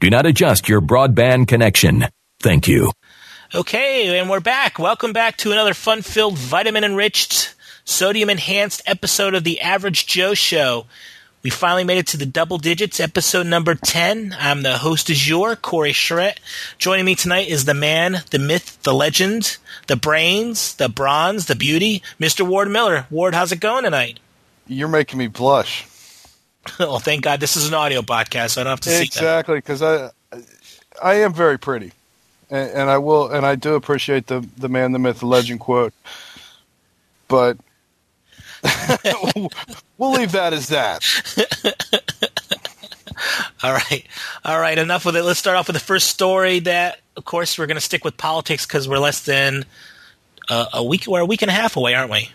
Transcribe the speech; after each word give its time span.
do 0.00 0.10
not 0.10 0.26
adjust 0.26 0.68
your 0.68 0.80
broadband 0.80 1.48
connection. 1.48 2.06
Thank 2.40 2.68
you. 2.68 2.92
Okay, 3.54 4.18
and 4.18 4.28
we're 4.28 4.40
back. 4.40 4.78
Welcome 4.78 5.12
back 5.12 5.36
to 5.38 5.52
another 5.52 5.72
fun 5.72 6.02
filled, 6.02 6.36
vitamin 6.36 6.84
enriched, 6.84 7.54
sodium 7.84 8.28
enhanced 8.28 8.82
episode 8.86 9.34
of 9.34 9.44
the 9.44 9.60
Average 9.60 10.06
Joe 10.06 10.34
Show. 10.34 10.86
We 11.42 11.50
finally 11.50 11.84
made 11.84 11.98
it 11.98 12.08
to 12.08 12.16
the 12.16 12.26
double 12.26 12.58
digits, 12.58 12.98
episode 12.98 13.46
number 13.46 13.76
10. 13.76 14.34
I'm 14.38 14.62
the 14.62 14.78
host 14.78 15.06
du 15.06 15.14
jour, 15.14 15.54
Corey 15.54 15.92
Charette. 15.92 16.40
Joining 16.76 17.04
me 17.04 17.14
tonight 17.14 17.46
is 17.48 17.66
the 17.66 17.74
man, 17.74 18.22
the 18.30 18.40
myth, 18.40 18.82
the 18.82 18.92
legend, 18.92 19.56
the 19.86 19.94
brains, 19.94 20.74
the 20.74 20.88
bronze, 20.88 21.46
the 21.46 21.54
beauty, 21.54 22.02
Mr. 22.18 22.44
Ward 22.44 22.68
Miller. 22.68 23.06
Ward, 23.10 23.34
how's 23.34 23.52
it 23.52 23.60
going 23.60 23.84
tonight? 23.84 24.18
You're 24.66 24.88
making 24.88 25.20
me 25.20 25.28
blush. 25.28 25.86
well, 26.78 26.98
thank 26.98 27.22
God 27.22 27.40
this 27.40 27.56
is 27.56 27.68
an 27.68 27.74
audio 27.74 28.02
podcast, 28.02 28.50
so 28.50 28.60
I 28.60 28.64
don't 28.64 28.72
have 28.72 28.80
to 28.80 28.90
see. 28.90 29.04
Exactly, 29.04 29.56
because 29.56 29.82
I, 29.82 30.10
I 31.02 31.14
am 31.16 31.32
very 31.32 31.58
pretty, 31.58 31.92
and, 32.50 32.70
and 32.70 32.90
I 32.90 32.98
will, 32.98 33.28
and 33.28 33.44
I 33.44 33.54
do 33.54 33.74
appreciate 33.74 34.26
the 34.26 34.46
the 34.56 34.68
man, 34.68 34.92
the 34.92 34.98
myth, 34.98 35.20
the 35.20 35.26
legend 35.26 35.60
quote. 35.60 35.92
But 37.28 37.58
we'll 39.98 40.12
leave 40.12 40.32
that 40.32 40.52
as 40.52 40.68
that. 40.68 41.02
All 43.62 43.72
right, 43.72 44.06
all 44.44 44.60
right. 44.60 44.76
Enough 44.76 45.06
with 45.06 45.16
it. 45.16 45.22
Let's 45.22 45.38
start 45.38 45.56
off 45.56 45.68
with 45.68 45.74
the 45.74 45.80
first 45.80 46.08
story. 46.08 46.58
That, 46.60 47.00
of 47.16 47.24
course, 47.24 47.58
we're 47.58 47.66
going 47.66 47.76
to 47.76 47.80
stick 47.80 48.04
with 48.04 48.16
politics 48.18 48.66
because 48.66 48.88
we're 48.88 48.98
less 48.98 49.22
than 49.22 49.64
uh, 50.50 50.66
a 50.74 50.84
week. 50.84 51.06
We're 51.06 51.20
a 51.20 51.26
week 51.26 51.40
and 51.42 51.50
a 51.50 51.54
half 51.54 51.76
away, 51.76 51.94
aren't 51.94 52.10
we? 52.10 52.28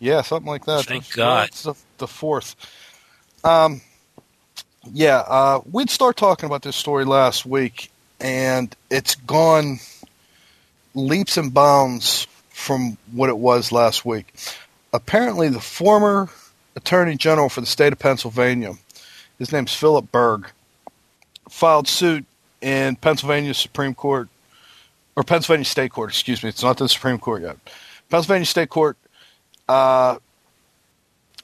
Yeah, 0.00 0.22
something 0.22 0.48
like 0.48 0.64
that. 0.64 0.84
Thank 0.86 1.06
That's- 1.12 1.64
God. 1.64 1.74
the, 1.74 1.80
the 1.98 2.06
fourth. 2.08 2.56
Um, 3.44 3.80
yeah, 4.92 5.18
uh, 5.18 5.60
we'd 5.70 5.90
start 5.90 6.16
talking 6.16 6.46
about 6.46 6.62
this 6.62 6.76
story 6.76 7.04
last 7.04 7.44
week, 7.46 7.90
and 8.20 8.74
it's 8.90 9.14
gone 9.14 9.78
leaps 10.94 11.36
and 11.36 11.52
bounds 11.52 12.26
from 12.50 12.96
what 13.12 13.28
it 13.28 13.38
was 13.38 13.72
last 13.72 14.04
week. 14.04 14.34
Apparently, 14.92 15.48
the 15.48 15.60
former 15.60 16.28
Attorney 16.76 17.16
General 17.16 17.48
for 17.48 17.60
the 17.60 17.66
state 17.66 17.92
of 17.92 17.98
Pennsylvania, 17.98 18.74
his 19.38 19.52
name's 19.52 19.74
Philip 19.74 20.10
Berg, 20.12 20.50
filed 21.48 21.88
suit 21.88 22.24
in 22.60 22.96
Pennsylvania 22.96 23.54
Supreme 23.54 23.94
Court, 23.94 24.28
or 25.16 25.22
Pennsylvania 25.22 25.64
State 25.64 25.92
Court, 25.92 26.10
excuse 26.10 26.42
me. 26.42 26.48
It's 26.48 26.62
not 26.62 26.78
the 26.78 26.88
Supreme 26.88 27.18
Court 27.18 27.42
yet. 27.42 27.56
Pennsylvania 28.08 28.46
State 28.46 28.68
Court 28.68 28.96
uh, 29.68 30.18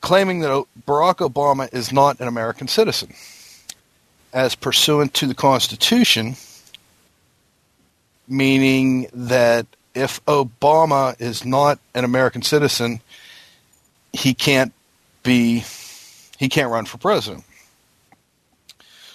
claiming 0.01 0.41
that 0.41 0.65
Barack 0.87 1.17
Obama 1.17 1.73
is 1.73 1.93
not 1.93 2.21
an 2.21 2.29
American 2.29 2.69
citizen. 2.69 3.15
As 4.33 4.55
pursuant 4.55 5.15
to 5.15 5.27
the 5.27 5.35
Constitution, 5.35 6.37
meaning 8.29 9.09
that 9.13 9.67
if 9.95 10.25
Obama 10.27 11.21
is 11.21 11.45
not 11.45 11.79
an 11.95 12.05
American 12.05 12.43
citizen, 12.43 13.01
he 14.13 14.35
can't 14.35 14.73
be, 15.23 15.65
he 16.39 16.49
can't 16.49 16.71
run 16.71 16.85
for 16.85 16.99
president. 16.99 17.45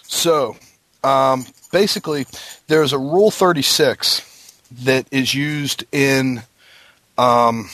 So, 0.03 0.57
um, 1.03 1.45
basically, 1.71 2.25
there's 2.67 2.91
a 2.91 2.97
Rule 2.97 3.31
36 3.31 4.61
that 4.83 5.05
is 5.11 5.33
used 5.33 5.85
in 5.91 6.41
um, 7.17 7.69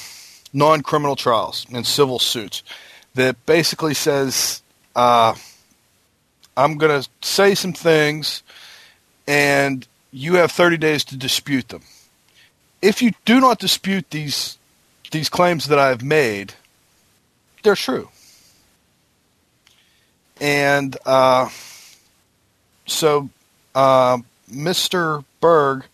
non 0.53 0.81
criminal 0.81 1.15
trials 1.15 1.65
and 1.73 1.85
civil 1.85 2.19
suits 2.19 2.63
that 3.19 3.45
basically 3.45 3.93
says, 3.93 4.61
uh, 4.95 5.35
I'm 6.55 6.77
going 6.77 7.01
to 7.01 7.09
say 7.21 7.53
some 7.53 7.73
things 7.73 8.43
and 9.27 9.85
you 10.11 10.35
have 10.35 10.51
30 10.51 10.77
days 10.77 11.03
to 11.05 11.17
dispute 11.17 11.67
them. 11.67 11.83
If 12.81 13.01
you 13.01 13.11
do 13.25 13.39
not 13.39 13.59
dispute 13.59 14.09
these 14.09 14.57
these 15.11 15.27
claims 15.27 15.67
that 15.67 15.79
I've 15.79 16.03
made, 16.03 16.53
they're 17.63 17.75
true. 17.75 18.09
And 20.39 20.95
uh, 21.05 21.49
so 22.85 23.29
uh, 23.75 24.19
Mr. 24.49 25.25
Berg 25.41 25.85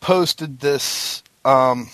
posted 0.00 0.60
this 0.60 1.22
um, 1.44 1.88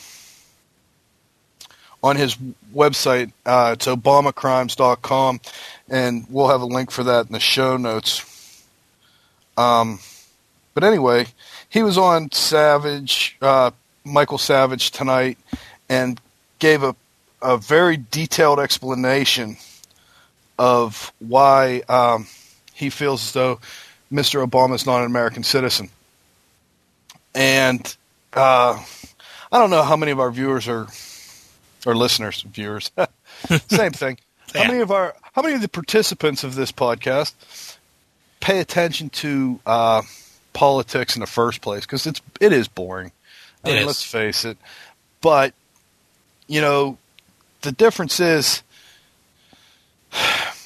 on 2.03 2.17
his 2.17 2.37
website. 2.75 3.33
Uh, 3.45 3.75
it's 3.75 3.87
obamacrimes.com, 3.87 5.41
and 5.89 6.27
we'll 6.29 6.49
have 6.49 6.61
a 6.61 6.67
link 6.67 6.91
for 6.91 7.05
that 7.05 7.27
in 7.27 7.33
the 7.33 7.41
show 7.41 7.77
notes. 7.77 8.65
Um, 9.57 10.01
but 10.75 10.85
anyway, 10.85 11.27
he 11.69 11.83
was 11.83 11.99
on 11.99 12.31
Savage, 12.33 13.37
uh, 13.43 13.71
Michael 14.05 14.39
Savage 14.39 14.91
tonight, 14.91 15.39
and 15.89 16.21
gave 16.59 16.83
a, 16.83 16.95
a 17.43 17.57
very 17.57 17.97
detailed 18.11 18.61
explanation 18.61 19.57
of 20.59 21.13
why 21.19 21.81
um, 21.89 22.27
he 22.75 22.91
feels 22.91 23.23
as 23.25 23.33
though 23.33 23.61
Mr. 24.13 24.47
Obama 24.47 24.75
is 24.75 24.87
not 24.87 25.01
an 25.01 25.07
American 25.07 25.43
citizen. 25.43 25.89
And 27.35 27.97
uh, 28.33 28.83
I 29.53 29.59
don't 29.59 29.71
know 29.71 29.83
how 29.83 29.97
many 29.97 30.13
of 30.13 30.21
our 30.21 30.31
viewers 30.31 30.69
are, 30.69 30.87
or 31.87 31.95
listeners, 31.95 32.43
viewers, 32.43 32.91
same 33.69 33.93
thing. 33.93 34.19
Yeah. 34.53 34.65
How 34.65 34.71
many 34.73 34.83
of 34.83 34.91
our, 34.91 35.15
how 35.33 35.43
many 35.43 35.55
of 35.55 35.61
the 35.61 35.69
participants 35.69 36.43
of 36.43 36.57
this 36.57 36.73
podcast 36.73 37.35
pay 38.41 38.59
attention 38.59 39.09
to 39.11 39.61
uh, 39.65 40.03
politics 40.53 41.15
in 41.15 41.21
the 41.21 41.29
first 41.29 41.61
place? 41.61 41.83
Because 41.87 42.05
it's 42.05 42.21
it 42.41 42.53
is 42.53 42.67
boring. 42.67 43.13
I 43.65 43.69
It 43.69 43.73
mean, 43.75 43.81
is. 43.83 43.87
let's 43.87 44.03
face 44.03 44.45
it. 44.45 44.59
But 45.21 45.55
you 46.49 46.61
know, 46.61 46.99
the 47.61 47.71
difference 47.71 48.19
is 48.19 48.65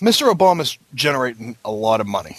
Mr. 0.00 0.32
Obama's 0.32 0.78
generating 0.94 1.58
a 1.62 1.70
lot 1.70 2.00
of 2.00 2.06
money. 2.06 2.38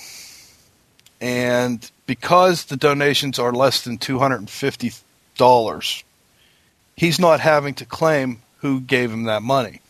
And 1.22 1.88
because 2.08 2.66
the 2.66 2.76
donations 2.78 3.38
are 3.38 3.54
less 3.54 3.84
than 3.84 4.00
$250, 4.00 6.04
he's 6.98 7.20
not 7.20 7.40
having 7.40 7.76
to 7.76 7.86
claim 7.86 8.42
who 8.60 8.80
gave 8.82 9.12
him 9.12 9.24
that 9.24 9.42
money. 9.42 9.82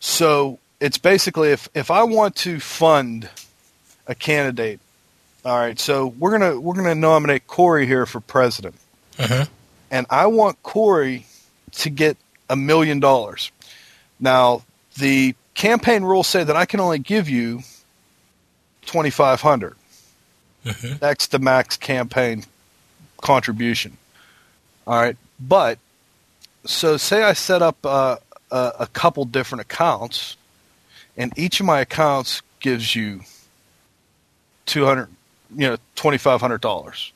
So 0.00 0.58
it's 0.80 0.98
basically 0.98 1.50
if, 1.50 1.68
if 1.74 1.90
I 1.90 2.02
want 2.04 2.36
to 2.36 2.60
fund 2.60 3.28
a 4.06 4.14
candidate, 4.14 4.80
all 5.44 5.58
right, 5.58 5.78
so 5.78 6.06
we're 6.18 6.30
gonna 6.30 6.58
we're 6.58 6.74
gonna 6.74 6.94
nominate 6.94 7.46
Corey 7.46 7.86
here 7.86 8.06
for 8.06 8.20
president. 8.20 8.74
Mhm. 9.18 9.48
And 9.90 10.06
I 10.08 10.26
want 10.26 10.62
Corey 10.62 11.26
to 11.72 11.90
get 11.90 12.16
a 12.48 12.56
million 12.56 12.98
dollars. 12.98 13.50
Now, 14.18 14.62
the 14.98 15.34
campaign 15.54 16.02
rules 16.02 16.28
say 16.28 16.44
that 16.44 16.56
I 16.56 16.64
can 16.64 16.80
only 16.80 16.98
give 16.98 17.28
you 17.28 17.62
twenty 18.86 19.10
five 19.10 19.42
hundred. 19.42 19.74
Mhm. 20.64 20.98
That's 20.98 21.26
the 21.26 21.38
max 21.38 21.76
campaign 21.76 22.44
contribution. 23.20 23.98
All 24.86 24.98
right, 25.00 25.16
but 25.38 25.78
so 26.64 26.96
say 26.96 27.22
I 27.22 27.32
set 27.32 27.62
up 27.62 27.76
uh, 27.84 28.16
a, 28.50 28.72
a 28.80 28.86
couple 28.86 29.24
different 29.24 29.62
accounts, 29.62 30.36
and 31.16 31.32
each 31.36 31.60
of 31.60 31.66
my 31.66 31.80
accounts 31.80 32.42
gives 32.60 32.94
you 32.94 33.20
two 34.66 34.84
hundred, 34.84 35.08
you 35.54 35.68
know, 35.68 35.76
twenty 35.94 36.18
five 36.18 36.40
hundred 36.40 36.60
dollars. 36.60 37.12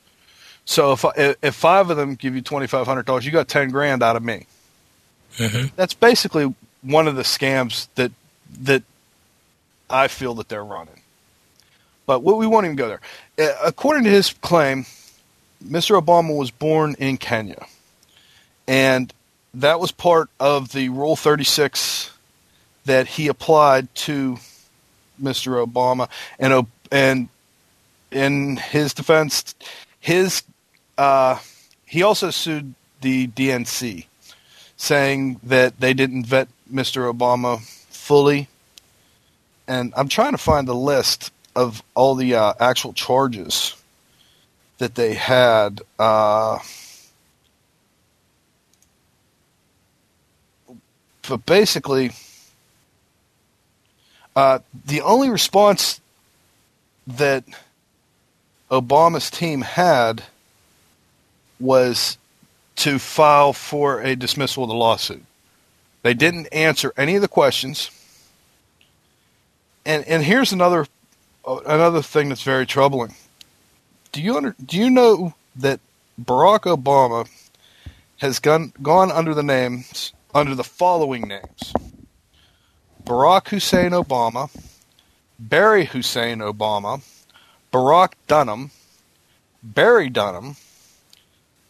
So 0.65 0.93
if 0.93 1.05
I, 1.05 1.35
if 1.43 1.55
five 1.55 1.89
of 1.91 1.97
them 1.97 2.15
give 2.15 2.35
you 2.35 2.43
twenty 2.43 2.67
five 2.67 2.87
hundred 2.87 3.07
dollars, 3.07 3.25
you 3.25 3.33
got 3.33 3.49
ten 3.49 3.71
grand 3.71 4.03
out 4.03 4.17
of 4.17 4.23
me. 4.23 4.47
Mhm. 5.37 5.71
That's 5.77 5.95
basically 5.95 6.55
one 6.83 7.09
of 7.09 7.17
the 7.17 7.23
scams 7.23 7.89
that 7.95 8.13
that 8.61 8.83
I 9.89 10.09
feel 10.09 10.35
that 10.35 10.49
they're 10.49 10.65
running. 10.65 11.01
But 12.07 12.23
we 12.23 12.35
we 12.35 12.47
won't 12.47 12.65
even 12.65 12.77
go 12.77 12.89
there. 12.89 13.55
According 13.65 14.05
to 14.05 14.11
his 14.11 14.33
claim, 14.41 14.85
Mr. 15.65 16.01
Obama 16.01 16.37
was 16.37 16.51
born 16.51 16.97
in 16.99 17.17
Kenya, 17.17 17.67
and 18.67 19.13
that 19.55 19.81
was 19.81 19.93
part 19.93 20.29
of 20.39 20.73
the 20.73 20.89
Rule 20.89 21.17
36 21.17 22.11
that 22.85 23.07
he 23.07 23.29
applied 23.29 23.95
to 23.95 24.39
Mr. 25.23 25.65
Obama. 25.65 26.09
And 26.39 26.67
and 26.91 27.29
in 28.11 28.57
his 28.57 28.95
defense, 28.95 29.55
his 30.01 30.43
uh, 30.97 31.39
he 31.87 32.03
also 32.03 32.31
sued 32.31 32.75
the 33.01 33.29
DNC, 33.29 34.07
saying 34.77 35.41
that 35.43 35.81
they 35.81 35.95
didn't 35.95 36.27
vet 36.27 36.49
Mr. 36.73 37.13
Obama 37.13 37.61
fully. 37.91 38.49
And 39.67 39.93
I'm 39.97 40.09
trying 40.09 40.33
to 40.33 40.39
find 40.39 40.67
the 40.67 40.75
list 40.75 41.31
of 41.55 41.83
all 41.95 42.15
the 42.15 42.35
uh, 42.35 42.55
actual 42.59 42.93
charges 42.93 43.75
that 44.79 44.95
they 44.95 45.15
had. 45.15 45.83
Uh, 45.99 46.59
but 51.29 51.45
basically, 51.47 52.13
uh, 54.35 54.61
the 54.85 55.01
only 55.03 55.31
response 55.31 56.01
that 57.07 57.45
Obama's 58.71 59.31
team 59.31 59.63
had 59.63 60.23
was 61.59 62.19
to 62.77 62.99
file 62.99 63.53
for 63.53 64.01
a 64.01 64.15
dismissal 64.15 64.65
of 64.65 64.69
the 64.69 64.75
lawsuit. 64.75 65.25
They 66.03 66.15
didn't 66.15 66.47
answer 66.47 66.93
any 66.97 67.17
of 67.17 67.23
the 67.23 67.29
questions. 67.29 67.91
And 69.85 70.05
and 70.07 70.23
here's 70.23 70.53
another 70.53 70.87
another 71.45 72.03
thing 72.03 72.29
that's 72.29 72.43
very 72.43 72.67
troubling. 72.67 73.15
Do 74.13 74.23
you 74.23 74.37
under, 74.37 74.55
do 74.65 74.79
you 74.79 74.91
know 74.91 75.35
that 75.57 75.81
Barack 76.23 76.61
Obama 76.61 77.29
has 78.19 78.39
gone 78.39 78.73
gone 78.81 79.11
under 79.11 79.35
the 79.35 79.43
names 79.43 80.13
under 80.35 80.55
the 80.55 80.65
following 80.65 81.29
names: 81.29 81.73
Barack 83.05 83.49
Hussein 83.49 83.91
Obama, 83.91 84.51
Barry 85.39 85.87
Hussein 85.87 86.39
Obama, 86.39 87.03
Barack 87.73 88.13
Dunham, 88.27 88.71
Barry 89.63 90.09
Dunham, 90.09 90.57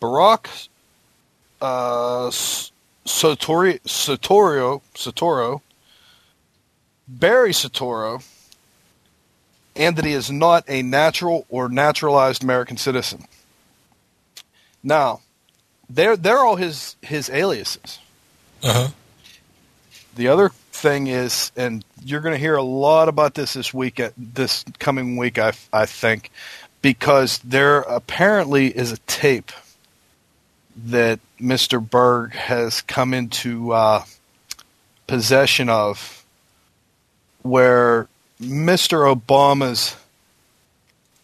Barack 0.01 0.69
uh, 1.61 2.31
Soetoro, 3.07 3.81
Barry 7.09 7.53
Soetoro, 7.53 8.25
and 9.75 9.97
that 9.97 10.05
he 10.05 10.13
is 10.13 10.31
not 10.31 10.65
a 10.69 10.83
natural 10.83 11.47
or 11.49 11.69
naturalized 11.69 12.43
American 12.43 12.77
citizen. 12.77 13.25
Now, 14.83 15.21
they're 15.89 16.17
they're 16.17 16.39
all 16.39 16.57
his 16.57 16.97
his 17.01 17.31
aliases. 17.31 17.99
Uh-huh. 18.63 18.89
The 20.17 20.29
other 20.29 20.51
thing 20.73 21.07
is, 21.07 21.53
and 21.57 21.85
you're 22.05 22.21
going 22.21 22.35
to 22.35 22.41
hear 22.41 22.57
a 22.57 22.63
lot 22.63 23.09
about 23.09 23.35
this 23.35 23.55
this 23.55 23.73
week, 23.73 24.01
at 24.01 24.13
this 24.17 24.65
coming 24.79 25.17
week, 25.17 25.39
I 25.39 25.53
I 25.73 25.87
think, 25.87 26.31
because 26.83 27.39
there 27.39 27.81
apparently 27.81 28.69
is 28.69 28.93
a 28.93 28.99
tape 28.99 29.53
that 30.87 31.21
Mr. 31.41 31.85
Berg 31.85 32.33
has 32.33 32.83
come 32.83 33.15
into 33.15 33.73
uh, 33.73 34.05
possession 35.07 35.69
of 35.69 36.25
where 37.43 38.09
Mr. 38.41 39.13
Obama's 39.13 39.97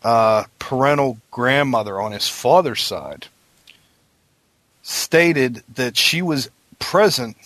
uh, 0.02 0.44
parental 0.58 1.18
grandmother 1.30 2.00
on 2.00 2.12
his 2.12 2.28
father's 2.28 2.82
side 2.82 3.26
stated 4.82 5.62
that 5.74 5.96
she 5.96 6.20
was 6.20 6.50
present 6.78 7.36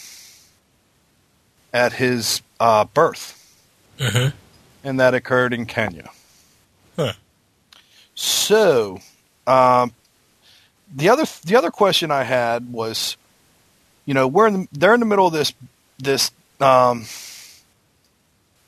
at 1.73 1.95
his 1.95 2.43
uh, 2.61 2.85
birth. 2.85 3.35
Mm-hmm. 3.99 4.37
And 4.85 5.01
that 5.01 5.15
occurred 5.15 5.53
in 5.53 5.67
Kenya. 5.67 6.11
Huh. 6.97 7.13
So, 8.15 9.01
um, 9.47 9.93
the 10.95 11.09
other 11.09 11.25
the 11.45 11.57
other 11.57 11.71
question 11.71 12.11
I 12.11 12.23
had 12.23 12.73
was, 12.73 13.17
you 14.07 14.15
know, 14.15 14.27
we're 14.27 14.47
in 14.49 14.55
the, 14.55 14.69
they're 14.73 14.95
in 14.95 15.01
the 15.01 15.07
middle 15.07 15.27
of 15.27 15.33
this 15.33 15.53
this 15.99 16.31
um, 16.61 17.05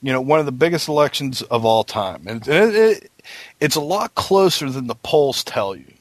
you 0.02 0.12
know 0.12 0.20
one 0.20 0.40
of 0.40 0.46
the 0.46 0.52
biggest 0.52 0.88
elections 0.88 1.42
of 1.42 1.64
all 1.64 1.84
time, 1.84 2.24
and 2.26 2.46
it, 2.46 2.74
it, 2.74 3.12
it's 3.60 3.76
a 3.76 3.80
lot 3.80 4.14
closer 4.14 4.70
than 4.70 4.86
the 4.86 4.94
polls 4.94 5.44
tell 5.44 5.74
you. 5.74 5.92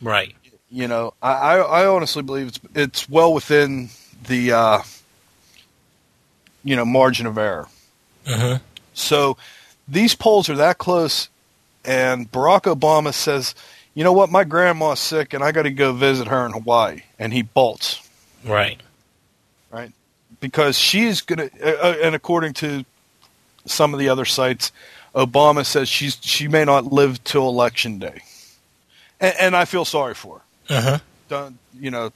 Right. 0.00 0.34
You 0.74 0.88
know, 0.88 1.14
I, 1.22 1.32
I, 1.32 1.56
I 1.58 1.86
honestly 1.86 2.24
believe 2.24 2.48
it's 2.48 2.60
it's 2.74 3.08
well 3.08 3.32
within 3.32 3.90
the 4.26 4.50
uh, 4.50 4.78
you 6.64 6.74
know 6.74 6.84
margin 6.84 7.26
of 7.26 7.38
error. 7.38 7.68
Mm-hmm. 8.26 8.56
So 8.92 9.36
these 9.86 10.16
polls 10.16 10.48
are 10.48 10.56
that 10.56 10.78
close, 10.78 11.28
and 11.84 12.28
Barack 12.32 12.62
Obama 12.62 13.14
says, 13.14 13.54
"You 13.94 14.02
know 14.02 14.12
what? 14.12 14.32
My 14.32 14.42
grandma's 14.42 14.98
sick, 14.98 15.32
and 15.32 15.44
I 15.44 15.52
got 15.52 15.62
to 15.62 15.70
go 15.70 15.92
visit 15.92 16.26
her 16.26 16.44
in 16.44 16.50
Hawaii," 16.50 17.02
and 17.20 17.32
he 17.32 17.42
bolts 17.42 18.00
Right. 18.44 18.80
right 19.70 19.92
because 20.40 20.76
she's 20.76 21.20
gonna, 21.20 21.50
uh, 21.62 21.68
uh, 21.68 21.96
and 22.02 22.16
according 22.16 22.54
to 22.54 22.84
some 23.64 23.94
of 23.94 24.00
the 24.00 24.08
other 24.08 24.24
sites, 24.24 24.72
Obama 25.14 25.64
says 25.64 25.88
she's 25.88 26.18
she 26.20 26.48
may 26.48 26.64
not 26.64 26.92
live 26.92 27.22
till 27.22 27.48
election 27.48 28.00
day, 28.00 28.22
and, 29.20 29.34
and 29.38 29.56
I 29.56 29.66
feel 29.66 29.84
sorry 29.84 30.14
for 30.14 30.38
her. 30.38 30.40
Uh-huh. 30.68 30.98
Don't 31.28 31.58
you 31.78 31.90
know? 31.90 32.12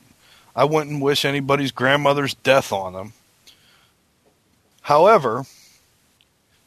I 0.54 0.64
wouldn't 0.64 1.00
wish 1.02 1.24
anybody's 1.24 1.72
grandmother's 1.72 2.34
death 2.34 2.72
on 2.72 2.92
them. 2.92 3.12
However, 4.82 5.44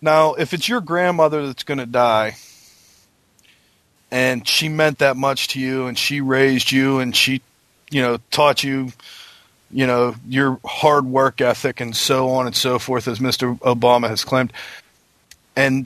now 0.01 0.33
if 0.35 0.53
it's 0.53 0.69
your 0.69 0.81
grandmother 0.81 1.45
that's 1.47 1.63
going 1.63 1.79
to 1.79 1.85
die, 1.85 2.35
and 4.11 4.47
she 4.47 4.69
meant 4.69 4.99
that 4.99 5.17
much 5.17 5.49
to 5.49 5.59
you, 5.59 5.87
and 5.87 5.97
she 5.97 6.21
raised 6.21 6.71
you, 6.71 6.99
and 6.99 7.15
she, 7.15 7.41
you 7.89 8.01
know, 8.01 8.17
taught 8.29 8.63
you, 8.63 8.91
you 9.71 9.87
know, 9.87 10.15
your 10.27 10.59
hard 10.65 11.05
work 11.05 11.39
ethic, 11.41 11.79
and 11.79 11.95
so 11.95 12.29
on 12.29 12.45
and 12.45 12.55
so 12.55 12.77
forth, 12.77 13.07
as 13.07 13.19
Mr. 13.19 13.57
Obama 13.59 14.09
has 14.09 14.25
claimed, 14.25 14.51
and 15.55 15.85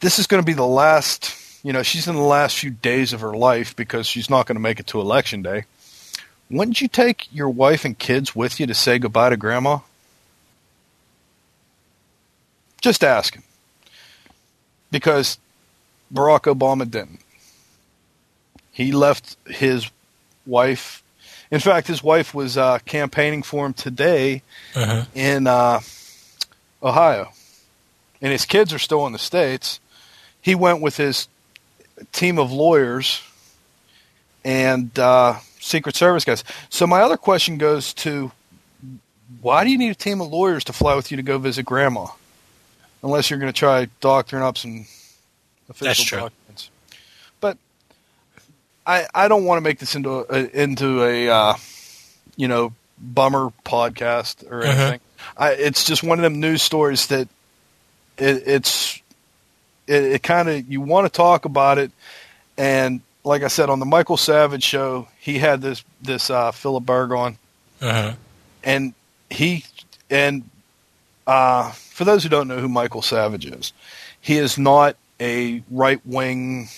this 0.00 0.18
is 0.18 0.26
going 0.26 0.42
to 0.42 0.46
be 0.46 0.52
the 0.52 0.66
last. 0.66 1.36
You 1.62 1.72
know, 1.72 1.82
she's 1.82 2.08
in 2.08 2.16
the 2.16 2.20
last 2.22 2.58
few 2.58 2.70
days 2.70 3.12
of 3.12 3.20
her 3.20 3.36
life 3.36 3.76
because 3.76 4.06
she's 4.06 4.28
not 4.28 4.46
going 4.46 4.56
to 4.56 4.60
make 4.60 4.80
it 4.80 4.86
to 4.88 5.00
election 5.00 5.42
day. 5.42 5.64
Wouldn't 6.50 6.80
you 6.80 6.88
take 6.88 7.28
your 7.32 7.48
wife 7.48 7.84
and 7.84 7.98
kids 7.98 8.34
with 8.34 8.58
you 8.60 8.66
to 8.66 8.74
say 8.74 8.98
goodbye 8.98 9.30
to 9.30 9.36
grandma? 9.36 9.78
Just 12.80 13.04
asking. 13.04 13.42
Because 14.90 15.38
Barack 16.12 16.52
Obama 16.52 16.88
didn't. 16.90 17.20
He 18.72 18.92
left 18.92 19.36
his 19.46 19.88
wife. 20.46 21.02
In 21.50 21.60
fact, 21.60 21.86
his 21.86 22.02
wife 22.02 22.34
was 22.34 22.58
uh, 22.58 22.78
campaigning 22.80 23.42
for 23.42 23.64
him 23.66 23.72
today 23.72 24.42
Uh-huh. 24.74 25.04
in 25.14 25.46
uh, 25.46 25.80
Ohio. 26.82 27.32
And 28.20 28.32
his 28.32 28.44
kids 28.44 28.72
are 28.72 28.78
still 28.78 29.06
in 29.06 29.12
the 29.12 29.18
States. 29.18 29.78
He 30.40 30.54
went 30.54 30.80
with 30.80 30.96
his 30.96 31.28
team 32.12 32.38
of 32.38 32.52
lawyers 32.52 33.22
and 34.44 34.96
uh, 34.98 35.38
Secret 35.60 35.94
Service 35.96 36.24
guys. 36.24 36.44
So 36.68 36.86
my 36.86 37.00
other 37.00 37.16
question 37.16 37.58
goes 37.58 37.92
to 37.94 38.32
why 39.40 39.64
do 39.64 39.70
you 39.70 39.78
need 39.78 39.90
a 39.90 39.94
team 39.94 40.20
of 40.20 40.28
lawyers 40.32 40.64
to 40.64 40.72
fly 40.72 40.94
with 40.94 41.10
you 41.10 41.16
to 41.16 41.22
go 41.22 41.38
visit 41.38 41.64
grandma? 41.64 42.06
Unless 43.02 43.30
you're 43.30 43.38
going 43.38 43.52
to 43.52 43.58
try 43.58 43.88
doctoring 44.00 44.42
up 44.42 44.56
some 44.58 44.86
official 45.68 45.86
That's 45.88 46.02
true. 46.04 46.18
documents. 46.20 46.70
But 47.40 47.58
I 48.86 49.06
I 49.14 49.28
don't 49.28 49.44
want 49.44 49.56
to 49.58 49.62
make 49.62 49.78
this 49.78 49.94
into 49.94 50.26
a, 50.32 50.60
into 50.62 51.02
a 51.02 51.28
uh, 51.28 51.54
you 52.36 52.46
know 52.48 52.72
bummer 52.98 53.52
podcast 53.64 54.44
or 54.50 54.62
Mhm. 54.62 54.66
anything. 54.66 55.00
I, 55.36 55.52
it's 55.52 55.84
just 55.84 56.02
one 56.04 56.18
of 56.18 56.22
them 56.22 56.40
news 56.40 56.62
stories 56.62 57.06
that 57.08 57.28
it, 58.18 58.42
it's 58.46 59.00
it, 59.86 60.02
it 60.04 60.22
kind 60.22 60.48
of 60.48 60.70
you 60.70 60.80
want 60.80 61.06
to 61.06 61.10
talk 61.12 61.44
about 61.44 61.78
it, 61.78 61.90
and 62.56 63.00
like 63.24 63.42
I 63.42 63.48
said 63.48 63.70
on 63.70 63.78
the 63.80 63.86
Michael 63.86 64.16
Savage 64.16 64.62
show, 64.64 65.08
he 65.20 65.38
had 65.38 65.60
this 65.60 65.84
this 66.00 66.30
uh, 66.30 66.50
Philip 66.52 66.84
Berg 66.84 67.12
on, 67.12 67.38
Uh-huh. 67.80 68.14
and 68.64 68.94
he 69.30 69.64
and 70.10 70.42
uh, 71.26 71.70
for 71.72 72.04
those 72.04 72.22
who 72.22 72.28
don't 72.28 72.48
know 72.48 72.58
who 72.58 72.68
Michael 72.68 73.02
Savage 73.02 73.46
is, 73.46 73.72
he 74.20 74.36
is 74.38 74.58
not 74.58 74.96
a 75.20 75.62
right 75.70 76.00
wing 76.04 76.68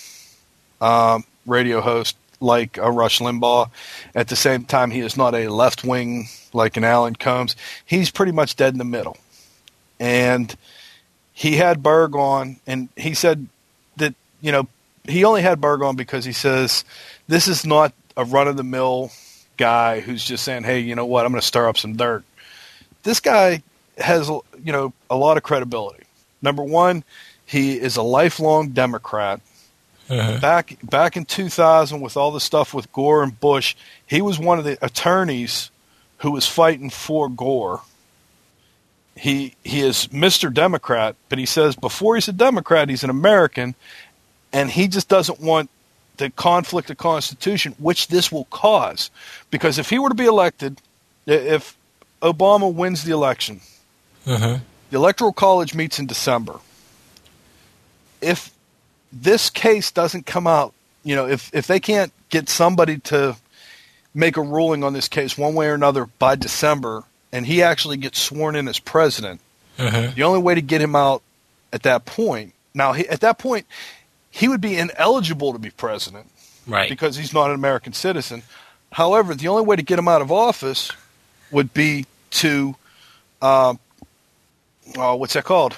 um, 0.81 1.23
radio 1.45 1.81
host 1.81 2.15
like 2.39 2.77
a 2.77 2.91
Rush 2.91 3.19
Limbaugh. 3.19 3.69
At 4.13 4.27
the 4.27 4.35
same 4.35 4.65
time, 4.65 4.91
he 4.91 4.99
is 4.99 5.17
not 5.17 5.33
a 5.33 5.47
left 5.47 5.83
wing 5.83 6.27
like 6.53 6.77
an 6.77 6.83
Alan 6.83 7.15
Colmes. 7.15 7.55
He's 7.85 8.11
pretty 8.11 8.31
much 8.33 8.55
dead 8.55 8.73
in 8.73 8.77
the 8.77 8.85
middle, 8.85 9.17
and 9.99 10.55
he 11.35 11.57
had 11.57 11.83
Berg 11.83 12.15
on, 12.15 12.55
and 12.65 12.87
he 12.95 13.13
said 13.13 13.45
that 13.97 14.15
you 14.41 14.51
know 14.51 14.67
he 15.07 15.23
only 15.25 15.43
had 15.43 15.61
Berg 15.61 15.83
on 15.83 15.95
because 15.95 16.25
he 16.25 16.31
says 16.31 16.83
this 17.27 17.47
is 17.47 17.65
not 17.65 17.93
a 18.17 18.23
run 18.23 18.47
of 18.47 18.57
the 18.57 18.63
mill 18.63 19.11
guy 19.57 19.99
who's 19.99 20.23
just 20.23 20.43
saying, 20.43 20.63
"Hey, 20.63 20.79
you 20.79 20.95
know 20.95 21.05
what? 21.05 21.25
I'm 21.25 21.31
going 21.31 21.41
to 21.41 21.45
stir 21.45 21.67
up 21.67 21.77
some 21.77 21.95
dirt." 21.97 22.23
This 23.03 23.19
guy 23.19 23.61
has, 23.97 24.29
you 24.29 24.71
know, 24.71 24.93
a 25.09 25.15
lot 25.15 25.37
of 25.37 25.43
credibility. 25.43 26.05
Number 26.41 26.63
one, 26.63 27.03
he 27.45 27.73
is 27.79 27.97
a 27.97 28.01
lifelong 28.01 28.69
Democrat, 28.69 29.41
Uh-huh. 30.09 30.39
Back 30.39 30.77
back 30.83 31.17
in 31.17 31.25
2000, 31.25 31.99
with 31.99 32.15
all 32.15 32.31
the 32.31 32.39
stuff 32.39 32.73
with 32.73 32.91
Gore 32.93 33.23
and 33.23 33.37
Bush, 33.39 33.75
he 34.07 34.21
was 34.21 34.39
one 34.39 34.57
of 34.59 34.63
the 34.63 34.77
attorneys 34.83 35.69
who 36.19 36.31
was 36.31 36.47
fighting 36.47 36.89
for 36.89 37.27
Gore. 37.27 37.81
He 39.15 39.55
he 39.63 39.79
is 39.81 40.07
Mr. 40.07 40.53
Democrat, 40.53 41.15
but 41.29 41.39
he 41.39 41.45
says 41.45 41.75
before 41.75 42.15
he's 42.15 42.27
a 42.27 42.33
Democrat, 42.33 42.89
he's 42.89 43.03
an 43.03 43.09
American, 43.09 43.75
and 44.51 44.69
he 44.69 44.87
just 44.87 45.07
doesn't 45.07 45.39
want 45.39 45.69
the 46.17 46.29
conflict 46.31 46.89
of 46.89 46.97
constitution, 46.97 47.75
which 47.77 48.07
this 48.09 48.31
will 48.31 48.45
cause. 48.45 49.09
Because 49.51 49.77
if 49.79 49.89
he 49.89 49.99
were 49.99 50.09
to 50.09 50.15
be 50.15 50.25
elected, 50.25 50.81
if 51.25 51.77
Obama 52.21 52.73
wins 52.73 53.03
the 53.03 53.11
election, 53.13 53.61
Uh-huh. 54.25 54.59
the 54.89 54.97
Electoral 54.97 55.33
College 55.33 55.73
meets 55.75 55.99
in 55.99 56.07
December. 56.07 56.59
If 58.21 58.51
this 59.11 59.49
case 59.49 59.91
doesn't 59.91 60.25
come 60.25 60.47
out, 60.47 60.73
you 61.03 61.15
know, 61.15 61.27
if, 61.27 61.53
if 61.53 61.67
they 61.67 61.79
can't 61.79 62.11
get 62.29 62.49
somebody 62.49 62.97
to 62.99 63.35
make 64.13 64.37
a 64.37 64.41
ruling 64.41 64.83
on 64.83 64.93
this 64.93 65.07
case 65.07 65.37
one 65.37 65.53
way 65.53 65.67
or 65.67 65.73
another 65.73 66.05
by 66.05 66.35
December, 66.35 67.03
and 67.35 67.45
he 67.45 67.61
actually 67.61 67.97
gets 67.97 68.17
sworn 68.19 68.55
in 68.55 68.67
as 68.67 68.79
president, 68.79 69.41
Uh-huh. 69.77 70.11
the 70.15 70.23
only 70.23 70.39
way 70.39 70.55
to 70.55 70.61
get 70.61 70.81
him 70.81 70.95
out 70.95 71.21
at 71.73 71.83
that 71.83 72.05
point, 72.05 72.53
now 72.73 72.93
he, 72.93 73.07
at 73.09 73.19
that 73.19 73.37
point, 73.37 73.65
he 74.31 74.47
would 74.47 74.61
be 74.61 74.77
ineligible 74.77 75.51
to 75.53 75.59
be 75.59 75.69
president 75.69 76.27
Right. 76.67 76.89
because 76.89 77.17
he's 77.17 77.33
not 77.33 77.49
an 77.49 77.55
American 77.55 77.93
citizen. 77.93 78.43
However, 78.91 79.35
the 79.35 79.49
only 79.49 79.63
way 79.63 79.75
to 79.75 79.81
get 79.83 79.99
him 79.99 80.07
out 80.07 80.21
of 80.21 80.31
office 80.31 80.91
would 81.51 81.73
be 81.73 82.05
to, 82.41 82.75
uh, 83.41 83.73
oh, 84.97 85.15
what's 85.15 85.33
that 85.33 85.43
called? 85.43 85.75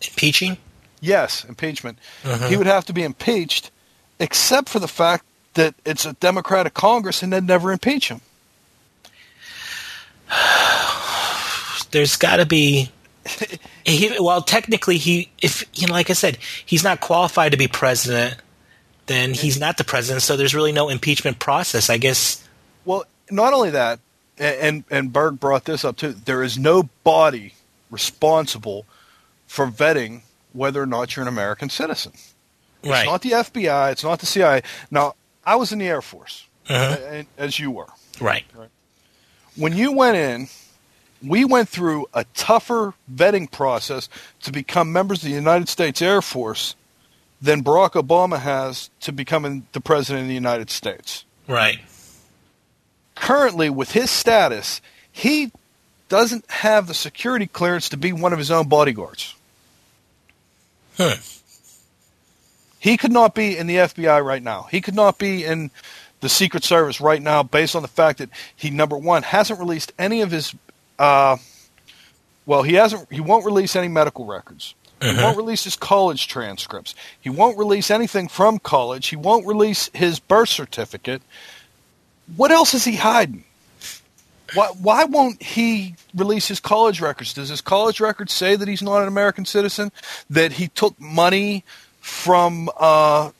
Impeaching? 0.00 0.56
Yes, 1.00 1.44
impeachment. 1.44 1.98
Uh-huh. 2.24 2.48
He 2.48 2.56
would 2.56 2.66
have 2.66 2.84
to 2.86 2.92
be 2.92 3.02
impeached, 3.02 3.70
except 4.20 4.68
for 4.68 4.78
the 4.78 4.88
fact 4.88 5.24
that 5.54 5.74
it's 5.84 6.04
a 6.06 6.12
Democratic 6.14 6.74
Congress 6.74 7.22
and 7.22 7.32
they'd 7.32 7.44
never 7.44 7.72
impeach 7.72 8.08
him. 8.08 8.20
There's 11.90 12.16
got 12.16 12.36
to 12.36 12.46
be. 12.46 12.90
He, 13.84 14.16
well, 14.18 14.42
technically, 14.42 14.98
he 14.98 15.30
if 15.40 15.62
you 15.72 15.86
know, 15.86 15.92
like 15.92 16.10
I 16.10 16.14
said, 16.14 16.38
he's 16.64 16.82
not 16.82 17.00
qualified 17.00 17.52
to 17.52 17.56
be 17.58 17.68
president. 17.68 18.34
Then 19.06 19.32
he's 19.32 19.60
not 19.60 19.76
the 19.78 19.84
president, 19.84 20.22
so 20.24 20.36
there's 20.36 20.56
really 20.56 20.72
no 20.72 20.88
impeachment 20.88 21.38
process. 21.38 21.88
I 21.88 21.96
guess. 21.96 22.44
Well, 22.84 23.04
not 23.30 23.52
only 23.52 23.70
that, 23.70 24.00
and 24.38 24.82
and 24.90 25.12
Berg 25.12 25.38
brought 25.38 25.66
this 25.66 25.84
up 25.84 25.96
too. 25.98 26.12
There 26.14 26.42
is 26.42 26.58
no 26.58 26.88
body 27.04 27.54
responsible 27.92 28.86
for 29.46 29.68
vetting 29.68 30.22
whether 30.52 30.82
or 30.82 30.86
not 30.86 31.14
you're 31.14 31.22
an 31.22 31.28
American 31.28 31.68
citizen. 31.70 32.12
It's 32.82 32.90
Right. 32.90 33.06
not 33.06 33.22
the 33.22 33.30
FBI. 33.34 33.92
It's 33.92 34.02
not 34.02 34.18
the 34.18 34.26
CIA. 34.26 34.62
Now, 34.90 35.14
I 35.44 35.54
was 35.54 35.70
in 35.70 35.78
the 35.78 35.86
Air 35.86 36.02
Force, 36.02 36.44
Uh-huh. 36.68 37.22
as 37.38 37.58
you 37.60 37.70
were. 37.70 37.86
right. 38.20 38.44
Right. 38.52 38.70
When 39.54 39.76
you 39.76 39.92
went 39.92 40.16
in, 40.16 40.48
we 41.22 41.44
went 41.44 41.68
through 41.68 42.06
a 42.14 42.24
tougher 42.34 42.94
vetting 43.12 43.50
process 43.50 44.08
to 44.42 44.52
become 44.52 44.92
members 44.92 45.22
of 45.22 45.28
the 45.28 45.34
United 45.34 45.68
States 45.68 46.02
Air 46.02 46.22
Force 46.22 46.74
than 47.40 47.62
Barack 47.62 47.92
Obama 47.92 48.38
has 48.38 48.90
to 49.00 49.12
becoming 49.12 49.66
the 49.72 49.80
president 49.80 50.22
of 50.22 50.28
the 50.28 50.34
United 50.34 50.70
States. 50.70 51.24
Right. 51.46 51.80
Currently, 53.14 53.70
with 53.70 53.92
his 53.92 54.10
status, 54.10 54.80
he 55.10 55.52
doesn't 56.08 56.48
have 56.50 56.86
the 56.86 56.94
security 56.94 57.46
clearance 57.46 57.88
to 57.90 57.96
be 57.96 58.12
one 58.12 58.32
of 58.32 58.38
his 58.38 58.50
own 58.50 58.68
bodyguards. 58.68 59.34
Huh. 60.96 61.16
He 62.78 62.96
could 62.96 63.12
not 63.12 63.34
be 63.34 63.56
in 63.56 63.66
the 63.66 63.76
FBI 63.76 64.24
right 64.24 64.42
now. 64.42 64.68
He 64.70 64.80
could 64.80 64.94
not 64.94 65.18
be 65.18 65.44
in 65.44 65.70
the 66.20 66.28
Secret 66.28 66.64
Service 66.64 67.00
right 67.00 67.20
now 67.20 67.42
based 67.42 67.74
on 67.74 67.82
the 67.82 67.88
fact 67.88 68.18
that 68.18 68.30
he 68.54 68.70
number 68.70 68.96
one 68.96 69.22
hasn't 69.22 69.58
released 69.58 69.92
any 69.98 70.22
of 70.22 70.30
his 70.30 70.54
uh, 70.98 71.36
well, 72.46 72.62
he 72.62 72.74
hasn't 72.74 73.10
he 73.12 73.20
won't 73.20 73.44
release 73.44 73.76
any 73.76 73.88
medical 73.88 74.24
records. 74.24 74.74
He 75.00 75.08
Mhm. 75.08 75.22
won't 75.22 75.36
release 75.36 75.64
his 75.64 75.76
college 75.76 76.26
transcripts. 76.26 76.94
He 77.20 77.28
won't 77.28 77.58
release 77.58 77.90
anything 77.90 78.28
from 78.28 78.58
college. 78.58 79.08
He 79.08 79.16
won't 79.16 79.46
release 79.46 79.90
his 79.92 80.18
birth 80.20 80.48
certificate. 80.48 81.20
What 82.34 82.50
else 82.50 82.72
is 82.72 82.84
he 82.84 82.96
hiding? 82.96 83.44
Why, 84.54 84.68
why 84.80 85.04
won't 85.04 85.42
he 85.42 85.96
release 86.14 86.48
his 86.48 86.60
college 86.60 87.00
records? 87.00 87.34
Does 87.34 87.48
his 87.48 87.60
college 87.60 88.00
records 88.00 88.32
say 88.32 88.56
that 88.56 88.68
he's 88.68 88.80
not 88.80 89.02
an 89.02 89.08
American 89.08 89.44
citizen? 89.44 89.90
That 90.30 90.52
he 90.52 90.68
took 90.68 90.98
money 91.00 91.62
from, 92.00 92.70
uh, 92.78 93.30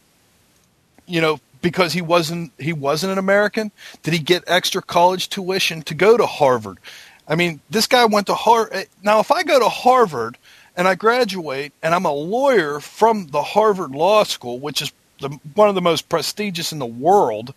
you 1.07 1.21
know, 1.21 1.41
because 1.63 1.93
he 1.93 2.03
wasn't 2.03 2.53
he 2.59 2.73
wasn't 2.73 3.13
an 3.13 3.19
American? 3.19 3.71
Did 4.03 4.15
he 4.15 4.21
get 4.21 4.45
extra 4.47 4.83
college 4.83 5.29
tuition 5.29 5.83
to 5.83 5.95
go 5.95 6.17
to 6.17 6.27
Harvard? 6.27 6.79
I 7.29 7.35
mean, 7.35 7.61
this 7.71 7.87
guy 7.87 8.05
went 8.05 8.29
to 8.29 8.35
Harvard. 8.35 8.73
Eh, 8.73 8.85
now, 9.03 9.21
if 9.21 9.33
I 9.33 9.43
go 9.43 9.59
to 9.59 9.69
Harvard 9.69 10.39
and 10.77 10.87
I 10.87 10.95
graduate 10.95 11.73
and 11.83 11.95
I'm 11.95 12.05
a 12.05 12.13
lawyer 12.13 12.81
from 12.81 13.29
the 13.29 13.43
Harvard 13.43 13.93
Law 13.93 14.25
School, 14.25 14.59
which 14.59 14.83
is 14.83 14.93
the, 15.21 15.31
one 15.55 15.69
of 15.69 15.75
the 15.75 15.83
most 15.83 16.09
prestigious 16.09 16.73
in 16.73 16.79
the 16.79 16.87
world, 16.87 17.55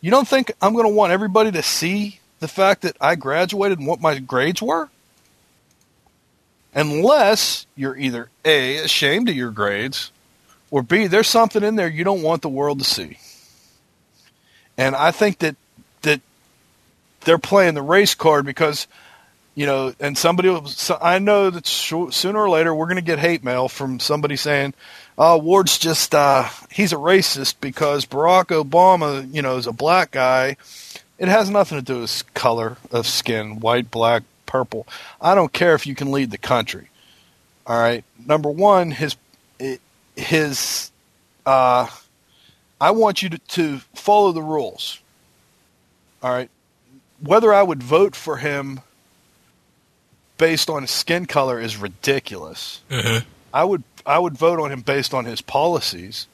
you 0.00 0.10
don't 0.10 0.28
think 0.28 0.52
I'm 0.62 0.72
going 0.72 0.84
to 0.84 0.94
want 0.94 1.12
everybody 1.12 1.50
to 1.52 1.62
see 1.62 2.20
the 2.40 2.48
fact 2.48 2.82
that 2.82 2.96
I 3.00 3.14
graduated 3.14 3.78
and 3.78 3.88
what 3.88 4.00
my 4.00 4.18
grades 4.18 4.62
were? 4.62 4.88
Unless 6.74 7.66
you're 7.74 7.96
either 7.96 8.28
A, 8.44 8.76
ashamed 8.76 9.30
of 9.30 9.34
your 9.34 9.50
grades, 9.50 10.12
or 10.70 10.82
B, 10.82 11.06
there's 11.06 11.28
something 11.28 11.62
in 11.62 11.76
there 11.76 11.88
you 11.88 12.04
don't 12.04 12.22
want 12.22 12.42
the 12.42 12.48
world 12.48 12.80
to 12.80 12.84
see. 12.84 13.18
And 14.76 14.94
I 14.94 15.10
think 15.10 15.38
that 15.38 15.56
that 16.02 16.20
they're 17.26 17.38
playing 17.38 17.74
the 17.74 17.82
race 17.82 18.14
card 18.14 18.46
because, 18.46 18.86
you 19.54 19.66
know, 19.66 19.92
and 20.00 20.16
somebody, 20.16 20.48
will, 20.48 20.66
so 20.66 20.96
I 21.00 21.18
know 21.18 21.50
that 21.50 21.66
sh- 21.66 21.92
sooner 22.10 22.38
or 22.38 22.48
later 22.48 22.74
we're 22.74 22.86
going 22.86 22.96
to 22.96 23.02
get 23.02 23.18
hate 23.18 23.44
mail 23.44 23.68
from 23.68 24.00
somebody 24.00 24.36
saying, 24.36 24.72
"Oh, 25.18 25.36
Ward's 25.36 25.76
just 25.76 26.14
uh, 26.14 26.48
he's 26.70 26.94
a 26.94 26.96
racist 26.96 27.56
because 27.60 28.06
Barack 28.06 28.46
Obama, 28.46 29.28
you 29.34 29.42
know, 29.42 29.58
is 29.58 29.66
a 29.66 29.72
black 29.72 30.12
guy." 30.12 30.56
It 31.18 31.28
has 31.28 31.50
nothing 31.50 31.78
to 31.78 31.84
do 31.84 32.00
with 32.00 32.34
color 32.34 32.76
of 32.90 33.06
skin, 33.06 33.60
white, 33.60 33.90
black, 33.90 34.22
purple. 34.44 34.86
I 35.20 35.34
don't 35.34 35.52
care 35.52 35.74
if 35.74 35.86
you 35.86 35.94
can 35.94 36.12
lead 36.12 36.30
the 36.30 36.38
country. 36.38 36.88
All 37.66 37.78
right. 37.78 38.04
Number 38.24 38.50
one, 38.50 38.90
his 38.92 39.16
his 40.14 40.90
uh, 41.44 41.88
I 42.80 42.90
want 42.90 43.22
you 43.22 43.30
to, 43.30 43.38
to 43.38 43.78
follow 43.94 44.32
the 44.32 44.42
rules. 44.42 45.00
All 46.22 46.30
right. 46.30 46.50
Whether 47.20 47.52
I 47.52 47.62
would 47.62 47.82
vote 47.82 48.14
for 48.14 48.38
him 48.38 48.80
based 50.38 50.68
on 50.68 50.82
his 50.82 50.90
skin 50.90 51.26
color 51.26 51.60
is 51.60 51.76
ridiculous. 51.76 52.80
Mhm. 52.90 53.24
I 53.52 53.64
would 53.64 53.82
I 54.04 54.18
would 54.18 54.36
vote 54.38 54.60
on 54.60 54.70
him 54.70 54.82
based 54.82 55.12
on 55.14 55.24
his 55.24 55.40
policies, 55.40 56.26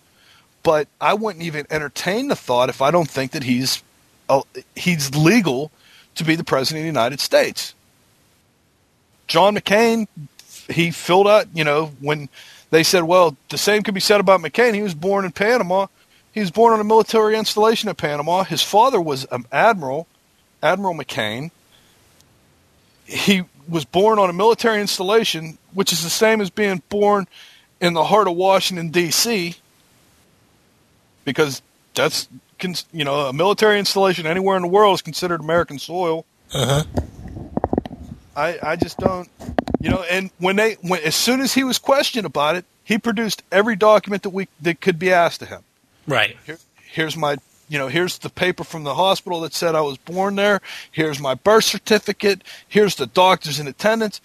but 0.62 0.88
I 1.00 1.14
wouldn't 1.14 1.44
even 1.44 1.66
entertain 1.70 2.28
the 2.28 2.36
thought 2.36 2.68
if 2.68 2.82
I 2.82 2.90
don't 2.90 3.08
think 3.08 3.32
that 3.32 3.44
he's 3.44 3.82
uh, 4.28 4.42
he's 4.76 5.14
legal 5.14 5.70
to 6.16 6.24
be 6.24 6.36
the 6.36 6.44
president 6.44 6.80
of 6.80 6.82
the 6.82 7.00
United 7.00 7.20
States. 7.20 7.74
John 9.26 9.56
McCain, 9.56 10.06
he 10.68 10.90
filled 10.90 11.26
out, 11.28 11.46
you 11.54 11.64
know, 11.64 11.92
when 12.00 12.28
they 12.70 12.82
said, 12.82 13.04
well, 13.04 13.36
the 13.48 13.58
same 13.58 13.82
could 13.82 13.94
be 13.94 14.00
said 14.00 14.20
about 14.20 14.40
McCain. 14.40 14.74
He 14.74 14.82
was 14.82 14.94
born 14.94 15.24
in 15.24 15.32
Panama. 15.32 15.86
He 16.32 16.40
was 16.40 16.50
born 16.50 16.72
on 16.72 16.80
a 16.80 16.84
military 16.84 17.36
installation 17.36 17.88
in 17.88 17.94
Panama. 17.94 18.44
His 18.44 18.62
father 18.62 19.00
was 19.00 19.26
an 19.30 19.46
admiral, 19.52 20.06
Admiral 20.62 20.94
McCain. 20.94 21.50
He 23.04 23.44
was 23.68 23.84
born 23.84 24.18
on 24.18 24.30
a 24.30 24.32
military 24.32 24.80
installation, 24.80 25.58
which 25.74 25.92
is 25.92 26.02
the 26.02 26.10
same 26.10 26.40
as 26.40 26.50
being 26.50 26.82
born 26.88 27.26
in 27.80 27.94
the 27.94 28.04
heart 28.04 28.28
of 28.28 28.36
Washington 28.36 28.90
D.C. 28.90 29.56
Because 31.24 31.62
that's 31.94 32.28
you 32.92 33.04
know 33.04 33.28
a 33.28 33.32
military 33.32 33.78
installation 33.78 34.26
anywhere 34.26 34.56
in 34.56 34.62
the 34.62 34.68
world 34.68 34.94
is 34.94 35.02
considered 35.02 35.40
American 35.40 35.78
soil. 35.78 36.24
Uh-huh. 36.52 36.84
I 38.36 38.58
I 38.62 38.76
just 38.76 38.98
don't 38.98 39.28
you 39.80 39.90
know. 39.90 40.04
And 40.08 40.30
when 40.38 40.56
they 40.56 40.74
when 40.74 41.02
as 41.02 41.14
soon 41.14 41.40
as 41.40 41.52
he 41.52 41.64
was 41.64 41.78
questioned 41.78 42.26
about 42.26 42.56
it, 42.56 42.64
he 42.84 42.98
produced 42.98 43.42
every 43.50 43.76
document 43.76 44.22
that 44.22 44.30
we 44.30 44.48
that 44.60 44.80
could 44.80 44.98
be 44.98 45.12
asked 45.12 45.42
of 45.42 45.48
him. 45.48 45.62
Right. 46.06 46.36
Here, 46.46 46.58
here's 46.84 47.16
my 47.16 47.36
you 47.72 47.78
know 47.78 47.88
here's 47.88 48.18
the 48.18 48.28
paper 48.28 48.64
from 48.64 48.84
the 48.84 48.94
hospital 48.94 49.40
that 49.40 49.54
said 49.54 49.74
I 49.74 49.80
was 49.80 49.96
born 49.96 50.36
there. 50.36 50.60
Here's 50.90 51.18
my 51.18 51.32
birth 51.32 51.64
certificate. 51.64 52.42
Here's 52.68 52.96
the 52.96 53.06
doctors 53.06 53.58
in 53.58 53.66
attendance. 53.66 54.20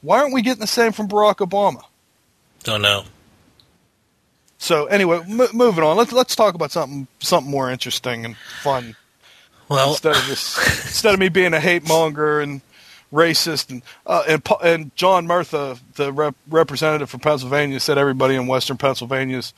Why 0.00 0.20
aren't 0.20 0.32
we 0.32 0.42
getting 0.42 0.60
the 0.60 0.68
same 0.68 0.92
from 0.92 1.08
Barack 1.08 1.38
Obama? 1.44 1.82
Don't 2.62 2.82
know. 2.82 3.02
So 4.58 4.86
anyway, 4.86 5.22
m- 5.28 5.48
moving 5.52 5.82
on. 5.82 5.96
Let's 5.96 6.12
let's 6.12 6.36
talk 6.36 6.54
about 6.54 6.70
something 6.70 7.08
something 7.18 7.50
more 7.50 7.68
interesting 7.68 8.24
and 8.24 8.36
fun 8.62 8.94
Well, 9.68 9.90
instead 9.90 10.14
of 10.14 10.26
this 10.28 10.56
instead 10.86 11.14
of 11.14 11.18
me 11.18 11.28
being 11.30 11.52
a 11.52 11.58
hate 11.60 11.88
monger 11.88 12.40
and 12.40 12.60
racist, 13.14 13.70
and 13.70 13.82
uh, 14.06 14.24
and 14.28 14.42
and 14.62 14.96
John 14.96 15.26
Murtha, 15.26 15.78
the 15.94 16.12
rep- 16.12 16.34
representative 16.48 17.08
from 17.08 17.20
Pennsylvania, 17.20 17.78
said 17.80 17.96
everybody 17.96 18.34
in 18.34 18.46
Western 18.48 18.76
Pennsylvania 18.76 19.38
is 19.38 19.54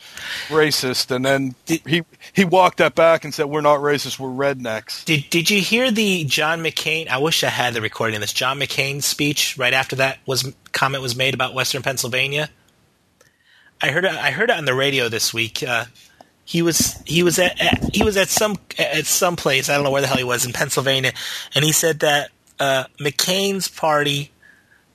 racist, 0.49 1.11
and 1.11 1.25
then 1.25 1.55
Did- 1.65 1.81
he 1.87 2.05
he 2.33 2.45
walked 2.45 2.79
that 2.79 2.95
back 2.95 3.25
and 3.25 3.35
said 3.35 3.47
we're 3.47 3.63
not 3.63 3.81
racist, 3.81 4.19
we're 4.19 4.29
rednecks. 4.29 5.05
Did 5.05 5.29
Did 5.31 5.51
you 5.51 5.61
hear 5.61 5.91
the 5.91 6.25
John 6.25 6.63
McCain? 6.63 7.09
I 7.09 7.19
wish 7.19 7.43
I 7.43 7.49
had 7.49 7.75
the 7.75 7.81
recording 7.81 8.15
of 8.17 8.21
this. 8.21 8.33
John 8.33 8.61
McCain 8.61 9.03
speech 9.03 9.57
right 9.59 9.73
after 9.73 9.97
that 9.97 10.19
was 10.27 10.53
comment 10.73 11.03
was 11.03 11.17
made 11.17 11.35
about 11.35 11.55
Western 11.55 11.83
Pennsylvania. 11.83 12.51
I 13.81 13.89
heard 13.89 14.05
it. 14.05 14.13
I 14.13 14.31
heard 14.31 14.51
it 14.51 14.57
on 14.57 14.65
the 14.65 14.75
radio 14.75 15.09
this 15.09 15.35
week. 15.35 15.63
Uh, 15.63 15.87
he 16.45 16.63
was 16.63 17.03
he 17.07 17.23
was 17.23 17.39
at, 17.39 17.61
at 17.61 17.95
he 17.95 18.05
was 18.05 18.17
at 18.17 18.29
some 18.29 18.57
at 18.79 19.07
some 19.07 19.37
place. 19.37 19.69
I 19.69 19.75
don't 19.75 19.85
know 19.85 19.91
where 19.91 20.01
the 20.01 20.07
hell 20.07 20.17
he 20.17 20.25
was 20.25 20.47
in 20.47 20.53
Pennsylvania, 20.53 21.13
and 21.55 21.65
he 21.65 21.73
said 21.73 22.01
that 22.01 22.31
uh, 22.59 22.85
McCain's 23.01 23.69
party 23.69 24.31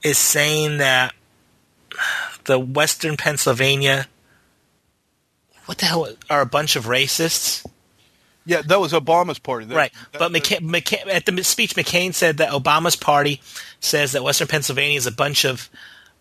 is 0.04 0.18
saying 0.18 0.78
that 0.78 1.14
the 2.46 2.60
Western 2.60 3.18
Pennsylvania. 3.18 4.08
What 5.66 5.78
the 5.78 5.86
hell 5.86 6.08
are 6.30 6.42
a 6.42 6.46
bunch 6.46 6.76
of 6.76 6.86
racists? 6.86 7.66
Yeah, 8.46 8.62
that 8.66 8.80
was 8.80 8.92
Obama's 8.94 9.38
party. 9.40 9.66
That- 9.66 9.76
Right, 9.76 9.94
that- 10.12 10.20
but 10.20 10.32
McCain, 10.32 10.62
McCain, 10.62 11.08
at 11.08 11.26
the 11.26 11.44
speech, 11.44 11.76
McCain 11.76 12.14
said 12.14 12.38
that 12.38 12.50
Obama's 12.50 12.96
party 12.96 13.42
says 13.80 14.14
that 14.14 14.24
Western 14.24 14.48
Pennsylvania 14.48 14.98
is 14.98 15.06
a 15.06 15.12
bunch 15.12 15.46
of 15.46 15.70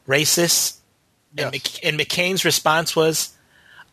racists, 0.06 0.76
and, 1.36 1.52
Yes. 1.52 1.52
Mc, 1.52 1.84
and 1.84 1.98
McCain's 1.98 2.44
response 2.44 2.94
was, 2.94 3.30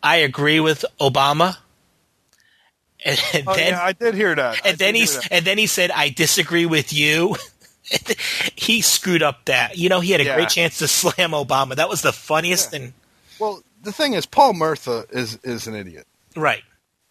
"I 0.02 0.16
agree 0.16 0.60
with 0.60 0.84
Obama." 1.00 1.56
And, 3.04 3.18
and 3.34 3.44
Oh, 3.48 3.54
then, 3.54 3.72
yeah, 3.72 3.82
I 3.82 3.92
did 3.92 4.14
hear 4.14 4.34
that. 4.34 4.60
I 4.64 4.68
and 4.70 4.78
then 4.78 4.94
he 4.94 5.04
that. 5.06 5.28
and 5.30 5.44
then 5.44 5.56
he 5.58 5.66
said, 5.66 5.90
"I 5.90 6.08
disagree 6.08 6.66
with 6.66 6.92
you." 6.92 7.36
he 8.56 8.80
screwed 8.82 9.22
up 9.22 9.44
that. 9.46 9.78
You 9.78 9.88
know, 9.88 10.00
he 10.00 10.12
had 10.12 10.20
a 10.20 10.24
Yeah. 10.24 10.34
great 10.34 10.48
chance 10.48 10.78
to 10.78 10.88
slam 10.88 11.30
Obama. 11.30 11.76
That 11.76 11.88
was 11.88 12.02
the 12.02 12.12
funniest 12.12 12.72
Yeah. 12.72 12.80
and 12.80 12.92
Well, 13.38 13.62
the 13.82 13.92
thing 13.92 14.14
is, 14.14 14.26
Paul 14.26 14.54
Murtha 14.54 15.06
is 15.10 15.38
is 15.44 15.66
an 15.66 15.74
idiot. 15.74 16.06
right. 16.36 16.62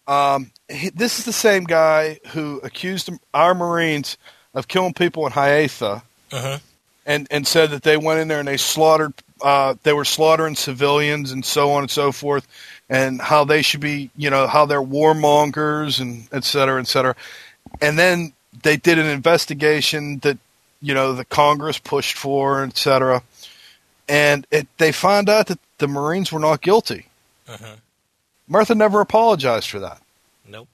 Um, 0.06 0.52
he, 0.70 0.88
this 0.88 1.18
is 1.18 1.26
the 1.26 1.34
same 1.34 1.64
guy 1.64 2.18
who 2.28 2.60
accused 2.64 3.10
our 3.34 3.54
Marines 3.54 4.16
of 4.54 4.66
killing 4.66 4.94
people 4.94 5.26
in 5.26 5.32
Haditha, 5.32 6.02
Uh-huh. 6.32 6.58
and 7.04 7.26
and 7.30 7.46
said 7.46 7.70
that 7.70 7.82
they 7.82 7.96
went 7.98 8.20
in 8.20 8.28
there 8.28 8.38
and 8.38 8.48
they 8.48 8.56
slaughtered. 8.56 9.12
Uh, 9.42 9.74
they 9.82 9.92
were 9.92 10.04
slaughtering 10.06 10.54
civilians 10.56 11.30
and 11.30 11.44
so 11.44 11.72
on 11.72 11.82
and 11.82 11.90
so 11.90 12.10
forth, 12.10 12.46
and 12.88 13.20
how 13.20 13.44
they 13.44 13.62
should 13.62 13.80
be, 13.80 14.10
you 14.16 14.30
know, 14.30 14.46
how 14.46 14.66
they're 14.66 14.82
warmongers 14.82 16.00
and 16.00 16.26
et 16.32 16.44
cetera, 16.44 16.80
et 16.80 16.86
cetera. 16.86 17.14
And 17.80 17.98
then 17.98 18.32
they 18.62 18.76
did 18.76 18.98
an 18.98 19.06
investigation 19.06 20.18
that, 20.20 20.38
you 20.80 20.94
know, 20.94 21.12
the 21.12 21.24
Congress 21.24 21.78
pushed 21.78 22.16
for, 22.16 22.62
et 22.64 22.76
cetera. 22.76 23.22
And 24.08 24.46
it, 24.50 24.66
they 24.78 24.92
found 24.92 25.28
out 25.28 25.48
that 25.48 25.58
the 25.78 25.88
Marines 25.88 26.32
were 26.32 26.40
not 26.40 26.62
guilty. 26.62 27.06
Uh-huh. 27.46 27.76
Murtha 28.48 28.74
never 28.74 29.00
apologized 29.00 29.68
for 29.68 29.80
that. 29.80 30.00
Nope. 30.48 30.68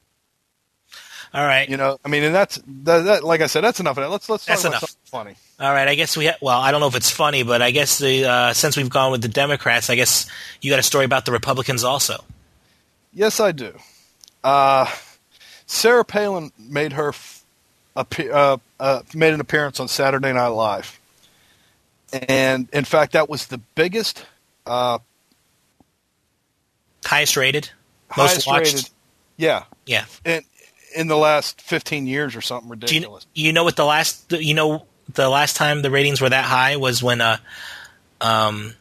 All 1.34 1.44
right. 1.44 1.68
You 1.68 1.76
know, 1.76 1.98
I 2.04 2.08
mean, 2.08 2.22
and 2.22 2.34
that's 2.34 2.60
that, 2.84 3.00
that. 3.06 3.24
Like 3.24 3.40
I 3.40 3.46
said, 3.46 3.62
that's 3.62 3.80
enough 3.80 3.96
of 3.98 4.04
that. 4.04 4.10
Let's 4.10 4.28
let's 4.28 4.44
talk 4.46 4.52
That's 4.54 4.64
about 4.64 4.70
enough. 4.74 4.80
something 4.90 4.96
funny. 5.06 5.34
All 5.58 5.72
right, 5.72 5.88
I 5.88 5.94
guess 5.96 6.16
we 6.16 6.26
ha- 6.26 6.36
well, 6.40 6.60
I 6.60 6.70
don't 6.70 6.80
know 6.80 6.86
if 6.86 6.94
it's 6.96 7.10
funny, 7.10 7.42
but 7.42 7.60
I 7.60 7.72
guess 7.72 7.98
the 7.98 8.24
uh, 8.24 8.52
since 8.52 8.76
we've 8.76 8.88
gone 8.88 9.10
with 9.12 9.20
the 9.22 9.28
Democrats, 9.28 9.90
I 9.90 9.96
guess 9.96 10.26
you 10.60 10.70
got 10.70 10.78
a 10.78 10.82
story 10.84 11.04
about 11.04 11.26
the 11.26 11.32
Republicans 11.32 11.82
also. 11.84 12.22
Yes, 13.12 13.40
I 13.40 13.50
do. 13.52 13.74
Uh, 14.44 14.86
Sarah 15.66 16.04
Palin 16.04 16.52
made 16.58 16.92
her 16.94 17.08
f- 17.08 17.44
uh, 17.96 18.04
uh, 18.80 19.02
made 19.14 19.34
an 19.34 19.40
appearance 19.40 19.80
on 19.80 19.88
Saturday 19.88 20.32
Night 20.32 20.48
Live, 20.48 21.00
and 22.12 22.68
in 22.72 22.84
fact, 22.84 23.12
that 23.12 23.28
was 23.28 23.46
the 23.46 23.58
biggest, 23.74 24.24
uh, 24.66 24.98
Highest 27.04 27.36
rated, 27.36 27.70
most 28.16 28.30
highest 28.30 28.46
watched. 28.46 28.74
rated. 28.74 28.90
Yeah, 29.36 29.64
Yeah. 29.86 30.04
in 30.24 30.42
in 30.94 31.06
the 31.08 31.16
last 31.16 31.60
fifteen 31.60 32.06
years 32.06 32.36
or 32.36 32.40
something 32.40 32.68
Do 32.78 32.86
you, 32.94 33.00
ridiculous. 33.00 33.26
you 33.34 33.52
know 33.52 33.64
what 33.64 33.76
the 33.76 33.84
last 33.84 34.32
you 34.32 34.54
know 34.54 34.86
the 35.12 35.28
last 35.28 35.56
time 35.56 35.82
the 35.82 35.90
ratings 35.90 36.20
were 36.20 36.30
that 36.30 36.44
high 36.44 36.76
was 36.76 37.02
when 37.02 37.20
uh 37.20 37.36
um 38.20 38.74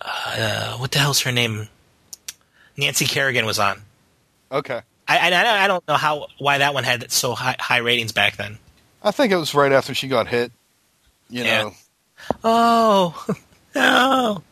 uh, 0.00 0.76
what 0.78 0.90
the 0.92 0.98
hell's 0.98 1.20
her 1.22 1.32
name 1.32 1.68
Nancy 2.76 3.04
Kerrigan 3.04 3.44
was 3.44 3.58
on. 3.58 3.80
okay, 4.50 4.80
I 5.06 5.30
I, 5.30 5.64
I 5.64 5.66
don't 5.66 5.86
know 5.86 5.96
how 5.96 6.28
why 6.38 6.58
that 6.58 6.72
one 6.72 6.84
had 6.84 7.10
so 7.12 7.34
high, 7.34 7.56
high 7.58 7.78
ratings 7.78 8.12
back 8.12 8.36
then. 8.36 8.58
I 9.02 9.10
think 9.10 9.32
it 9.32 9.36
was 9.36 9.54
right 9.54 9.72
after 9.72 9.92
she 9.94 10.08
got 10.08 10.26
hit. 10.28 10.52
You 11.28 11.44
Yeah. 11.44 11.62
know, 11.64 11.74
Oh 12.44 13.26
no. 13.74 14.42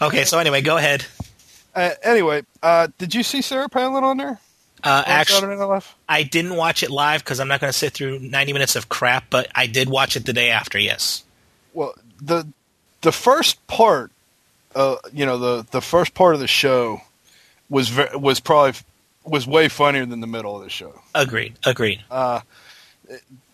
Okay, 0.00 0.24
so 0.24 0.38
anyway, 0.38 0.60
go 0.60 0.76
ahead. 0.76 1.04
uh, 1.74 1.90
anyway, 2.02 2.42
uh, 2.62 2.88
did 2.98 3.14
you 3.14 3.22
see 3.22 3.40
Sarah 3.42 3.68
Palin 3.68 4.04
on 4.04 4.16
there? 4.18 4.38
Uh, 4.84 5.02
actually, 5.06 5.40
Saturday 5.40 5.58
Night 5.58 5.64
Live? 5.64 5.94
I 6.08 6.22
didn't 6.22 6.56
watch 6.56 6.82
it 6.82 6.90
live 6.90 7.24
because 7.24 7.40
I'm 7.40 7.48
not 7.48 7.60
going 7.60 7.72
to 7.72 7.78
sit 7.78 7.94
through 7.94 8.18
90 8.20 8.52
minutes 8.52 8.76
of 8.76 8.88
crap, 8.88 9.24
but 9.30 9.48
I 9.54 9.66
did 9.66 9.88
watch 9.88 10.14
it 10.16 10.26
the 10.26 10.32
day 10.32 10.50
after. 10.50 10.78
Yes. 10.78 11.24
Well, 11.72 11.94
the 12.20 12.46
the 13.00 13.12
first 13.12 13.66
part, 13.66 14.10
uh, 14.74 14.96
you 15.12 15.26
know, 15.26 15.38
the 15.38 15.66
the 15.70 15.80
first 15.80 16.14
part 16.14 16.34
of 16.34 16.40
the 16.40 16.46
show 16.46 17.00
was 17.68 17.88
ve- 17.88 18.14
was 18.14 18.40
probably 18.40 18.78
was 19.24 19.46
way 19.46 19.68
funnier 19.68 20.06
than 20.06 20.20
the 20.20 20.26
middle 20.26 20.56
of 20.56 20.62
the 20.62 20.70
show. 20.70 21.00
Agreed. 21.14 21.54
Agreed. 21.64 22.02
Uh, 22.10 22.40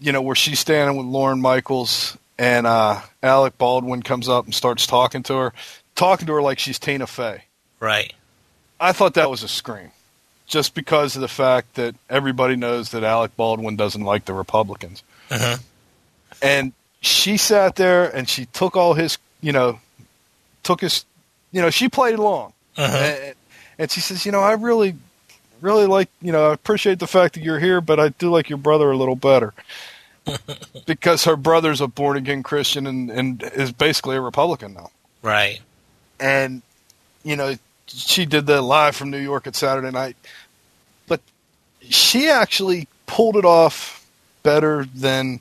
you 0.00 0.12
know, 0.12 0.22
where 0.22 0.36
she's 0.36 0.58
standing 0.58 0.96
with 0.96 1.06
Lorne 1.06 1.40
Michaels 1.40 2.16
and 2.38 2.66
uh, 2.66 3.00
Alec 3.22 3.58
Baldwin 3.58 4.02
comes 4.02 4.28
up 4.28 4.46
and 4.46 4.54
starts 4.54 4.86
talking 4.86 5.22
to 5.24 5.34
her, 5.36 5.52
talking 5.94 6.26
to 6.26 6.32
her 6.34 6.42
like 6.42 6.58
she's 6.58 6.78
Tina 6.78 7.06
Fey. 7.06 7.44
Right. 7.78 8.12
I 8.80 8.92
thought 8.92 9.14
that 9.14 9.30
was 9.30 9.42
a 9.42 9.48
scream, 9.48 9.90
just 10.50 10.74
because 10.74 11.14
of 11.14 11.22
the 11.22 11.28
fact 11.28 11.74
that 11.76 11.94
everybody 12.10 12.56
knows 12.56 12.90
that 12.90 13.04
Alec 13.04 13.36
Baldwin 13.36 13.76
doesn't 13.76 14.02
like 14.02 14.24
the 14.24 14.32
Republicans. 14.34 15.02
Uh-huh. 15.30 15.58
and 16.42 16.72
she 17.00 17.36
sat 17.36 17.76
there 17.76 18.04
and 18.14 18.28
she 18.28 18.46
took 18.46 18.76
all 18.76 18.94
his, 18.94 19.16
you 19.40 19.52
know, 19.52 19.78
took 20.64 20.80
his, 20.80 21.04
you 21.52 21.62
know, 21.62 21.70
she 21.70 21.88
played 21.88 22.16
along, 22.18 22.52
Uh-huh. 22.76 22.96
and, 22.96 23.34
and 23.78 23.90
she 23.92 24.00
says, 24.00 24.26
you 24.26 24.32
know, 24.32 24.40
I 24.40 24.52
really, 24.54 24.96
really 25.60 25.86
like, 25.86 26.08
you 26.20 26.32
know, 26.32 26.50
I 26.50 26.52
appreciate 26.52 26.98
the 26.98 27.06
fact 27.06 27.34
that 27.34 27.44
you're 27.44 27.60
here, 27.60 27.80
but 27.80 28.00
I 28.00 28.08
do 28.08 28.28
like 28.28 28.48
your 28.50 28.58
brother 28.58 28.90
a 28.90 28.96
little 28.96 29.14
better, 29.16 29.54
because 30.86 31.24
her 31.24 31.36
brother's 31.36 31.80
a 31.80 31.86
born 31.86 32.16
again 32.16 32.42
Christian 32.42 32.86
and 32.88 33.08
and 33.10 33.42
is 33.54 33.70
basically 33.72 34.16
a 34.16 34.20
Republican 34.20 34.74
now, 34.74 34.90
Right. 35.22 35.60
and 36.18 36.60
you 37.22 37.36
know, 37.36 37.54
she 37.92 38.26
did 38.26 38.46
that 38.46 38.62
live 38.62 38.96
from 38.96 39.10
New 39.10 39.18
York 39.18 39.46
at 39.46 39.56
Saturday 39.56 39.90
night, 39.90 40.16
but 41.06 41.20
she 41.80 42.28
actually 42.28 42.88
pulled 43.06 43.36
it 43.36 43.44
off 43.44 44.08
better 44.42 44.86
than 44.94 45.40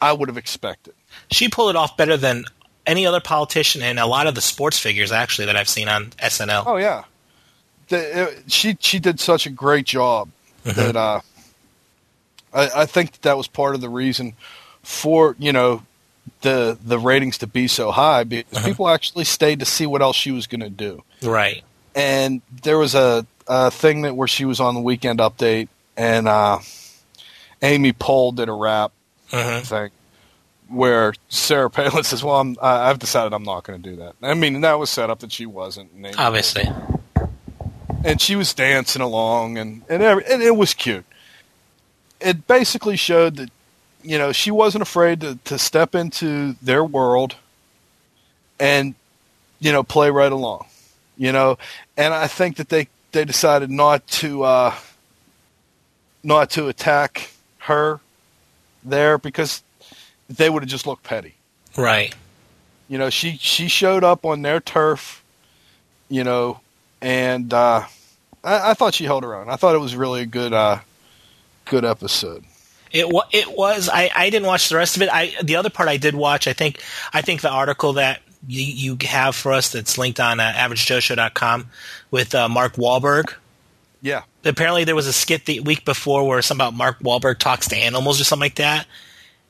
I 0.00 0.12
would 0.12 0.28
have 0.28 0.38
expected. 0.38 0.94
She 1.30 1.48
pulled 1.48 1.70
it 1.70 1.76
off 1.76 1.96
better 1.96 2.16
than 2.16 2.44
any 2.86 3.06
other 3.06 3.20
politician 3.20 3.82
and 3.82 3.98
a 3.98 4.06
lot 4.06 4.26
of 4.26 4.34
the 4.34 4.40
sports 4.40 4.78
figures 4.78 5.12
actually 5.12 5.46
that 5.46 5.56
I've 5.56 5.68
seen 5.68 5.88
on 5.88 6.06
SNL. 6.22 6.64
Oh 6.66 6.76
yeah, 6.76 7.04
the, 7.88 8.22
it, 8.22 8.50
she 8.50 8.76
she 8.80 8.98
did 8.98 9.20
such 9.20 9.46
a 9.46 9.50
great 9.50 9.86
job 9.86 10.30
that 10.64 10.96
uh, 10.96 11.20
I, 12.52 12.70
I 12.82 12.86
think 12.86 13.12
that, 13.12 13.22
that 13.22 13.36
was 13.36 13.46
part 13.46 13.74
of 13.74 13.80
the 13.80 13.90
reason 13.90 14.34
for 14.82 15.36
you 15.38 15.52
know 15.52 15.82
the 16.42 16.78
the 16.84 16.98
ratings 16.98 17.38
to 17.38 17.46
be 17.46 17.68
so 17.68 17.90
high 17.90 18.24
because 18.24 18.62
people 18.64 18.88
actually 18.88 19.24
stayed 19.24 19.60
to 19.60 19.64
see 19.64 19.86
what 19.86 20.02
else 20.02 20.16
she 20.16 20.30
was 20.30 20.46
going 20.46 20.60
to 20.60 20.70
do. 20.70 21.02
Right. 21.22 21.62
And 21.94 22.42
there 22.62 22.78
was 22.78 22.94
a, 22.94 23.26
a 23.46 23.70
thing 23.70 24.02
that 24.02 24.14
where 24.16 24.28
she 24.28 24.44
was 24.44 24.60
on 24.60 24.74
the 24.74 24.80
weekend 24.80 25.18
update, 25.20 25.68
and 25.96 26.28
uh, 26.28 26.58
Amy 27.62 27.92
Pohl 27.92 28.32
did 28.32 28.48
a 28.48 28.52
rap 28.52 28.92
Uh-huh. 29.32 29.60
thing 29.62 29.90
where 30.68 31.14
Sarah 31.28 31.70
Palin 31.70 32.04
says, 32.04 32.22
"Well, 32.22 32.36
I'm, 32.40 32.56
I- 32.62 32.90
I've 32.90 32.98
decided 32.98 33.32
I'm 33.32 33.42
not 33.42 33.64
going 33.64 33.82
to 33.82 33.90
do 33.90 33.96
that." 33.96 34.14
I 34.22 34.34
mean, 34.34 34.60
that 34.60 34.78
was 34.78 34.90
set 34.90 35.10
up 35.10 35.20
that 35.20 35.32
she 35.32 35.46
wasn't. 35.46 35.90
And 35.92 36.06
Amy 36.06 36.14
Obviously. 36.18 36.68
and 38.04 38.20
she 38.20 38.36
was 38.36 38.54
dancing 38.54 39.02
along 39.02 39.58
and 39.58 39.82
and, 39.88 40.02
every, 40.02 40.24
and 40.26 40.42
it 40.42 40.56
was 40.56 40.74
cute. 40.74 41.04
It 42.20 42.46
basically 42.46 42.96
showed 42.96 43.36
that 43.36 43.50
you 44.08 44.16
know 44.16 44.32
she 44.32 44.50
wasn't 44.50 44.80
afraid 44.80 45.20
to, 45.20 45.38
to 45.44 45.58
step 45.58 45.94
into 45.94 46.54
their 46.62 46.82
world 46.82 47.36
and 48.58 48.94
you 49.60 49.70
know 49.70 49.82
play 49.82 50.10
right 50.10 50.32
along, 50.32 50.66
you 51.18 51.30
know. 51.30 51.58
And 51.94 52.14
I 52.14 52.26
think 52.26 52.56
that 52.56 52.70
they 52.70 52.88
they 53.12 53.26
decided 53.26 53.70
not 53.70 54.06
to 54.06 54.44
uh, 54.44 54.74
not 56.22 56.48
to 56.50 56.68
attack 56.68 57.32
her 57.58 58.00
there 58.82 59.18
because 59.18 59.62
they 60.30 60.48
would 60.48 60.62
have 60.62 60.70
just 60.70 60.86
looked 60.86 61.02
petty. 61.02 61.34
Right. 61.76 62.14
You 62.88 62.96
know, 62.96 63.10
she 63.10 63.36
she 63.36 63.68
showed 63.68 64.04
up 64.04 64.24
on 64.24 64.40
their 64.40 64.58
turf, 64.58 65.22
you 66.08 66.24
know, 66.24 66.60
and 67.02 67.52
uh, 67.52 67.84
I, 68.42 68.70
I 68.70 68.74
thought 68.74 68.94
she 68.94 69.04
held 69.04 69.22
her 69.24 69.34
own. 69.34 69.50
I 69.50 69.56
thought 69.56 69.74
it 69.74 69.80
was 69.80 69.94
really 69.94 70.22
a 70.22 70.26
good 70.26 70.54
uh, 70.54 70.78
good 71.66 71.84
episode. 71.84 72.44
It 72.92 73.06
it 73.32 73.56
was. 73.56 73.88
I, 73.92 74.10
I 74.14 74.30
didn't 74.30 74.46
watch 74.46 74.68
the 74.68 74.76
rest 74.76 74.96
of 74.96 75.02
it. 75.02 75.08
I 75.12 75.34
the 75.42 75.56
other 75.56 75.70
part 75.70 75.88
I 75.88 75.96
did 75.96 76.14
watch. 76.14 76.46
I 76.46 76.52
think 76.52 76.82
I 77.12 77.22
think 77.22 77.40
the 77.40 77.50
article 77.50 77.94
that 77.94 78.20
you, 78.46 78.94
you 78.94 79.08
have 79.08 79.34
for 79.34 79.52
us 79.52 79.72
that's 79.72 79.98
linked 79.98 80.20
on 80.20 80.40
uh, 80.40 80.52
AverageJoeShow.com 80.54 81.70
with 82.10 82.34
uh, 82.34 82.48
Mark 82.48 82.74
Wahlberg. 82.74 83.34
Yeah. 84.00 84.22
Apparently, 84.44 84.84
there 84.84 84.94
was 84.94 85.06
a 85.06 85.12
skit 85.12 85.44
the 85.44 85.60
week 85.60 85.84
before 85.84 86.26
where 86.26 86.40
something 86.42 86.64
about 86.64 86.74
Mark 86.74 87.00
Wahlberg 87.00 87.38
talks 87.38 87.68
to 87.68 87.76
animals 87.76 88.20
or 88.20 88.24
something 88.24 88.44
like 88.44 88.56
that. 88.56 88.86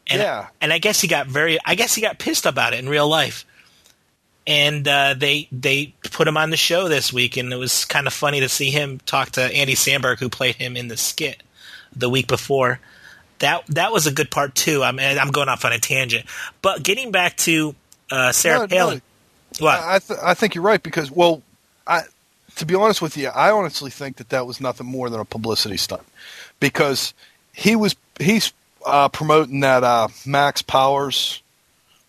And, 0.07 0.20
Yeah. 0.20 0.46
And 0.61 0.72
I 0.72 0.79
guess 0.79 1.01
he 1.01 1.09
got 1.09 1.27
very. 1.27 1.59
I 1.64 1.74
guess 1.74 1.94
he 1.94 2.01
got 2.01 2.18
pissed 2.18 2.46
about 2.46 2.72
it 2.72 2.79
in 2.79 2.88
real 2.88 3.09
life. 3.09 3.44
And 4.46 4.88
uh, 4.88 5.14
they 5.14 5.46
they 5.53 5.94
put 6.11 6.27
him 6.27 6.38
on 6.38 6.48
the 6.48 6.57
show 6.57 6.88
this 6.88 7.12
week, 7.12 7.37
and 7.37 7.53
it 7.53 7.57
was 7.57 7.85
kind 7.85 8.07
of 8.07 8.14
funny 8.14 8.40
to 8.40 8.48
see 8.48 8.70
him 8.70 8.98
talk 9.05 9.33
to 9.33 9.42
Andy 9.42 9.74
Samberg, 9.74 10.18
who 10.18 10.31
played 10.31 10.55
him 10.55 10.74
in 10.74 10.88
the 10.88 10.96
skit 10.96 11.42
the 11.94 12.09
week 12.09 12.27
before. 12.27 12.81
That 13.40 13.66
that 13.68 13.92
was 13.92 14.07
a 14.07 14.12
good 14.12 14.31
part 14.31 14.55
too. 14.55 14.83
I 14.83 14.92
mean, 14.92 15.18
I'm 15.18 15.31
going 15.31 15.48
off 15.48 15.64
on 15.64 15.72
a 15.72 15.79
tangent, 15.79 16.27
but 16.62 16.83
getting 16.83 17.11
back 17.12 17.37
to 17.38 17.74
uh, 18.11 18.33
Sarah 18.33 18.61
No, 18.61 18.62
no. 18.64 18.68
Palin. 18.68 19.03
What? 19.61 19.81
I 19.81 19.98
th- 19.98 20.20
I 20.22 20.35
think 20.35 20.55
you're 20.55 20.64
right 20.64 20.83
because 20.83 21.11
well, 21.11 21.42
I 21.87 22.03
to 22.57 22.66
be 22.66 22.74
honest 22.74 23.01
with 23.01 23.16
you, 23.16 23.29
I 23.29 23.51
honestly 23.51 23.90
think 23.90 24.16
that 24.16 24.31
that 24.31 24.46
was 24.46 24.61
nothing 24.61 24.87
more 24.87 25.09
than 25.11 25.20
a 25.20 25.24
publicity 25.24 25.77
stunt 25.77 26.03
because 26.61 27.14
he 27.53 27.77
was 27.77 27.94
he's 28.18 28.53
uh, 28.85 29.09
promoting 29.09 29.61
that 29.61 29.85
uh, 29.85 30.09
Max 30.27 30.62
Powers 30.62 31.42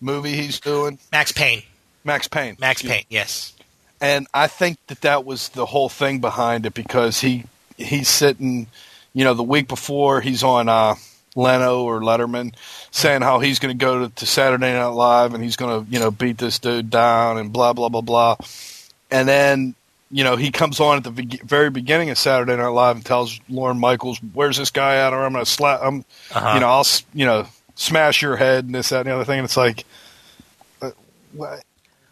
movie 0.01 0.33
he's 0.35 0.59
doing, 0.59 0.97
Max 1.11 1.31
Payne. 1.31 1.61
Max 2.03 2.27
Payne. 2.27 2.55
Max. 2.59 2.81
Payne. 2.81 3.03
Yes. 3.09 3.53
and 4.01 4.25
I 4.33 4.47
think 4.47 4.77
that 4.87 5.01
that 5.01 5.25
was 5.25 5.49
the 5.49 5.65
whole 5.65 5.89
thing 5.89 6.19
behind 6.19 6.65
it 6.65 6.73
because 6.73 7.19
he 7.21 7.43
he's 7.77 8.07
sitting, 8.09 8.67
you 9.13 9.23
know, 9.23 9.33
the 9.33 9.43
week 9.43 9.67
before 9.67 10.21
he's 10.21 10.41
on 10.43 10.67
uh, 10.69 10.95
Leno 11.35 11.83
or 11.83 11.99
Letterman 12.01 12.53
saying 12.91 13.21
how 13.21 13.39
he's 13.39 13.59
going 13.59 13.77
to 13.77 13.85
go 13.85 14.07
to, 14.07 14.15
to 14.15 14.25
Saturday 14.25 14.73
Night 14.73 14.87
Live 14.87 15.33
and 15.33 15.43
he's 15.43 15.55
going 15.55 15.85
to 15.85 15.91
you 15.91 15.99
know 15.99 16.11
beat 16.11 16.37
this 16.37 16.59
dude 16.59 16.89
down 16.89 17.37
and 17.37 17.53
blah 17.53 17.73
blah 17.73 17.89
blah 17.89 18.01
blah, 18.01 18.35
and 19.11 19.27
then 19.27 19.75
you 20.11 20.23
know 20.23 20.35
he 20.35 20.51
comes 20.51 20.79
on 20.79 20.97
at 20.97 21.03
the 21.03 21.11
be- 21.11 21.39
very 21.43 21.69
beginning 21.69 22.09
of 22.09 22.17
Saturday 22.17 22.55
Night 22.57 22.67
Live 22.69 22.95
and 22.95 23.05
tells 23.05 23.39
Lorne 23.49 23.79
Michaels, 23.79 24.19
"Where's 24.33 24.57
this 24.57 24.71
guy 24.71 24.95
at?" 24.95 25.13
Or 25.13 25.23
I'm 25.23 25.33
going 25.33 25.45
to 25.45 25.49
slap, 25.49 25.81
I'm 25.83 26.03
Uh-huh. 26.33 26.51
you 26.55 26.59
know 26.61 26.69
I'll 26.69 26.85
you 27.13 27.25
know 27.25 27.47
smash 27.75 28.21
your 28.21 28.35
head 28.35 28.65
and 28.65 28.73
this 28.75 28.89
that 28.89 29.01
and 29.01 29.07
the 29.07 29.15
other 29.15 29.25
thing, 29.25 29.39
and 29.39 29.45
it's 29.45 29.57
like. 29.57 29.85
uh, 30.81 30.91
what? 31.33 31.63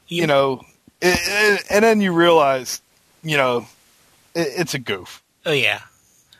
you 0.07 0.25
know, 0.27 0.61
it, 1.01 1.19
it, 1.21 1.63
and 1.69 1.83
then 1.83 1.99
you 1.99 2.13
realize, 2.13 2.81
you 3.23 3.35
know, 3.35 3.67
it, 4.33 4.47
it's 4.57 4.73
a 4.73 4.79
goof. 4.79 5.21
Oh 5.45 5.51
yeah. 5.51 5.81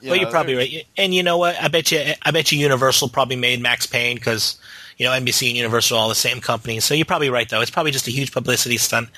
You 0.01 0.11
well, 0.11 0.19
you're 0.19 0.29
probably 0.29 0.55
right. 0.55 0.87
And 0.97 1.13
you 1.13 1.23
know 1.23 1.37
what? 1.37 1.55
I 1.61 1.67
bet 1.69 1.91
you. 1.91 2.03
I 2.21 2.31
bet 2.31 2.51
you 2.51 2.59
Universal 2.59 3.09
probably 3.09 3.35
made 3.35 3.61
Max 3.61 3.85
Payne 3.87 4.15
because 4.15 4.57
you 4.97 5.05
know 5.05 5.11
NBC 5.11 5.47
and 5.47 5.57
Universal 5.57 5.97
are 5.97 6.01
all 6.01 6.09
the 6.09 6.15
same 6.15 6.39
company. 6.41 6.79
So 6.79 6.93
you're 6.93 7.05
probably 7.05 7.29
right, 7.29 7.47
though. 7.49 7.61
It's 7.61 7.71
probably 7.71 7.91
just 7.91 8.07
a 8.07 8.11
huge 8.11 8.31
publicity 8.31 8.77
stunt. 8.77 9.09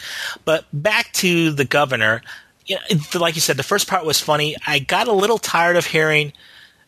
But 0.46 0.65
back 0.74 1.12
to 1.13 1.52
the 1.52 1.65
governor. 1.65 2.22
You 2.65 2.76
know, 2.76 2.82
it- 2.89 3.15
like 3.15 3.36
you 3.36 3.42
said, 3.42 3.58
the 3.58 3.63
first 3.63 3.88
part 3.88 4.06
was 4.06 4.20
funny. 4.20 4.56
I 4.68 4.80
got 4.80 5.08
a 5.08 5.12
little 5.13 5.39
tired 5.39 5.76
of 5.76 5.86
hearing, 5.88 6.34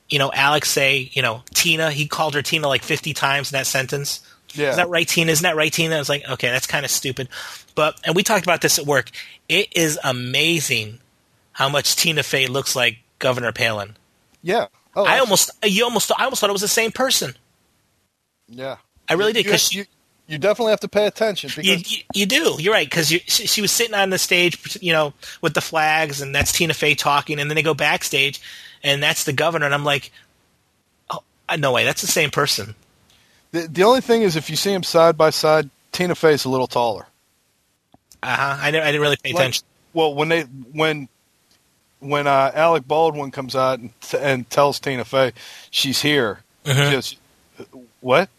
you 0.09 0.19
know, 0.19 0.31
Alex 0.31 0.69
say, 0.69 1.09
you 1.13 1.21
know, 1.23 1.43
Tina. 1.55 1.89
He 1.91 2.07
called 2.07 2.35
her 2.35 2.41
Tina 2.43 2.67
like 2.67 2.83
50 2.83 3.13
times 3.13 3.51
in 3.51 3.57
that 3.57 3.65
sentence. 3.67 4.19
Yeah. 4.53 4.69
Is 4.69 4.75
that 4.75 4.89
right, 4.89 5.07
Tina? 5.07 5.31
Isn't 5.31 5.43
that 5.43 5.55
right, 5.55 5.71
Tina? 5.73 5.95
I 5.95 5.99
was 5.99 6.09
like, 6.09 6.27
okay, 6.29 6.49
that's 6.49 6.67
kind 6.67 6.85
of 6.85 6.91
stupid. 6.91 7.29
But 7.73 7.99
and 8.05 8.15
we 8.15 8.21
talked 8.23 8.43
about 8.45 8.61
this 8.61 8.77
at 8.77 8.85
work. 8.85 9.09
It 9.49 9.69
is 9.75 9.97
amazing 10.03 10.99
how 11.53 11.67
much 11.69 11.95
Tina 11.95 12.21
Fey 12.23 12.47
looks 12.47 12.75
like 12.75 12.97
Governor 13.21 13.53
Palin. 13.53 13.95
Yeah. 14.43 14.67
Oh, 14.93 15.05
I 15.05 15.19
almost, 15.19 15.51
you 15.63 15.85
almost, 15.85 16.11
I 16.19 16.25
almost 16.25 16.41
thought 16.41 16.49
it 16.49 16.53
was 16.53 16.61
the 16.61 16.67
same 16.67 16.91
person. 16.91 17.35
yeah. 18.49 18.75
I 19.09 19.13
really 19.13 19.31
did 19.33 19.45
because 19.45 19.73
you, 19.73 19.85
you 20.27 20.37
definitely 20.37 20.71
have 20.71 20.79
to 20.81 20.87
pay 20.87 21.05
attention 21.05 21.49
you, 21.49 21.75
because 21.75 21.91
you, 21.91 22.03
you 22.13 22.25
do. 22.25 22.55
You're 22.59 22.73
right 22.73 22.89
because 22.89 23.07
she, 23.09 23.19
she 23.19 23.61
was 23.61 23.71
sitting 23.71 23.93
on 23.93 24.09
the 24.09 24.17
stage, 24.17 24.77
you 24.81 24.93
know, 24.93 25.13
with 25.41 25.53
the 25.53 25.61
flags, 25.61 26.21
and 26.21 26.33
that's 26.35 26.51
Tina 26.53 26.73
Fey 26.73 26.95
talking, 26.95 27.39
and 27.39 27.49
then 27.49 27.55
they 27.55 27.61
go 27.63 27.73
backstage, 27.73 28.41
and 28.83 29.01
that's 29.03 29.25
the 29.25 29.33
governor, 29.33 29.65
and 29.65 29.73
I'm 29.73 29.83
like, 29.83 30.11
oh, 31.09 31.21
no 31.57 31.71
way, 31.73 31.83
that's 31.83 32.01
the 32.01 32.07
same 32.07 32.31
person. 32.31 32.75
the, 33.51 33.67
the 33.67 33.83
only 33.83 33.99
thing 34.01 34.21
is 34.21 34.35
if 34.37 34.49
you 34.49 34.55
see 34.55 34.71
them 34.71 34.83
side 34.83 35.17
by 35.17 35.29
side, 35.29 35.69
Tina 35.91 36.15
Fey's 36.15 36.45
a 36.45 36.49
little 36.49 36.67
taller. 36.67 37.05
Uh 38.23 38.35
huh. 38.35 38.57
I 38.61 38.71
didn't, 38.71 38.83
I 38.83 38.87
didn't 38.91 39.01
really 39.01 39.17
pay 39.21 39.31
Like- 39.33 39.41
attention. 39.41 39.65
Well, 39.93 40.13
when 40.15 40.29
they 40.29 40.43
when 40.43 41.09
when 42.01 42.27
uh, 42.27 42.51
Alec 42.53 42.85
Baldwin 42.87 43.31
comes 43.31 43.55
out 43.55 43.79
and, 43.79 43.89
t- 44.01 44.17
and 44.19 44.49
tells 44.49 44.79
Tina 44.79 45.05
Fey 45.05 45.31
she's 45.69 46.01
here, 46.01 46.41
she 46.65 46.73
goes, 46.91 47.15
"What? 48.01 48.29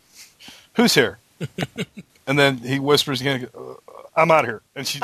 Who's 0.74 0.94
here?" 0.94 1.18
and 2.26 2.38
then 2.38 2.58
he 2.58 2.78
whispers 2.78 3.20
again, 3.20 3.48
"Uh, 3.56 3.74
"I'm 4.14 4.30
out 4.30 4.44
of 4.44 4.50
here," 4.50 4.62
and 4.76 4.86
she 4.86 4.98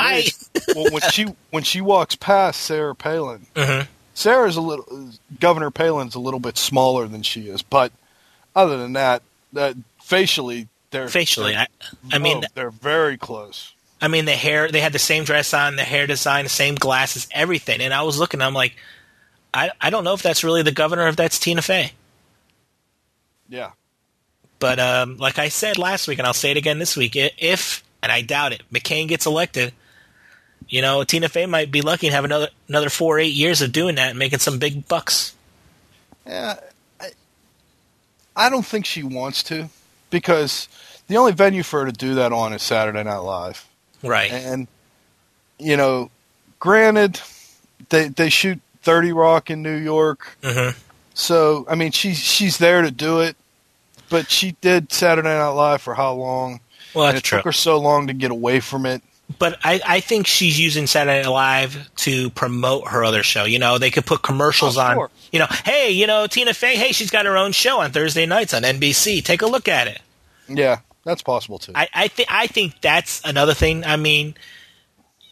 well, 0.77 0.93
when 0.93 1.03
she 1.11 1.25
when 1.51 1.63
she 1.63 1.81
walks 1.81 2.15
past 2.17 2.61
Sarah 2.61 2.95
Palin, 2.95 3.47
Mhm. 3.55 3.87
Sarah's 4.15 4.57
a 4.57 4.61
little 4.61 5.11
Governor 5.41 5.71
Palin's 5.71 6.15
a 6.15 6.21
little 6.21 6.41
bit 6.41 6.59
smaller 6.59 7.07
than 7.07 7.23
she 7.23 7.49
is, 7.49 7.63
but 7.63 7.93
other 8.55 8.77
than 8.77 8.93
that, 8.95 9.23
that 9.53 9.77
facially 10.03 10.69
they're 10.91 11.09
Facially, 11.09 11.55
I, 11.55 11.67
I 12.13 12.19
mean, 12.19 12.43
oh, 12.45 12.49
they're 12.55 12.71
very 12.71 13.17
close. 13.19 13.73
I 14.01 14.09
mean, 14.09 14.25
the 14.27 14.33
hair, 14.33 14.71
they 14.71 14.81
had 14.81 14.93
the 14.93 14.99
same 14.99 15.25
dress 15.25 15.53
on, 15.53 15.77
the 15.77 15.83
hair 15.83 16.07
design, 16.07 16.45
the 16.45 16.51
same 16.51 16.77
glasses, 16.77 17.27
everything. 17.33 17.81
And 17.81 17.93
I 17.93 18.03
was 18.03 18.19
looking, 18.19 18.41
I'm 18.41 18.55
like, 18.55 18.77
I, 19.53 19.71
I 19.81 19.91
don't 19.91 20.05
know 20.05 20.15
if 20.15 20.23
that's 20.23 20.45
really 20.45 20.63
the 20.63 20.73
governor, 20.73 21.05
or 21.05 21.09
if 21.09 21.17
that's 21.17 21.39
Tina 21.39 21.63
Fey. 21.63 21.93
Yeah, 23.49 23.71
But 24.59 24.79
um, 24.79 25.17
like 25.17 25.39
I 25.39 25.49
said 25.49 25.79
last 25.79 26.07
week, 26.07 26.19
and 26.19 26.27
I'll 26.27 26.35
say 26.35 26.51
it 26.51 26.57
again 26.57 26.79
this 26.79 26.97
week, 26.97 27.17
if, 27.17 27.83
and 28.03 28.13
I 28.13 28.21
doubt 28.21 28.53
it, 28.53 28.63
McCain 28.73 29.09
gets 29.09 29.27
elected, 29.27 29.73
you 30.69 30.83
know, 30.83 31.03
Tina 31.05 31.29
Fey 31.29 31.47
might 31.47 31.71
be 31.71 31.81
lucky 31.81 32.09
and 32.09 32.15
have 32.15 32.25
another 32.25 32.49
another 32.69 32.91
four 32.91 33.17
or 33.17 33.19
eight 33.19 33.33
years 33.33 33.63
of 33.63 33.73
doing 33.73 33.95
that 33.95 34.11
and 34.11 34.19
making 34.19 34.41
some 34.41 34.59
big 34.59 34.87
bucks. 34.87 35.35
yeah. 36.27 36.57
I, 37.01 37.11
I 38.37 38.51
don't 38.51 38.67
think 38.67 38.85
she 38.85 39.03
wants 39.03 39.43
to 39.45 39.71
because 40.11 40.69
the 41.07 41.17
only 41.17 41.33
venue 41.33 41.63
for 41.63 41.81
her 41.81 41.87
to 41.87 41.93
do 41.93 42.15
that 42.17 42.33
on 42.33 42.53
is 42.53 42.63
Saturday 42.63 43.03
Night 43.03 43.19
Live. 43.19 43.68
Right. 44.03 44.31
And 44.31 44.67
you 45.59 45.77
know, 45.77 46.11
granted, 46.59 47.21
they 47.89 48.09
they 48.09 48.29
shoot 48.29 48.61
Thirty 48.83 49.13
Rock 49.13 49.51
in 49.51 49.63
New 49.63 49.77
York, 49.77 50.37
hmm 50.45 50.71
so 51.15 51.67
I 51.69 51.75
mean 51.75 51.91
she's 51.91 52.19
she's 52.19 52.59
there 52.59 52.83
to 52.83 52.91
do 52.93 53.21
it. 53.21 53.37
But 54.09 54.31
she 54.31 54.53
did 54.63 54.91
Saturday 54.93 55.29
Night 55.29 55.49
Live 55.49 55.83
for 55.83 55.95
how 55.95 56.15
long? 56.15 56.61
Well, 56.95 57.09
and 57.09 57.19
it 57.19 57.25
true. 57.25 57.39
took 57.39 57.45
her 57.45 57.53
so 57.53 57.79
long 57.79 58.07
to 58.07 58.13
get 58.15 58.31
away 58.31 58.61
from 58.61 58.87
it. 58.87 59.03
But 59.39 59.59
I, 59.63 59.81
I 59.87 60.01
think 60.01 60.27
she's 60.27 60.59
using 60.59 60.87
Saturday 60.87 61.23
Night 61.25 61.29
Live 61.29 61.91
to 61.97 62.31
promote 62.31 62.89
her 62.89 63.05
other 63.05 63.23
show. 63.23 63.45
You 63.45 63.59
know, 63.59 63.77
they 63.77 63.91
could 63.91 64.07
put 64.07 64.23
commercials 64.23 64.79
Oh, 64.79 64.83
on. 64.83 64.95
sure. 64.97 65.11
You 65.33 65.41
know, 65.41 65.47
hey, 65.67 65.91
you 65.91 66.07
know, 66.07 66.27
Tina 66.27 66.55
Fey, 66.55 66.77
hey, 66.77 66.93
she's 66.93 67.11
got 67.11 67.27
her 67.27 67.37
own 67.37 67.53
show 67.53 67.81
on 67.81 67.93
Thursday 67.93 68.25
nights 68.25 68.55
on 68.55 68.63
NBC. 68.63 69.23
Take 69.23 69.43
a 69.43 69.47
look 69.47 69.69
at 69.69 69.87
it. 69.89 70.01
Yeah, 70.49 70.79
that's 71.09 71.23
possible 71.23 71.59
too. 71.59 71.73
I, 71.75 71.89
I 71.93 72.09
think 72.09 72.29
I 72.31 72.47
think 72.47 72.81
that's 72.81 73.21
another 73.25 73.55
thing. 73.55 73.85
I 73.85 73.97
mean, 73.97 74.35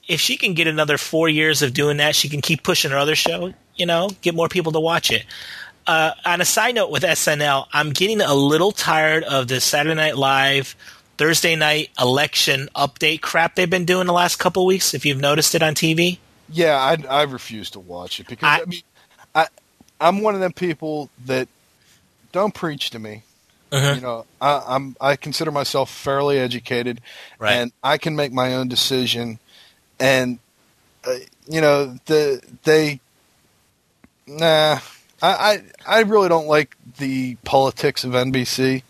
if 0.08 0.20
she 0.20 0.36
can 0.36 0.54
get 0.54 0.66
another 0.66 0.98
four 0.98 1.28
years 1.28 1.62
of 1.62 1.74
doing 1.74 1.98
that, 1.98 2.14
she 2.16 2.28
can 2.28 2.40
keep 2.40 2.62
pushing 2.62 2.90
her 2.90 2.96
other 2.98 3.14
show. 3.14 3.52
You 3.76 3.86
know, 3.86 4.08
get 4.22 4.34
more 4.34 4.48
people 4.48 4.72
to 4.72 4.80
watch 4.80 5.10
it. 5.12 5.24
Uh, 5.86 6.12
on 6.24 6.40
a 6.40 6.44
side 6.44 6.74
note 6.74 6.90
with 6.90 7.02
SNL, 7.04 7.66
I'm 7.72 7.90
getting 7.90 8.20
a 8.20 8.34
little 8.34 8.72
tired 8.72 9.22
of 9.22 9.46
the 9.48 9.60
Saturday 9.60 9.94
Night 9.94 10.16
Live 10.16 10.74
Thursday 11.18 11.56
night 11.56 11.90
election 12.00 12.68
update 12.74 13.20
crap 13.22 13.54
they've 13.54 13.70
been 13.70 13.84
doing 13.86 14.06
the 14.06 14.12
last 14.12 14.36
couple 14.36 14.66
weeks. 14.66 14.92
If 14.94 15.06
you've 15.06 15.20
noticed 15.20 15.54
it 15.54 15.62
on 15.62 15.74
TV, 15.74 16.18
Yeah, 16.50 16.76
I 16.76 16.96
I 17.08 17.22
refuse 17.22 17.70
to 17.70 17.80
watch 17.80 18.18
it 18.20 18.26
because 18.28 18.46
I, 18.48 18.62
I- 18.62 18.64
mean, 18.66 18.80
I 19.34 19.46
I'm 20.00 20.20
one 20.20 20.34
of 20.34 20.40
them 20.40 20.52
people 20.52 21.08
that 21.26 21.48
don't 22.32 22.52
preach 22.54 22.90
to 22.90 22.98
me. 22.98 23.22
Mhm. 23.72 23.96
You 23.96 24.00
know, 24.00 24.26
I, 24.40 24.62
I'm 24.68 24.96
I 25.00 25.16
consider 25.16 25.50
myself 25.50 25.90
fairly 25.90 26.38
educated, 26.38 27.00
Right. 27.38 27.52
and 27.52 27.72
I 27.83 27.98
can 27.98 28.14
make 28.16 28.33
my 28.33 28.55
own 28.55 28.68
decision. 28.68 29.38
And 29.98 30.38
uh, 31.07 31.14
you 31.48 31.61
know, 31.61 31.98
the 32.07 32.40
they 32.64 33.00
nah, 34.26 34.79
I, 35.22 35.29
I 35.31 35.62
I 35.87 36.00
really 36.00 36.29
don't 36.29 36.46
like 36.46 36.76
the 36.98 37.37
politics 37.44 38.05
of 38.05 38.12
NBC. 38.12 38.83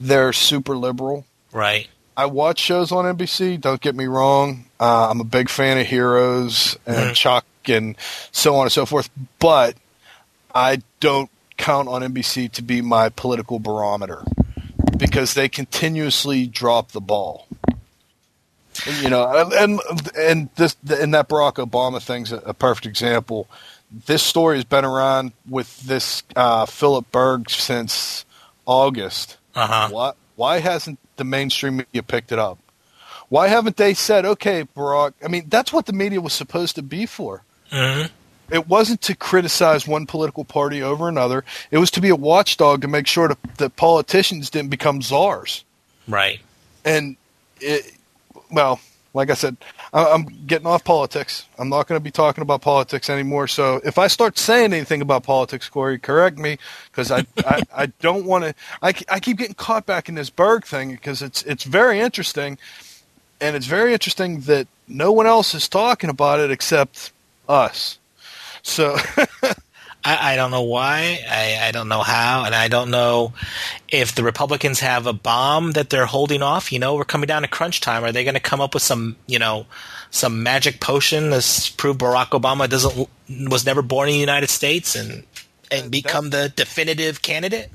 They're 0.00 0.32
super 0.32 0.76
liberal. 0.76 1.24
right? 1.52 1.88
I 2.16 2.26
watch 2.26 2.58
shows 2.58 2.92
on 2.92 3.04
NBC. 3.16 3.58
Don't 3.60 3.80
get 3.80 3.94
me 3.94 4.04
wrong. 4.06 4.66
Uh, 4.78 5.08
I'm 5.10 5.20
a 5.20 5.24
big 5.24 5.48
fan 5.48 5.78
of 5.78 5.86
Heroes 5.86 6.76
and 6.86 7.10
Mhm. 7.10 7.14
Chuck 7.14 7.46
and 7.66 7.96
so 8.32 8.54
on 8.56 8.62
and 8.64 8.72
so 8.72 8.84
forth. 8.84 9.08
But 9.38 9.76
I 10.54 10.82
don't 11.00 11.30
count 11.62 11.88
on 11.88 12.02
NBC 12.02 12.50
to 12.50 12.62
be 12.62 12.82
my 12.82 13.08
political 13.08 13.60
barometer 13.60 14.24
because 14.98 15.34
they 15.34 15.48
continuously 15.48 16.46
drop 16.46 16.90
the 16.90 17.00
ball. 17.00 17.46
You 19.00 19.10
know, 19.10 19.28
and 19.28 19.52
and, 19.52 19.80
and 20.16 20.48
this 20.56 20.76
and 21.00 21.14
that 21.14 21.28
Barack 21.28 21.64
Obama 21.64 22.02
thing's 22.02 22.32
a, 22.32 22.54
perfect 22.54 22.86
example. 22.86 23.48
This 24.06 24.22
story 24.22 24.56
has 24.56 24.64
been 24.64 24.84
around 24.84 25.32
with 25.48 25.80
this 25.82 26.24
uh, 26.34 26.66
Philip 26.66 27.12
Berg 27.12 27.48
since 27.50 28.24
August. 28.66 29.36
Uh-huh. 29.54 29.88
Why, 29.90 30.12
why 30.36 30.60
hasn't 30.60 30.98
the 31.16 31.24
mainstream 31.24 31.76
media 31.76 32.02
picked 32.02 32.32
it 32.32 32.38
up? 32.38 32.58
Why 33.28 33.48
haven't 33.48 33.76
they 33.76 33.94
said, 33.94 34.24
okay, 34.24 34.64
Barack? 34.74 35.12
I 35.22 35.28
mean, 35.28 35.44
that's 35.48 35.72
what 35.72 35.86
the 35.86 35.92
media 35.92 36.20
was 36.20 36.32
supposed 36.32 36.74
to 36.76 36.82
be 36.82 37.06
for. 37.06 37.44
hmm 37.70 38.06
It 38.52 38.68
wasn't 38.68 39.00
to 39.02 39.16
criticize 39.16 39.88
one 39.88 40.06
political 40.06 40.44
party 40.44 40.82
over 40.82 41.08
another. 41.08 41.44
It 41.70 41.78
was 41.78 41.90
to 41.92 42.00
be 42.00 42.10
a 42.10 42.16
watchdog 42.16 42.82
to 42.82 42.88
make 42.88 43.06
sure 43.06 43.28
that, 43.28 43.38
that 43.56 43.76
politicians 43.76 44.50
didn't 44.50 44.70
become 44.70 45.00
czars. 45.00 45.64
Right. 46.06 46.40
And, 46.84 47.16
it, 47.60 47.92
well, 48.50 48.78
like 49.14 49.30
I 49.30 49.34
said, 49.34 49.56
I- 49.92 50.10
I'm 50.10 50.24
getting 50.46 50.66
off 50.66 50.84
politics. 50.84 51.46
I'm 51.58 51.68
not 51.68 51.86
going 51.86 51.98
to 51.98 52.02
be 52.02 52.10
talking 52.10 52.42
about 52.42 52.62
politics 52.62 53.10
anymore. 53.10 53.46
So 53.46 53.80
if 53.84 53.98
I 53.98 54.06
start 54.06 54.38
saying 54.38 54.72
anything 54.72 55.02
about 55.02 55.22
politics, 55.22 55.68
Corey, 55.68 55.98
correct 55.98 56.38
me 56.38 56.58
because 56.90 57.10
I, 57.10 57.26
I, 57.38 57.62
I 57.74 57.86
don't 58.00 58.24
want 58.24 58.44
to. 58.44 58.54
I, 58.82 58.94
I 59.08 59.20
keep 59.20 59.38
getting 59.38 59.54
caught 59.54 59.86
back 59.86 60.08
in 60.08 60.14
this 60.14 60.30
Berg 60.30 60.64
thing 60.64 60.92
because 60.92 61.22
it's 61.22 61.42
it's 61.44 61.64
very 61.64 62.00
interesting, 62.00 62.58
and 63.40 63.54
it's 63.54 63.66
very 63.66 63.92
interesting 63.92 64.40
that 64.42 64.66
no 64.88 65.12
one 65.12 65.26
else 65.26 65.54
is 65.54 65.68
talking 65.68 66.10
about 66.10 66.40
it 66.40 66.50
except 66.50 67.12
us. 67.48 67.98
So 68.62 68.96
I, 70.04 70.32
I 70.32 70.36
don't 70.36 70.50
know 70.50 70.62
why. 70.62 71.20
I, 71.28 71.58
I 71.68 71.70
don't 71.72 71.88
know 71.88 72.02
how, 72.02 72.44
and 72.44 72.54
I 72.54 72.68
don't 72.68 72.90
know 72.90 73.32
if 73.88 74.14
the 74.14 74.22
Republicans 74.22 74.80
have 74.80 75.06
a 75.06 75.12
bomb 75.12 75.72
that 75.72 75.90
they're 75.90 76.06
holding 76.06 76.42
off. 76.42 76.72
You 76.72 76.78
know, 76.78 76.94
we're 76.94 77.04
coming 77.04 77.26
down 77.26 77.42
to 77.42 77.48
crunch 77.48 77.80
time. 77.80 78.04
Are 78.04 78.12
they 78.12 78.24
going 78.24 78.34
to 78.34 78.40
come 78.40 78.60
up 78.60 78.74
with 78.74 78.82
some, 78.82 79.16
you 79.26 79.38
know, 79.38 79.66
some 80.10 80.42
magic 80.42 80.80
potion 80.80 81.30
to 81.30 81.72
prove 81.76 81.98
Barack 81.98 82.30
Obama 82.38 82.68
doesn't 82.68 83.08
was 83.48 83.64
never 83.64 83.82
born 83.82 84.08
in 84.08 84.14
the 84.14 84.20
United 84.20 84.50
States 84.50 84.94
and 84.94 85.24
and 85.70 85.90
become 85.90 86.30
the 86.30 86.50
definitive 86.54 87.22
candidate? 87.22 87.70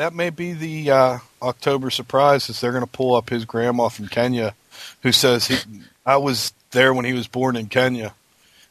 that 0.00 0.14
may 0.14 0.30
be 0.30 0.54
the 0.54 0.90
uh, 0.90 1.18
October 1.42 1.90
surprise. 1.90 2.48
Is 2.48 2.60
they're 2.60 2.72
going 2.72 2.84
to 2.84 2.90
pull 2.90 3.14
up 3.14 3.28
his 3.28 3.44
grandma 3.44 3.88
from 3.88 4.08
Kenya, 4.08 4.54
who 5.02 5.12
says 5.12 5.46
he, 5.48 5.56
I 6.06 6.16
was 6.16 6.54
there 6.70 6.94
when 6.94 7.04
he 7.04 7.12
was 7.12 7.26
born 7.26 7.54
in 7.54 7.66
Kenya, 7.66 8.14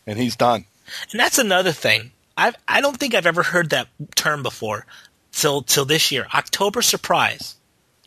and 0.07 0.17
he's 0.17 0.35
done. 0.35 0.65
And 1.11 1.19
that's 1.19 1.37
another 1.37 1.71
thing. 1.71 2.11
I 2.37 2.53
I 2.67 2.81
don't 2.81 2.97
think 2.97 3.13
I've 3.15 3.25
ever 3.25 3.43
heard 3.43 3.69
that 3.71 3.87
term 4.15 4.43
before 4.43 4.85
till 5.31 5.61
till 5.61 5.85
this 5.85 6.11
year. 6.11 6.27
October 6.33 6.81
surprise. 6.81 7.55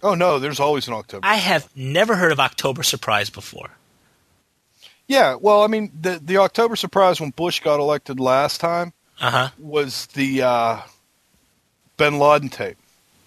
Oh 0.03 0.14
no, 0.14 0.38
there's 0.38 0.61
always 0.61 0.88
an 0.88 0.95
October. 0.95 1.27
I 1.27 1.37
have 1.37 1.68
never 1.77 2.16
heard 2.16 2.33
of 2.33 2.40
October 2.40 2.83
surprise 2.83 3.31
before. 3.31 3.71
yeah, 5.07 5.37
well, 5.40 5.62
I 5.62 5.66
mean, 5.66 5.92
the 6.01 6.21
the 6.23 6.38
October 6.38 6.77
surprise 6.77 7.21
when 7.21 7.31
Bush 7.31 7.61
got 7.61 7.79
elected 7.81 8.18
last 8.18 8.61
time 8.61 8.92
Uh 9.21 9.31
huh. 9.31 9.49
was 9.59 10.07
the 10.14 10.42
uh, 10.42 10.81
Bin 11.97 12.18
Laden 12.18 12.49
tape. 12.49 12.79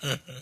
Mm-hmm. 0.01 0.37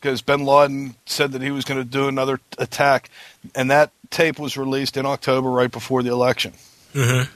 Because 0.00 0.22
Bin 0.22 0.46
Laden 0.46 0.94
said 1.04 1.32
that 1.32 1.42
he 1.42 1.50
was 1.50 1.66
going 1.66 1.78
to 1.78 1.84
do 1.84 2.08
another 2.08 2.40
attack, 2.56 3.10
and 3.54 3.70
that 3.70 3.90
tape 4.08 4.38
was 4.38 4.56
released 4.56 4.96
in 4.96 5.04
October, 5.04 5.50
right 5.50 5.70
before 5.70 6.02
the 6.02 6.10
election. 6.10 6.54
Mm-hmm. 6.94 7.30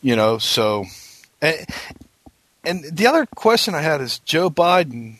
You 0.00 0.16
know, 0.16 0.38
so 0.38 0.86
and, 1.40 1.66
and 2.64 2.84
the 2.84 3.06
other 3.06 3.26
question 3.26 3.74
I 3.74 3.80
had 3.80 4.00
is 4.00 4.18
Joe 4.20 4.50
Biden 4.50 5.16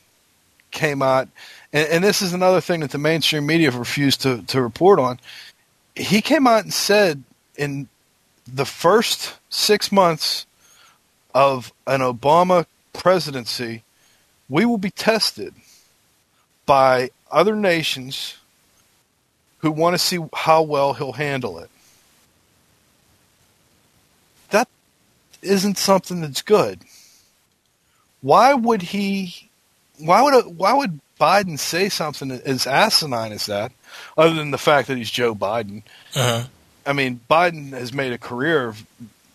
came 0.70 1.02
out, 1.02 1.28
and, 1.72 1.88
and 1.88 2.04
this 2.04 2.22
is 2.22 2.32
another 2.32 2.60
thing 2.60 2.80
that 2.80 2.90
the 2.90 2.98
mainstream 2.98 3.46
media 3.46 3.70
have 3.70 3.78
refused 3.78 4.22
to, 4.22 4.42
to 4.42 4.60
report 4.60 4.98
on. 4.98 5.18
He 5.96 6.20
came 6.20 6.46
out 6.46 6.62
and 6.62 6.72
said 6.72 7.22
in 7.56 7.88
the 8.46 8.64
first 8.64 9.34
six 9.50 9.90
months 9.90 10.46
of 11.34 11.72
an 11.86 12.00
Obama 12.00 12.66
presidency, 12.92 13.82
we 14.48 14.64
will 14.64 14.78
be 14.78 14.90
tested 14.90 15.54
by 16.66 17.10
other 17.30 17.54
nations 17.54 18.38
who 19.58 19.70
want 19.70 19.94
to 19.94 19.98
see 19.98 20.18
how 20.34 20.62
well 20.62 20.94
he'll 20.94 21.12
handle 21.12 21.58
it. 21.58 21.70
Isn't 25.42 25.78
something 25.78 26.20
that's 26.20 26.42
good. 26.42 26.80
Why 28.20 28.54
would 28.54 28.82
he? 28.82 29.48
Why 29.98 30.22
would 30.22 30.56
why 30.56 30.74
would 30.74 31.00
Biden 31.20 31.58
say 31.58 31.88
something 31.88 32.30
as 32.30 32.66
asinine 32.66 33.32
as 33.32 33.46
that? 33.46 33.72
Other 34.16 34.34
than 34.34 34.50
the 34.50 34.58
fact 34.58 34.88
that 34.88 34.96
he's 34.98 35.10
Joe 35.10 35.34
Biden, 35.34 35.82
Uh-huh. 36.14 36.44
I 36.86 36.92
mean, 36.92 37.20
Biden 37.30 37.70
has 37.70 37.92
made 37.92 38.12
a 38.12 38.18
career 38.18 38.66
of, 38.68 38.84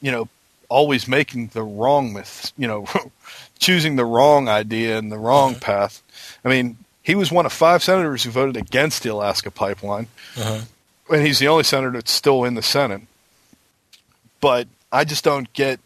you 0.01 0.11
know, 0.11 0.27
always 0.69 1.07
making 1.07 1.47
the 1.47 1.61
wrong 1.63 2.13
myth, 2.13 2.51
you 2.57 2.67
know, 2.67 2.87
choosing 3.59 3.95
the 3.95 4.05
wrong 4.05 4.47
idea 4.47 4.97
and 4.97 5.11
the 5.11 5.17
wrong 5.19 5.55
path. 5.55 6.01
I 6.43 6.49
mean, 6.49 6.77
he 7.03 7.15
was 7.15 7.31
one 7.31 7.45
of 7.45 7.53
five 7.53 7.83
senators 7.83 8.23
who 8.23 8.31
voted 8.31 8.57
against 8.57 9.03
the 9.03 9.09
Alaska 9.09 9.51
pipeline, 9.51 10.07
Uh-huh. 10.37 10.61
and 11.11 11.25
he's 11.25 11.39
the 11.39 11.47
only 11.47 11.63
senator 11.63 11.91
that's 11.91 12.11
still 12.11 12.43
in 12.43 12.55
the 12.55 12.63
Senate. 12.63 13.01
But 14.39 14.67
I 14.91 15.03
just 15.03 15.23
don't 15.23 15.51
get, 15.53 15.79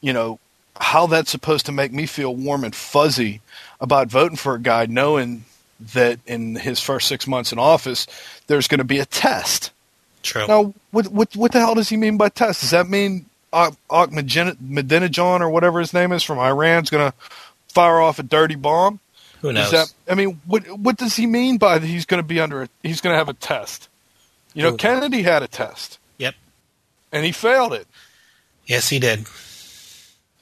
you 0.00 0.12
know, 0.12 0.38
how 0.80 1.06
that's 1.06 1.30
supposed 1.30 1.66
to 1.66 1.72
make 1.72 1.92
me 1.92 2.06
feel 2.06 2.34
warm 2.34 2.64
and 2.64 2.74
fuzzy 2.74 3.40
about 3.80 4.08
voting 4.08 4.36
for 4.36 4.54
a 4.54 4.60
guy 4.60 4.86
knowing 4.86 5.44
that 5.94 6.18
in 6.26 6.56
his 6.56 6.80
first 6.80 7.08
six 7.08 7.26
months 7.26 7.52
in 7.52 7.58
office, 7.58 8.06
there's 8.46 8.68
going 8.68 8.78
to 8.78 8.84
be 8.84 8.98
a 8.98 9.06
test. 9.06 9.72
True. 10.22 10.46
Now, 10.46 10.74
what 10.90 11.08
what 11.08 11.34
what 11.34 11.52
the 11.52 11.60
hell 11.60 11.74
does 11.74 11.88
he 11.88 11.96
mean 11.96 12.16
by 12.18 12.28
test? 12.28 12.60
Does 12.60 12.70
that 12.70 12.88
mean 12.88 13.26
Ahmadinejad 13.52 15.40
or 15.40 15.50
whatever 15.50 15.80
his 15.80 15.94
name 15.94 16.12
is 16.12 16.22
from 16.22 16.38
Iran's 16.38 16.90
going 16.90 17.10
to 17.10 17.16
fire 17.68 18.00
off 18.00 18.18
a 18.18 18.22
dirty 18.22 18.54
bomb? 18.54 19.00
Who 19.40 19.52
knows? 19.52 19.70
That, 19.70 19.92
I 20.08 20.14
mean, 20.14 20.40
what 20.46 20.70
what 20.78 20.98
does 20.98 21.16
he 21.16 21.26
mean 21.26 21.56
by 21.56 21.78
that 21.78 21.86
he's 21.86 22.04
going 22.04 22.22
to 22.22 22.26
be 22.26 22.40
under 22.40 22.62
a, 22.62 22.68
he's 22.82 23.00
going 23.00 23.14
to 23.14 23.18
have 23.18 23.30
a 23.30 23.34
test? 23.34 23.88
You 24.52 24.64
know, 24.64 24.70
Who- 24.72 24.76
Kennedy 24.76 25.22
had 25.22 25.42
a 25.42 25.48
test 25.48 25.98
yep. 26.18 26.34
and 27.12 27.24
he 27.24 27.32
failed 27.32 27.72
it. 27.72 27.86
Yes, 28.66 28.88
he 28.88 28.98
did. 28.98 29.26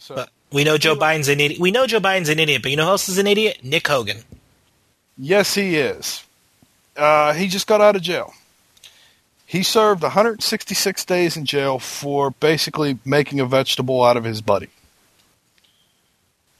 So 0.08 0.14
But 0.14 0.30
we 0.50 0.64
know 0.64 0.78
Joe 0.78 0.96
Biden's 0.96 1.28
an 1.28 1.38
idiot. 1.38 1.60
We 1.60 1.70
know 1.70 1.86
Joe 1.86 2.00
Biden's 2.00 2.30
an 2.30 2.38
idiot, 2.38 2.62
but 2.62 2.70
you 2.70 2.78
know 2.78 2.84
who 2.86 2.90
else 2.92 3.10
is 3.10 3.18
an 3.18 3.26
idiot? 3.26 3.58
Nick 3.62 3.86
Hogan. 3.86 4.22
yes, 5.18 5.54
he 5.54 5.76
is. 5.76 6.24
Uh, 6.96 7.34
he 7.34 7.46
just 7.46 7.66
got 7.66 7.82
out 7.82 7.94
of 7.94 8.00
jail. 8.00 8.32
He 9.44 9.62
served 9.62 10.02
166 10.02 11.04
days 11.04 11.36
in 11.36 11.44
jail 11.44 11.78
for 11.78 12.30
basically 12.30 12.98
making 13.04 13.38
a 13.40 13.44
vegetable 13.46 14.02
out 14.02 14.16
of 14.16 14.24
his 14.24 14.40
buddy. 14.40 14.68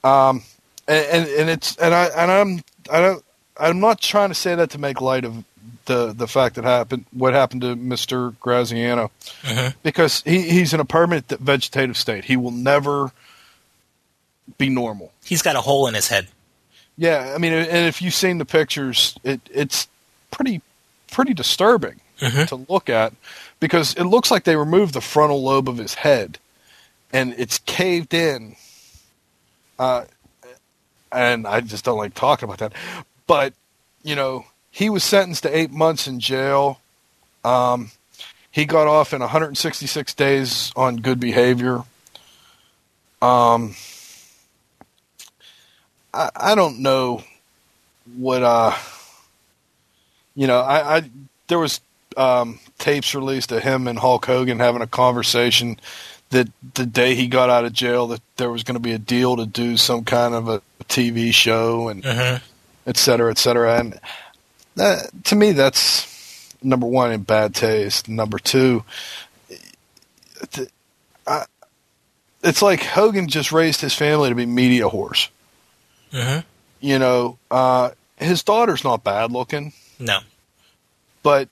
Um, 0.04 0.42
and, 0.86 1.06
and, 1.06 1.28
and 1.28 1.50
it's 1.50 1.76
and 1.76 1.94
I 1.94 2.04
and 2.16 2.30
I'm 2.30 2.60
I 2.90 3.00
don't 3.00 3.24
I'm 3.58 3.80
not 3.80 4.00
trying 4.00 4.28
to 4.28 4.34
say 4.34 4.54
that 4.54 4.70
to 4.70 4.78
make 4.78 5.00
light 5.00 5.24
of 5.24 5.44
the 5.86 6.12
the 6.12 6.28
fact 6.28 6.54
that 6.56 6.64
happened 6.64 7.04
what 7.12 7.34
happened 7.34 7.62
to 7.62 7.74
Mr. 7.76 8.34
Graziano 8.40 9.10
Mhm. 9.42 9.74
because 9.82 10.22
he, 10.22 10.42
he's 10.42 10.72
in 10.74 10.80
a 10.80 10.84
permanent 10.84 11.28
vegetative 11.28 11.96
state. 11.96 12.26
He 12.26 12.36
will 12.36 12.50
never 12.52 13.10
be 14.56 14.68
normal. 14.68 15.12
He's 15.24 15.42
got 15.42 15.56
a 15.56 15.60
hole 15.60 15.86
in 15.86 15.94
his 15.94 16.08
head. 16.08 16.28
Yeah, 16.96 17.32
I 17.34 17.38
mean, 17.38 17.52
and 17.52 17.86
if 17.86 18.00
you've 18.02 18.14
seen 18.14 18.38
the 18.38 18.44
pictures, 18.44 19.16
it 19.22 19.40
it's 19.52 19.86
pretty 20.30 20.62
pretty 21.10 21.34
disturbing 21.34 22.00
Mhm. 22.20 22.48
to 22.48 22.56
look 22.68 22.88
at 22.90 23.12
because 23.60 23.94
it 23.94 24.04
looks 24.04 24.30
like 24.30 24.44
they 24.44 24.56
removed 24.56 24.94
the 24.94 25.00
frontal 25.00 25.42
lobe 25.42 25.68
of 25.68 25.76
his 25.78 25.94
head, 25.94 26.38
and 27.12 27.34
it's 27.38 27.58
caved 27.58 28.14
in. 28.14 28.56
Uh, 29.78 30.04
and 31.12 31.46
I 31.46 31.60
just 31.60 31.84
don't 31.84 31.98
like 31.98 32.14
talking 32.14 32.48
about 32.48 32.58
that. 32.58 32.72
But 33.26 33.52
you 34.02 34.16
know, 34.16 34.46
he 34.70 34.90
was 34.90 35.04
sentenced 35.04 35.44
to 35.44 35.56
eight 35.56 35.70
months 35.70 36.06
in 36.08 36.18
jail. 36.20 36.80
Um, 37.44 37.92
he 38.50 38.64
got 38.64 38.88
off 38.88 39.12
in 39.12 39.20
166 39.20 40.14
days 40.14 40.72
on 40.74 40.96
good 40.96 41.20
behavior. 41.20 41.84
Um, 43.22 43.74
I, 46.14 46.30
I 46.34 46.54
don't 46.54 46.80
know 46.80 47.22
what 48.16 48.42
uh 48.42 48.74
you 50.34 50.46
know 50.46 50.60
I, 50.60 50.96
I 50.98 51.10
there 51.48 51.58
was 51.58 51.80
um 52.16 52.58
tapes 52.78 53.14
released 53.14 53.52
of 53.52 53.62
him 53.62 53.86
and 53.86 53.98
Hulk 53.98 54.24
Hogan 54.26 54.58
having 54.58 54.82
a 54.82 54.86
conversation 54.86 55.78
that 56.30 56.48
the 56.74 56.86
day 56.86 57.14
he 57.14 57.26
got 57.26 57.50
out 57.50 57.64
of 57.64 57.72
jail 57.72 58.06
that 58.08 58.20
there 58.36 58.50
was 58.50 58.62
going 58.62 58.74
to 58.76 58.80
be 58.80 58.92
a 58.92 58.98
deal 58.98 59.36
to 59.36 59.46
do 59.46 59.76
some 59.76 60.04
kind 60.04 60.34
of 60.34 60.48
a 60.48 60.60
TV 60.84 61.32
show 61.32 61.88
and 61.88 62.02
Mhm. 62.02 62.40
et 62.86 62.96
cetera, 62.98 63.30
et 63.30 63.38
cetera. 63.38 63.78
And 63.80 63.98
that, 64.76 65.10
to 65.24 65.36
me, 65.36 65.52
that's 65.52 66.54
number 66.62 66.86
one 66.86 67.12
in 67.12 67.22
bad 67.22 67.54
taste. 67.54 68.08
Number 68.08 68.38
two, 68.38 68.84
I, 71.26 71.44
it's 72.42 72.62
like 72.62 72.82
Hogan 72.82 73.28
just 73.28 73.50
raised 73.52 73.80
his 73.80 73.94
family 73.94 74.28
to 74.28 74.34
be 74.34 74.46
media 74.46 74.88
whores. 74.88 75.28
Mhm. 76.12 76.44
You 76.80 76.98
know, 76.98 77.38
uh, 77.50 77.90
his 78.18 78.42
daughter's 78.42 78.84
not 78.84 79.04
bad 79.04 79.32
looking, 79.32 79.72
No. 79.98 80.20
but 81.22 81.48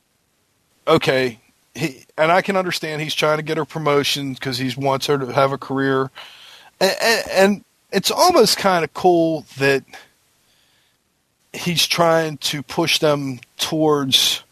okay. 0.86 1.38
He 1.74 2.04
and 2.16 2.32
I 2.32 2.40
can 2.42 2.56
understand 2.56 3.02
he's 3.02 3.14
trying 3.14 3.36
to 3.38 3.42
get 3.42 3.56
her 3.58 3.64
promotion 3.66 4.32
because 4.34 4.56
he 4.58 4.72
wants 4.76 5.06
her 5.06 5.18
to 5.18 5.26
have 5.32 5.52
a 5.52 5.58
career, 5.58 6.10
and, 6.80 6.96
and, 7.02 7.28
and 7.30 7.64
it's 7.92 8.10
almost 8.10 8.56
kind 8.56 8.82
of 8.84 8.94
cool 8.94 9.44
that 9.58 9.84
he's 11.52 11.86
trying 11.86 12.36
to 12.38 12.62
push 12.62 12.98
them 12.98 13.40
towards 13.58 14.42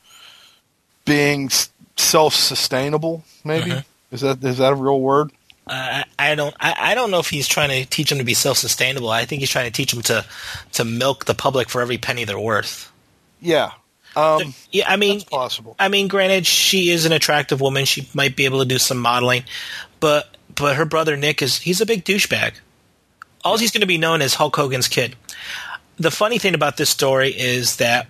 being 1.04 1.50
self 1.96 2.34
sustainable. 2.34 3.24
Maybe 3.44 3.70
Mm-hmm. 3.70 4.14
is 4.14 4.20
that 4.22 4.42
is 4.44 4.58
that 4.58 4.72
a 4.72 4.76
real 4.76 5.00
word? 5.00 5.30
I, 5.66 6.04
I 6.18 6.34
don't. 6.34 6.54
I, 6.60 6.74
I 6.78 6.94
don't 6.94 7.10
know 7.10 7.20
if 7.20 7.30
he's 7.30 7.48
trying 7.48 7.70
to 7.70 7.88
teach 7.88 8.10
them 8.10 8.18
to 8.18 8.24
be 8.24 8.34
self-sustainable. 8.34 9.08
I 9.08 9.24
think 9.24 9.40
he's 9.40 9.50
trying 9.50 9.66
to 9.66 9.72
teach 9.72 9.92
them 9.92 10.02
to 10.02 10.24
to 10.72 10.84
milk 10.84 11.24
the 11.24 11.34
public 11.34 11.68
for 11.68 11.80
every 11.80 11.98
penny 11.98 12.24
they're 12.24 12.38
worth. 12.38 12.92
Yeah. 13.40 13.72
Um, 14.16 14.54
Yeah, 14.70 14.88
I 14.88 14.96
mean, 14.96 15.22
possible. 15.22 15.74
I 15.78 15.88
mean, 15.88 16.08
granted, 16.08 16.46
she 16.46 16.90
is 16.90 17.04
an 17.04 17.12
attractive 17.12 17.60
woman. 17.60 17.84
She 17.84 18.08
might 18.14 18.36
be 18.36 18.44
able 18.44 18.60
to 18.60 18.64
do 18.64 18.78
some 18.78 18.98
modeling, 18.98 19.44
but 20.00 20.36
but 20.54 20.76
her 20.76 20.84
brother 20.84 21.16
Nick 21.16 21.42
is 21.42 21.58
he's 21.58 21.80
a 21.80 21.86
big 21.86 22.04
douchebag. 22.04 22.54
All 23.42 23.58
he's 23.58 23.72
going 23.72 23.80
to 23.80 23.86
be 23.86 23.98
known 23.98 24.22
as 24.22 24.34
Hulk 24.34 24.56
Hogan's 24.56 24.88
kid. 24.88 25.16
The 25.96 26.10
funny 26.10 26.38
thing 26.38 26.54
about 26.54 26.76
this 26.76 26.90
story 26.90 27.30
is 27.30 27.76
that 27.76 28.06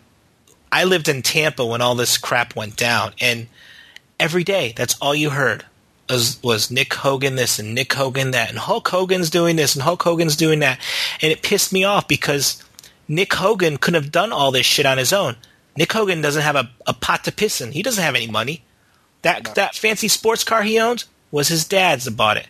I 0.71 0.85
lived 0.85 1.09
in 1.09 1.23
Tampa 1.23 1.65
when 1.65 1.81
all 1.81 1.95
this 1.95 2.19
crap 2.19 2.57
went 2.57 2.77
down, 2.77 3.13
and 3.21 3.47
every 4.19 4.45
day 4.45 4.75
that's 4.77 4.97
all 5.01 5.15
you 5.15 5.31
heard 5.31 5.65
was, 6.09 6.43
was 6.43 6.71
Nick 6.71 6.93
Hogan 6.95 7.37
this 7.37 7.59
and 7.59 7.75
Nick 7.75 7.93
Hogan 7.93 8.33
that, 8.33 8.51
and 8.51 8.59
Hulk 8.59 8.89
Hogan's 8.89 9.31
doing 9.31 9.57
this 9.57 9.75
and 9.75 9.83
Hulk 9.83 10.03
Hogan's 10.03 10.37
doing 10.37 10.61
that, 10.61 10.79
and 11.23 11.33
it 11.33 11.43
pissed 11.43 11.73
me 11.73 11.85
off 11.85 12.07
because 12.09 12.63
Nick 13.09 13.33
Hogan 13.35 13.77
couldn't 13.79 14.03
have 14.03 14.13
done 14.13 14.33
all 14.33 14.51
this 14.51 14.67
shit 14.67 14.87
on 14.87 14.99
his 14.99 15.13
own. 15.13 15.37
Nick 15.77 15.93
Hogan 15.93 16.21
doesn't 16.21 16.43
have 16.43 16.57
a, 16.57 16.71
a 16.87 16.95
pot 16.95 17.25
to 17.25 17.33
piss 17.33 17.61
in. 17.61 17.73
He 17.73 17.83
doesn't 17.83 18.03
have 18.03 18.15
any 18.15 18.29
money. 18.29 18.63
That 19.23 19.55
that 19.55 19.75
fancy 19.75 20.09
sports 20.09 20.45
car 20.45 20.63
he 20.63 20.79
owned 20.79 21.05
was 21.31 21.49
his 21.49 21.67
dad's 21.67 22.05
that 22.05 22.17
bought 22.17 22.37
it. 22.37 22.47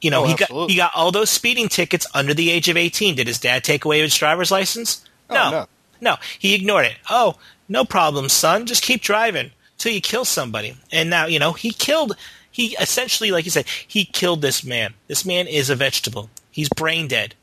You 0.00 0.10
know, 0.10 0.24
Oh, 0.24 0.26
he 0.26 0.34
got 0.34 0.70
he 0.70 0.76
got 0.76 0.92
all 0.94 1.10
those 1.10 1.30
speeding 1.30 1.68
tickets 1.68 2.06
under 2.14 2.34
the 2.34 2.50
age 2.50 2.68
of 2.68 2.76
eighteen. 2.76 3.14
Did 3.16 3.26
his 3.26 3.40
dad 3.40 3.64
take 3.64 3.84
away 3.86 4.00
his 4.00 4.14
driver's 4.14 4.50
license? 4.50 5.02
Oh, 5.30 5.34
no, 5.34 5.50
no. 5.50 5.66
no. 6.02 6.16
He 6.38 6.54
ignored 6.54 6.84
it. 6.86 6.96
Oh, 7.08 7.36
no 7.68 7.84
problem, 7.86 8.28
son. 8.28 8.66
Just 8.66 8.82
keep 8.82 9.00
driving 9.00 9.50
till 9.78 9.92
you 9.92 10.02
kill 10.02 10.26
somebody. 10.26 10.76
And 10.92 11.08
now 11.08 11.24
you 11.26 11.38
know 11.38 11.52
he 11.54 11.70
killed. 11.70 12.16
He 12.54 12.76
essentially, 12.80 13.32
like 13.32 13.44
you 13.44 13.50
said, 13.50 13.66
he 13.66 14.04
killed 14.04 14.40
this 14.40 14.62
man. 14.62 14.94
This 15.08 15.24
man 15.26 15.48
is 15.48 15.70
a 15.70 15.74
vegetable. 15.74 16.30
He's 16.52 16.68
brain 16.68 17.08
dead. 17.08 17.34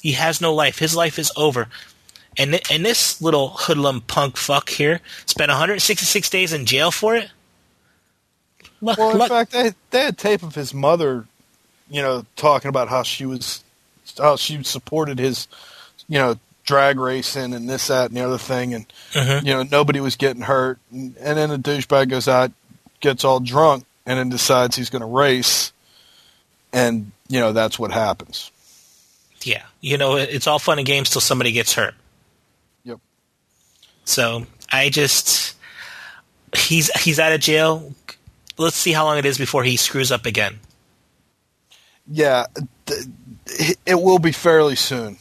He 0.00 0.12
has 0.12 0.40
no 0.40 0.54
life. 0.54 0.78
His 0.78 0.96
life 0.96 1.18
is 1.18 1.30
over. 1.36 1.68
And 2.38 2.52
th- 2.52 2.70
and 2.70 2.82
this 2.84 3.20
little 3.20 3.48
hoodlum 3.50 4.00
punk 4.00 4.38
fuck 4.38 4.70
here 4.70 5.00
spent 5.26 5.50
166 5.50 6.30
days 6.30 6.54
in 6.54 6.64
jail 6.64 6.90
for 6.90 7.14
it. 7.14 7.28
Luck, 8.80 8.96
Well, 8.98 9.10
in 9.10 9.18
luck- 9.18 9.28
fact, 9.28 9.52
they 9.52 9.74
they 9.90 10.04
had 10.04 10.16
tape 10.18 10.42
of 10.42 10.54
his 10.54 10.72
mother, 10.72 11.26
you 11.90 12.00
know, 12.00 12.24
talking 12.36 12.68
about 12.70 12.88
how 12.88 13.02
she 13.02 13.26
was, 13.26 13.62
how 14.18 14.36
she 14.36 14.62
supported 14.62 15.18
his, 15.18 15.46
you 16.08 16.18
know, 16.18 16.38
drag 16.64 16.98
racing 16.98 17.52
and 17.54 17.68
this, 17.68 17.86
that, 17.88 18.08
and 18.08 18.16
the 18.16 18.22
other 18.22 18.38
thing, 18.38 18.72
and 18.74 18.86
Mhm. 19.12 19.44
you 19.46 19.52
know 19.54 19.62
nobody 19.62 20.00
was 20.00 20.16
getting 20.16 20.42
hurt, 20.42 20.78
and, 20.90 21.14
and 21.18 21.38
then 21.38 21.50
the 21.50 21.58
douchebag 21.58 22.08
goes 22.08 22.28
out, 22.28 22.50
gets 23.00 23.24
all 23.24 23.40
drunk, 23.40 23.84
and 24.06 24.18
then 24.18 24.28
decides 24.28 24.76
he's 24.76 24.90
going 24.90 25.00
to 25.00 25.06
race, 25.06 25.72
and 26.72 27.10
you 27.28 27.40
know 27.40 27.52
that's 27.52 27.78
what 27.78 27.90
happens. 27.90 28.50
Yeah, 29.42 29.64
you 29.80 29.98
know, 29.98 30.16
it's 30.16 30.46
all 30.46 30.58
fun 30.58 30.78
and 30.78 30.86
games 30.86 31.10
till 31.10 31.20
somebody 31.20 31.52
gets 31.52 31.74
hurt. 31.74 31.94
Yep. 32.84 32.98
So 34.04 34.46
I 34.72 34.88
just 34.88 35.56
he's 36.56 36.90
he's 36.92 37.18
out 37.18 37.32
of 37.32 37.40
jail. 37.40 37.92
Let's 38.58 38.76
see 38.76 38.92
how 38.92 39.04
long 39.04 39.18
it 39.18 39.26
is 39.26 39.36
before 39.36 39.64
he 39.64 39.76
screws 39.76 40.10
up 40.10 40.24
again. 40.24 40.60
Yeah, 42.08 42.46
it 43.84 43.94
will 43.94 44.18
be 44.18 44.32
fairly 44.32 44.76
soon. 44.76 45.18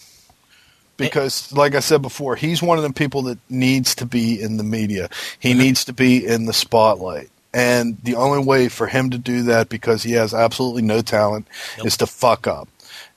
Because, 0.98 1.52
like 1.52 1.76
I 1.76 1.82
said 1.82 2.02
before, 2.02 2.38
he's 2.38 2.64
one 2.64 2.78
of 2.78 2.86
the 2.86 2.94
people 2.94 3.24
that 3.24 3.38
needs 3.50 3.96
to 3.96 4.06
be 4.06 4.42
in 4.42 4.56
the 4.56 4.64
media. 4.64 5.10
He 5.40 5.50
mm-hmm. 5.50 5.60
needs 5.60 5.86
to 5.86 5.94
be 5.94 6.26
in 6.26 6.46
the 6.46 6.54
spotlight. 6.54 7.30
And 7.56 7.98
the 8.04 8.16
only 8.16 8.44
way 8.44 8.68
for 8.68 8.86
him 8.86 9.12
to 9.12 9.18
do 9.18 9.44
that, 9.44 9.70
because 9.70 10.04
he 10.04 10.12
has 10.12 10.34
absolutely 10.34 10.82
no 10.82 11.02
talent, 11.02 11.48
Nope. 11.78 11.88
is 11.88 11.96
to 11.98 12.06
fuck 12.06 12.48
up. 12.48 12.68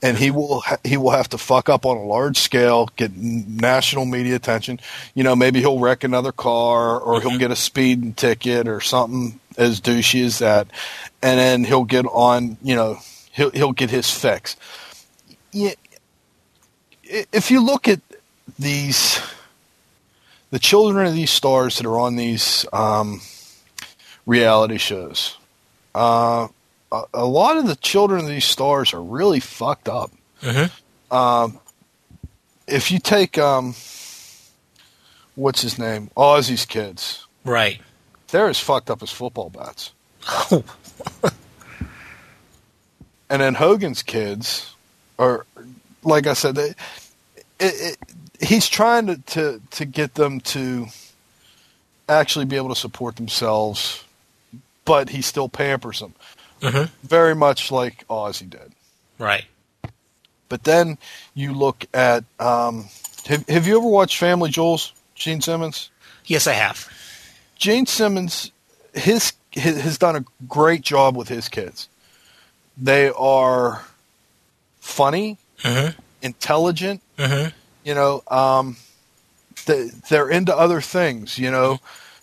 And 0.01 0.17
he 0.17 0.31
will 0.31 0.61
ha- 0.61 0.79
he 0.85 0.97
will 0.97 1.11
have 1.11 1.29
to 1.31 1.39
fuck 1.39 1.69
up 1.69 1.85
on 1.85 1.97
a 1.97 2.05
large 2.05 2.37
scale, 2.39 2.89
get 2.97 3.11
n- 3.11 3.57
national 3.57 4.05
media 4.05 4.37
attention. 4.37 4.79
You 5.15 5.25
know, 5.25 5.35
maybe 5.35 5.59
he'll 5.59 5.81
wreck 5.81 6.05
another 6.05 6.31
car, 6.31 7.01
or 7.01 7.21
he'll 7.21 7.37
get 7.37 7.51
a 7.51 7.57
speeding 7.57 8.13
ticket, 8.15 8.69
or 8.69 8.81
something 8.81 9.41
as 9.57 9.81
douchey 9.81 10.25
as 10.25 10.39
that, 10.39 10.69
and 11.21 11.41
then 11.41 11.65
he'll 11.65 11.83
get 11.85 12.07
on. 12.07 12.59
You 12.63 12.77
know, 12.77 12.99
he'll 13.33 13.51
he'll 13.51 13.73
get 13.73 13.91
his 13.91 14.09
fix. 14.09 14.55
Yeah, 15.51 15.75
if 17.03 17.51
you 17.51 17.61
look 17.65 17.89
at 17.89 18.01
these, 18.57 19.21
the 20.53 20.61
children 20.61 21.07
of 21.09 21.15
these 21.15 21.31
stars 21.31 21.79
that 21.79 21.87
are 21.87 21.99
on 21.99 22.15
these 22.15 22.65
um, 22.73 23.21
reality 24.29 24.77
shows, 24.79 25.37
uh, 25.97 26.47
a, 26.93 27.03
a 27.15 27.25
lot 27.27 27.57
of 27.57 27.67
the 27.67 27.75
children 27.77 28.21
of 28.21 28.29
these 28.29 28.45
stars 28.45 28.93
are 28.95 29.03
really 29.03 29.41
fucked 29.41 29.89
up. 29.89 30.13
Mhm. 30.43 30.71
Um, 31.11 31.59
if 32.69 32.91
you 32.93 32.99
take 33.01 33.37
um, 33.39 33.75
what's 35.35 35.63
his 35.63 35.79
name, 35.79 36.11
Ozzy's 36.17 36.65
kids, 36.67 37.27
Right. 37.45 37.81
they're 38.31 38.49
as 38.49 38.61
fucked 38.61 38.91
up 38.91 39.03
as 39.03 39.11
football 39.11 39.51
bats. 39.51 39.93
And 43.31 43.43
then 43.43 43.55
Hogan's 43.55 44.03
kids 44.03 44.75
are, 45.19 45.45
like 46.03 46.27
I 46.27 46.33
said, 46.33 46.55
they, 46.55 46.69
it, 46.71 46.75
it, 47.61 47.97
he's 48.41 48.67
trying 48.69 49.07
to, 49.09 49.17
to 49.19 49.61
to 49.73 49.85
get 49.85 50.15
them 50.15 50.41
to 50.41 50.87
actually 52.09 52.47
be 52.47 52.57
able 52.57 52.71
to 52.71 52.75
support 52.75 53.17
themselves, 53.17 54.03
but 54.89 55.11
he 55.11 55.23
still 55.23 55.49
pampers 55.49 56.01
them 56.01 56.15
Mhm. 56.61 56.91
very 57.05 57.35
much 57.37 57.71
like 57.71 58.05
Ozzy 58.09 58.49
did. 58.51 58.73
right. 59.19 59.45
But 60.49 60.65
then 60.65 60.97
you 61.35 61.53
look 61.53 61.85
at, 61.93 62.25
um, 62.41 62.89
have, 63.27 63.47
have 63.49 63.67
you 63.67 63.77
ever 63.79 63.87
watched 63.87 64.17
Family 64.17 64.49
Jewels, 64.51 64.95
Gene 65.15 65.43
Simmons? 65.43 65.91
Yes, 66.25 66.47
I 66.47 66.55
have. 66.55 66.89
Gene 67.57 67.85
Simmons, 67.85 68.51
his, 68.95 69.35
his 69.53 69.79
has 69.83 69.99
done 69.99 70.17
a 70.17 70.25
great 70.49 70.81
job 70.81 71.17
with 71.17 71.29
his 71.29 71.49
kids. 71.51 71.89
They 72.79 73.11
are 73.11 73.85
funny, 74.81 75.37
Mhm. 75.63 75.95
intelligent. 76.23 77.03
Mhm. 77.19 77.53
You 77.85 77.95
know, 77.95 78.23
um, 78.29 78.79
they, 79.67 79.91
they're 80.09 80.31
into 80.31 80.57
other 80.57 80.81
things. 80.81 81.37
You 81.39 81.51
know, 81.51 81.79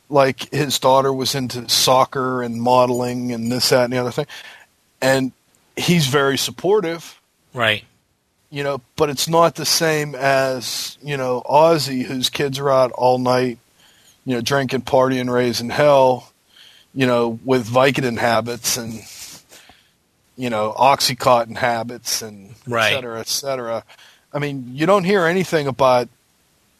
like 0.09 0.49
his 0.53 0.79
daughter 0.79 1.11
was 1.11 1.35
into 1.35 1.67
soccer 1.69 2.43
and 2.43 2.61
modeling 2.61 3.31
and 3.31 3.51
this, 3.51 3.69
that, 3.69 3.85
and 3.85 3.93
the 3.93 3.97
other 3.97 4.11
thing, 4.11 4.27
and 5.01 5.31
he's 5.75 6.07
very 6.07 6.37
supportive. 6.37 7.19
Right. 7.53 7.83
You 8.51 8.63
know, 8.63 8.81
but 8.95 9.09
it's 9.09 9.27
not 9.27 9.55
the 9.55 9.65
same 9.65 10.15
as 10.15 10.97
you 11.01 11.17
know 11.17 11.41
Ozzy, 11.45 12.03
whose 12.03 12.29
kids 12.29 12.59
are 12.59 12.69
out 12.69 12.91
all 12.91 13.17
night, 13.17 13.57
you 14.25 14.35
know, 14.35 14.41
drinking, 14.41 14.81
partying, 14.81 15.31
raising 15.31 15.69
hell, 15.69 16.31
you 16.93 17.07
know, 17.07 17.39
with 17.43 17.67
Vicodin 17.67 18.17
habits 18.17 18.77
and 18.77 19.01
you 20.37 20.49
know 20.49 20.73
OxyContin 20.77 21.57
habits 21.57 22.21
and 22.21 22.53
Right. 22.67 22.91
et 22.91 22.95
cetera, 22.95 23.19
et 23.19 23.27
cetera. 23.27 23.83
I 24.33 24.39
mean, 24.39 24.71
you 24.73 24.85
don't 24.85 25.03
hear 25.03 25.25
anything 25.25 25.67
about. 25.67 26.09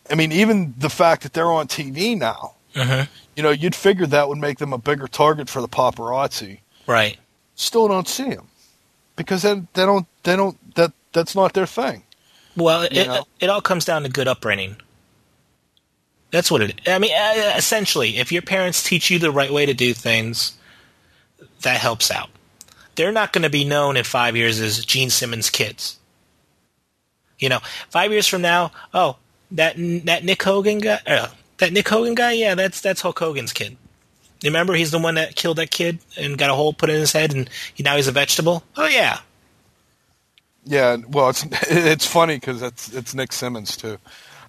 I 0.09 0.15
mean, 0.15 0.31
even 0.31 0.73
the 0.77 0.89
fact 0.89 1.23
that 1.23 1.33
they're 1.33 1.51
on 1.51 1.67
TV 1.67 2.17
now, 2.17 2.54
Mhm. 2.75 3.07
you 3.35 3.43
know, 3.43 3.51
you'd 3.51 3.73
figure 3.75 4.05
that 4.05 4.27
would 4.29 4.37
make 4.37 4.57
them 4.59 4.73
a 4.73 4.77
bigger 4.77 5.07
target 5.07 5.49
for 5.49 5.61
the 5.61 5.67
paparazzi. 5.67 6.59
Right. 6.85 7.17
Still 7.55 7.87
don't 7.87 8.07
see 8.07 8.29
them 8.29 8.47
because 9.15 9.41
they, 9.43 9.53
they 9.73 9.85
don't 9.85 10.05
they 10.23 10.35
don't 10.35 10.75
that 10.75 10.91
that's 11.13 11.35
not 11.35 11.53
their 11.53 11.65
thing. 11.65 12.03
Well, 12.57 12.83
it, 12.83 12.95
it, 12.95 13.23
it 13.39 13.49
all 13.49 13.61
comes 13.61 13.85
down 13.85 14.03
to 14.03 14.09
good 14.09 14.27
upbringing. 14.27 14.77
That's 16.31 16.51
what 16.51 16.61
it. 16.61 16.81
I 16.87 16.99
mean, 16.99 17.11
uh, 17.13 17.53
essentially, 17.55 18.17
if 18.17 18.31
your 18.31 18.41
parents 18.41 18.83
teach 18.83 19.09
you 19.09 19.19
the 19.19 19.31
right 19.31 19.51
way 19.51 19.65
to 19.65 19.73
do 19.73 19.93
things, 19.93 20.53
that 21.61 21.79
helps 21.79 22.11
out. 22.11 22.29
They're 22.95 23.11
not 23.11 23.33
going 23.33 23.43
to 23.43 23.49
be 23.49 23.63
known 23.65 23.97
in 23.97 24.03
five 24.03 24.35
years 24.35 24.59
as 24.59 24.85
Gene 24.85 25.09
Simmons' 25.09 25.49
kids. 25.49 25.97
You 27.39 27.49
know, 27.49 27.59
five 27.89 28.11
years 28.11 28.27
from 28.27 28.41
now, 28.41 28.71
oh, 28.93 29.17
that 29.51 29.75
that 30.05 30.23
Nick 30.23 30.41
Hogan 30.43 30.79
guy, 30.79 30.99
uh, 31.05 31.27
that 31.57 31.71
Nick 31.73 31.87
Hogan 31.87 32.15
guy, 32.15 32.33
yeah, 32.33 32.55
that's 32.55 32.81
that's 32.81 33.01
Hulk 33.01 33.17
Hogan's 33.19 33.53
kid. 33.53 33.77
Remember, 34.43 34.73
he's 34.73 34.91
the 34.91 34.99
one 34.99 35.15
that 35.15 35.35
killed 35.35 35.57
that 35.57 35.71
kid 35.71 35.99
and 36.17 36.37
got 36.37 36.49
a 36.49 36.53
hole 36.53 36.73
put 36.73 36.89
in 36.89 36.97
his 36.97 37.11
head, 37.13 37.33
and 37.33 37.49
he, 37.73 37.83
now 37.83 37.95
he's 37.95 38.07
a 38.07 38.11
vegetable. 38.11 38.63
Oh 38.75 38.85
yeah, 38.87 39.19
Yeah, 40.65 40.97
well, 41.07 41.29
it's 41.29 41.45
it's 41.69 42.05
funny 42.05 42.35
because 42.35 42.61
it's 42.61 42.91
it's 42.93 43.13
Nick 43.15 43.31
Simmons 43.31 43.77
too. 43.77 43.97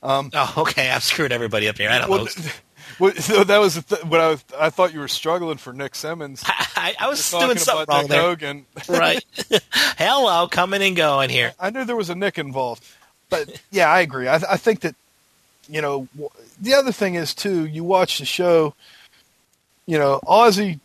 Um, 0.02 0.30
oh 0.34 0.54
okay, 0.58 0.90
I've 0.90 1.02
screwed 1.02 1.32
everybody 1.32 1.68
up 1.68 1.78
here. 1.78 1.90
I 1.90 1.98
don't 1.98 2.10
Well, 2.10 2.24
know. 2.24 2.30
well, 2.98 3.12
so 3.14 3.44
that 3.44 3.58
was 3.58 3.82
th- 3.84 4.04
what 4.04 4.20
I 4.20 4.28
was, 4.30 4.44
I 4.58 4.70
thought 4.70 4.92
you 4.92 5.00
were 5.00 5.08
struggling 5.08 5.56
for 5.58 5.72
Nick 5.72 5.94
Simmons. 5.94 6.42
I, 6.46 6.94
I 6.98 7.08
was 7.08 7.30
doing 7.30 7.56
something 7.58 7.86
wrong 7.88 8.02
Nick 8.02 8.10
there. 8.10 8.20
Hogan. 8.22 8.66
right. 8.88 9.24
Hello, 9.98 10.46
coming 10.48 10.82
and 10.82 10.96
going 10.96 11.30
here. 11.30 11.54
I 11.58 11.70
knew 11.70 11.84
there 11.84 11.96
was 11.96 12.10
a 12.10 12.14
Nick 12.14 12.38
involved, 12.38 12.84
but 13.30 13.60
yeah, 13.70 13.88
I 13.88 14.00
agree. 14.00 14.28
I, 14.28 14.36
I 14.36 14.56
think 14.56 14.80
that 14.80 14.94
you 15.68 15.80
know, 15.82 16.08
the 16.60 16.74
other 16.74 16.92
thing 16.92 17.14
is 17.14 17.34
too. 17.34 17.66
You 17.66 17.84
watch 17.84 18.18
the 18.18 18.24
show. 18.24 18.74
You 19.86 19.98
know, 19.98 20.20
Ozzy. 20.24 20.80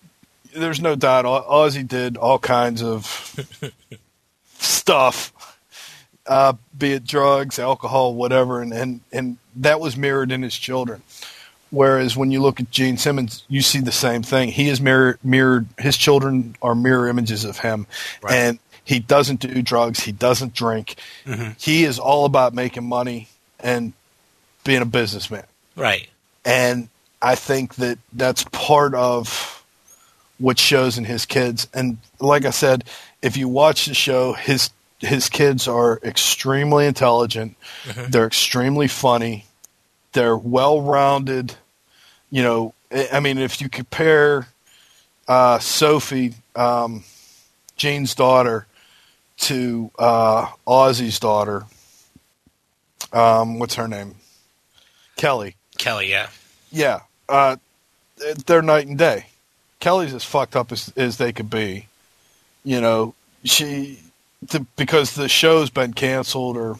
There's 0.54 0.82
no 0.82 0.96
doubt. 0.96 1.26
Au- 1.26 1.44
Ozzy 1.68 1.88
did 1.88 2.18
all 2.18 2.38
kinds 2.40 2.84
of 2.84 3.06
stuff, 4.60 5.58
uh, 6.28 6.54
be 6.78 6.94
it 6.94 7.06
drugs, 7.06 7.58
alcohol, 7.60 8.14
whatever, 8.16 8.62
and, 8.62 8.74
and 8.74 9.02
and 9.12 9.38
that 9.56 9.80
was 9.80 9.96
mirrored 9.98 10.32
in 10.32 10.42
his 10.42 10.56
children. 10.56 11.02
Whereas 11.70 12.18
when 12.18 12.32
you 12.32 12.42
look 12.42 12.60
at 12.60 12.70
Gene 12.70 12.98
Simmons, 12.98 13.44
you 13.48 13.62
see 13.62 13.80
the 13.80 13.94
same 13.94 14.24
thing. 14.24 14.50
He 14.50 14.68
is 14.68 14.82
mirror, 14.82 15.18
mirrored. 15.24 15.68
His 15.80 15.96
children 15.96 16.56
are 16.62 16.76
mirror 16.76 17.08
images 17.08 17.46
of 17.46 17.60
him, 17.60 17.88
Right. 18.22 18.34
and 18.36 18.60
he 18.84 19.00
doesn't 19.00 19.40
do 19.40 19.62
drugs. 19.62 20.02
He 20.02 20.12
doesn't 20.12 20.54
drink. 20.54 20.96
Mhm. 21.26 21.56
He 21.62 21.86
is 21.86 21.98
all 21.98 22.26
about 22.26 22.54
making 22.54 22.84
money 22.90 23.30
and 23.60 23.94
being 24.64 24.82
a 24.82 24.86
businessman. 24.86 25.46
Right. 25.76 26.10
And 26.46 26.90
I 27.22 27.36
think 27.36 27.76
that 27.76 28.00
that's 28.14 28.44
part 28.52 28.96
of 28.96 29.64
what 30.40 30.58
shows 30.58 30.98
in 30.98 31.06
his 31.06 31.26
kids. 31.26 31.68
And 31.74 31.98
like 32.20 32.46
I 32.46 32.50
said, 32.50 32.84
if 33.22 33.38
you 33.38 33.48
watch 33.48 33.86
the 33.86 33.94
show, 33.94 34.34
his 34.34 34.72
his 35.00 35.30
kids 35.30 35.68
are 35.68 36.00
extremely 36.04 36.86
intelligent. 36.86 37.56
They're 38.10 38.28
extremely 38.28 38.88
funny. 38.88 39.46
They're 40.14 40.38
well 40.38 40.82
rounded. 40.82 41.56
You 42.30 42.44
know, 42.44 42.74
I 42.92 43.10
I 43.14 43.20
mean, 43.20 43.38
if 43.38 43.62
you 43.62 43.70
compare 43.70 44.48
uh, 45.28 45.60
Sophie, 45.60 46.34
um, 46.56 47.04
Jane's 47.78 48.16
daughter, 48.16 48.68
to 49.38 49.90
uh, 49.98 50.48
Ozzy's 50.68 51.20
daughter, 51.20 51.64
um, 53.12 53.60
what's 53.60 53.76
her 53.76 53.88
name? 53.88 54.16
Kelly 55.22 55.56
Kelly, 55.78 56.10
yeah. 56.10 56.30
yeah, 56.72 57.02
uh, 57.30 57.56
they're 58.48 58.64
night 58.64 58.88
and 58.88 58.98
day. 58.98 59.28
Kelly's 59.80 60.16
as 60.16 60.24
fucked 60.24 60.56
up 60.56 60.72
as, 60.72 60.92
as 60.98 61.18
they 61.18 61.32
could 61.32 61.48
be. 61.48 61.86
You 62.64 62.82
know, 62.82 63.14
she 63.44 64.00
the, 64.42 64.66
because 64.76 65.14
the 65.14 65.30
show's 65.30 65.70
been 65.70 65.94
canceled 65.94 66.58
or 66.58 66.78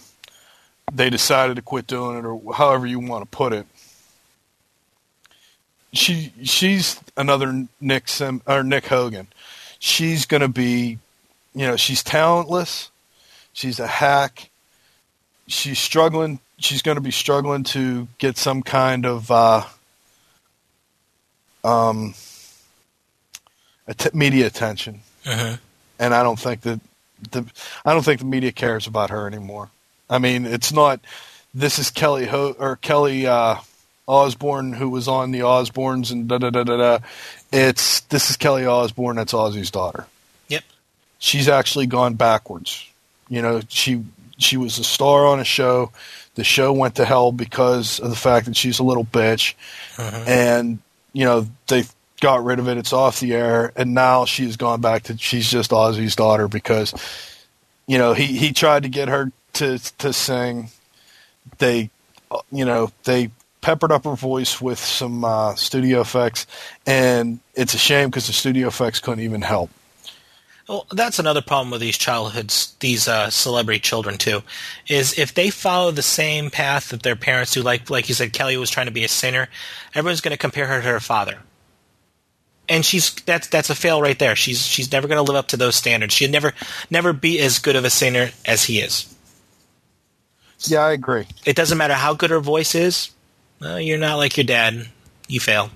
they 0.92 1.12
decided 1.12 1.58
to 1.58 1.62
quit 1.62 1.86
doing 1.86 2.18
it 2.18 2.26
or 2.26 2.56
however 2.56 2.88
you 2.88 3.00
want 3.00 3.24
to 3.24 3.38
put 3.38 3.54
it. 3.54 3.68
She 5.94 6.34
she's 6.44 7.00
another 7.16 7.68
Nick 7.80 8.08
Sim 8.08 8.42
or 8.48 8.64
Nick 8.64 8.88
Hogan. 8.88 9.28
She's 9.78 10.26
going 10.26 10.42
to 10.42 10.48
be, 10.48 10.98
you 11.54 11.68
know, 11.68 11.76
she's 11.76 12.02
talentless. 12.02 12.90
She's 13.54 13.80
a 13.80 13.86
hack. 13.86 14.50
She's 15.46 15.78
struggling. 15.78 16.40
She's 16.62 16.82
going 16.82 16.96
to 16.96 17.02
be 17.02 17.12
struggling 17.12 17.64
to 17.66 18.08
get 18.20 18.38
some 18.38 18.62
kind 18.64 19.06
of 19.06 19.30
uh, 19.32 19.64
um, 21.64 22.14
att- 23.88 24.14
media 24.16 24.46
attention, 24.48 25.02
Mhm. 25.26 25.60
and 26.00 26.14
I 26.14 26.24
don't 26.24 26.40
think 26.40 26.62
that 26.62 26.80
the 27.32 27.46
I 27.86 27.94
don't 27.94 28.04
think 28.04 28.20
the 28.20 28.26
media 28.26 28.52
cares 28.52 28.88
about 28.88 29.10
her 29.10 29.28
anymore. 29.28 29.70
I 30.10 30.18
mean, 30.20 30.46
it's 30.46 30.72
not. 30.72 31.00
This 31.54 31.80
is 31.80 31.90
Kelly 31.92 32.26
Ho- 32.28 32.56
or 32.58 32.76
Kelly 32.78 33.28
uh, 33.28 33.56
Osbourne 34.08 34.74
who 34.74 34.90
was 34.90 35.08
on 35.08 35.32
the 35.32 35.40
Osbournes 35.40 36.12
and 36.12 36.28
da 36.28 36.38
da 36.38 36.50
da 36.50 36.64
da 36.64 36.78
da. 36.78 37.00
It's 37.52 38.02
this 38.02 38.30
is 38.30 38.38
Kelly 38.38 38.66
Osbourne. 38.66 39.16
That's 39.18 39.34
Ozzy's 39.34 39.72
daughter. 39.72 40.06
Yep. 40.48 40.64
She's 41.20 41.48
actually 41.48 41.88
gone 41.88 42.16
backwards. 42.16 42.88
You 43.30 43.42
know, 43.42 43.62
she 43.68 44.04
she 44.38 44.58
was 44.58 44.80
a 44.80 44.84
star 44.84 45.26
on 45.28 45.40
a 45.40 45.44
show. 45.46 45.92
The 46.36 46.44
show 46.44 46.72
went 46.72 46.96
to 46.96 47.06
hell 47.06 47.32
because 47.32 48.00
of 48.00 48.10
the 48.10 48.16
fact 48.16 48.46
that 48.46 48.56
she's 48.56 48.80
a 48.80 48.84
little 48.84 49.04
bitch, 49.04 49.54
and 50.28 50.80
you 51.14 51.26
know 51.26 51.48
they 51.68 51.84
got 52.22 52.44
rid 52.46 52.60
of 52.60 52.70
it. 52.70 52.78
It's 52.78 52.94
off 52.94 53.20
the 53.20 53.34
air, 53.34 53.74
and 53.76 53.94
now 53.94 54.26
she's 54.26 54.56
gone 54.56 54.80
back 54.80 55.04
to 55.04 55.18
she's 55.18 55.50
just 55.50 55.72
Ozzy's 55.72 56.16
daughter 56.16 56.48
because 56.48 56.94
you 57.86 57.98
know 57.98 58.14
he 58.14 58.28
he 58.28 58.54
tried 58.54 58.84
to 58.84 58.90
get 58.90 59.10
her 59.10 59.32
to 59.54 59.78
to 59.98 60.14
sing. 60.14 60.70
They, 61.58 61.90
you 62.52 62.66
know, 62.66 62.92
they 63.04 63.30
peppered 63.62 63.92
up 63.92 64.06
her 64.06 64.16
voice 64.16 64.62
with 64.62 64.80
some 64.80 65.26
uh, 65.26 65.56
studio 65.56 66.02
effects, 66.02 66.48
and 66.86 67.40
it's 67.56 67.74
a 67.74 67.78
shame 67.78 68.10
because 68.10 68.28
the 68.28 68.34
studio 68.34 68.68
effects 68.68 69.00
couldn't 69.00 69.24
even 69.24 69.42
help. 69.42 69.70
Well, 70.72 70.88
that's 70.90 71.20
another 71.20 71.42
problem 71.42 71.70
with 71.70 71.82
these 71.82 71.98
childhoods, 71.98 72.78
these 72.80 73.06
uh, 73.06 73.30
celebrity 73.30 73.82
children 73.82 74.18
too, 74.18 74.42
is 74.88 75.20
if 75.20 75.34
they 75.34 75.50
follow 75.50 75.92
the 75.92 76.02
same 76.02 76.50
path 76.50 76.92
that 76.92 77.04
their 77.04 77.18
parents 77.18 77.52
do. 77.52 77.62
Like, 77.62 77.90
like 77.90 78.08
you 78.08 78.16
said, 78.16 78.32
Kelly 78.32 78.56
was 78.56 78.70
trying 78.70 78.86
to 78.86 78.94
be 78.94 79.04
a 79.04 79.10
singer. 79.10 79.50
Everyone's 79.94 80.22
going 80.22 80.32
to 80.32 80.38
compare 80.38 80.68
her 80.68 80.82
to 80.82 80.88
her 80.88 81.02
father, 81.02 81.40
and 82.70 82.86
she's 82.86 83.14
that's 83.14 83.50
that's 83.50 83.70
a 83.70 83.76
fail 83.76 84.02
right 84.02 84.18
there. 84.18 84.34
She's 84.34 84.66
she's 84.66 84.90
never 84.94 85.10
going 85.10 85.18
to 85.18 85.30
live 85.30 85.36
up 85.36 85.50
to 85.50 85.58
those 85.58 85.76
standards. 85.76 86.14
She'd 86.14 86.32
never 86.32 86.54
never 86.90 87.12
be 87.12 87.42
as 87.42 87.60
good 87.60 87.76
of 87.76 87.84
a 87.84 87.90
singer 87.90 88.30
as 88.46 88.64
he 88.64 88.80
is. 88.80 89.14
Yeah, 90.60 90.86
I 90.86 90.94
agree. 90.94 91.28
It 91.46 91.58
doesn't 91.58 91.78
matter 91.78 91.96
how 91.96 92.14
good 92.14 92.30
her 92.30 92.40
voice 92.40 92.76
is. 92.76 93.12
Uh, 93.62 93.76
you're 93.76 93.98
not 93.98 94.16
like 94.16 94.38
your 94.38 94.46
dad. 94.46 94.88
You 95.28 95.42
fail. 95.42 95.70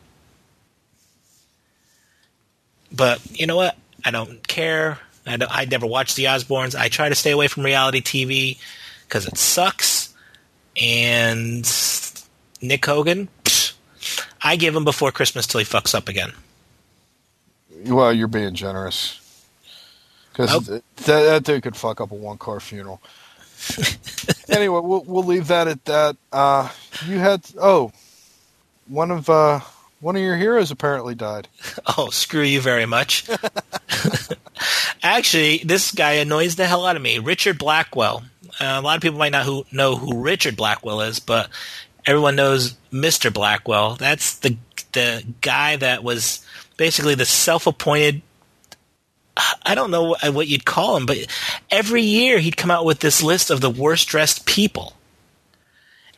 But 2.94 3.20
you 3.38 3.46
know 3.46 3.58
what? 3.58 3.76
I 4.06 4.12
don't 4.12 4.48
care. 4.48 5.00
I, 5.26 5.38
don't, 5.38 5.52
I 5.52 5.66
never 5.66 5.88
watch 5.88 6.14
the 6.16 6.26
Osbournes. 6.26 6.76
I 6.76 6.90
try 6.90 7.10
to 7.10 7.16
stay 7.16 7.32
away 7.32 7.48
from 7.48 7.64
reality 7.64 8.02
TV 8.02 8.60
because 9.08 9.26
it 9.26 9.38
sucks. 9.38 10.14
And 10.80 11.68
Nick 12.62 12.86
Hogan, 12.86 13.28
I 14.42 14.56
give 14.56 14.76
him 14.76 14.84
before 14.84 15.12
Christmas 15.12 15.48
till 15.48 15.60
he 15.60 15.66
fucks 15.66 15.96
up 15.96 16.08
again. 16.08 16.34
Well, 17.86 18.14
you're 18.14 18.28
being 18.28 18.54
generous 18.54 19.20
because 20.32 20.82
that 21.06 21.44
dude 21.44 21.64
could 21.64 21.76
fuck 21.76 22.02
up 22.02 22.12
a 22.12 22.16
one 22.16 22.38
car 22.38 22.60
funeral. 22.60 23.02
anyway, 24.50 24.80
we'll 24.80 25.04
we'll 25.06 25.24
leave 25.24 25.48
that 25.48 25.68
at 25.68 25.86
that. 25.86 26.18
Uh, 26.32 26.70
you 27.08 27.18
had 27.20 27.42
oh, 27.60 27.92
one 28.88 29.12
of 29.12 29.30
uh, 29.30 29.62
one 30.00 30.16
of 30.16 30.22
your 30.22 30.38
heroes 30.38 30.72
apparently 30.72 31.16
died. 31.16 31.48
Oh, 31.98 32.10
screw 32.10 32.42
you 32.42 32.62
very 32.62 32.86
much. 32.86 33.30
Actually, 35.04 35.60
this 35.60 35.92
guy 35.92 36.14
annoys 36.14 36.56
the 36.56 36.66
hell 36.66 36.86
out 36.86 36.96
of 36.96 37.02
me. 37.02 37.20
Richard 37.20 37.58
Blackwell. 37.60 38.24
Uh, 38.60 38.78
a 38.78 38.82
lot 38.82 38.96
of 38.96 39.02
people 39.02 39.20
might 39.20 39.32
not 39.32 39.46
who, 39.46 39.66
know 39.72 39.96
who 39.96 40.22
Richard 40.22 40.58
Blackwell 40.58 41.02
is, 41.02 41.20
but 41.20 41.50
everyone 42.06 42.36
knows 42.36 42.76
Mr. 42.92 43.32
Blackwell. 43.32 43.96
That's 43.96 44.38
the 44.40 44.58
the 44.94 45.26
guy 45.42 45.76
that 45.76 46.04
was 46.04 46.46
basically 46.78 47.16
the 47.16 47.26
self-appointed. 47.26 48.22
I 49.66 49.76
don't 49.76 49.92
know 49.92 50.04
what, 50.04 50.34
what 50.34 50.48
you'd 50.48 50.66
call 50.66 50.96
him, 50.96 51.06
but 51.06 51.18
every 51.70 52.02
year 52.02 52.40
he'd 52.40 52.56
come 52.56 52.72
out 52.72 52.86
with 52.86 53.00
this 53.00 53.22
list 53.22 53.52
of 53.52 53.60
the 53.60 53.70
worst 53.70 54.08
dressed 54.08 54.46
people. 54.46 54.94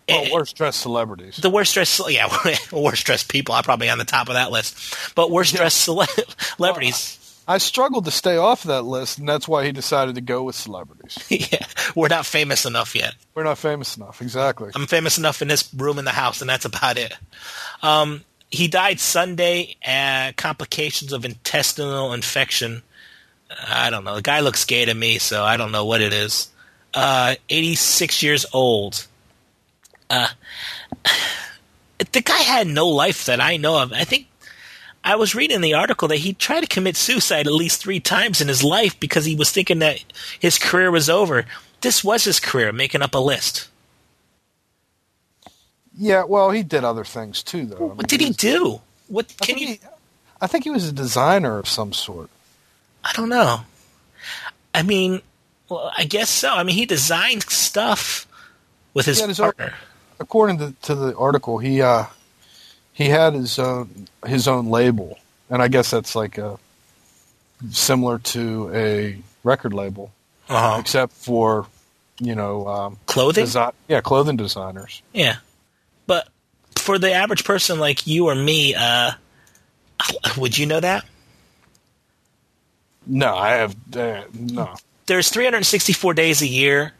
Oh, 0.09 0.27
worst 0.33 0.55
dressed 0.55 0.79
celebrities. 0.79 1.37
The 1.37 1.49
worst 1.49 1.73
dressed, 1.73 2.01
yeah, 2.09 2.29
worst 2.71 3.05
dressed 3.05 3.29
people. 3.29 3.55
I'm 3.55 3.63
probably 3.63 3.89
on 3.89 3.97
the 3.97 4.05
top 4.05 4.29
of 4.29 4.35
that 4.35 4.51
list, 4.51 5.15
but 5.15 5.31
worst 5.31 5.55
dressed 5.55 5.77
cele- 5.77 6.05
celebrities. 6.37 7.23
I 7.49 7.59
struggled 7.59 8.05
to 8.05 8.11
stay 8.11 8.35
off 8.35 8.63
that 8.63 8.83
list, 8.83 9.19
and 9.19 9.27
that's 9.27 9.47
why 9.47 9.65
he 9.65 9.71
decided 9.71 10.15
to 10.15 10.21
go 10.21 10.43
with 10.43 10.55
celebrities. 10.55 11.17
yeah, 11.29 11.65
we're 11.95 12.09
not 12.09 12.25
famous 12.25 12.65
enough 12.65 12.93
yet. 12.93 13.15
We're 13.35 13.43
not 13.43 13.57
famous 13.57 13.95
enough, 13.95 14.21
exactly. 14.21 14.71
I'm 14.75 14.87
famous 14.87 15.17
enough 15.17 15.41
in 15.41 15.47
this 15.47 15.73
room 15.73 15.97
in 15.97 16.05
the 16.05 16.11
house, 16.11 16.41
and 16.41 16.49
that's 16.49 16.65
about 16.65 16.97
it. 16.97 17.13
Um, 17.81 18.23
he 18.49 18.67
died 18.67 18.99
Sunday 18.99 19.75
at 19.81 20.35
complications 20.35 21.13
of 21.13 21.23
intestinal 21.23 22.13
infection. 22.13 22.81
I 23.49 23.89
don't 23.89 24.03
know. 24.03 24.15
The 24.15 24.21
guy 24.21 24.41
looks 24.41 24.65
gay 24.65 24.83
to 24.85 24.93
me, 24.93 25.17
so 25.17 25.43
I 25.43 25.55
don't 25.57 25.71
know 25.71 25.85
what 25.85 26.01
it 26.01 26.13
is. 26.13 26.49
Uh, 26.93 27.35
86 27.49 28.23
years 28.23 28.45
old. 28.53 29.07
Uh, 30.09 30.27
the 32.11 32.21
guy 32.21 32.37
had 32.39 32.67
no 32.67 32.87
life 32.87 33.25
that 33.25 33.41
I 33.41 33.57
know 33.57 33.81
of. 33.81 33.91
I 33.93 34.03
think 34.03 34.27
I 35.03 35.15
was 35.15 35.35
reading 35.35 35.61
the 35.61 35.73
article 35.73 36.07
that 36.09 36.17
he 36.17 36.33
tried 36.33 36.61
to 36.61 36.67
commit 36.67 36.95
suicide 36.95 37.47
at 37.47 37.53
least 37.53 37.81
three 37.81 37.99
times 37.99 38.41
in 38.41 38.47
his 38.47 38.63
life 38.63 38.99
because 38.99 39.25
he 39.25 39.35
was 39.35 39.51
thinking 39.51 39.79
that 39.79 40.03
his 40.39 40.57
career 40.59 40.91
was 40.91 41.09
over. 41.09 41.45
This 41.81 42.03
was 42.03 42.23
his 42.23 42.39
career, 42.39 42.71
making 42.73 43.01
up 43.01 43.13
a 43.15 43.19
list. 43.19 43.69
Yeah, 45.97 46.23
well, 46.23 46.51
he 46.51 46.63
did 46.63 46.83
other 46.83 47.03
things 47.03 47.41
too, 47.41 47.65
though. 47.65 47.77
I 47.77 47.79
mean, 47.79 47.97
What 47.97 48.07
did 48.07 48.21
he 48.21 48.31
do? 48.31 48.81
What 49.07 49.33
I 49.41 49.45
can 49.45 49.55
think 49.55 49.59
you? 49.61 49.67
he- 49.75 49.79
I 50.39 50.45
think 50.45 50.63
he 50.65 50.69
was 50.69 50.87
a 50.87 50.91
designer 50.91 51.57
of 51.57 51.67
some 51.67 51.93
sort. 51.93 52.29
I 53.03 53.11
don't 53.13 53.29
know. 53.29 53.61
I 54.75 54.83
mean, 54.83 55.21
well, 55.69 55.91
I 55.97 56.03
guess 56.03 56.29
so. 56.29 56.53
I 56.53 56.61
mean, 56.61 56.75
he 56.75 56.85
designed 56.85 57.41
stuff 57.43 58.27
with 58.93 59.07
his 59.07 59.19
He 59.19 59.25
his 59.27 59.39
own- 59.39 59.53
partner. 59.53 59.73
According 60.19 60.57
to, 60.59 60.73
to 60.83 60.95
the 60.95 61.15
article, 61.17 61.57
he 61.57 61.81
uh, 61.81 62.05
he 62.93 63.05
had 63.09 63.33
his 63.33 63.57
own 63.59 64.07
his 64.25 64.47
own 64.47 64.67
label, 64.69 65.17
and 65.49 65.61
I 65.61 65.67
guess 65.67 65.91
that's 65.91 66.15
like 66.15 66.37
a 66.37 66.57
similar 67.71 68.19
to 68.19 68.71
a 68.73 69.21
record 69.43 69.73
label, 69.73 70.11
Uh-huh. 70.49 70.77
except 70.79 71.13
for 71.13 71.67
you 72.19 72.35
know 72.35 72.67
um, 72.67 72.97
Clothing. 73.05 73.45
desi- 73.45 73.73
yeah, 73.87 74.01
clothing 74.01 74.37
designers. 74.37 75.01
Yeah. 75.13 75.37
But 76.05 76.27
for 76.77 76.97
the 76.97 77.11
average 77.11 77.43
person 77.43 77.79
like 77.79 78.07
you 78.07 78.27
or 78.27 78.35
me, 78.35 78.73
uh, 78.75 79.11
would 80.37 80.57
you 80.57 80.65
know 80.65 80.79
that? 80.79 81.05
No, 83.05 83.35
I 83.35 83.49
have 83.51 83.75
uh, 83.95 84.23
no. 84.33 84.75
There's 85.05 85.29
364 85.29 86.13
days 86.13 86.41
a 86.41 86.47
year. 86.47 86.91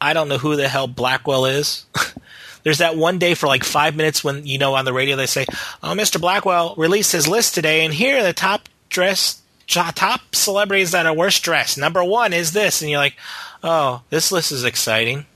I 0.00 0.12
don't 0.12 0.28
know 0.28 0.36
who 0.38 0.56
the 0.56 0.68
hell 0.68 0.86
Blackwell 0.86 1.46
is. 1.46 1.86
There's 2.62 2.78
that 2.78 2.96
one 2.96 3.18
day 3.18 3.34
for 3.34 3.46
like 3.46 3.64
five 3.64 3.96
minutes 3.96 4.22
when 4.22 4.46
you 4.46 4.58
know 4.58 4.74
on 4.74 4.84
the 4.84 4.92
radio 4.92 5.16
they 5.16 5.26
say, 5.26 5.46
"Oh, 5.82 5.92
Mr. 5.94 6.20
Blackwell 6.20 6.74
released 6.76 7.12
his 7.12 7.26
list 7.28 7.54
today, 7.54 7.84
and 7.84 7.92
here 7.94 8.18
are 8.18 8.22
the 8.22 8.32
top 8.32 8.68
dress 8.88 9.40
top 9.66 10.34
celebrities 10.34 10.90
that 10.90 11.06
are 11.06 11.14
worst 11.14 11.42
dressed. 11.42 11.78
Number 11.78 12.02
one 12.04 12.32
is 12.32 12.52
this," 12.52 12.82
and 12.82 12.90
you're 12.90 12.98
like, 13.00 13.16
"Oh, 13.62 14.02
this 14.10 14.30
list 14.32 14.52
is 14.52 14.64
exciting." 14.64 15.26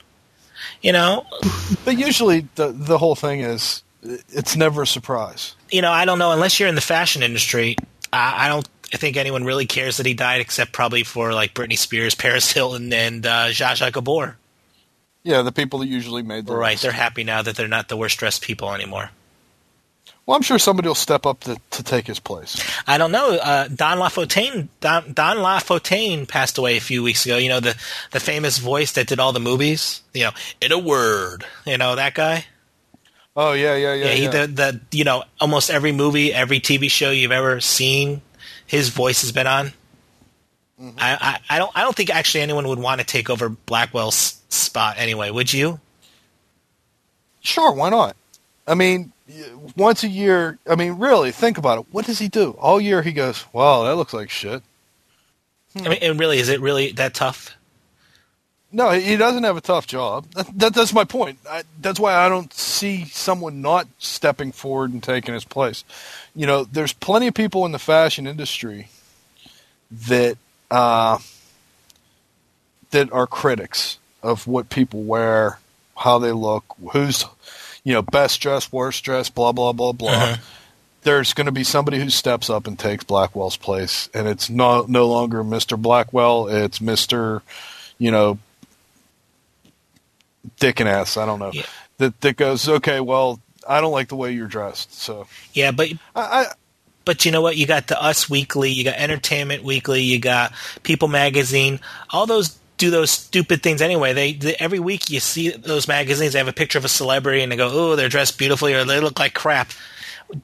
You 0.82 0.92
know, 0.92 1.26
But 1.84 1.98
usually 1.98 2.48
the 2.56 2.68
the 2.72 2.98
whole 2.98 3.14
thing 3.14 3.40
is 3.40 3.82
it's 4.02 4.54
never 4.56 4.82
a 4.82 4.86
surprise. 4.86 5.54
you 5.70 5.80
know, 5.82 5.90
I 5.90 6.04
don't 6.04 6.18
know 6.18 6.32
unless 6.32 6.60
you're 6.60 6.68
in 6.68 6.74
the 6.74 6.80
fashion 6.80 7.22
industry. 7.22 7.76
I, 8.12 8.46
I 8.46 8.48
don't 8.48 8.68
I 8.92 8.96
think 8.96 9.16
anyone 9.16 9.44
really 9.44 9.66
cares 9.66 9.96
that 9.96 10.06
he 10.06 10.14
died, 10.14 10.40
except 10.40 10.72
probably 10.72 11.02
for 11.04 11.32
like 11.32 11.54
Britney 11.54 11.76
Spears, 11.78 12.14
Paris 12.14 12.52
Hilton, 12.52 12.92
and 12.92 13.26
uh, 13.26 13.46
Zsa 13.48 13.72
Zsa 13.72 13.92
Gabor. 13.92 14.36
Yeah, 15.24 15.40
the 15.40 15.52
people 15.52 15.78
that 15.80 15.86
usually 15.86 16.22
made 16.22 16.46
the 16.46 16.54
Right, 16.54 16.78
they're 16.78 16.92
happy 16.92 17.24
now 17.24 17.42
that 17.42 17.56
they're 17.56 17.66
not 17.66 17.88
the 17.88 17.96
worst 17.96 18.18
dressed 18.18 18.42
people 18.42 18.72
anymore. 18.72 19.10
Well, 20.26 20.36
I'm 20.36 20.42
sure 20.42 20.58
somebody 20.58 20.88
will 20.88 20.94
step 20.94 21.26
up 21.26 21.40
to, 21.40 21.56
to 21.72 21.82
take 21.82 22.06
his 22.06 22.18
place. 22.18 22.62
I 22.86 22.96
don't 22.96 23.12
know. 23.12 23.36
Uh, 23.36 23.68
Don 23.68 23.98
LaFontaine, 23.98 24.70
Don, 24.80 25.12
Don 25.12 25.38
LaFontaine 25.38 26.24
passed 26.24 26.56
away 26.56 26.76
a 26.78 26.80
few 26.80 27.02
weeks 27.02 27.26
ago. 27.26 27.36
You 27.36 27.50
know 27.50 27.60
the 27.60 27.76
the 28.10 28.20
famous 28.20 28.58
voice 28.58 28.92
that 28.92 29.06
did 29.06 29.18
all 29.18 29.32
the 29.32 29.40
movies. 29.40 30.02
You 30.14 30.24
know, 30.24 30.30
in 30.62 30.72
a 30.72 30.78
word. 30.78 31.44
You 31.66 31.76
know 31.76 31.96
that 31.96 32.14
guy. 32.14 32.46
Oh 33.36 33.52
yeah, 33.52 33.76
yeah, 33.76 33.94
yeah. 33.94 34.04
Yeah, 34.06 34.12
he 34.12 34.24
yeah. 34.24 34.30
the 34.30 34.46
the 34.46 34.80
you 34.92 35.04
know 35.04 35.24
almost 35.40 35.68
every 35.68 35.92
movie, 35.92 36.32
every 36.32 36.60
TV 36.60 36.90
show 36.90 37.10
you've 37.10 37.32
ever 37.32 37.60
seen, 37.60 38.22
his 38.66 38.88
voice 38.88 39.20
has 39.22 39.32
been 39.32 39.46
on. 39.46 39.66
Mm-hmm. 40.80 40.98
I, 40.98 41.18
I 41.20 41.56
I 41.56 41.58
don't 41.58 41.72
I 41.74 41.82
don't 41.82 41.94
think 41.94 42.08
actually 42.08 42.42
anyone 42.42 42.66
would 42.68 42.78
want 42.78 43.00
to 43.00 43.06
take 43.06 43.28
over 43.28 43.50
Blackwell's 43.50 44.40
spot 44.54 44.96
anyway. 44.98 45.30
Would 45.30 45.52
you? 45.52 45.80
Sure, 47.40 47.72
why 47.72 47.90
not? 47.90 48.16
I 48.66 48.74
mean, 48.74 49.12
once 49.76 50.04
a 50.04 50.08
year. 50.08 50.58
I 50.68 50.76
mean, 50.76 50.94
really, 50.94 51.30
think 51.30 51.58
about 51.58 51.78
it. 51.78 51.86
What 51.90 52.06
does 52.06 52.18
he 52.18 52.28
do 52.28 52.50
all 52.52 52.80
year? 52.80 53.02
He 53.02 53.12
goes, 53.12 53.44
"Wow, 53.52 53.84
that 53.84 53.96
looks 53.96 54.12
like 54.14 54.30
shit." 54.30 54.62
I 55.76 55.88
mean, 55.88 55.98
and 56.02 56.18
really, 56.18 56.38
is 56.38 56.48
it 56.48 56.60
really 56.60 56.92
that 56.92 57.14
tough? 57.14 57.56
No, 58.70 58.90
he 58.90 59.16
doesn't 59.16 59.44
have 59.44 59.56
a 59.56 59.60
tough 59.60 59.86
job. 59.86 60.26
That, 60.32 60.58
that, 60.58 60.74
that's 60.74 60.92
my 60.92 61.04
point. 61.04 61.38
I, 61.48 61.62
that's 61.80 62.00
why 62.00 62.14
I 62.14 62.28
don't 62.28 62.52
see 62.52 63.04
someone 63.04 63.62
not 63.62 63.86
stepping 63.98 64.50
forward 64.50 64.92
and 64.92 65.00
taking 65.00 65.32
his 65.32 65.44
place. 65.44 65.84
You 66.34 66.46
know, 66.48 66.64
there's 66.64 66.92
plenty 66.92 67.28
of 67.28 67.34
people 67.34 67.64
in 67.66 67.72
the 67.72 67.78
fashion 67.78 68.26
industry 68.26 68.88
that 70.08 70.38
uh, 70.72 71.18
that 72.90 73.12
are 73.12 73.28
critics 73.28 73.98
of 74.24 74.46
what 74.46 74.70
people 74.70 75.02
wear, 75.02 75.58
how 75.96 76.18
they 76.18 76.32
look, 76.32 76.64
who's 76.92 77.24
you 77.84 77.92
know 77.92 78.02
best 78.02 78.40
dressed, 78.40 78.72
worst 78.72 79.04
dressed, 79.04 79.34
blah 79.34 79.52
blah 79.52 79.72
blah 79.72 79.92
blah. 79.92 80.10
Uh-huh. 80.10 80.36
There's 81.02 81.34
going 81.34 81.44
to 81.44 81.52
be 81.52 81.64
somebody 81.64 82.00
who 82.00 82.08
steps 82.08 82.48
up 82.48 82.66
and 82.66 82.78
takes 82.78 83.04
Blackwell's 83.04 83.58
place, 83.58 84.08
and 84.14 84.26
it's 84.26 84.48
no 84.48 84.86
no 84.88 85.06
longer 85.06 85.44
Mr. 85.44 85.80
Blackwell. 85.80 86.48
It's 86.48 86.78
Mr. 86.78 87.42
You 87.98 88.10
know 88.10 88.38
dick 90.58 90.80
and 90.80 90.88
ass. 90.88 91.16
I 91.16 91.26
don't 91.26 91.38
know. 91.38 91.50
Yeah. 91.52 91.66
That 91.98 92.20
that 92.22 92.36
goes 92.36 92.68
okay. 92.68 93.00
Well, 93.00 93.40
I 93.68 93.80
don't 93.80 93.92
like 93.92 94.08
the 94.08 94.16
way 94.16 94.32
you're 94.32 94.48
dressed, 94.48 94.94
so 94.94 95.26
Yeah, 95.52 95.70
but 95.70 95.90
I, 96.14 96.22
I 96.22 96.46
But 97.04 97.24
you 97.24 97.32
know 97.32 97.42
what? 97.42 97.56
You 97.56 97.66
got 97.66 97.86
the 97.86 98.02
Us 98.02 98.28
Weekly, 98.28 98.70
you 98.70 98.84
got 98.84 98.96
Entertainment 98.96 99.62
Weekly, 99.62 100.02
you 100.02 100.18
got 100.18 100.52
People 100.82 101.08
Magazine. 101.08 101.80
All 102.10 102.26
those 102.26 102.58
do 102.76 102.90
those 102.90 103.10
stupid 103.10 103.62
things 103.62 103.80
anyway. 103.80 104.12
They, 104.12 104.32
they 104.32 104.54
every 104.56 104.78
week 104.80 105.10
you 105.10 105.20
see 105.20 105.50
those 105.50 105.86
magazines. 105.88 106.32
They 106.32 106.38
have 106.38 106.48
a 106.48 106.52
picture 106.52 106.78
of 106.78 106.84
a 106.84 106.88
celebrity 106.88 107.42
and 107.42 107.50
they 107.52 107.56
go, 107.56 107.70
"Oh, 107.72 107.96
they're 107.96 108.08
dressed 108.08 108.38
beautifully," 108.38 108.74
or 108.74 108.84
"They 108.84 109.00
look 109.00 109.18
like 109.18 109.34
crap." 109.34 109.70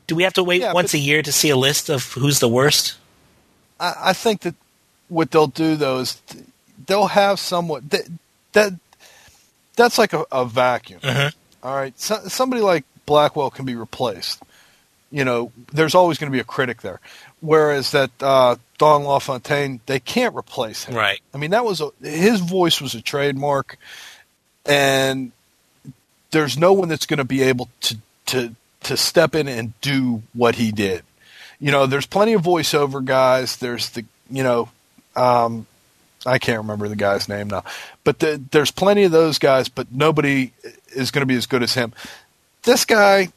Do 0.07 0.15
we 0.15 0.23
have 0.23 0.35
to 0.35 0.45
wait 0.45 0.61
Yeah, 0.61 0.73
once 0.73 0.93
but- 0.93 0.99
a 0.99 1.03
year 1.03 1.23
to 1.23 1.33
see 1.33 1.51
a 1.51 1.57
list 1.57 1.89
of 1.89 2.13
who's 2.13 2.39
the 2.39 2.49
worst? 2.49 2.97
I, 3.81 3.95
I 4.01 4.13
think 4.13 4.43
that 4.43 4.55
what 5.09 5.31
they'll 5.31 5.47
do 5.49 5.75
though 5.77 5.99
is 6.01 6.21
they'll 6.87 7.09
have 7.09 7.39
somewhat 7.41 7.91
that 7.91 8.03
that 8.53 8.73
that's 9.77 9.99
like 9.99 10.13
a, 10.13 10.25
a 10.31 10.45
vacuum. 10.45 11.01
Mhm. 11.01 11.35
All 11.63 11.75
right, 11.75 11.99
so, 11.99 12.17
somebody 12.29 12.63
like 12.63 12.85
Blackwell 13.07 13.51
can 13.51 13.65
be 13.65 13.75
replaced. 13.75 14.43
You 15.11 15.25
know, 15.25 15.51
there's 15.73 15.95
always 15.95 16.19
going 16.19 16.31
to 16.31 16.35
be 16.35 16.41
a 16.41 16.45
critic 16.45 16.83
there. 16.83 17.01
Whereas 17.41 17.93
that 17.93 18.11
uh, 18.21 18.57
Don 18.79 19.05
LaFontaine, 19.05 19.81
they 19.87 20.01
can't 20.01 20.35
replace 20.35 20.85
him. 20.85 20.95
Right. 20.95 21.21
I 21.35 21.39
mean, 21.39 21.51
that 21.51 21.65
was 21.65 21.81
a, 21.81 21.91
his 22.03 22.41
voice 22.41 22.81
was 22.81 22.95
a 22.95 23.03
trademark, 23.03 23.79
and 24.67 25.33
there's 26.31 26.59
no 26.59 26.73
one 26.73 26.89
that's 26.89 27.07
going 27.07 27.19
to 27.19 27.25
be 27.25 27.43
able 27.43 27.69
to 27.83 27.97
to 28.27 28.55
to 28.85 28.97
step 28.97 29.35
in 29.35 29.49
and 29.49 29.79
do 29.81 30.23
what 30.33 30.55
he 30.55 30.73
did. 30.73 31.03
You 31.61 31.71
know, 31.71 31.87
there's 31.87 32.07
plenty 32.07 32.33
of 32.33 32.43
voiceover 32.43 33.05
guys. 33.05 33.57
There's 33.57 33.91
the 33.91 34.05
you 34.31 34.43
know, 34.43 34.69
um, 35.17 35.67
I 36.25 36.39
can't 36.39 36.59
remember 36.59 36.89
the 36.89 36.97
guy's 36.97 37.29
name 37.29 37.49
now, 37.49 37.65
but 38.05 38.19
the, 38.21 38.41
there's 38.51 38.71
plenty 38.71 39.05
of 39.05 39.13
those 39.13 39.39
guys. 39.39 39.69
But 39.69 39.93
nobody 39.93 40.53
is 40.95 41.11
going 41.11 41.23
to 41.23 41.27
be 41.27 41.37
as 41.37 41.47
good 41.47 41.63
as 41.63 41.75
him. 41.75 41.93
This 42.63 42.85
guy, 42.85 43.33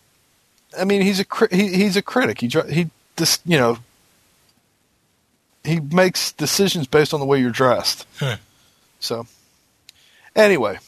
I 0.77 0.85
mean, 0.85 1.01
he's 1.01 1.19
a 1.19 1.25
he, 1.51 1.69
he's 1.69 1.97
a 1.97 2.01
critic. 2.01 2.39
He 2.39 2.47
he 2.69 2.89
this 3.15 3.39
you 3.45 3.57
know 3.57 3.77
he 5.63 5.79
makes 5.79 6.31
decisions 6.31 6.87
based 6.87 7.13
on 7.13 7.19
the 7.19 7.25
way 7.25 7.39
you're 7.39 7.51
dressed. 7.51 8.05
Hmm. 8.19 8.35
So, 8.99 9.27
anyway, 10.35 10.79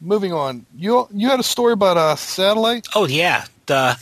moving 0.00 0.32
on. 0.32 0.66
You 0.76 1.08
you 1.12 1.28
had 1.28 1.40
a 1.40 1.44
story 1.44 1.72
about 1.72 1.96
a 1.96 2.16
satellite. 2.16 2.88
Oh 2.94 3.06
yeah, 3.06 3.44
the 3.66 3.98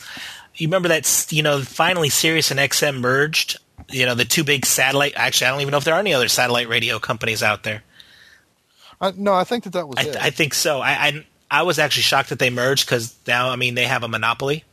you 0.55 0.69
remember 0.69 0.89
that 0.89 1.27
you 1.31 1.43
know 1.43 1.61
finally 1.61 2.09
Sirius 2.09 2.51
and 2.51 2.61
XM 2.61 3.01
merged. 3.01 3.59
You 3.91 4.07
know 4.07 4.15
the 4.15 4.25
two 4.25 4.45
big 4.45 4.67
satellite. 4.67 5.15
Actually, 5.17 5.49
I 5.49 5.51
don't 5.51 5.61
even 5.63 5.73
know 5.73 5.79
if 5.79 5.85
there 5.85 5.95
are 5.95 6.01
any 6.01 6.15
other 6.15 6.29
satellite 6.29 6.69
radio 6.69 6.99
companies 6.99 7.43
out 7.43 7.63
there. 7.63 7.83
I, 9.01 9.13
no, 9.17 9.33
I 9.33 9.45
think 9.45 9.65
that 9.65 9.75
that 9.75 9.89
was 9.89 9.99
I, 9.99 10.03
it. 10.03 10.17
I 10.17 10.31
think 10.31 10.55
so. 10.55 10.81
I, 10.81 10.91
I 10.91 11.27
I 11.51 11.63
was 11.63 11.79
actually 11.79 12.03
shocked 12.03 12.31
that 12.31 12.39
they 12.39 12.51
merged 12.51 12.87
because 12.87 13.15
now 13.27 13.51
I 13.51 13.57
mean 13.57 13.75
they 13.75 13.87
have 13.87 14.03
a 14.03 14.09
monopoly. 14.09 14.65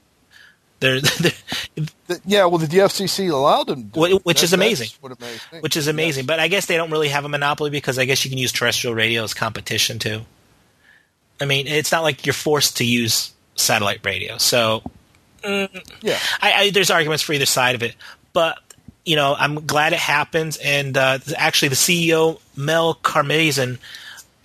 They're, 0.85 1.01
they're 2.07 2.17
yeah, 2.25 2.45
well, 2.45 2.59
the 2.59 2.67
FCC 2.67 3.31
allowed 3.31 3.67
them, 3.67 3.91
which 3.95 4.43
is 4.43 4.53
amazing. 4.53 4.89
that's 4.89 5.01
What 5.01 5.11
it 5.13 5.19
makes 5.19 5.51
me. 5.51 5.59
which 5.59 5.75
is 5.75 5.87
amazing. 5.87 6.21
Yes. 6.21 6.27
But 6.27 6.39
I 6.39 6.47
guess 6.47 6.67
they 6.67 6.77
don't 6.77 6.91
really 6.91 7.09
have 7.09 7.25
a 7.25 7.29
monopoly 7.29 7.71
because 7.71 7.97
I 7.97 8.05
guess 8.05 8.23
you 8.23 8.29
can 8.29 8.37
use 8.37 8.51
terrestrial 8.51 8.93
radio 8.93 9.23
as 9.23 9.33
competition 9.33 9.97
too. 9.97 10.21
I 11.41 11.45
mean, 11.45 11.65
it's 11.67 11.91
not 11.91 12.03
like 12.03 12.25
you're 12.25 12.33
forced 12.33 12.77
to 12.77 12.85
use 12.85 13.33
satellite 13.55 14.05
radio. 14.05 14.37
So 14.37 14.83
yeah, 15.43 16.19
I, 16.41 16.53
I, 16.53 16.69
there's 16.69 16.91
arguments 16.91 17.23
for 17.23 17.33
either 17.33 17.45
side 17.45 17.75
of 17.75 17.83
it, 17.83 17.95
but 18.33 18.59
you 19.05 19.15
know, 19.15 19.35
I'm 19.37 19.65
glad 19.65 19.93
it 19.93 19.99
happens. 19.99 20.57
And 20.57 20.97
uh, 20.97 21.19
actually, 21.35 21.69
the 21.69 21.75
CEO 21.75 22.39
Mel 22.55 22.95
Karmazin, 22.95 23.79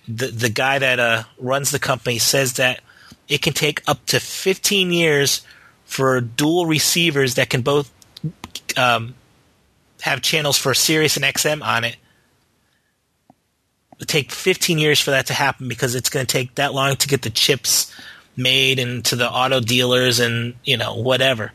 the 0.07 0.27
the 0.27 0.49
guy 0.49 0.79
that 0.79 0.99
uh, 0.99 1.23
runs 1.39 1.71
the 1.71 1.79
company, 1.79 2.17
says 2.17 2.53
that 2.53 2.81
it 3.27 3.41
can 3.41 3.53
take 3.53 3.81
up 3.87 4.05
to 4.07 4.19
15 4.19 4.91
years 4.91 5.45
for 5.91 6.21
dual 6.21 6.65
receivers 6.65 7.35
that 7.35 7.49
can 7.49 7.63
both 7.63 7.91
um, 8.77 9.13
have 9.99 10.21
channels 10.21 10.57
for 10.57 10.73
Sirius 10.73 11.17
and 11.17 11.25
XM 11.25 11.61
on 11.61 11.83
it. 11.83 11.97
It 13.99 14.07
take 14.07 14.31
15 14.31 14.79
years 14.79 15.01
for 15.01 15.11
that 15.11 15.27
to 15.27 15.33
happen 15.33 15.67
because 15.67 15.93
it's 15.93 16.09
going 16.09 16.25
to 16.25 16.31
take 16.31 16.55
that 16.55 16.73
long 16.73 16.95
to 16.95 17.09
get 17.09 17.23
the 17.23 17.29
chips 17.29 17.93
made 18.37 18.79
and 18.79 19.03
to 19.03 19.17
the 19.17 19.29
auto 19.29 19.59
dealers 19.59 20.21
and 20.21 20.55
you 20.63 20.77
know 20.77 20.95
whatever. 20.95 21.51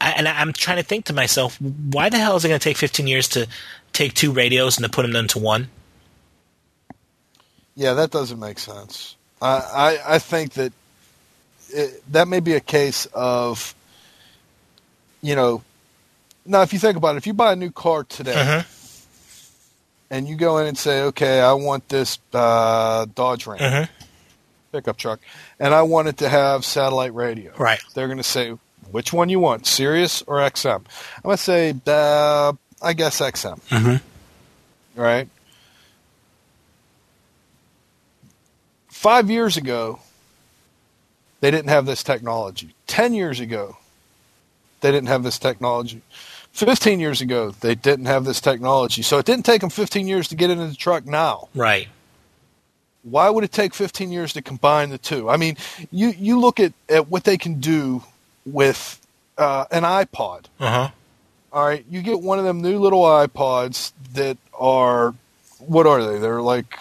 I, 0.00 0.12
and 0.12 0.26
I'm 0.26 0.54
trying 0.54 0.78
to 0.78 0.82
think 0.82 1.04
to 1.04 1.12
myself, 1.12 1.60
why 1.60 2.08
the 2.08 2.18
hell 2.18 2.36
is 2.36 2.46
it 2.46 2.48
going 2.48 2.58
to 2.58 2.64
take 2.64 2.78
15 2.78 3.06
years 3.06 3.28
to 3.28 3.46
take 3.92 4.14
two 4.14 4.32
radios 4.32 4.78
and 4.78 4.84
to 4.84 4.90
put 4.90 5.02
them 5.02 5.14
into 5.14 5.38
one? 5.38 5.68
yeah, 7.74 7.92
that 7.92 8.10
doesn't 8.10 8.40
make 8.40 8.58
sense. 8.58 9.16
I 9.42 9.98
I, 10.06 10.14
I 10.14 10.18
think 10.18 10.54
that 10.54 10.72
it, 11.70 12.02
that 12.12 12.28
may 12.28 12.40
be 12.40 12.54
a 12.54 12.60
case 12.60 13.06
of, 13.12 13.74
you 15.22 15.34
know, 15.36 15.62
now 16.44 16.62
if 16.62 16.72
you 16.72 16.78
think 16.78 16.96
about 16.96 17.14
it, 17.14 17.18
if 17.18 17.26
you 17.26 17.34
buy 17.34 17.52
a 17.52 17.56
new 17.56 17.70
car 17.70 18.04
today. 18.04 18.34
Uh-huh. 18.34 18.62
and 20.10 20.28
you 20.28 20.36
go 20.36 20.58
in 20.58 20.66
and 20.66 20.76
say, 20.76 21.02
okay, 21.04 21.40
I 21.40 21.52
want 21.54 21.88
this 21.88 22.18
uh, 22.34 23.06
Dodge 23.14 23.46
Ram 23.46 23.58
Uh-huh. 23.62 23.86
pickup 24.72 24.96
truck, 24.98 25.20
and 25.58 25.72
I 25.74 25.82
want 25.82 26.08
it 26.08 26.18
to 26.18 26.28
have 26.28 26.64
satellite 26.64 27.14
radio. 27.14 27.52
Right. 27.56 27.80
They're 27.94 28.08
going 28.08 28.18
to 28.18 28.22
say, 28.22 28.50
which 28.90 29.12
one 29.12 29.28
you 29.30 29.40
want, 29.40 29.66
Sirius 29.66 30.20
or 30.26 30.38
XM? 30.38 30.76
I'm 31.16 31.22
going 31.22 31.36
to 31.36 31.42
say, 31.42 31.74
uh, 31.86 32.52
I 32.82 32.92
guess 32.92 33.20
XM. 33.20 33.60
Mhm. 33.70 34.00
Right. 34.96 35.28
Five 38.88 39.30
years 39.30 39.56
ago, 39.56 40.00
they 41.42 41.50
didn't 41.50 41.70
have 41.70 41.86
this 41.86 42.04
technology. 42.04 42.72
10 42.86 43.14
years 43.14 43.40
ago, 43.40 43.76
they 44.80 44.92
didn't 44.92 45.08
have 45.08 45.24
this 45.24 45.40
technology. 45.40 46.00
15 46.52 47.00
years 47.00 47.20
ago, 47.20 47.50
they 47.50 47.74
didn't 47.74 48.06
have 48.06 48.24
this 48.24 48.40
technology. 48.40 49.02
So 49.02 49.18
it 49.18 49.26
didn't 49.26 49.44
take 49.44 49.60
them 49.60 49.68
15 49.68 50.06
years 50.06 50.28
to 50.28 50.36
get 50.36 50.50
into 50.50 50.68
the 50.68 50.76
truck 50.76 51.04
now. 51.04 51.48
Right. 51.52 51.88
Why 53.02 53.28
would 53.28 53.42
it 53.42 53.50
take 53.50 53.74
15 53.74 54.12
years 54.12 54.32
to 54.34 54.42
combine 54.42 54.90
the 54.90 54.98
two? 54.98 55.28
I 55.28 55.36
mean, 55.36 55.56
you, 55.90 56.10
you 56.10 56.38
look 56.38 56.60
at, 56.60 56.74
at 56.88 57.08
what 57.08 57.24
they 57.24 57.36
can 57.36 57.58
do 57.58 58.04
with 58.46 59.04
uh, 59.36 59.64
an 59.72 59.82
iPod. 59.82 60.44
Uh 60.60 60.70
huh. 60.70 60.90
All 61.52 61.66
right, 61.66 61.84
you 61.90 62.02
get 62.02 62.20
one 62.20 62.38
of 62.38 62.44
them 62.44 62.62
new 62.62 62.78
little 62.78 63.02
iPods 63.02 63.90
that 64.14 64.38
are, 64.54 65.12
what 65.58 65.88
are 65.88 66.04
they? 66.04 66.20
They're 66.20 66.40
like 66.40 66.78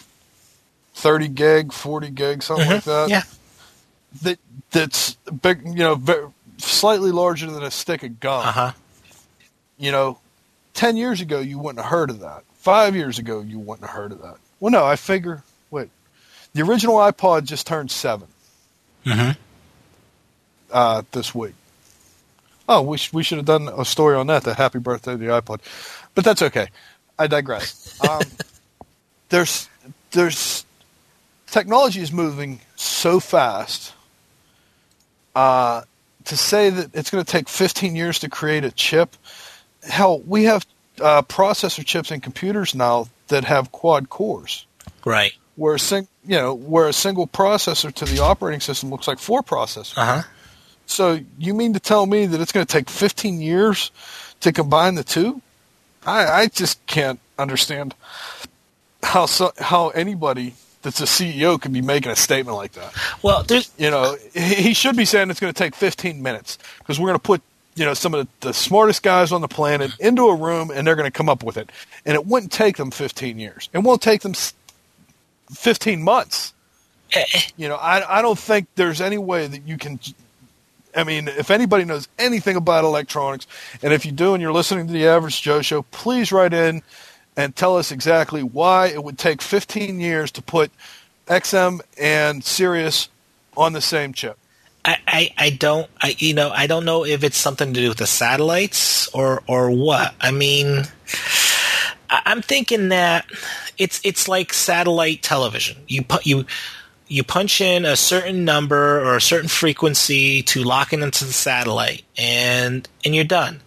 30 0.93 1.29
gig, 1.29 1.73
40 1.73 2.09
gig, 2.11 2.43
something 2.43 2.69
like 2.69 2.83
that. 2.83 3.09
Mm-hmm. 3.09 3.09
Yeah. 3.09 3.23
That 4.23 4.39
that's 4.71 5.13
big, 5.41 5.61
you 5.65 5.75
know, 5.75 5.95
very, 5.95 6.27
slightly 6.57 7.11
larger 7.11 7.49
than 7.49 7.63
a 7.63 7.71
stick 7.71 8.03
of 8.03 8.19
gum. 8.19 8.41
Uh 8.47 8.51
huh. 8.51 8.71
You 9.77 9.91
know, 9.91 10.19
10 10.73 10.97
years 10.97 11.21
ago 11.21 11.39
you 11.39 11.57
wouldn't 11.59 11.83
have 11.83 11.91
heard 11.91 12.09
of 12.09 12.19
that. 12.19 12.43
5 12.55 12.95
years 12.95 13.17
ago 13.19 13.39
you 13.41 13.57
wouldn't 13.59 13.87
have 13.87 13.95
heard 13.95 14.11
of 14.11 14.21
that. 14.21 14.35
Well, 14.59 14.71
no, 14.71 14.85
I 14.85 14.95
figure 14.95 15.43
wait. 15.71 15.89
The 16.53 16.61
original 16.63 16.95
iPod 16.95 17.45
just 17.45 17.65
turned 17.67 17.89
7 17.91 18.27
Mm-hmm. 19.05 19.31
uh, 20.71 21.01
this 21.11 21.33
week. 21.33 21.53
Oh, 22.69 22.81
we, 22.83 22.97
sh- 22.97 23.11
we 23.11 23.23
should 23.23 23.37
have 23.39 23.45
done 23.47 23.67
a 23.67 23.83
story 23.83 24.15
on 24.15 24.27
that. 24.27 24.43
The 24.43 24.53
happy 24.53 24.77
birthday 24.79 25.13
to 25.13 25.17
the 25.17 25.25
iPod, 25.25 25.59
but 26.13 26.23
that's 26.23 26.41
okay. 26.43 26.67
I 27.17 27.27
digress. 27.27 27.99
Um, 28.09 28.21
there's 29.29 29.69
there's 30.11 30.65
technology 31.47 32.01
is 32.01 32.11
moving 32.11 32.59
so 32.75 33.19
fast. 33.19 33.93
Uh, 35.35 35.81
to 36.25 36.37
say 36.37 36.69
that 36.69 36.93
it's 36.93 37.09
going 37.09 37.23
to 37.23 37.31
take 37.31 37.49
15 37.49 37.95
years 37.95 38.19
to 38.19 38.29
create 38.29 38.63
a 38.63 38.71
chip, 38.71 39.15
hell, 39.83 40.19
we 40.21 40.43
have 40.43 40.65
uh, 41.01 41.21
processor 41.23 41.85
chips 41.85 42.11
in 42.11 42.19
computers 42.21 42.75
now 42.75 43.07
that 43.29 43.45
have 43.45 43.71
quad 43.71 44.09
cores 44.09 44.65
Right. 45.05 45.33
where 45.55 45.75
a 45.75 45.79
sing, 45.79 46.07
you 46.25 46.35
know, 46.37 46.53
where 46.53 46.87
a 46.87 46.93
single 46.93 47.25
processor 47.27 47.91
to 47.93 48.05
the 48.05 48.19
operating 48.19 48.59
system 48.59 48.89
looks 48.91 49.07
like 49.07 49.17
four 49.19 49.41
processors. 49.41 49.97
Uh 49.97 50.05
huh. 50.05 50.21
So 50.85 51.19
you 51.39 51.53
mean 51.53 51.73
to 51.73 51.79
tell 51.79 52.05
me 52.05 52.25
that 52.25 52.41
it's 52.41 52.51
going 52.51 52.65
to 52.65 52.71
take 52.71 52.89
15 52.89 53.39
years 53.41 53.91
to 54.41 54.51
combine 54.51 54.95
the 54.95 55.03
two? 55.03 55.41
I, 56.05 56.25
I 56.25 56.47
just 56.47 56.85
can't 56.85 57.19
understand 57.39 57.95
how 59.01 59.25
so, 59.25 59.51
how 59.57 59.89
anybody 59.89 60.55
that's 60.81 60.99
the 60.99 61.05
CEO 61.05 61.61
could 61.61 61.73
be 61.73 61.81
making 61.81 62.11
a 62.11 62.15
statement 62.15 62.57
like 62.57 62.73
that. 62.73 62.93
Well, 63.23 63.43
there's 63.43 63.71
You 63.77 63.91
know, 63.91 64.17
he 64.33 64.55
he 64.55 64.73
should 64.73 64.95
be 64.97 65.05
saying 65.05 65.29
it's 65.29 65.39
going 65.39 65.53
to 65.53 65.57
take 65.57 65.75
15 65.75 66.21
minutes 66.21 66.57
because 66.79 66.99
we're 66.99 67.07
going 67.09 67.19
to 67.19 67.23
put 67.23 67.41
you 67.75 67.85
know 67.85 67.93
some 67.93 68.13
of 68.13 68.27
the, 68.41 68.47
the 68.49 68.53
smartest 68.53 69.03
guys 69.03 69.31
on 69.31 69.41
the 69.41 69.47
planet 69.47 69.91
into 69.99 70.27
a 70.27 70.35
room 70.35 70.71
and 70.71 70.87
they're 70.87 70.95
going 70.97 71.07
to 71.11 71.17
come 71.17 71.29
up 71.29 71.43
with 71.43 71.57
it, 71.57 71.71
and 72.05 72.15
it 72.15 72.25
wouldn't 72.27 72.51
take 72.51 72.77
them 72.77 72.91
15 72.91 73.39
years. 73.39 73.69
It 73.73 73.79
won't 73.79 74.01
take 74.01 74.21
them 74.21 74.33
15 75.53 76.03
months. 76.03 76.53
eh, 77.13 77.25
eh, 77.33 77.41
You 77.57 77.69
know, 77.69 77.75
I 77.77 78.19
I 78.19 78.21
don't 78.21 78.39
think 78.39 78.67
there's 78.75 79.01
any 79.01 79.17
way 79.17 79.47
that 79.47 79.67
you 79.67 79.77
can. 79.77 79.99
I 80.95 81.03
mean, 81.05 81.27
if 81.29 81.51
anybody 81.51 81.85
knows 81.85 82.07
anything 82.19 82.55
about 82.57 82.83
electronics, 82.83 83.47
and 83.83 83.93
if 83.93 84.05
you 84.05 84.11
do 84.11 84.33
and 84.33 84.41
you're 84.41 84.53
listening 84.53 84.87
to 84.87 84.93
the 84.93 85.07
Average 85.07 85.41
Joe 85.41 85.61
Show, 85.61 85.83
please 85.83 86.31
write 86.31 86.53
in 86.53 86.81
and 87.37 87.55
tell 87.55 87.77
us 87.77 87.91
exactly 87.91 88.43
why 88.43 88.87
it 88.87 89.03
would 89.03 89.17
take 89.17 89.41
15 89.41 89.99
years 89.99 90.31
to 90.31 90.41
put 90.41 90.71
XM 91.27 91.81
and 91.97 92.43
Sirius 92.43 93.09
on 93.55 93.73
the 93.73 93.81
same 93.81 94.13
chip. 94.13 94.37
I, 94.83 94.97
I, 95.07 95.33
I 95.37 95.49
don't 95.51 95.87
I 96.01 96.15
you 96.17 96.33
know 96.33 96.49
I 96.49 96.65
don't 96.65 96.85
know 96.85 97.05
if 97.05 97.23
it's 97.23 97.37
something 97.37 97.73
to 97.73 97.79
do 97.79 97.89
with 97.89 97.99
the 97.99 98.07
satellites 98.07 99.07
or 99.09 99.43
or 99.47 99.69
what. 99.69 100.15
I 100.19 100.31
mean, 100.31 100.83
I'm 102.09 102.41
thinking 102.41 102.89
that 102.89 103.25
it's 103.77 104.01
it's 104.03 104.27
like 104.27 104.53
satellite 104.53 105.21
television. 105.21 105.77
You 105.87 106.03
put 106.03 106.25
you 106.25 106.45
you 107.07 107.23
punch 107.23 107.61
in 107.61 107.85
a 107.85 107.95
certain 107.95 108.43
number 108.45 109.01
or 109.01 109.17
a 109.17 109.21
certain 109.21 109.49
frequency 109.49 110.41
to 110.43 110.63
lock 110.63 110.93
in 110.93 111.03
into 111.03 111.25
the 111.25 111.33
satellite, 111.33 112.03
and 112.17 112.87
and 113.05 113.13
you're 113.13 113.23
done. 113.23 113.61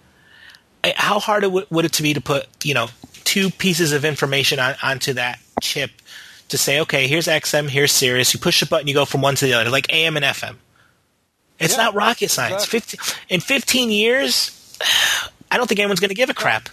How 0.96 1.18
hard 1.18 1.44
would, 1.44 1.66
would 1.70 1.84
it 1.84 1.92
to 1.94 2.02
be 2.02 2.12
to 2.14 2.20
put 2.20 2.48
you 2.64 2.74
know 2.74 2.88
two 3.24 3.50
pieces 3.50 3.92
of 3.92 4.04
information 4.04 4.58
on, 4.58 4.74
onto 4.82 5.12
that 5.14 5.38
chip 5.60 5.90
to 6.48 6.58
say, 6.58 6.80
okay, 6.80 7.06
here's 7.08 7.26
XM, 7.26 7.68
here's 7.68 7.90
Sirius. 7.92 8.32
You 8.34 8.40
push 8.40 8.60
a 8.62 8.66
button, 8.66 8.86
you 8.86 8.94
go 8.94 9.04
from 9.04 9.22
one 9.22 9.34
to 9.36 9.44
the 9.46 9.54
other, 9.54 9.70
like 9.70 9.92
AM 9.92 10.16
and 10.16 10.24
FM. 10.24 10.56
It's 11.58 11.76
Yeah, 11.76 11.84
not 11.84 11.94
rocket 11.94 12.30
science. 12.30 12.64
exactly. 12.64 12.80
15, 12.98 13.16
in 13.30 13.40
15 13.40 13.90
years, 13.90 14.78
I 15.50 15.56
don't 15.56 15.66
think 15.66 15.80
anyone's 15.80 16.00
going 16.00 16.08
to 16.10 16.14
give 16.14 16.30
a 16.30 16.34
crap. 16.34 16.68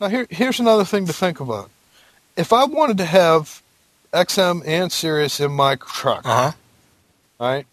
Now, 0.00 0.08
here, 0.08 0.26
here's 0.30 0.60
another 0.60 0.84
thing 0.84 1.06
to 1.06 1.12
think 1.12 1.40
about. 1.40 1.70
If 2.36 2.52
I 2.52 2.64
wanted 2.64 2.98
to 2.98 3.04
have 3.04 3.62
XM 4.12 4.62
and 4.66 4.90
Sirius 4.92 5.40
in 5.40 5.52
my 5.52 5.76
truck, 5.76 6.24
Uh 6.26 6.50
huh. 6.50 6.52
right? 7.40 7.66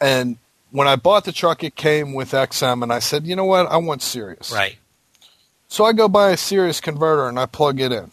And 0.00 0.36
when 0.70 0.88
I 0.88 0.96
bought 0.96 1.24
the 1.24 1.32
truck, 1.32 1.62
it 1.64 1.76
came 1.76 2.12
with 2.14 2.32
XM, 2.32 2.82
and 2.82 2.92
I 2.92 2.98
said, 2.98 3.26
you 3.26 3.36
know 3.36 3.44
what? 3.44 3.66
I 3.66 3.76
want 3.78 4.02
Sirius. 4.02 4.52
Right. 4.52 4.76
So 5.68 5.84
I 5.84 5.92
go 5.92 6.08
buy 6.08 6.30
a 6.30 6.36
Sirius 6.36 6.80
converter 6.80 7.28
and 7.28 7.38
I 7.38 7.46
plug 7.46 7.80
it 7.80 7.92
in. 7.92 8.10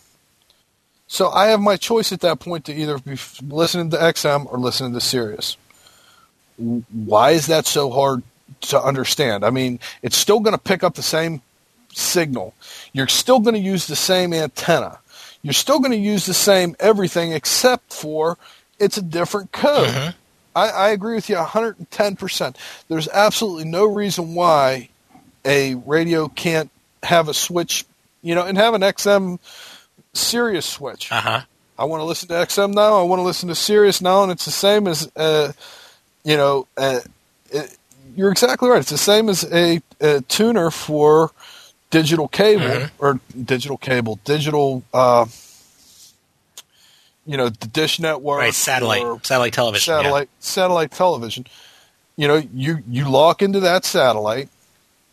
So 1.08 1.30
I 1.30 1.48
have 1.48 1.60
my 1.60 1.76
choice 1.76 2.12
at 2.12 2.22
that 2.22 2.40
point 2.40 2.66
to 2.66 2.74
either 2.74 2.98
be 2.98 3.18
listening 3.46 3.90
to 3.92 3.98
XM 3.98 4.52
or 4.52 4.58
listening 4.58 4.94
to 4.94 5.02
Sirius. 5.02 5.58
Why 6.58 7.32
is 7.32 7.48
that 7.48 7.66
so 7.66 7.90
hard 7.90 8.24
to 8.62 8.82
understand? 8.82 9.44
I 9.44 9.50
mean, 9.50 9.80
it's 10.02 10.18
still 10.18 10.40
going 10.40 10.56
to 10.56 10.62
pick 10.62 10.84
up 10.84 10.96
the 10.96 11.04
same 11.04 11.42
signal. 11.94 12.54
You're 12.94 13.08
still 13.08 13.40
going 13.40 13.56
to 13.56 13.60
use 13.60 13.88
the 13.88 13.96
same 13.96 14.34
antenna. 14.34 15.00
You're 15.42 15.54
still 15.54 15.80
going 15.80 15.92
to 15.92 15.98
use 15.98 16.26
the 16.26 16.34
same 16.34 16.76
everything 16.80 17.32
except 17.34 17.94
for 17.94 18.38
it's 18.80 18.98
a 18.98 19.02
different 19.02 19.52
code. 19.52 19.90
Mhm. 19.90 20.14
I, 20.56 20.70
I 20.70 20.90
agree 20.90 21.16
with 21.16 21.30
you 21.30 21.36
110%. 21.36 22.56
There's 22.88 23.08
absolutely 23.10 23.66
no 23.66 23.86
reason 23.86 24.36
why 24.36 24.90
a 25.46 25.76
radio 25.76 26.28
can't 26.28 26.70
have 27.04 27.28
a 27.30 27.34
switch, 27.34 27.86
you 28.22 28.36
know, 28.36 28.46
and 28.46 28.58
have 28.58 28.74
an 28.74 28.82
XM 28.82 29.40
Sirius 30.14 30.66
switch. 30.66 31.12
Uh 31.12 31.22
huh. 31.22 31.42
I 31.80 31.86
want 31.86 32.02
to 32.02 32.06
listen 32.06 32.28
to 32.30 32.36
XM 32.36 32.74
now. 32.74 33.00
I 33.00 33.04
want 33.04 33.20
to 33.20 33.24
listen 33.24 33.50
to 33.50 33.56
Sirius 33.56 34.02
now, 34.02 34.24
and 34.24 34.32
it's 34.32 34.46
the 34.46 34.52
same 34.52 34.88
as, 34.88 35.10
uh, 35.16 35.52
you 36.24 36.38
know, 36.38 36.68
uh, 36.78 37.00
it, 37.50 37.76
you're 38.16 38.32
exactly 38.32 38.70
right. 38.70 38.80
It's 38.82 38.92
the 38.92 38.98
same 38.98 39.30
as 39.30 39.44
a, 39.52 39.82
a 40.00 40.22
tuner 40.22 40.70
for 40.70 41.32
digital 41.90 42.28
cable 42.28 42.64
Mhm. 42.66 42.90
or 43.00 43.20
digital 43.46 43.78
cable, 43.78 44.20
digital, 44.26 44.84
uh, 44.94 45.26
you 47.26 47.38
know, 47.38 47.50
the 47.50 47.68
Dish 47.68 48.00
Network, 48.00 48.40
Right. 48.40 48.54
Satellite. 48.54 49.26
satellite 49.26 49.54
television. 49.54 49.92
yeah. 49.94 50.02
satellite 50.02 50.30
satellite 50.40 50.92
television. 50.92 51.46
You 52.18 52.28
know, 52.28 52.44
you 52.54 52.84
you 52.90 53.10
lock 53.10 53.42
into 53.42 53.60
that 53.62 53.86
satellite 53.86 54.50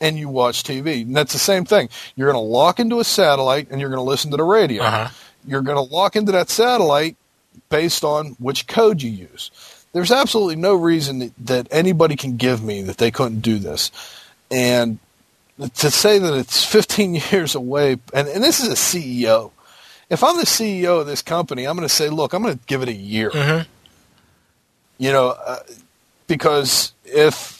and 0.00 0.18
you 0.18 0.28
watch 0.28 0.62
TV. 0.62 1.02
And 1.02 1.16
that's 1.16 1.32
the 1.32 1.38
same 1.38 1.64
thing. 1.64 1.88
You're 2.16 2.30
going 2.32 2.42
to 2.42 2.48
lock 2.48 2.78
into 2.80 3.00
a 3.00 3.04
satellite 3.04 3.70
and 3.70 3.80
you're 3.80 3.90
going 3.90 3.98
to 3.98 4.08
listen 4.08 4.30
to 4.30 4.36
the 4.36 4.44
radio. 4.44 4.82
Uh-huh. 4.82 5.08
You're 5.46 5.62
going 5.62 5.76
to 5.88 5.94
lock 5.94 6.16
into 6.16 6.32
that 6.32 6.50
satellite 6.50 7.16
based 7.70 8.04
on 8.04 8.36
which 8.38 8.66
code 8.66 9.02
you 9.02 9.10
use. 9.10 9.50
There's 9.92 10.12
absolutely 10.12 10.56
no 10.56 10.74
reason 10.74 11.18
that, 11.20 11.32
that 11.38 11.68
anybody 11.70 12.14
can 12.16 12.36
give 12.36 12.62
me 12.62 12.82
that 12.82 12.98
they 12.98 13.10
couldn't 13.10 13.40
do 13.40 13.58
this. 13.58 13.90
And 14.50 14.98
to 15.74 15.90
say 15.90 16.18
that 16.18 16.34
it's 16.34 16.64
15 16.64 17.14
years 17.32 17.54
away, 17.54 17.92
and, 18.14 18.28
and 18.28 18.44
this 18.44 18.60
is 18.60 18.68
a 18.68 18.74
CEO. 18.74 19.50
If 20.10 20.22
I'm 20.22 20.36
the 20.36 20.44
CEO 20.44 21.00
of 21.00 21.06
this 21.06 21.22
company, 21.22 21.66
I'm 21.66 21.76
going 21.76 21.88
to 21.88 21.94
say, 21.94 22.08
look, 22.08 22.32
I'm 22.32 22.42
going 22.42 22.56
to 22.58 22.64
give 22.66 22.82
it 22.82 22.88
a 22.88 22.94
year 22.94 23.30
Mhm. 23.30 23.66
you 24.98 25.12
know, 25.12 25.28
uh, 25.30 25.58
because 26.26 26.92
if 27.04 27.57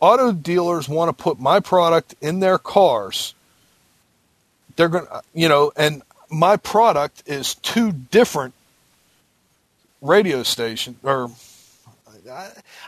auto 0.00 0.32
dealers 0.32 0.88
want 0.88 1.16
to 1.16 1.22
put 1.22 1.38
my 1.38 1.60
product 1.60 2.14
in 2.20 2.40
their 2.40 2.58
cars, 2.58 3.34
they're 4.76 4.88
going 4.88 5.06
to, 5.06 5.22
you 5.34 5.48
know, 5.48 5.72
and 5.76 6.02
my 6.30 6.56
product 6.56 7.22
is 7.26 7.54
two 7.56 7.92
different 7.92 8.54
radio 10.00 10.42
station 10.42 10.96
or 11.02 11.30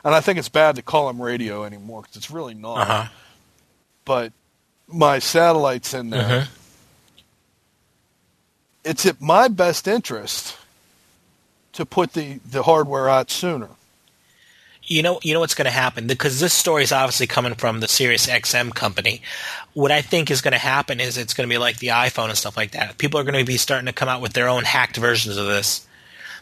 and 0.04 0.14
I 0.14 0.20
think 0.20 0.38
it's 0.38 0.50
bad 0.50 0.76
to 0.76 0.82
call 0.82 1.06
them 1.06 1.20
radio 1.20 1.64
anymore 1.64 2.02
because 2.02 2.16
it's 2.16 2.30
really 2.30 2.54
not. 2.54 2.74
Uh 2.76 2.84
huh. 2.84 3.08
But 4.04 4.32
my 4.86 5.18
satellite's 5.18 5.94
in 5.94 6.10
there. 6.10 6.42
Mhm. 6.42 6.48
It's 8.84 9.06
at 9.06 9.20
my 9.20 9.48
best 9.48 9.88
interest 9.88 10.56
to 11.72 11.86
put 11.86 12.12
the, 12.12 12.40
the 12.50 12.62
hardware 12.64 13.08
out 13.08 13.30
sooner. 13.30 13.68
You 14.90 15.02
know, 15.02 15.20
you 15.22 15.32
know 15.32 15.40
what's 15.40 15.54
going 15.54 15.66
to 15.66 15.70
happen 15.70 16.08
because 16.08 16.40
this 16.40 16.52
story 16.52 16.82
is 16.82 16.90
obviously 16.90 17.28
coming 17.28 17.54
from 17.54 17.78
the 17.78 17.86
Sirius 17.86 18.26
XM 18.26 18.74
company. 18.74 19.22
What 19.72 19.92
I 19.92 20.02
think 20.02 20.32
is 20.32 20.40
going 20.42 20.50
to 20.52 20.58
happen 20.58 20.98
is 20.98 21.16
it's 21.16 21.32
going 21.32 21.48
to 21.48 21.52
be 21.54 21.58
like 21.58 21.78
the 21.78 21.88
iPhone 21.88 22.28
and 22.28 22.36
stuff 22.36 22.56
like 22.56 22.72
that. 22.72 22.98
People 22.98 23.20
are 23.20 23.22
going 23.24 23.38
to 23.38 23.44
be 23.44 23.56
starting 23.56 23.86
to 23.86 23.92
come 23.92 24.08
out 24.08 24.20
with 24.20 24.32
their 24.32 24.48
own 24.48 24.64
hacked 24.64 24.96
versions 24.96 25.36
of 25.36 25.46
this. 25.46 25.86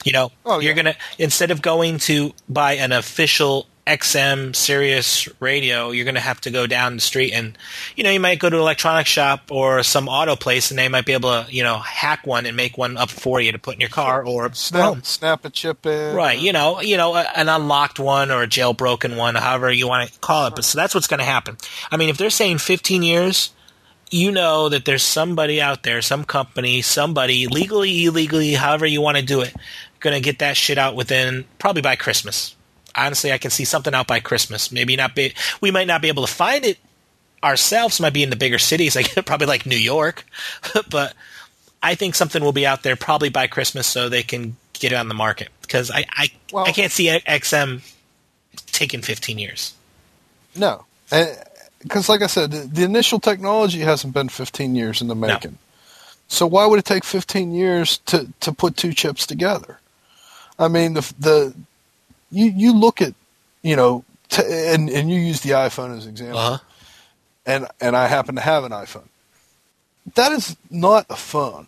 You 0.03 0.13
know, 0.13 0.33
Oh, 0.47 0.61
you're 0.61 0.71
yeah. 0.75 0.83
gonna 0.83 0.97
instead 1.19 1.51
of 1.51 1.61
going 1.61 1.99
to 2.01 2.33
buy 2.49 2.75
an 2.77 2.91
official 2.93 3.67
XM 3.89 4.55
Sirius 4.55 5.29
radio, 5.41 5.91
you're 5.91 6.05
gonna 6.05 6.21
have 6.21 6.41
to 6.43 6.51
go 6.51 6.67
down 6.67 6.97
the 6.97 7.01
street 7.01 7.33
and, 7.33 7.57
you 7.97 8.05
know, 8.05 8.11
you 8.11 8.21
might 8.21 8.39
go 8.39 8.51
to 8.51 8.57
an 8.57 8.63
electronic 8.63 9.07
shop 9.07 9.51
or 9.51 9.83
some 9.83 10.09
auto 10.09 10.37
place, 10.37 10.71
and 10.71 10.79
they 10.79 10.89
might 10.89 11.07
be 11.07 11.15
able 11.15 11.31
to, 11.31 11.47
you 11.51 11.63
know, 11.63 11.79
hack 11.79 12.27
one 12.27 12.47
and 12.47 12.57
make 12.57 12.77
one 12.77 12.97
up 12.97 13.11
for 13.11 13.41
you 13.41 13.53
to 13.53 13.59
put 13.59 13.75
in 13.75 13.81
your 13.81 13.91
car 13.91 14.25
or 14.25 14.53
Snap, 14.53 15.07
snap 15.07 15.45
a 15.45 15.51
chip 15.51 15.87
in. 15.87 16.15
Right, 16.15 16.39
you 16.39 16.53
know, 16.53 16.81
you 16.81 16.97
know, 16.97 17.17
an 17.17 17.49
unlocked 17.49 17.99
one 17.99 18.31
or 18.31 18.43
a 18.43 18.47
jailbroken 18.47 19.17
one, 19.17 19.35
however 19.35 19.71
you 19.73 19.89
want 19.89 20.11
to 20.11 20.19
call 20.19 20.47
it. 20.47 20.55
But 20.55 20.65
so 20.65 20.79
that's 20.79 20.95
what's 20.95 21.07
going 21.07 21.19
to 21.19 21.25
happen. 21.25 21.57
I 21.91 21.97
mean, 21.97 22.09
if 22.09 22.19
they're 22.19 22.31
saying 22.31 22.59
15 22.59 23.03
years, 23.03 23.51
you 24.11 24.31
know 24.33 24.69
that 24.69 24.85
there's 24.85 25.03
somebody 25.03 25.61
out 25.61 25.83
there, 25.83 26.01
some 26.03 26.25
company, 26.25 26.83
somebody 26.83 27.47
legally, 27.47 28.05
illegally, 28.05 28.55
however 28.55 28.87
you 28.87 29.01
want 29.01 29.17
to 29.17 29.23
do 29.23 29.41
it, 29.41 29.55
going 30.01 30.15
to 30.15 30.21
get 30.21 30.39
that 30.41 30.57
shit 30.57 30.79
out 30.79 30.97
within 30.97 31.45
probably 31.59 31.83
by 31.83 31.97
Christmas. 31.97 32.57
Honestly, 32.99 33.33
I 33.33 33.39
can 33.39 33.51
see 33.51 33.65
something 33.65 33.95
out 33.95 34.07
by 34.07 34.21
Christmas. 34.21 34.73
Maybe 34.73 34.97
not 34.97 35.15
be. 35.15 35.35
We 35.61 35.71
might 35.71 35.87
not 35.87 36.03
be 36.03 36.09
able 36.09 36.27
to 36.27 36.33
find 36.33 36.65
it 36.65 36.79
ourselves. 37.43 38.01
Might 38.01 38.13
be 38.13 38.23
in 38.23 38.31
the 38.31 38.37
bigger 38.37 38.59
cities, 38.59 38.97
like 38.97 39.15
probably 39.27 39.47
like 39.47 39.67
New 39.67 39.77
York, 39.77 40.25
but 40.91 41.15
I 41.83 41.95
think 41.95 42.15
something 42.15 42.43
will 42.43 42.53
be 42.53 42.67
out 42.67 42.83
there 42.83 42.97
probably 42.97 43.29
by 43.29 43.47
Christmas, 43.47 43.87
so 43.87 44.09
they 44.09 44.23
can 44.23 44.57
get 44.73 44.93
it 44.93 44.97
on 44.97 45.09
the 45.09 45.15
market. 45.15 45.49
Because 45.63 45.91
I 45.91 46.05
I, 46.11 46.31
Well- 46.53 46.67
I 46.67 46.73
can't 46.73 46.93
see 46.93 47.07
XM 47.07 47.83
taking 48.73 49.03
15 49.03 49.39
years. 49.39 49.75
No, 50.55 50.85
uh, 51.13 51.27
because 51.83 52.09
like 52.09 52.23
I 52.23 52.27
said, 52.27 52.51
the, 52.51 52.59
the 52.67 52.85
initial 52.85 53.21
technology 53.21 53.81
hasn't 53.81 54.15
been 54.15 54.29
15 54.29 54.75
years 54.75 55.01
in 55.01 55.09
the 55.09 55.15
making. 55.15 55.59
So 56.27 56.47
why 56.47 56.67
would 56.67 56.79
it 56.79 56.85
take 56.85 57.05
15 57.05 57.53
years 57.55 57.99
to 58.07 58.29
to 58.41 58.53
put 58.53 58.77
two 58.77 58.93
chips 58.93 59.27
together? 59.27 59.79
I 60.59 60.69
mean, 60.69 60.95
the 60.95 61.13
the 61.19 61.55
you 62.31 62.47
you 62.47 62.73
look 62.73 63.01
at 63.03 63.15
you 63.63 63.77
know, 63.77 64.05
t- 64.29 64.43
and 64.47 64.89
and 64.91 65.11
you 65.11 65.19
use 65.21 65.41
the 65.41 65.51
iPhone 65.51 65.97
as 65.97 66.05
an 66.05 66.11
example, 66.13 66.39
Uh 66.39 66.51
huh. 66.51 66.59
and 67.47 67.67
and 67.81 67.97
I 67.97 68.07
happen 68.07 68.35
to 68.37 68.41
have 68.41 68.65
an 68.65 68.73
iPhone. 68.73 69.09
That 70.15 70.33
is 70.33 70.57
not 70.71 71.07
a 71.11 71.17
phone. 71.17 71.67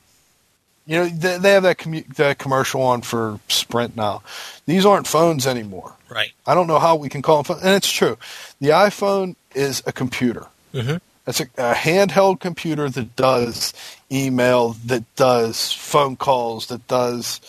You 0.87 0.97
know, 0.99 1.07
they, 1.09 1.39
they 1.39 1.53
have 1.53 1.63
that 1.65 1.79
commu- 1.79 2.15
that 2.17 2.39
commercial 2.39 2.83
on 2.83 3.03
for 3.03 3.39
Sprint 3.49 3.97
now. 3.97 4.23
These 4.67 4.87
aren't 4.87 5.07
phones 5.07 5.47
anymore. 5.47 5.95
Right. 6.09 6.33
I 6.47 6.55
don't 6.55 6.67
know 6.67 6.79
how 6.79 6.97
we 6.97 7.09
can 7.09 7.23
call 7.23 7.43
them, 7.43 7.45
phone- 7.57 7.65
and 7.67 7.75
it's 7.77 7.91
true. 7.91 8.17
The 8.61 8.69
iPhone 8.71 9.37
is 9.55 9.83
a 9.87 9.93
computer. 9.93 10.47
Mm-hmm. 10.75 10.97
It's 11.27 11.41
a, 11.41 11.45
a 11.59 11.75
handheld 11.75 12.41
computer 12.41 12.89
that 12.89 13.15
does 13.15 13.73
email, 14.11 14.71
that 14.87 15.05
does 15.17 15.71
phone 15.73 16.17
calls, 16.17 16.67
that 16.69 16.89
does, 16.89 17.41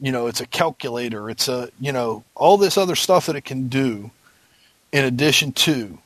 you 0.00 0.12
know, 0.12 0.26
it's 0.28 0.40
a 0.40 0.46
calculator. 0.46 1.28
It's 1.30 1.48
a, 1.48 1.68
you 1.80 1.92
know, 1.92 2.24
all 2.34 2.56
this 2.56 2.78
other 2.78 2.94
stuff 2.96 3.26
that 3.26 3.36
it 3.36 3.44
can 3.44 3.68
do 3.68 4.10
in 4.92 5.04
addition 5.04 5.52
to, 5.52 5.98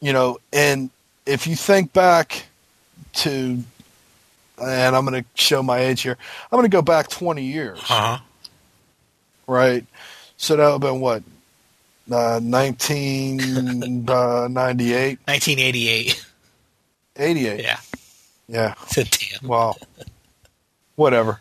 you 0.00 0.12
know, 0.12 0.38
and 0.52 0.90
if 1.26 1.46
you 1.46 1.54
think 1.56 1.92
back 1.92 2.46
to, 3.14 3.62
and 4.60 4.96
I'm 4.96 5.04
going 5.06 5.22
to 5.22 5.28
show 5.34 5.62
my 5.62 5.78
age 5.78 6.02
here, 6.02 6.16
I'm 6.50 6.56
going 6.58 6.68
to 6.70 6.74
go 6.74 6.82
back 6.82 7.08
20 7.08 7.42
years 7.42 7.78
Uh 7.80 7.84
huh. 7.84 8.18
right? 9.46 9.84
So 10.36 10.56
that 10.56 10.64
would 10.64 10.72
have 10.72 10.80
been 10.80 11.00
what, 11.00 11.22
uh, 12.10 12.40
1998, 12.40 15.18
1988. 15.26 16.24
88. 17.16 17.60
yeah. 17.62 17.78
Yeah. 18.48 18.74
Damn. 18.94 19.48
Wow. 19.48 19.76
Whatever. 20.96 21.38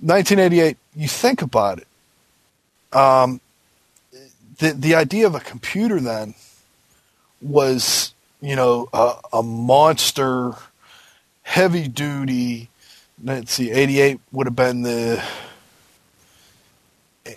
1988. 0.00 0.76
You 0.94 1.08
think 1.08 1.42
about 1.42 1.78
it. 1.78 1.86
Um, 2.96 3.40
the 4.58 4.72
the 4.72 4.94
idea 4.94 5.26
of 5.26 5.34
a 5.34 5.40
computer 5.40 6.00
then 6.00 6.34
was, 7.42 8.14
you 8.40 8.56
know, 8.56 8.88
a, 8.92 9.14
a 9.34 9.42
monster, 9.42 10.52
heavy 11.42 11.88
duty. 11.88 12.68
Let's 13.22 13.52
see, 13.52 13.70
88 13.70 14.20
would 14.32 14.46
have 14.46 14.56
been 14.56 14.82
the. 14.82 15.22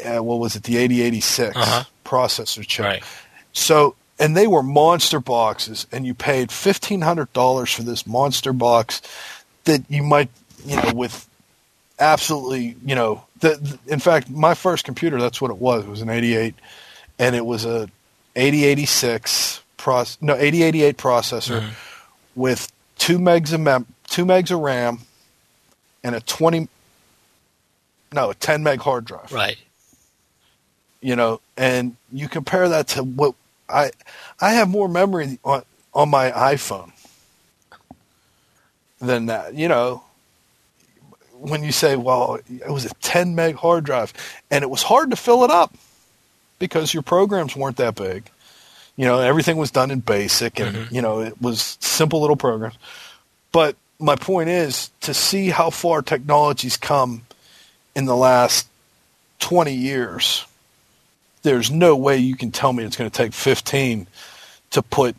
Uh, 0.05 0.24
what 0.24 0.39
was 0.39 0.55
it? 0.55 0.64
The 0.64 0.78
8086 0.78 1.55
Uh-huh. 1.57 1.84
processor 2.05 2.66
chip. 2.66 2.86
Right. 2.86 3.03
So, 3.53 3.95
and 4.20 4.38
they 4.38 4.45
were 4.45 4.62
monster 4.62 5.20
boxes, 5.20 5.88
and 5.91 6.05
you 6.05 6.14
paid 6.14 6.51
fifteen 6.51 7.01
hundred 7.01 7.34
dollars 7.34 7.72
for 7.72 7.82
this 7.84 8.05
monster 8.05 8.53
box 8.53 9.01
that 9.64 9.84
you 9.89 10.03
might, 10.03 10.30
you 10.66 10.76
know, 10.76 10.91
with 10.93 11.28
absolutely, 12.00 12.76
you 12.86 12.95
know, 12.95 13.24
the, 13.39 13.78
in 13.88 14.00
fact, 14.00 14.30
my 14.30 14.54
first 14.54 14.86
computer, 14.86 15.20
that's 15.20 15.41
what 15.41 15.52
it 15.52 15.58
was. 15.58 15.84
It 15.86 15.89
was 15.89 16.02
an 16.02 16.10
eighty-eight, 16.10 16.56
and 17.18 17.36
it 17.36 17.45
was 17.45 17.66
a 17.66 17.89
eighty 18.36 18.66
eighty-six 18.66 19.62
proce- 19.78 20.18
no 20.22 20.36
eighty 20.36 20.64
eighty-eight 20.64 20.97
processor 20.97 21.62
Mhm. 21.62 21.70
with 22.36 22.72
two 22.97 23.18
megs 23.18 23.54
of 23.54 23.60
mem- 23.62 23.86
two 24.08 24.26
megs 24.26 24.52
of 24.52 24.60
RAM 24.60 25.00
and 26.04 26.16
a 26.16 26.22
twenty, 26.22 26.68
no, 28.14 28.30
a 28.32 28.34
ten 28.36 28.62
meg 28.64 28.80
hard 28.82 29.06
drive 29.06 29.32
Right. 29.32 29.58
you 31.02 31.16
know, 31.16 31.39
and 31.58 31.95
you 32.12 32.28
compare 32.28 32.68
that 32.70 32.88
to 32.89 33.04
what 33.04 33.36
I 33.70 33.91
I 34.41 34.54
have 34.54 34.68
more 34.70 34.88
memory 34.89 35.39
on 35.45 35.64
on 35.93 36.10
my 36.10 36.32
iPhone 36.32 36.91
than 39.00 39.28
that. 39.28 39.54
You 39.56 39.68
know, 39.70 40.04
when 41.40 41.64
you 41.64 41.72
say, 41.72 41.96
"Well, 41.96 42.40
it 42.50 42.70
was 42.70 42.86
a 42.86 42.90
10 43.02 43.36
meg 43.36 43.56
hard 43.56 43.84
drive," 43.84 44.14
and 44.52 44.64
it 44.64 44.70
was 44.70 44.84
hard 44.84 45.10
to 45.12 45.16
fill 45.16 45.44
it 45.44 45.52
up 45.52 45.74
because 46.60 46.94
your 46.94 47.04
programs 47.04 47.56
weren't 47.56 47.78
that 47.78 47.96
big. 47.96 48.30
You 48.96 49.06
know, 49.06 49.20
everything 49.20 49.58
was 49.58 49.72
done 49.72 49.92
in 49.92 50.02
BASIC, 50.02 50.60
and 50.60 50.76
Mhm. 50.76 50.92
you 50.92 51.02
know 51.02 51.22
it 51.22 51.42
was 51.42 51.78
simple 51.80 52.20
little 52.22 52.36
programs. 52.36 52.76
But 53.52 53.76
my 54.00 54.16
point 54.16 54.50
is 54.50 54.92
to 55.02 55.14
see 55.14 55.50
how 55.50 55.70
far 55.70 56.02
technology's 56.02 56.78
come 56.78 57.26
in 57.96 58.06
the 58.06 58.16
last 58.16 58.68
20 59.40 59.74
years 59.74 60.46
there's 61.42 61.72
no 61.72 61.96
way 61.96 62.18
you 62.18 62.36
can 62.36 62.52
tell 62.52 62.74
me 62.74 62.84
it's 62.84 62.98
going 62.98 63.10
to 63.10 63.18
take 63.18 63.32
15 63.34 64.08
to 64.72 64.82
put 64.82 65.16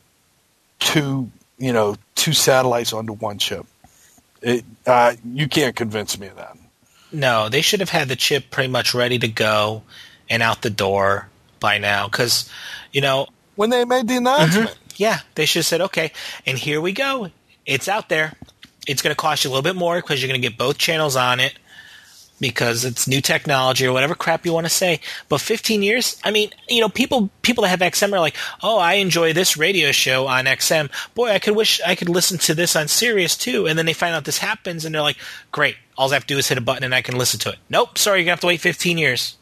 two, 0.79 1.31
you 1.59 1.73
know, 1.73 1.97
two 2.15 2.35
satellites 2.35 2.93
onto 2.93 3.15
one 3.15 3.39
chip. 3.39 3.65
It, 4.43 4.65
uh, 4.87 5.15
you 5.25 5.49
can't 5.49 5.77
convince 5.77 6.19
me 6.19 6.29
of 6.29 6.37
that. 6.37 6.57
No, 7.13 7.49
they 7.49 7.61
should 7.61 7.81
have 7.81 7.91
had 7.91 8.09
the 8.09 8.17
chip 8.17 8.51
pretty 8.51 8.71
much 8.71 8.95
ready 8.95 9.19
to 9.19 9.29
go 9.29 9.83
and 10.29 10.43
out 10.43 10.63
the 10.63 10.71
door 10.71 11.29
by 11.59 11.79
now. 11.79 12.07
Because, 12.07 12.49
you 12.93 13.01
know, 13.01 13.27
When 13.57 13.69
they 13.69 13.85
made 13.85 14.09
the 14.09 14.17
announcement, 14.17 14.79
yeah, 14.97 15.19
they 15.35 15.45
should 15.45 15.61
have 15.61 15.67
said, 15.67 15.81
okay, 15.83 16.13
and 16.47 16.57
here 16.57 16.81
we 16.81 16.93
go. 16.93 17.31
It's 17.67 17.89
out 17.89 18.09
there. 18.09 18.33
It's 18.87 19.03
going 19.03 19.13
to 19.13 19.21
cost 19.21 19.45
you 19.45 19.51
a 19.51 19.53
little 19.53 19.63
bit 19.63 19.77
more 19.77 19.97
because 19.97 20.23
you're 20.23 20.29
going 20.29 20.41
to 20.41 20.49
get 20.49 20.57
both 20.57 20.79
channels 20.79 21.15
on 21.15 21.41
it 21.41 21.59
because 22.41 22.85
it's 22.85 23.07
new 23.07 23.21
technology 23.21 23.87
or 23.87 23.93
whatever 23.93 24.15
crap 24.15 24.47
you 24.47 24.53
want 24.53 24.67
to 24.67 24.73
say. 24.73 25.01
But 25.29 25.41
15 25.41 25.83
years, 25.83 26.19
I 26.25 26.31
mean, 26.31 26.51
you 26.69 26.81
know, 26.81 26.89
people 26.89 27.31
people 27.43 27.63
that 27.63 27.69
have 27.69 27.81
XM 27.81 28.13
are 28.13 28.21
like, 28.21 28.37
oh, 28.63 28.79
I 28.79 28.95
enjoy 28.95 29.33
this 29.33 29.57
radio 29.57 29.93
show 29.93 30.27
on 30.27 30.47
XM. 30.47 30.91
Boy, 31.15 31.31
I 31.31 31.39
could 31.39 31.55
wish 31.55 31.81
I 31.87 31.95
could 31.95 32.09
listen 32.09 32.39
to 32.39 32.55
this 32.55 32.75
on 32.75 32.89
Sirius 32.89 33.37
too. 33.37 33.67
And 33.67 33.79
then 33.79 33.87
they 33.87 33.93
find 33.93 34.15
out 34.15 34.25
this 34.25 34.39
happens 34.39 34.85
and 34.85 34.95
they're 34.95 35.03
like, 35.03 35.19
great, 35.53 35.77
all 35.97 36.11
I 36.11 36.15
have 36.15 36.27
to 36.27 36.35
do 36.35 36.39
is 36.39 36.49
hit 36.49 36.59
a 36.59 36.63
button 36.63 36.85
and 36.85 36.95
I 36.95 37.03
can 37.03 37.17
listen 37.17 37.39
to 37.41 37.51
it. 37.51 37.59
Nope, 37.69 37.99
sorry, 37.99 38.21
you're 38.21 38.25
going 38.25 38.33
to 38.33 38.37
have 38.37 38.41
to 38.41 38.47
wait 38.49 38.61
15 38.61 38.99
years. 38.99 39.37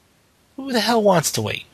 Who 0.57 0.73
the 0.73 0.81
hell 0.81 1.03
wants 1.03 1.31
to 1.33 1.43
wait? 1.43 1.65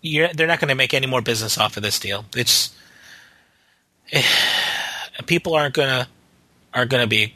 You're, 0.00 0.28
they're 0.28 0.46
not 0.46 0.60
going 0.60 0.68
to 0.68 0.74
make 0.74 0.94
any 0.94 1.06
more 1.06 1.22
business 1.22 1.58
off 1.58 1.76
of 1.76 1.82
this 1.82 1.98
deal. 1.98 2.26
It's 2.36 2.74
people 5.26 5.54
aren't 5.54 5.74
gonna 5.74 6.08
aren't 6.72 6.90
gonna 6.90 7.06
be 7.06 7.34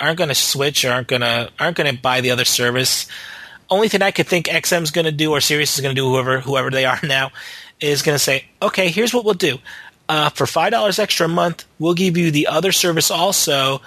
aren't 0.00 0.18
gonna 0.18 0.34
switch 0.34 0.84
or 0.84 0.92
aren't 0.92 1.08
gonna 1.08 1.50
aren't 1.58 1.76
gonna 1.76 1.92
buy 1.92 2.20
the 2.20 2.30
other 2.30 2.44
service. 2.44 3.06
Only 3.68 3.88
thing 3.88 4.02
I 4.02 4.10
could 4.10 4.26
think 4.26 4.46
XM's 4.46 4.90
gonna 4.90 5.12
do 5.12 5.32
or 5.32 5.40
Sirius 5.40 5.76
is 5.76 5.80
gonna 5.80 5.94
do 5.94 6.08
whoever 6.08 6.40
whoever 6.40 6.70
they 6.70 6.84
are 6.84 6.98
now 7.04 7.30
is 7.80 8.02
gonna 8.02 8.18
say, 8.18 8.46
okay, 8.60 8.88
here's 8.88 9.14
what 9.14 9.24
we'll 9.24 9.34
do. 9.34 9.58
Uh, 10.08 10.28
for 10.30 10.46
five 10.46 10.72
dollars 10.72 10.98
extra 10.98 11.26
a 11.26 11.28
month, 11.28 11.64
we'll 11.78 11.94
give 11.94 12.16
you 12.16 12.30
the 12.30 12.48
other 12.48 12.72
service 12.72 13.10
also, 13.10 13.80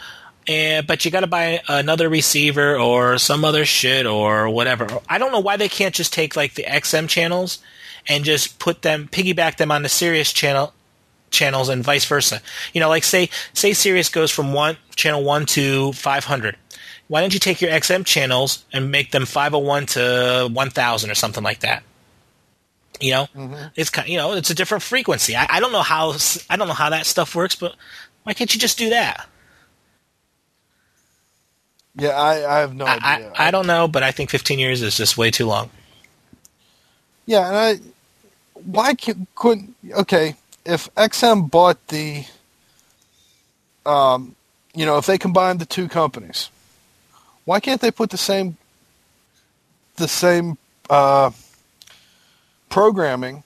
and 0.47 0.88
but 0.88 1.03
you 1.03 1.11
got 1.11 1.20
to 1.20 1.28
buy 1.28 1.61
another 1.68 2.07
receiver 2.07 2.78
or 2.80 3.18
some 3.18 3.43
other 3.43 3.66
shit 3.66 4.05
or 4.05 4.47
whatever. 4.47 4.88
I 5.09 5.18
don't 5.18 5.34
know 5.34 5.41
why 5.41 5.57
they 5.57 5.68
can't 5.68 5.93
just 5.93 6.14
take 6.14 6.38
like 6.38 6.53
the 6.53 6.64
XM 6.64 7.09
channels 7.09 7.59
and 8.07 8.24
just 8.24 8.57
put 8.57 8.84
them 8.84 9.09
piggyback 9.11 9.57
them 9.57 9.70
on 9.70 9.84
the 9.84 9.89
Sirius 9.89 10.32
channel 10.32 10.74
channels 11.34 11.68
and 11.68 11.84
vice 11.84 12.06
versa. 12.06 12.42
You 12.74 12.80
know, 12.80 12.88
like 12.88 13.04
say 13.04 13.30
say 13.54 13.74
Sirius 13.74 14.08
goes 14.08 14.32
from 14.32 14.54
one 14.54 14.78
channel 14.96 15.24
one 15.24 15.46
to 15.48 15.92
five 15.94 16.24
hundred. 16.24 16.56
Why 17.10 17.20
don't 17.20 17.34
you 17.34 17.40
take 17.40 17.62
your 17.62 17.72
XM 17.72 18.06
channels 18.06 18.64
and 18.72 18.90
make 18.92 19.12
them 19.12 19.26
five 19.26 19.52
hundred 19.52 19.68
one 19.68 19.86
to 19.88 20.50
one 20.54 20.70
thousand 20.70 21.12
or 21.12 21.16
something 21.16 21.44
like 21.44 21.60
that? 21.60 21.84
You 23.02 23.12
know, 23.12 23.28
mm-hmm. 23.36 23.68
it's 23.76 23.90
kind. 23.90 24.08
You 24.08 24.18
know, 24.18 24.34
it's 24.34 24.50
a 24.50 24.56
different 24.56 24.84
frequency. 24.84 25.36
I, 25.36 25.48
I 25.50 25.60
don't 25.60 25.74
know 25.74 25.82
how 25.82 26.16
I 26.50 26.56
don't 26.56 26.70
know 26.70 26.74
how 26.74 26.92
that 26.92 27.06
stuff 27.06 27.36
works, 27.36 27.56
but 27.56 27.76
why 28.24 28.34
can't 28.34 28.54
you 28.54 28.60
just 28.60 28.78
do 28.78 28.92
that? 28.92 29.28
Yeah, 31.96 32.10
I, 32.10 32.58
I 32.58 32.60
have 32.60 32.74
no 32.74 32.86
I, 32.86 32.96
idea. 32.96 33.32
I, 33.36 33.48
I 33.48 33.52
don't 33.52 33.68
know, 33.68 33.88
but 33.88 34.02
I 34.02 34.12
think 34.12 34.32
15 34.32 34.58
years 34.58 34.82
is 34.82 34.98
just 34.98 35.16
way 35.16 35.30
too 35.30 35.46
long. 35.46 35.70
Yeah, 37.26 37.48
and 37.48 37.56
I 37.56 37.80
why 38.66 38.94
can, 38.96 39.28
couldn't 39.36 39.76
okay 39.92 40.36
if 40.66 40.93
XM 40.95 41.49
bought 41.51 41.88
the 41.88 42.26
um 43.86 44.36
you 44.74 44.86
know 44.86 44.97
if 44.97 45.05
they 45.05 45.18
combined 45.18 45.59
the 45.59 45.66
two 45.66 45.88
companies, 45.88 46.49
why 47.45 47.59
can't 47.59 47.82
they 47.82 47.91
put 47.91 48.09
the 48.09 48.18
same 48.18 48.57
the 49.97 50.07
same 50.07 50.57
uh, 50.89 51.32
programming 52.70 53.43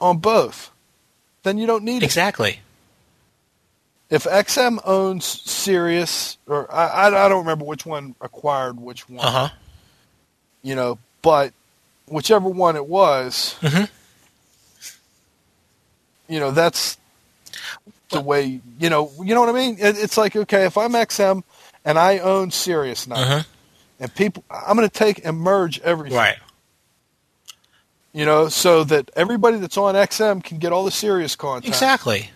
on 0.00 0.18
both? 0.18 0.70
Then 1.42 1.58
you 1.58 1.66
don't 1.66 1.84
need 1.84 2.02
it. 2.02 2.04
Exactly. 2.06 2.60
If 4.10 4.24
XM 4.24 4.78
owns 4.84 5.24
Sirius, 5.24 6.36
or 6.46 6.72
I, 6.72 6.86
I 7.08 7.24
I 7.24 7.28
don't 7.28 7.38
remember 7.40 7.64
which 7.64 7.86
one 7.86 8.14
acquired 8.20 8.78
which 8.78 9.08
one, 9.08 9.24
Uh 9.26 9.30
huh. 9.30 9.48
you 10.62 10.74
know, 10.74 10.98
but 11.22 11.52
whichever 12.06 12.48
one 12.48 12.76
it 12.76 12.86
was, 12.86 13.56
Mhm. 13.62 13.88
You 16.32 16.40
know, 16.40 16.50
that's 16.50 16.96
the 18.08 18.20
way, 18.20 18.60
you 18.78 18.88
know, 18.90 19.10
you 19.22 19.34
know 19.34 19.40
what 19.40 19.50
I 19.50 19.52
mean? 19.52 19.76
It, 19.78 19.98
it's 19.98 20.16
like, 20.16 20.34
okay, 20.34 20.64
if 20.64 20.76
I'm 20.78 20.92
XM 20.92 21.42
and 21.84 21.98
I 21.98 22.18
own 22.18 22.50
Sirius 22.50 23.06
now, 23.06 23.16
Uh-huh. 23.16 23.42
and 24.00 24.14
people, 24.14 24.42
I'm 24.50 24.76
going 24.76 24.88
to 24.88 24.94
take 24.94 25.24
and 25.26 25.36
merge 25.38 25.78
everything, 25.80 26.16
Right. 26.18 26.36
you 28.12 28.24
know, 28.24 28.48
so 28.48 28.84
that 28.84 29.10
everybody 29.16 29.58
that's 29.58 29.76
on 29.76 29.94
XM 29.94 30.42
can 30.42 30.58
get 30.58 30.72
all 30.72 30.84
the 30.84 30.90
Sirius 30.90 31.36
content, 31.36 31.66
Exactly. 31.68 32.30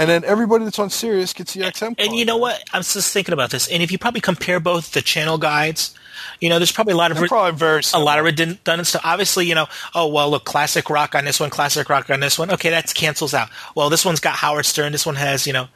And 0.00 0.08
then 0.08 0.24
everybody 0.24 0.64
that's 0.64 0.78
on 0.78 0.88
Sirius 0.88 1.34
gets 1.34 1.52
the 1.52 1.60
XM. 1.60 1.94
And 1.98 2.16
you 2.16 2.24
know 2.24 2.38
what? 2.38 2.64
I'm 2.72 2.80
just 2.80 3.12
thinking 3.12 3.34
about 3.34 3.50
this. 3.50 3.68
And 3.68 3.82
if 3.82 3.92
you 3.92 3.98
probably 3.98 4.22
compare 4.22 4.58
both 4.58 4.92
the 4.92 5.02
channel 5.02 5.36
guides, 5.36 5.94
you 6.40 6.48
know, 6.48 6.58
there's 6.58 6.72
probably 6.72 6.94
a 6.94 6.96
lot 6.96 7.10
of 7.10 7.18
probably 7.18 7.58
very 7.58 7.82
a 7.92 8.00
lot 8.00 8.18
of 8.18 8.24
redundant 8.24 8.86
stuff. 8.86 9.02
Obviously, 9.04 9.46
you 9.46 9.54
know, 9.54 9.66
oh 9.94 10.08
well, 10.08 10.30
look, 10.30 10.46
classic 10.46 10.88
rock 10.88 11.14
on 11.14 11.26
this 11.26 11.38
one, 11.38 11.50
classic 11.50 11.90
rock 11.90 12.08
on 12.08 12.20
this 12.20 12.38
one. 12.38 12.50
Okay, 12.50 12.70
that 12.70 12.92
cancels 12.94 13.34
out. 13.34 13.50
Well, 13.74 13.90
this 13.90 14.02
one's 14.02 14.20
got 14.20 14.36
Howard 14.36 14.64
Stern. 14.64 14.92
This 14.92 15.04
one 15.04 15.16
has, 15.16 15.46
you 15.46 15.52
know, 15.52 15.68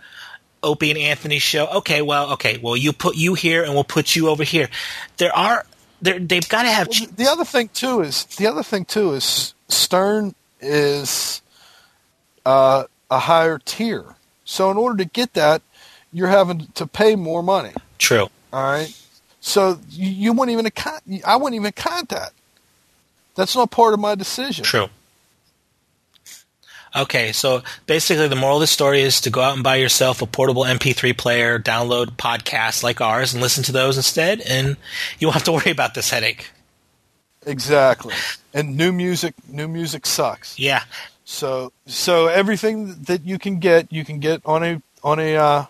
Opie 0.62 0.88
and 0.88 0.98
Anthony 0.98 1.38
show. 1.38 1.66
Okay, 1.66 2.00
well, 2.00 2.32
okay, 2.32 2.56
well, 2.56 2.78
you 2.78 2.94
put 2.94 3.16
you 3.16 3.34
here, 3.34 3.62
and 3.62 3.74
we'll 3.74 3.84
put 3.84 4.16
you 4.16 4.30
over 4.30 4.42
here. 4.42 4.70
There 5.18 5.36
are 5.36 5.66
there 6.00 6.18
they've 6.18 6.48
got 6.48 6.62
to 6.62 6.70
have. 6.70 6.88
Well, 6.88 7.10
the 7.14 7.26
other 7.26 7.44
thing 7.44 7.68
too 7.74 8.00
is 8.00 8.24
the 8.24 8.46
other 8.46 8.62
thing 8.62 8.86
too 8.86 9.12
is 9.12 9.52
Stern 9.68 10.34
is 10.62 11.42
uh, 12.46 12.84
a 13.14 13.20
higher 13.20 13.58
tier. 13.64 14.16
So 14.44 14.70
in 14.70 14.76
order 14.76 15.02
to 15.02 15.08
get 15.08 15.34
that, 15.34 15.62
you're 16.12 16.28
having 16.28 16.66
to 16.74 16.86
pay 16.86 17.16
more 17.16 17.42
money. 17.42 17.72
True. 17.98 18.28
All 18.52 18.62
right. 18.62 18.94
So 19.40 19.78
you, 19.90 20.10
you 20.10 20.32
wouldn't 20.32 20.52
even 20.52 20.66
account. 20.66 21.02
I 21.24 21.36
wouldn't 21.36 21.54
even 21.54 21.72
count 21.72 22.08
that. 22.10 22.32
That's 23.34 23.54
not 23.54 23.70
part 23.70 23.94
of 23.94 24.00
my 24.00 24.14
decision. 24.14 24.64
True. 24.64 24.88
Okay, 26.96 27.32
so 27.32 27.62
basically, 27.86 28.28
the 28.28 28.36
moral 28.36 28.58
of 28.58 28.60
the 28.60 28.68
story 28.68 29.00
is 29.00 29.20
to 29.22 29.30
go 29.30 29.40
out 29.40 29.54
and 29.54 29.64
buy 29.64 29.76
yourself 29.76 30.22
a 30.22 30.26
portable 30.26 30.62
MP3 30.62 31.16
player, 31.18 31.58
download 31.58 32.12
podcasts 32.12 32.84
like 32.84 33.00
ours, 33.00 33.32
and 33.34 33.42
listen 33.42 33.64
to 33.64 33.72
those 33.72 33.96
instead, 33.96 34.40
and 34.42 34.76
you 35.18 35.26
won't 35.26 35.34
have 35.34 35.44
to 35.44 35.52
worry 35.52 35.72
about 35.72 35.94
this 35.94 36.10
headache. 36.10 36.50
Exactly. 37.46 38.14
And 38.54 38.76
new 38.76 38.92
music, 38.92 39.34
new 39.48 39.66
music 39.66 40.06
sucks. 40.06 40.56
Yeah, 40.56 40.84
So 41.34 41.72
so 41.86 42.26
everything 42.28 43.02
that 43.02 43.24
you 43.24 43.38
can 43.38 43.58
get, 43.58 43.92
you 43.92 44.04
can 44.04 44.20
get 44.20 44.40
on 44.44 44.62
a 44.62 44.82
on 45.02 45.18
a 45.18 45.36
uh, 45.36 45.66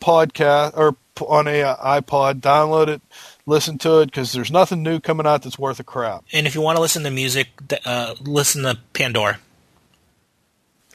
podcast 0.00 0.76
or 0.76 0.96
on 1.26 1.46
a 1.46 1.62
uh, 1.62 2.00
iPod. 2.00 2.40
Download 2.40 2.88
it, 2.88 3.00
listen 3.46 3.78
to 3.78 4.00
it 4.00 4.06
because 4.06 4.32
there's 4.32 4.50
nothing 4.50 4.82
new 4.82 5.00
coming 5.00 5.26
out 5.26 5.42
that's 5.42 5.58
worth 5.58 5.80
a 5.80 5.84
crap. 5.84 6.24
and 6.32 6.46
if 6.46 6.54
you 6.54 6.60
want 6.60 6.76
to 6.76 6.80
listen 6.82 7.04
to 7.04 7.10
music, 7.10 7.48
uh, 7.84 8.14
listen 8.20 8.62
to 8.64 8.78
Pandora. 8.92 9.38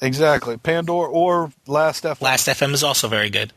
Exactly. 0.01 0.57
Pandora 0.57 1.09
or 1.09 1.51
Last 1.67 2.03
FM. 2.03 2.21
Last 2.21 2.47
FM 2.47 2.73
is 2.73 2.83
also 2.83 3.07
very 3.07 3.29
good. 3.29 3.53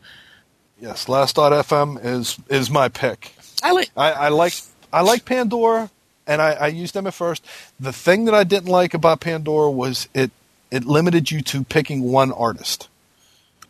yes, 0.79 1.09
Last.fm 1.09 2.03
is 2.03 2.37
is 2.49 2.69
my 2.69 2.87
pick. 2.87 3.33
I 3.61 3.71
like. 3.71 3.89
I, 3.97 4.11
I 4.11 4.27
like 4.29 4.53
I 4.93 5.01
like 5.01 5.25
Pandora, 5.25 5.91
and 6.29 6.41
I, 6.41 6.51
I 6.53 6.67
used 6.67 6.93
them 6.93 7.07
at 7.07 7.13
first. 7.13 7.43
The 7.79 7.91
thing 7.91 8.25
that 8.25 8.33
I 8.35 8.45
didn't 8.45 8.69
like 8.69 8.93
about 8.93 9.19
Pandora 9.19 9.69
was 9.71 10.07
it 10.13 10.31
it 10.71 10.85
limited 10.85 11.31
you 11.31 11.41
to 11.41 11.63
picking 11.63 12.03
one 12.03 12.31
artist, 12.31 12.87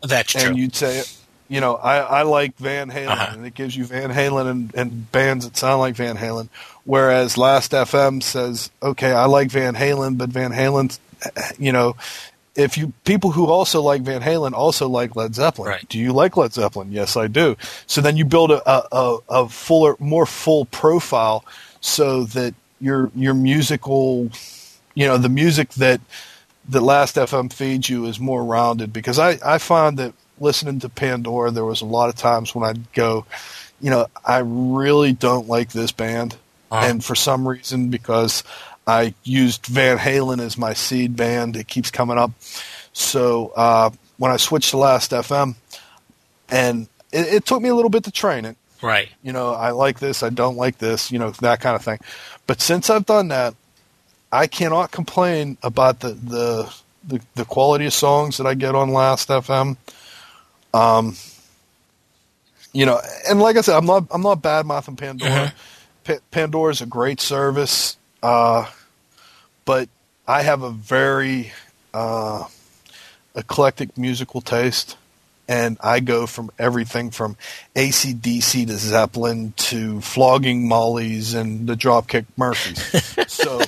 That's 0.02 0.34
true. 0.34 0.42
and 0.50 0.58
you'd 0.58 0.76
say, 0.76 1.04
you 1.48 1.62
know, 1.62 1.76
I, 1.76 1.98
I 2.00 2.22
like 2.24 2.56
Van 2.58 2.92
Halen, 2.92 3.08
Uh-huh. 3.08 3.32
and 3.34 3.46
it 3.46 3.54
gives 3.56 3.76
you 3.76 3.86
Van 3.86 4.10
Halen 4.12 4.48
and, 4.50 4.76
and 4.76 5.12
bands 5.12 5.46
that 5.46 5.56
sound 5.58 5.80
like 5.80 5.96
Van 5.96 6.18
Halen. 6.18 6.50
Whereas 6.86 7.38
Last 7.38 7.72
FM 7.72 8.22
says, 8.22 8.70
okay, 8.84 9.12
I 9.14 9.26
like 9.26 9.50
Van 9.50 9.76
Halen, 9.76 10.18
but 10.18 10.30
Van 10.30 10.52
Halen, 10.52 10.98
you 11.58 11.72
know. 11.72 11.96
If 12.56 12.78
you 12.78 12.92
people 13.06 13.32
who 13.32 13.46
also 13.46 13.82
like 13.82 14.02
Van 14.02 14.22
Halen 14.22 14.52
also 14.52 14.90
like 14.90 15.16
Led 15.16 15.34
Zeppelin, 15.34 15.70
Right. 15.70 15.88
do 15.88 15.98
you 15.98 16.12
like 16.12 16.36
Led 16.36 16.52
Zeppelin? 16.52 16.92
Yes, 16.92 17.16
I 17.16 17.28
do. 17.28 17.56
So 17.88 18.02
then 18.02 18.18
you 18.18 18.26
build 18.26 18.52
a, 18.52 18.60
a, 18.70 18.84
a, 18.92 19.18
a 19.30 19.50
fuller, 19.50 19.96
more 20.00 20.26
full 20.26 20.66
profile, 20.66 21.46
so 21.82 22.24
that 22.26 22.54
your 22.82 23.12
your 23.16 23.34
musical, 23.34 24.30
you 24.96 25.08
know, 25.08 25.18
the 25.18 25.30
music 25.30 25.70
that 25.74 26.02
that 26.70 26.82
Last 26.82 27.16
FM 27.16 27.52
feeds 27.52 27.90
you 27.90 28.06
is 28.06 28.20
more 28.20 28.44
rounded. 28.44 28.94
Because 28.94 29.20
I 29.20 29.38
I 29.46 29.58
find 29.58 29.98
that 29.98 30.14
listening 30.40 30.80
to 30.80 30.90
Pandora, 30.90 31.52
there 31.52 31.66
was 31.66 31.82
a 31.82 31.86
lot 31.86 32.10
of 32.10 32.16
times 32.16 32.54
when 32.56 32.70
I'd 32.70 32.92
go, 32.94 33.26
you 33.82 33.90
know, 33.90 34.08
I 34.26 34.40
really 34.40 35.12
don't 35.14 35.48
like 35.48 35.72
this 35.72 35.92
band, 35.92 36.38
Uh-huh. 36.72 36.86
and 36.88 37.04
for 37.04 37.16
some 37.16 37.48
reason 37.48 37.90
because 37.90 38.44
I 38.88 39.14
used 39.24 39.66
Van 39.66 39.98
Halen 39.98 40.40
as 40.40 40.58
my 40.58 40.74
seed 40.74 41.16
band, 41.16 41.56
it 41.56 41.68
keeps 41.68 41.92
coming 41.92 42.18
up. 42.18 42.32
So 42.94 43.52
uh, 43.56 43.90
when 44.18 44.32
I 44.32 44.38
switched 44.38 44.72
to 44.72 44.78
Last 44.78 45.12
FM, 45.12 45.56
and 46.50 46.88
it, 47.12 47.34
it 47.34 47.46
took 47.46 47.62
me 47.62 47.70
a 47.70 47.76
little 47.76 47.90
bit 47.92 48.04
to 48.06 48.12
train 48.12 48.46
it. 48.46 48.58
Right. 48.82 49.10
You 49.24 49.34
know, 49.34 49.54
I 49.54 49.72
like 49.72 50.00
this, 50.00 50.24
I 50.24 50.30
don't 50.30 50.58
like 50.58 50.78
this, 50.78 51.12
you 51.12 51.20
know, 51.20 51.32
that 51.32 51.62
kind 51.62 51.76
of 51.76 51.84
thing. 51.84 52.00
But 52.48 52.62
since 52.62 52.90
I've 52.90 53.06
done 53.06 53.30
that, 53.30 53.56
I 54.32 54.48
cannot 54.48 54.92
complain 54.92 55.58
about 55.64 56.00
the 56.02 56.10
the 56.10 56.74
the, 57.08 57.22
the 57.36 57.46
quality 57.46 57.86
of 57.86 57.94
songs 57.94 58.38
that 58.38 58.46
I 58.46 58.54
get 58.54 58.76
on 58.76 58.92
Last 58.92 59.30
FM. 59.30 59.78
Um, 60.74 61.16
you 62.74 62.86
know, 62.86 63.00
and 63.28 63.40
like 63.40 63.58
I 63.58 63.62
said, 63.62 63.76
I'm 63.76 63.86
not 63.86 64.06
I'm 64.12 64.22
not 64.22 64.42
bad 64.42 64.66
mouthing 64.66 64.96
Pandora. 64.96 65.54
Pa- 66.04 66.20
Pandora 66.32 66.72
is 66.72 66.82
a 66.82 66.86
great 66.86 67.20
service, 67.20 67.98
uh, 68.22 68.70
but 69.66 69.90
I 70.28 70.44
have 70.44 70.62
a 70.62 70.70
very 70.70 71.52
uh, 71.94 72.46
eclectic 73.36 73.98
musical 73.98 74.42
taste, 74.42 74.98
and 75.50 75.78
I 75.82 76.00
go 76.00 76.28
from 76.28 76.52
everything 76.60 77.10
from 77.12 77.36
ACDC 77.76 78.68
to 78.68 78.78
Zeppelin 78.78 79.54
to 79.58 80.00
flogging 80.00 80.68
Mollies 80.70 81.34
and 81.34 81.68
the 81.68 81.76
Dropkick 81.76 82.26
Murphys. 82.38 82.80
so 83.28 83.60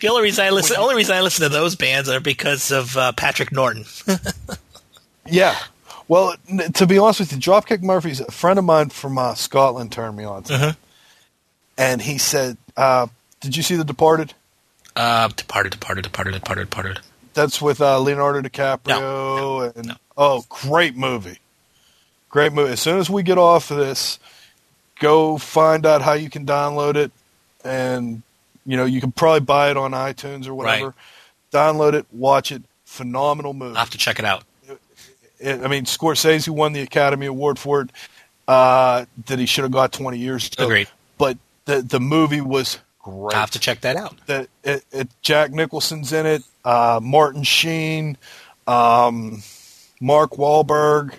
The 0.00 0.08
only 0.08 0.22
reason 0.24 0.44
I 0.44 0.50
listen, 0.50 0.76
only 0.76 0.96
reason 0.96 1.14
I 1.16 1.20
listen 1.22 1.44
to 1.44 1.48
those 1.48 1.76
bands 1.76 2.08
are 2.08 2.20
because 2.20 2.70
of 2.72 2.96
uh, 2.96 3.12
Patrick 3.12 3.52
Norton. 3.52 3.84
yeah. 5.26 5.56
Well, 6.08 6.34
n- 6.48 6.72
to 6.72 6.86
be 6.86 6.98
honest 6.98 7.20
with 7.20 7.32
you, 7.32 7.38
Dropkick 7.38 7.82
Murphys, 7.82 8.20
a 8.20 8.30
friend 8.30 8.58
of 8.58 8.64
mine 8.64 8.90
from 8.90 9.18
uh, 9.18 9.34
Scotland 9.34 9.92
turned 9.92 10.16
me 10.16 10.24
on 10.24 10.42
to, 10.44 10.52
Mhm. 10.52 10.76
and 11.78 12.02
he 12.02 12.18
said, 12.18 12.56
uh, 12.76 13.06
"Did 13.40 13.56
you 13.56 13.62
see 13.62 13.74
The 13.76 13.84
Departed?" 13.84 14.34
Uh, 14.94 15.28
departed, 15.28 15.72
departed, 15.72 16.02
departed, 16.02 16.34
departed, 16.34 16.70
departed. 16.70 17.00
That's 17.36 17.60
with 17.60 17.82
uh, 17.82 18.00
Leonardo 18.00 18.40
DiCaprio. 18.40 19.76
and 19.76 19.94
oh, 20.16 20.46
great 20.48 20.96
movie, 20.96 21.38
great 22.30 22.54
movie. 22.54 22.72
As 22.72 22.80
soon 22.80 22.98
as 22.98 23.10
we 23.10 23.22
get 23.22 23.36
off 23.36 23.70
of 23.70 23.76
this, 23.76 24.18
go 25.00 25.36
find 25.36 25.84
out 25.84 26.00
how 26.00 26.14
you 26.14 26.30
can 26.30 26.46
download 26.46 26.96
it, 26.96 27.12
and 27.62 28.22
you 28.64 28.78
know 28.78 28.86
you 28.86 29.02
can 29.02 29.12
probably 29.12 29.40
buy 29.40 29.70
it 29.70 29.76
on 29.76 29.90
iTunes 29.92 30.48
or 30.48 30.54
whatever. 30.54 30.86
Right. 30.86 30.94
Download 31.52 31.92
it, 31.92 32.06
watch 32.10 32.50
it. 32.50 32.62
Phenomenal 32.86 33.52
movie. 33.52 33.72
I'll 33.74 33.80
have 33.80 33.90
to 33.90 33.98
check 33.98 34.18
it 34.18 34.24
out. 34.24 34.44
it, 35.38 35.62
I 35.62 35.68
mean, 35.68 35.84
Scorsese 35.84 36.48
won 36.48 36.72
the 36.72 36.80
Academy 36.80 37.26
Award 37.26 37.58
for 37.58 37.82
it 37.82 37.90
uh, 38.48 39.04
that 39.26 39.38
he 39.38 39.44
should 39.44 39.64
have 39.64 39.72
got 39.72 39.92
20 39.92 40.16
years 40.16 40.50
ago. 40.50 40.64
Agreed. 40.64 40.88
But 41.18 41.36
the 41.66 41.82
the 41.82 42.00
movie 42.00 42.40
was 42.40 42.78
great. 43.06 43.34
I'll 43.34 43.40
have 43.40 43.50
to 43.52 43.60
check 43.60 43.82
that 43.82 43.96
out. 43.96 44.14
The, 44.26 44.48
it, 44.64 44.84
it, 44.90 45.08
Jack 45.22 45.52
Nicholson's 45.52 46.12
in 46.12 46.26
it. 46.26 46.42
Uh, 46.64 46.98
Martin 47.02 47.44
Sheen, 47.44 48.18
um, 48.66 49.42
Mark 50.00 50.32
Wahlberg, 50.32 51.12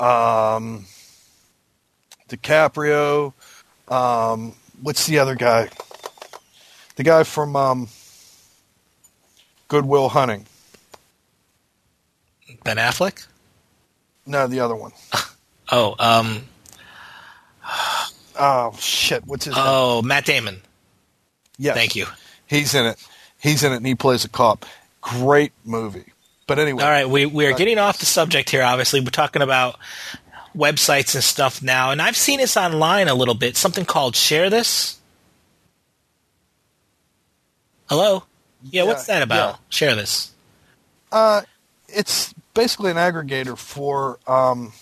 um, 0.00 0.86
DiCaprio. 2.28 3.32
Um, 3.88 4.54
what's 4.82 5.06
the 5.06 5.20
other 5.20 5.36
guy? 5.36 5.68
The 6.96 7.04
guy 7.04 7.22
from 7.22 7.54
um, 7.54 7.88
Good 9.68 9.84
Will 9.84 10.08
Hunting. 10.08 10.46
Ben 12.64 12.78
Affleck. 12.78 13.26
No, 14.26 14.46
the 14.48 14.60
other 14.60 14.76
one. 14.76 14.92
Oh, 15.68 15.96
um, 15.98 16.42
oh 18.38 18.72
shit, 18.78 19.26
what's 19.26 19.46
his 19.46 19.56
name? 19.56 19.64
Oh, 19.66 20.00
Matt 20.00 20.24
Damon. 20.24 20.60
Yes. 21.58 21.74
Thank 21.76 21.96
you. 21.96 22.06
He's 22.46 22.74
in 22.74 22.86
it. 22.86 23.04
He's 23.40 23.62
in 23.64 23.72
it, 23.72 23.76
and 23.76 23.86
he 23.86 23.94
plays 23.94 24.24
a 24.24 24.28
cop. 24.28 24.66
Great 25.00 25.52
movie. 25.64 26.12
But 26.46 26.58
anyway, 26.58 26.82
All 26.84 26.90
right, 26.90 27.08
we 27.08 27.26
we 27.26 27.46
are 27.46 27.52
getting 27.54 27.78
off 27.78 27.98
the 27.98 28.06
subject 28.06 28.50
here. 28.50 28.62
Obviously, 28.62 29.00
we're 29.00 29.06
talking 29.10 29.42
about 29.42 29.78
websites 30.56 31.14
and 31.14 31.24
stuff 31.24 31.62
now, 31.62 31.90
and 31.90 32.00
I've 32.00 32.16
seen 32.16 32.38
this 32.38 32.56
online 32.56 33.08
a 33.08 33.14
little 33.14 33.34
bit. 33.34 33.56
Something 33.56 33.84
called 33.84 34.14
Share 34.16 34.48
This. 34.48 34.98
Hello. 37.88 38.24
Yeah, 38.62 38.82
Yeah, 38.82 38.88
what's 38.88 39.06
that 39.06 39.22
about? 39.22 39.54
yeah. 39.54 39.56
Share 39.68 39.94
This. 39.96 40.32
Uh, 41.12 41.42
it's 41.88 42.32
basically 42.54 42.90
an 42.90 42.96
aggregator 42.96 43.56
for 43.56 44.18
um, 44.26 44.72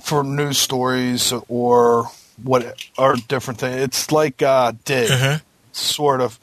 for 0.00 0.22
news 0.24 0.58
stories 0.58 1.32
or 1.48 2.10
what 2.42 2.76
are 2.98 3.16
different 3.28 3.60
things. 3.60 3.76
It's 3.82 4.10
like 4.12 4.42
uh, 4.42 4.72
Digg, 4.84 5.10
Mhm. 5.10 5.40
sort 5.72 6.20
of, 6.20 6.38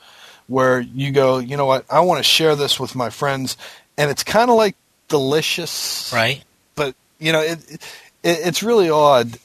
where 0.47 0.79
you 0.81 1.11
go, 1.11 1.37
you 1.39 1.55
know 1.57 1.65
what, 1.65 1.85
I 1.89 1.99
want 2.01 2.19
to 2.19 2.23
share 2.23 2.55
this 2.55 2.79
with 2.79 2.95
my 2.95 3.09
friends, 3.09 3.55
and 3.97 4.09
it's 4.09 4.23
kind 4.23 4.49
of 4.49 4.57
like 4.57 4.75
delicious, 5.07 6.11
Right. 6.13 6.43
but 6.75 6.95
you 7.19 7.31
know, 7.31 7.41
it, 7.41 7.59
it 7.69 7.81
it's 8.23 8.61
really 8.63 8.89
odd 8.89 9.37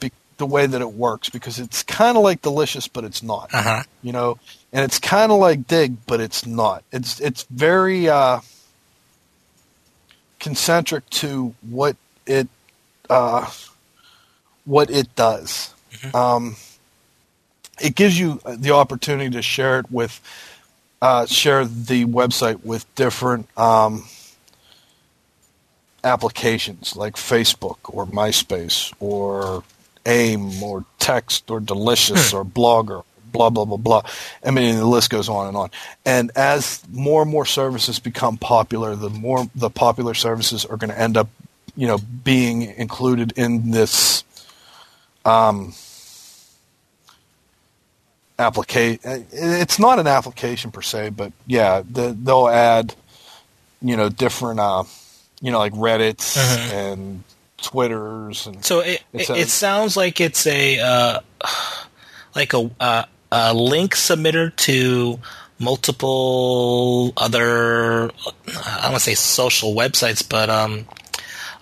be, 0.00 0.10
the 0.38 0.46
way 0.46 0.66
that 0.66 0.80
it 0.80 0.92
works 0.92 1.28
because 1.28 1.58
it's 1.58 1.82
kind 1.82 2.16
of 2.16 2.22
like 2.22 2.42
delicious, 2.42 2.88
but 2.88 3.04
it's 3.04 3.22
not 3.22 3.50
Uh 3.52 3.62
huh. 3.62 3.82
you 4.02 4.12
know 4.12 4.38
and 4.72 4.84
it's 4.84 4.98
kind 4.98 5.32
of 5.32 5.38
like 5.38 5.66
Digg 5.66 5.96
but 6.06 6.20
it's 6.20 6.44
not 6.46 6.84
it's 6.92 7.18
it's 7.20 7.44
very 7.50 8.08
uh 8.08 8.40
concentric 10.38 11.08
to 11.10 11.54
what 11.68 11.96
it 12.26 12.48
uh 13.10 13.50
what 14.64 14.90
it 14.90 15.14
does 15.16 15.74
um 16.14 16.56
it 17.80 17.94
gives 17.94 18.18
you 18.18 18.40
the 18.44 18.72
opportunity 18.72 19.30
to 19.30 19.42
share 19.42 19.80
it 19.80 19.90
with 19.90 20.20
uh 21.00 21.26
share 21.26 21.64
the 21.64 22.04
website 22.04 22.64
with 22.64 22.92
different 22.94 23.46
um 23.58 24.04
applications 26.04 26.96
like 26.96 27.14
Facebook 27.14 27.78
or 27.84 28.06
MySpace 28.06 28.92
or 29.00 29.64
AIM 30.06 30.62
or 30.62 30.84
Text 30.98 31.50
or 31.50 31.60
Delicious 31.60 32.32
or 32.32 32.44
Blogger, 32.44 33.04
blah 33.32 33.50
blah 33.50 33.64
blah 33.64 33.76
blah. 33.76 34.02
I 34.44 34.50
mean, 34.50 34.76
the 34.76 34.86
list 34.86 35.10
goes 35.10 35.28
on 35.28 35.48
and 35.48 35.56
on. 35.56 35.70
And 36.04 36.30
as 36.36 36.82
more 36.90 37.22
and 37.22 37.30
more 37.30 37.44
services 37.46 37.98
become 37.98 38.38
popular, 38.38 38.96
the 38.96 39.10
more 39.10 39.48
the 39.54 39.70
popular 39.70 40.14
services 40.14 40.64
are 40.64 40.76
going 40.76 40.90
to 40.90 40.98
end 40.98 41.16
up, 41.16 41.28
you 41.76 41.86
know, 41.86 41.98
being 41.98 42.62
included 42.62 43.32
in 43.36 43.70
this 43.70 44.24
um, 45.24 45.74
application. 48.38 49.26
It's 49.32 49.78
not 49.78 49.98
an 49.98 50.06
application 50.06 50.70
per 50.70 50.82
se, 50.82 51.10
but 51.10 51.32
yeah, 51.46 51.82
the, 51.88 52.16
they'll 52.20 52.48
add, 52.48 52.94
you 53.82 53.96
know, 53.96 54.08
different, 54.08 54.60
uh, 54.60 54.84
you 55.40 55.50
know, 55.50 55.58
like 55.58 55.72
Reddits 55.72 56.36
Mhm. 56.36 56.72
and 56.72 57.24
Twitters 57.62 58.46
and 58.46 58.64
So 58.64 58.80
it 58.80 59.02
it, 59.12 59.28
it 59.30 59.48
sounds 59.48 59.96
like 59.96 60.20
it's 60.20 60.46
a 60.46 60.78
uh, 60.78 61.20
like 62.34 62.52
a, 62.54 62.70
uh, 62.80 63.04
a 63.32 63.52
link 63.54 63.94
submitter 63.96 64.54
to 64.56 65.18
multiple 65.58 67.12
other 67.16 68.10
I 68.46 68.80
don't 68.82 68.92
want 68.92 68.94
to 68.94 69.00
say 69.00 69.14
social 69.14 69.74
websites, 69.74 70.26
but 70.28 70.48
um, 70.48 70.86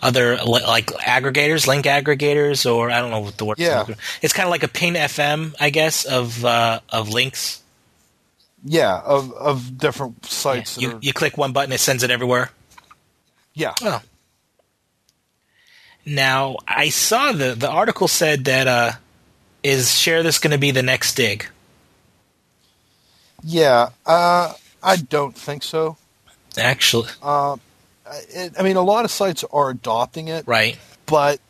other 0.07 0.36
like 0.38 0.86
aggregators, 0.86 1.66
link 1.66 1.84
aggregators, 1.86 2.64
or 2.70 2.90
I 2.90 3.00
don't 3.00 3.11
know 3.11 3.20
what 3.20 3.36
the 3.36 3.44
word. 3.44 3.59
Yeah. 3.59 3.84
it's 4.22 4.32
kind 4.32 4.46
of 4.46 4.50
like 4.50 4.62
a 4.62 4.68
Ping.fm, 4.68 5.54
I 5.61 5.70
guess, 5.70 6.04
of 6.04 6.44
uh, 6.44 6.80
of 6.90 7.09
links. 7.11 7.62
yeah, 8.64 9.00
of 9.04 9.32
of 9.32 9.76
different 9.78 10.24
sites. 10.26 10.74
that 10.76 10.80
You 10.82 10.90
are, 10.92 10.98
you 11.02 11.12
click 11.12 11.36
one 11.36 11.52
button, 11.52 11.72
it 11.72 11.80
sends 11.80 12.02
it 12.02 12.11
everywhere. 12.11 12.50
yeah, 13.54 13.74
Oh. 13.82 14.00
Now 16.09 16.57
I 16.68 16.88
saw 16.90 17.32
the 17.32 17.54
the 17.54 17.68
article 17.70 18.07
said 18.09 18.44
that 18.44 18.66
uh, 18.68 18.92
is 19.62 19.92
share 19.98 20.22
this 20.22 20.38
going 20.38 20.52
to 20.52 20.59
be 20.59 20.70
the 20.70 20.82
next 20.82 21.14
Digg? 21.16 21.46
yeah. 23.42 23.90
Uh, 24.04 24.52
I 24.82 24.96
don't 24.96 25.36
think 25.36 25.62
so. 25.62 25.96
Actually, 26.59 27.09
Uh, 27.22 27.57
it, 28.30 28.52
I 28.59 28.62
mean, 28.62 28.76
a 28.76 28.82
lot 28.82 29.04
of 29.04 29.11
sites 29.11 29.44
are 29.52 29.70
adopting 29.70 30.28
it, 30.28 30.46
right? 30.46 30.78
but 31.07 31.40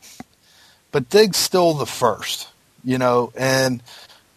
but 0.93 1.09
Digg's 1.09 1.37
still 1.37 1.75
the 1.75 1.87
first, 1.87 2.49
you 2.85 2.99
know, 2.99 3.33
and 3.37 3.83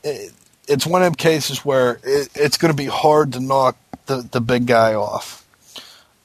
it, 0.04 0.34
it's 0.68 0.86
one 0.86 1.02
of 1.02 1.06
them 1.06 1.16
cases 1.16 1.64
where 1.64 2.00
it, 2.04 2.30
it's 2.36 2.58
going 2.58 2.72
to 2.72 2.78
be 2.78 2.86
hard 2.86 3.34
to 3.34 3.40
knock 3.40 3.78
the 4.06 4.28
the 4.32 4.42
big 4.42 4.66
guy 4.66 4.94
off. 4.94 5.46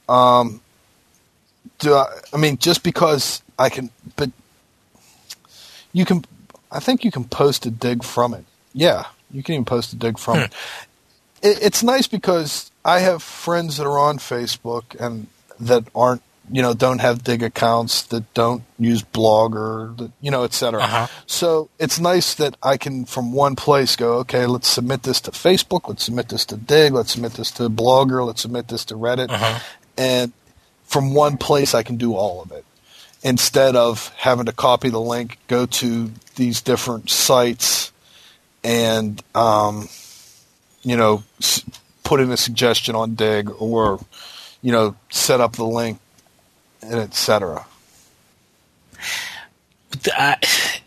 Um, 0.08 0.60
do 1.78 1.94
I, 1.94 2.06
I 2.32 2.36
mean 2.36 2.58
just 2.58 2.82
because 2.82 3.42
I 3.58 3.68
can, 3.68 3.90
but 4.16 4.30
you 5.92 6.04
can. 6.04 6.24
I 6.70 6.80
think 6.80 7.04
you 7.04 7.12
can 7.12 7.24
post 7.24 7.66
a 7.66 7.70
Digg 7.70 8.02
from 8.02 8.34
it. 8.34 8.44
Yeah, 8.72 9.06
you 9.30 9.44
can 9.44 9.54
even 9.54 9.64
post 9.64 9.92
a 9.92 9.96
Digg 9.96 10.18
from 10.18 10.40
it. 10.40 10.52
it. 11.42 11.58
It's 11.62 11.82
nice 11.84 12.08
because 12.08 12.72
I 12.84 12.98
have 12.98 13.22
friends 13.22 13.76
that 13.76 13.86
are 13.86 13.98
on 13.98 14.18
Facebook 14.18 14.98
and 14.98 15.28
that 15.66 15.84
aren't, 15.94 16.22
you 16.50 16.60
know, 16.62 16.74
don't 16.74 17.00
have 17.00 17.24
Digg 17.24 17.42
accounts, 17.42 18.02
that 18.04 18.32
don't 18.34 18.62
use 18.78 19.02
Blogger, 19.02 19.96
that, 19.96 20.12
you 20.20 20.30
know, 20.30 20.44
et 20.44 20.52
cetera. 20.52 20.82
Uh-huh. 20.82 21.06
So 21.26 21.70
it's 21.78 21.98
nice 21.98 22.34
that 22.34 22.56
I 22.62 22.76
can 22.76 23.04
from 23.06 23.32
one 23.32 23.56
place 23.56 23.96
go, 23.96 24.18
okay, 24.18 24.46
let's 24.46 24.68
submit 24.68 25.04
this 25.04 25.20
to 25.22 25.30
Facebook, 25.30 25.88
let's 25.88 26.04
submit 26.04 26.28
this 26.28 26.44
to 26.46 26.56
Digg, 26.56 26.92
let's 26.92 27.12
submit 27.12 27.32
this 27.34 27.50
to 27.52 27.70
Blogger, 27.70 28.26
let's 28.26 28.42
submit 28.42 28.68
this 28.68 28.84
to 28.86 28.94
Reddit, 28.94 29.30
Uh-huh. 29.30 29.58
and 29.96 30.32
from 30.84 31.14
one 31.14 31.38
place 31.38 31.74
I 31.74 31.82
can 31.82 31.96
do 31.96 32.14
all 32.14 32.42
of 32.42 32.52
it 32.52 32.64
instead 33.22 33.74
of 33.74 34.08
having 34.16 34.44
to 34.44 34.52
copy 34.52 34.90
the 34.90 35.00
link, 35.00 35.38
go 35.48 35.64
to 35.64 36.10
these 36.36 36.60
different 36.60 37.08
sites, 37.08 37.90
and 38.62 39.22
um, 39.34 39.88
you 40.82 40.96
know, 40.96 41.24
put 42.02 42.20
in 42.20 42.30
a 42.30 42.36
suggestion 42.36 42.94
on 42.94 43.14
Digg 43.14 43.50
or 43.58 43.98
you 44.64 44.72
know, 44.72 44.96
set 45.10 45.40
up 45.42 45.56
the 45.56 45.64
link, 45.64 46.00
and 46.82 46.94
etc. 46.94 47.66
I- 50.16 50.36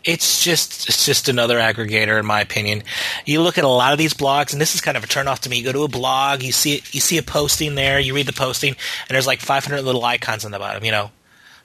it's 0.04 0.42
just 0.42 0.88
it's 0.88 1.06
just 1.06 1.28
another 1.28 1.58
aggregator 1.58 2.18
in 2.18 2.26
my 2.26 2.40
opinion. 2.40 2.82
You 3.24 3.40
look 3.40 3.56
at 3.56 3.62
a 3.64 3.68
lot 3.68 3.92
of 3.92 3.98
these 3.98 4.14
blogs, 4.14 4.52
and 4.52 4.60
this 4.60 4.74
is 4.74 4.80
kind 4.80 4.96
of 4.96 5.04
a 5.04 5.06
turnoff 5.06 5.38
to 5.40 5.48
me. 5.48 5.58
You 5.58 5.64
go 5.64 5.72
to 5.72 5.84
a 5.84 5.88
blog, 5.88 6.42
you 6.42 6.50
see 6.50 6.74
it, 6.74 6.92
you 6.92 7.00
see 7.00 7.18
a 7.18 7.22
posting 7.22 7.76
there, 7.76 8.00
you 8.00 8.14
read 8.14 8.26
the 8.26 8.32
posting, 8.32 8.70
and 8.70 9.14
there's 9.14 9.26
like 9.28 9.40
500 9.40 9.82
little 9.82 10.04
icons 10.04 10.44
on 10.44 10.50
the 10.50 10.58
bottom. 10.58 10.84
You 10.84 10.90
know, 10.90 11.10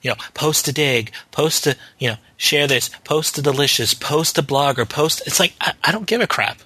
you 0.02 0.10
know, 0.10 0.16
post 0.34 0.66
to 0.66 0.72
Digg, 0.72 1.12
post 1.32 1.64
to 1.64 1.76
you 1.98 2.10
know, 2.10 2.16
share 2.36 2.68
this, 2.68 2.90
post 3.02 3.34
to 3.34 3.42
delicious, 3.42 3.92
post 3.92 4.36
to 4.36 4.42
blogger, 4.42 4.88
post. 4.88 5.22
It's 5.26 5.40
like 5.40 5.54
I, 5.60 5.72
I 5.82 5.90
don't 5.92 6.06
give 6.06 6.20
a 6.20 6.28
crap. 6.28 6.58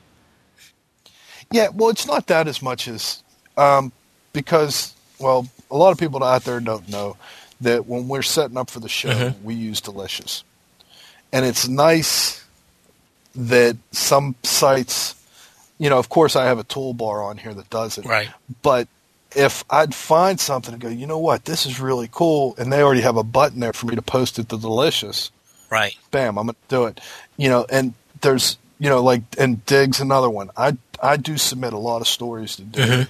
Yeah, 1.50 1.68
well, 1.72 1.88
it's 1.88 2.06
not 2.06 2.26
that 2.26 2.46
as 2.48 2.60
much 2.60 2.86
as 2.86 3.22
um, 3.56 3.92
because 4.34 4.94
well, 5.18 5.46
a 5.70 5.76
lot 5.76 5.90
of 5.92 5.98
people 5.98 6.22
out 6.24 6.44
there 6.44 6.60
don't 6.60 6.88
know 6.88 7.16
that 7.60 7.86
when 7.86 8.08
we're 8.08 8.22
setting 8.22 8.56
up 8.56 8.70
for 8.70 8.80
the 8.80 8.88
show, 8.88 9.10
Mhm. 9.10 9.42
we 9.42 9.54
use 9.54 9.80
Delicious, 9.80 10.44
and 11.32 11.44
it's 11.44 11.66
nice 11.68 12.42
that 13.34 13.76
some 13.92 14.34
sites, 14.42 15.14
you 15.78 15.90
know, 15.90 15.98
of 15.98 16.08
course, 16.08 16.36
I 16.36 16.44
have 16.46 16.58
a 16.58 16.64
toolbar 16.64 17.24
on 17.24 17.38
here 17.38 17.54
that 17.54 17.70
does 17.70 17.98
it, 17.98 18.04
Right. 18.04 18.28
but 18.62 18.88
if 19.36 19.64
I'd 19.70 19.94
find 19.94 20.40
something 20.40 20.72
and 20.72 20.82
go, 20.82 20.88
you 20.88 21.06
know 21.06 21.18
what, 21.18 21.44
this 21.44 21.66
is 21.66 21.78
really 21.80 22.08
cool, 22.10 22.54
and 22.58 22.72
they 22.72 22.82
already 22.82 23.02
have 23.02 23.16
a 23.16 23.22
button 23.22 23.60
there 23.60 23.72
for 23.72 23.86
me 23.86 23.94
to 23.94 24.02
post 24.02 24.38
it 24.38 24.48
to 24.48 24.56
Delicious, 24.56 25.30
Right. 25.70 25.94
bam, 26.10 26.38
I'm 26.38 26.46
gonna 26.46 26.56
do 26.68 26.86
it. 26.86 27.00
You 27.36 27.48
know, 27.50 27.66
and 27.68 27.94
there's 28.22 28.56
you 28.78 28.88
know 28.88 29.02
like 29.02 29.22
and 29.36 29.64
Digg's 29.66 30.00
another 30.00 30.30
one. 30.30 30.50
I 30.56 30.76
I 31.02 31.16
do 31.16 31.36
submit 31.36 31.72
a 31.74 31.78
lot 31.78 32.00
of 32.00 32.08
stories 32.08 32.56
to 32.56 32.62
Digg, 32.62 32.88
Mhm. 32.90 33.08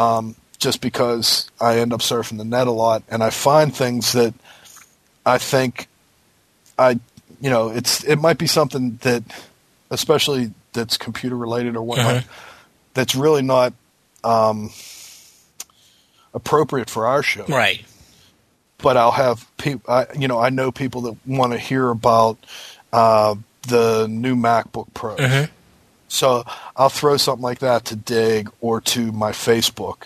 um, 0.00 0.36
just 0.60 0.80
because 0.80 1.50
I 1.60 1.78
end 1.80 1.92
up 1.92 2.00
surfing 2.00 2.38
the 2.38 2.44
net 2.44 2.68
a 2.68 2.70
lot, 2.70 3.02
and 3.10 3.24
I 3.24 3.30
find 3.30 3.74
things 3.74 4.12
that 4.12 4.34
I 5.26 5.38
think 5.38 5.88
I 6.78 7.00
you 7.40 7.50
know 7.50 7.70
it's 7.70 8.04
it 8.04 8.16
might 8.16 8.38
be 8.38 8.46
something 8.46 8.98
that 9.02 9.24
especially 9.90 10.52
that's 10.72 10.96
computer 10.96 11.36
related 11.36 11.74
or 11.76 11.82
whatnot 11.82 12.22
Mhm. 12.22 12.24
that's 12.94 13.14
really 13.16 13.42
not 13.42 13.72
um, 14.22 14.70
appropriate 16.34 16.88
for 16.90 17.06
our 17.06 17.22
show 17.22 17.44
Right. 17.48 17.84
but 18.78 18.96
I'll 18.96 19.10
have 19.12 19.46
people. 19.56 19.92
I, 19.92 20.06
you 20.16 20.28
know, 20.28 20.38
I 20.38 20.50
know 20.50 20.70
people 20.72 21.00
that 21.02 21.16
want 21.26 21.52
to 21.52 21.58
hear 21.58 21.88
about 21.90 22.38
uh, 22.92 23.34
the 23.68 24.06
new 24.08 24.34
MacBook 24.36 24.92
Pro. 24.94 25.16
Mhm. 25.16 25.48
So 26.08 26.44
I'll 26.76 26.88
throw 26.88 27.16
something 27.16 27.42
like 27.42 27.58
that 27.60 27.84
to 27.86 27.96
Digg 27.96 28.50
or 28.60 28.80
to 28.82 29.12
my 29.12 29.32
Facebook, 29.32 30.02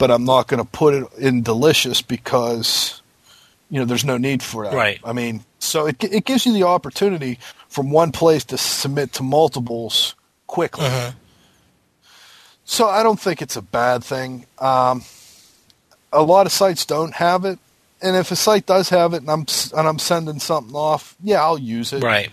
but 0.00 0.10
I'm 0.10 0.24
not 0.24 0.48
going 0.48 0.62
to 0.64 0.68
put 0.68 0.94
it 0.94 1.04
in 1.18 1.42
Delicious 1.42 2.00
because 2.02 3.00
you 3.70 3.78
know 3.78 3.84
there's 3.84 4.04
no 4.04 4.16
need 4.16 4.42
for 4.42 4.64
that. 4.64 4.74
Right. 4.74 4.98
I 5.04 5.12
mean, 5.12 5.44
So 5.60 5.86
it 5.86 6.02
it 6.02 6.24
gives 6.24 6.46
you 6.46 6.52
the 6.54 6.64
opportunity 6.64 7.38
from 7.68 7.90
one 7.92 8.10
place 8.10 8.44
to 8.46 8.56
submit 8.58 9.12
to 9.12 9.22
multiples 9.22 10.14
quickly. 10.48 10.86
Mhm. 10.86 11.14
So 12.64 12.88
I 12.88 13.02
don't 13.02 13.20
think 13.20 13.42
it's 13.42 13.56
a 13.56 13.62
bad 13.62 14.02
thing. 14.02 14.46
Um, 14.58 15.04
a 16.12 16.22
lot 16.22 16.46
of 16.46 16.52
sites 16.52 16.84
don't 16.86 17.14
have 17.14 17.44
it, 17.44 17.58
and 18.02 18.16
if 18.16 18.30
a 18.32 18.36
site 18.36 18.66
does 18.66 18.88
have 18.88 19.12
it, 19.14 19.20
and 19.22 19.30
I'm 19.30 19.44
and 19.76 19.86
I'm 19.88 19.98
sending 19.98 20.40
something 20.40 20.74
off, 20.74 21.14
yeah, 21.22 21.42
I'll 21.42 21.58
use 21.58 21.92
it. 21.92 22.02
Right. 22.02 22.30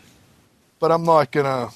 But 0.80 0.92
I'm 0.92 1.04
not 1.04 1.32
gonna, 1.32 1.70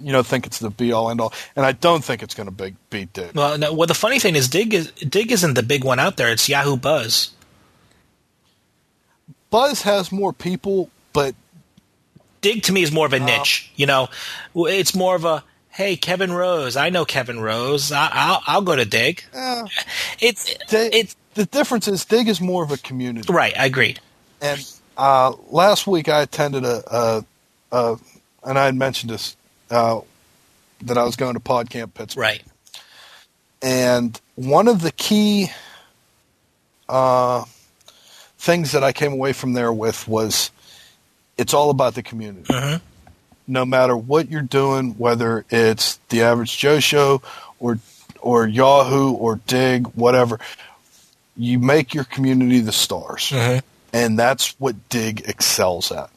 you 0.00 0.12
know, 0.12 0.22
think 0.22 0.46
it's 0.46 0.58
the 0.58 0.70
be 0.70 0.92
all 0.92 1.10
end 1.10 1.20
all, 1.20 1.32
and 1.56 1.64
I 1.66 1.72
don't 1.72 2.04
think 2.04 2.22
it's 2.22 2.34
gonna 2.34 2.50
be, 2.50 2.74
beat 2.90 3.12
Digg. 3.12 3.34
Well, 3.34 3.58
no, 3.58 3.72
well, 3.72 3.86
the 3.86 3.94
funny 3.94 4.18
thing 4.18 4.36
is, 4.36 4.48
Digg 4.48 4.74
is 4.74 4.90
Digg 4.92 5.32
isn't 5.32 5.54
the 5.54 5.62
big 5.62 5.84
one 5.84 5.98
out 5.98 6.16
there. 6.16 6.30
It's 6.30 6.48
Yahoo 6.48 6.76
Buzz. 6.76 7.30
Buzz 9.50 9.82
has 9.82 10.12
more 10.12 10.32
people, 10.32 10.90
but 11.12 11.34
Digg 12.40 12.62
to 12.64 12.72
me 12.72 12.82
is 12.82 12.92
more 12.92 13.06
Uh, 13.06 13.08
of 13.08 13.12
a 13.14 13.20
niche. 13.20 13.70
You 13.76 13.86
know, 13.86 14.08
it's 14.54 14.94
more 14.94 15.16
of 15.16 15.24
a 15.24 15.42
hey, 15.70 15.96
Kevin 15.96 16.32
Rose. 16.32 16.76
I 16.76 16.90
know 16.90 17.04
Kevin 17.04 17.40
Rose. 17.40 17.92
I, 17.92 18.08
I'll 18.12 18.42
I'll 18.46 18.62
go 18.62 18.76
to 18.76 18.84
Digg. 18.84 19.24
eh, 19.32 19.62
It's 20.20 20.54
Digg- 20.68 20.94
it's 20.94 21.16
the 21.34 21.46
difference 21.46 21.88
is 21.88 22.04
Digg 22.04 22.28
is 22.28 22.40
more 22.40 22.62
of 22.64 22.70
a 22.70 22.76
community. 22.78 23.32
right. 23.32 23.56
I 23.58 23.66
agree. 23.66 23.96
And 24.40 24.64
uh, 24.96 25.34
last 25.50 25.86
week 25.86 26.08
I 26.08 26.22
attended 26.22 26.64
a, 26.64 26.82
a, 26.94 27.24
a 27.72 27.96
and 28.44 28.58
I 28.58 28.66
had 28.66 28.74
mentioned 28.76 29.10
this 29.10 29.36
uh, 29.70 30.00
that 30.82 30.96
I 30.98 31.04
was 31.04 31.16
going 31.16 31.34
to 31.34 31.40
PodCamp 31.40 31.94
Pittsburgh. 31.94 32.22
Right. 32.22 32.42
And 33.62 34.18
one 34.36 34.68
of 34.68 34.82
the 34.82 34.92
key 34.92 35.50
uh, 36.88 37.44
things 38.38 38.72
that 38.72 38.84
I 38.84 38.92
came 38.92 39.12
away 39.12 39.32
from 39.32 39.52
there 39.52 39.72
with 39.72 40.06
was 40.08 40.50
it's 41.36 41.52
all 41.54 41.70
about 41.70 41.94
the 41.94 42.02
community. 42.02 42.52
Mhm. 42.52 42.80
No 43.46 43.64
matter 43.64 43.96
what 43.96 44.30
you're 44.30 44.42
doing, 44.42 44.92
whether 44.98 45.44
it's 45.50 45.98
the 46.10 46.22
Average 46.22 46.56
Joe 46.58 46.80
Show 46.80 47.22
or 47.58 47.78
or 48.20 48.46
Yahoo 48.46 49.12
or 49.12 49.36
Digg, 49.46 49.86
whatever, 49.94 50.40
you 51.36 51.58
make 51.58 51.94
your 51.94 52.04
community 52.04 52.60
the 52.60 52.72
stars, 52.72 53.30
Mhm. 53.30 53.62
and 53.92 54.18
that's 54.18 54.54
what 54.58 54.88
Digg 54.88 55.22
excels 55.26 55.92
at. 55.92 56.10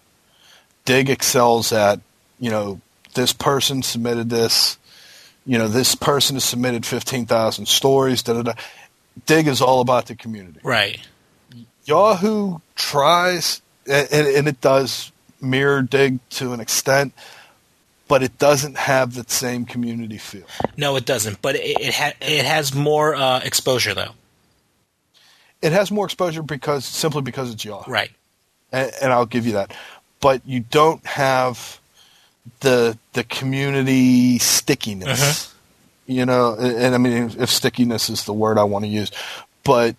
Digg 0.85 1.09
excels 1.09 1.71
at 1.71 1.99
you 2.39 2.49
know 2.49 2.81
this 3.13 3.33
person 3.33 3.83
submitted 3.83 4.29
this 4.29 4.77
you 5.43 5.57
know, 5.57 5.67
this 5.67 5.95
person 5.95 6.35
has 6.35 6.43
submitted 6.43 6.85
15,000 6.85 7.65
stories, 7.65 8.21
da 8.21 8.33
da 8.33 8.41
da. 8.43 8.53
Digg 9.25 9.47
is 9.47 9.59
all 9.59 9.81
about 9.81 10.05
the 10.05 10.15
community. 10.15 10.59
Right. 10.63 10.99
Yahoo 11.85 12.59
tries, 12.75 13.61
and, 13.87 14.07
and 14.11 14.47
it 14.47 14.61
does 14.61 15.11
mirror 15.41 15.81
Digg 15.81 16.19
to 16.31 16.53
an 16.53 16.59
extent, 16.59 17.13
but 18.07 18.21
it 18.21 18.37
doesn't 18.37 18.77
have 18.77 19.15
that 19.15 19.31
same 19.31 19.65
community 19.65 20.19
feel. 20.19 20.45
No, 20.77 20.95
it 20.95 21.05
doesn't. 21.07 21.41
But 21.41 21.55
it 21.55 21.79
it, 21.81 21.93
ha- 21.95 22.13
it 22.21 22.45
has 22.45 22.75
more 22.75 23.15
uh, 23.15 23.39
exposure 23.43 23.95
though. 23.95 24.11
It 25.63 25.71
has 25.71 25.89
more 25.89 26.05
exposure 26.05 26.43
because 26.43 26.85
simply 26.85 27.23
because 27.23 27.51
it's 27.51 27.65
Yahoo, 27.65 27.91
Right. 27.91 28.11
and, 28.71 28.91
and 29.01 29.11
I'll 29.11 29.25
give 29.25 29.47
you 29.47 29.53
that. 29.53 29.73
But 30.19 30.45
you 30.45 30.59
don't 30.59 31.03
have 31.05 31.79
the 32.61 32.97
the 33.13 33.23
community 33.23 34.39
stickiness. 34.39 35.53
You 36.07 36.25
know, 36.25 36.55
and, 36.55 36.93
I 36.93 36.97
mean, 36.97 37.31
if 37.39 37.49
stickiness 37.49 38.09
is 38.09 38.25
the 38.25 38.33
word 38.33 38.57
I 38.57 38.63
want 38.63 38.83
to 38.83 38.89
use, 38.89 39.11
but 39.63 39.95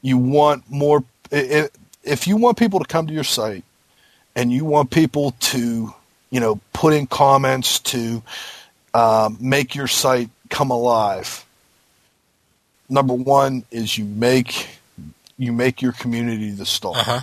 you 0.00 0.18
want 0.18 0.68
more. 0.68 1.04
if 1.30 2.26
you 2.26 2.36
want 2.36 2.58
people 2.58 2.80
to 2.80 2.86
come 2.86 3.06
to 3.06 3.12
your 3.12 3.22
site, 3.24 3.64
and 4.34 4.50
you 4.52 4.64
want 4.64 4.90
people 4.90 5.32
to, 5.38 5.94
you 6.30 6.40
know, 6.40 6.60
put 6.72 6.94
in 6.94 7.06
comments 7.06 7.78
to 7.80 8.22
um, 8.94 9.36
make 9.40 9.74
your 9.74 9.86
site 9.86 10.30
come 10.50 10.70
alive. 10.70 11.44
Number 12.88 13.14
one 13.14 13.64
is 13.70 13.96
you 13.96 14.04
make 14.04 14.68
you 15.38 15.52
make 15.52 15.80
your 15.80 15.92
community 15.92 16.50
the 16.50 16.66
star 16.66 16.92
Uh 16.96 17.02
huh. 17.04 17.20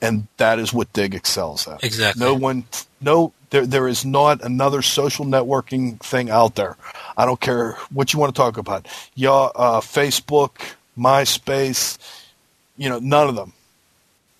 and 0.00 0.26
that 0.38 0.58
is 0.58 0.72
what 0.72 0.92
Digg 0.92 1.14
excels 1.14 1.68
at. 1.68 1.82
Exactly. 1.84 2.24
No 2.24 2.34
one, 2.34 2.64
no, 3.00 3.32
there, 3.50 3.66
there 3.66 3.88
is 3.88 4.04
not 4.04 4.42
another 4.42 4.82
social 4.82 5.24
networking 5.24 5.98
thing 6.00 6.30
out 6.30 6.54
there. 6.54 6.76
I 7.16 7.26
don't 7.26 7.40
care 7.40 7.72
what 7.92 8.12
you 8.12 8.18
want 8.18 8.34
to 8.34 8.38
talk 8.38 8.56
about. 8.56 8.86
Yeah, 9.14 9.30
uh, 9.30 9.80
Facebook, 9.80 10.74
MySpace, 10.96 11.98
you 12.76 12.88
know, 12.88 12.98
none 12.98 13.28
of 13.28 13.34
them 13.34 13.52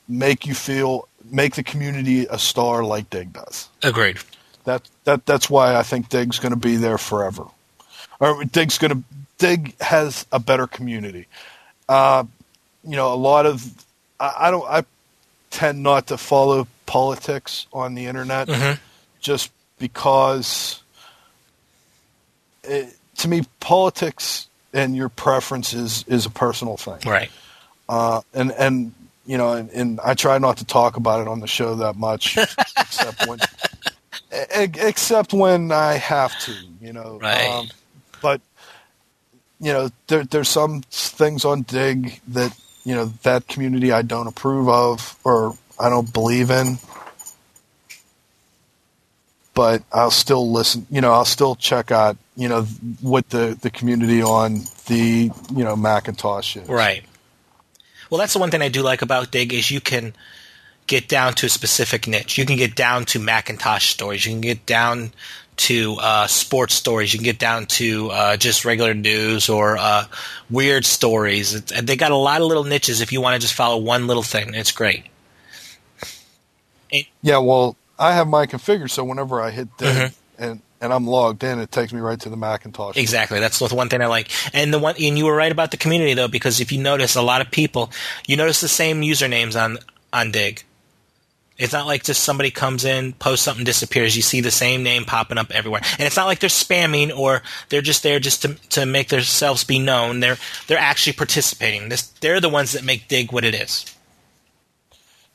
make 0.09 0.47
you 0.47 0.55
feel, 0.55 1.09
make 1.31 1.55
the 1.55 1.63
community 1.63 2.27
a 2.29 2.39
star 2.39 2.85
like 2.85 3.11
Digg 3.11 3.33
does. 3.33 3.69
Agreed. 3.83 4.19
That 4.65 4.83
that 5.05 5.25
that's 5.25 5.49
why 5.49 5.77
I 5.77 5.83
think 5.83 6.09
Digg's 6.11 6.39
going 6.39 6.53
to 6.53 6.59
be 6.59 6.77
there 6.77 6.99
forever. 6.99 7.47
Or 8.19 8.45
Digg's 8.45 8.77
going 8.77 8.91
to 8.91 9.03
Digg 9.39 9.81
has 9.81 10.27
a 10.31 10.39
better 10.39 10.67
community. 10.67 11.27
Uh, 11.89 12.25
you 12.85 12.97
know, 12.97 13.13
a 13.13 13.17
lot 13.17 13.47
of 13.47 13.65
I, 14.19 14.35
I 14.39 14.51
don't 14.51 14.69
I 14.69 14.85
tend 15.51 15.83
not 15.83 16.09
to 16.09 16.19
follow 16.19 16.67
politics 16.91 17.67
on 17.73 17.95
the 17.95 18.07
internet 18.07 18.49
Mhm. 18.49 18.77
just 19.21 19.53
because 19.79 20.83
it, 22.65 22.97
to 23.19 23.29
me 23.29 23.43
politics 23.61 24.49
and 24.75 24.97
your 24.97 25.09
preferences 25.09 26.05
is 26.09 26.27
a 26.27 26.31
personal 26.31 26.77
thing 26.77 26.99
Right. 27.07 27.31
uh, 27.89 28.23
and 28.35 28.51
and 28.53 28.93
you 29.27 29.39
know, 29.39 29.53
and, 29.53 29.71
and 29.71 30.01
I 30.01 30.15
try 30.15 30.39
not 30.39 30.57
to 30.57 30.65
talk 30.65 30.97
about 30.97 31.21
it 31.21 31.29
on 31.29 31.39
the 31.39 31.47
show 31.47 31.77
that 31.77 31.95
much, 31.95 32.37
except 32.79 33.21
when, 33.29 33.39
e- 34.33 34.73
except 34.81 35.33
when 35.33 35.71
I 35.71 35.93
have 35.95 36.37
to, 36.47 36.57
you 36.81 36.93
know. 36.93 37.13
Um, 37.15 37.21
Right. 37.21 37.67
but 38.21 38.41
you 39.61 39.73
know, 39.73 39.91
there, 40.09 40.25
there's 40.25 40.49
some 40.49 40.83
things 40.91 41.45
on 41.45 41.63
Digg 41.63 42.21
that 42.29 42.53
you 42.85 42.95
know 42.97 43.13
that 43.23 43.47
community 43.47 43.93
I 43.93 44.03
don't 44.03 44.27
approve 44.27 44.69
of 44.69 45.17
or 45.23 45.57
I 45.81 45.89
don't 45.89 46.13
believe 46.13 46.51
in. 46.51 46.79
But 49.55 49.83
I'll 49.93 50.11
still 50.11 50.51
listen. 50.53 50.87
You 50.91 51.01
know, 51.01 51.13
I'll 51.13 51.25
still 51.25 51.57
check 51.57 51.91
out. 51.91 52.17
You 52.37 52.49
know 52.49 52.63
what 53.01 53.29
the 53.31 53.59
the 53.61 53.71
community 53.71 54.23
on 54.23 54.61
the 54.87 55.31
you 55.55 55.65
know 55.65 55.75
Macintosh 55.75 56.57
is. 56.57 56.69
Right. 56.69 57.03
Well, 58.09 58.19
that's 58.19 58.33
the 58.33 58.39
one 58.39 58.51
thing 58.51 58.63
I 58.63 58.69
do 58.69 58.83
like 58.83 59.03
about 59.03 59.31
Digg 59.31 59.53
is 59.53 59.71
you 59.71 59.81
can 59.81 60.15
get 60.87 61.09
down 61.09 61.35
to 61.35 61.47
a 61.47 61.49
specific 61.49 62.09
niche. 62.09 62.39
You 62.39 62.45
can 62.45 62.57
get 62.57 62.75
down 62.75 63.05
to 63.07 63.21
Macintosh 63.21 63.91
stories. 63.91 64.27
You 64.27 64.33
can 64.33 64.41
get 64.41 64.67
down 64.67 65.13
to 65.59 65.97
uh, 66.01 66.27
sports 66.27 66.75
stories. 66.75 67.13
You 67.13 67.19
can 67.19 67.25
get 67.25 67.39
down 67.39 67.67
to 67.67 68.11
uh, 68.11 68.37
just 68.37 68.65
regular 68.65 68.95
news 68.95 69.49
or 69.49 69.77
uh, 69.79 70.07
weird 70.49 70.85
stories. 70.85 71.55
It's, 71.55 71.83
they 71.83 71.97
got 71.97 72.11
a 72.11 72.17
lot 72.17 72.41
of 72.41 72.49
little 72.49 72.65
niches 72.65 73.01
if 73.01 73.13
you 73.13 73.21
want 73.21 73.35
to 73.35 73.41
just 73.41 73.55
follow 73.55 73.77
one 73.77 74.07
little 74.07 74.23
thing. 74.23 74.55
It's 74.55 74.73
great. 74.73 75.05
Yeah, 77.23 77.39
well, 77.39 77.77
I 77.99 78.15
have 78.15 78.27
mine 78.29 78.49
configured 78.49 78.91
so 78.91 79.05
whenever 79.05 79.41
I 79.41 79.51
hit 79.51 79.69
Digg 79.79 79.89
Mhm. 79.97 80.15
and 80.39 80.63
and 80.83 80.95
I'm 80.95 81.07
logged 81.07 81.45
in, 81.45 81.59
it 81.59 81.71
takes 81.71 81.93
me 81.93 82.01
right 82.01 82.19
to 82.21 82.31
the 82.31 82.39
Macintosh. 82.39 82.97
Exactly. 82.97 83.39
That's 83.39 83.59
the 83.59 83.75
one 83.75 83.91
thing 83.91 84.01
I 84.01 84.07
like. 84.07 84.31
And 84.55 84.73
the 84.73 84.79
one, 84.79 84.95
and 84.99 85.19
you 85.19 85.27
were 85.27 85.35
right 85.37 85.53
about 85.53 85.73
the 85.73 85.77
community 85.77 86.15
though, 86.15 86.27
because 86.29 86.59
if 86.59 86.73
you 86.73 86.81
notice, 86.81 87.17
a 87.17 87.21
lot 87.23 87.43
of 87.43 87.51
people, 87.51 87.91
you 88.27 88.39
notice 88.39 88.63
the 88.63 88.69
same 88.69 89.03
usernames 89.03 89.63
on 89.63 89.79
on 90.13 90.31
Digg. 90.33 90.65
It's 91.59 91.75
not 91.75 91.85
like 91.87 92.05
just 92.05 92.25
somebody 92.25 92.51
comes 92.51 92.87
in, 92.87 93.13
posts 93.13 93.45
something, 93.45 93.67
disappears. 93.67 94.17
You 94.17 94.23
see 94.23 94.41
the 94.41 94.51
same 94.51 94.83
name 94.83 95.05
popping 95.05 95.37
up 95.37 95.51
everywhere, 95.51 95.83
and 95.99 96.07
it's 96.07 96.17
not 96.17 96.25
like 96.27 96.39
they're 96.41 96.49
spamming 96.49 97.15
or 97.15 97.43
they're 97.69 97.83
just 97.83 98.03
there 98.03 98.19
just 98.19 98.41
to 98.43 98.55
to 98.71 98.87
make 98.87 99.09
themselves 99.09 99.63
be 99.65 99.79
known. 99.79 100.21
They're 100.21 100.39
they're 100.69 100.79
actually 100.79 101.13
participating. 101.13 101.91
This 101.91 102.05
they're 102.23 102.41
the 102.41 102.49
ones 102.49 102.73
that 102.73 102.83
make 102.85 103.07
Digg 103.09 103.31
what 103.33 103.45
it 103.45 103.55
is. 103.55 103.85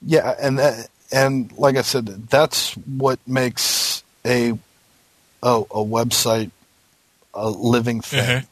Yeah, 0.01 0.33
and 0.41 0.57
that, 0.59 0.87
and 1.15 1.51
like 1.57 1.77
I 1.77 1.81
said, 1.81 2.05
that's 2.29 2.73
what 2.73 3.19
makes 3.25 4.03
a 4.25 4.51
a, 5.41 5.59
a 5.59 5.83
website 5.83 6.51
a 7.33 7.49
living 7.49 8.01
thing. 8.01 8.41
Mhm. 8.41 8.45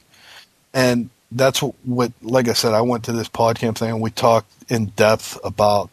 And 0.73 1.09
that's 1.31 1.61
what, 1.61 1.75
what, 1.83 2.11
like 2.21 2.47
I 2.47 2.53
said, 2.53 2.73
I 2.73 2.81
went 2.81 3.05
to 3.05 3.11
this 3.11 3.29
podcast 3.29 3.79
thing 3.79 3.89
and 3.89 4.01
we 4.01 4.11
talked 4.11 4.51
in 4.69 4.87
depth 4.87 5.37
about, 5.43 5.89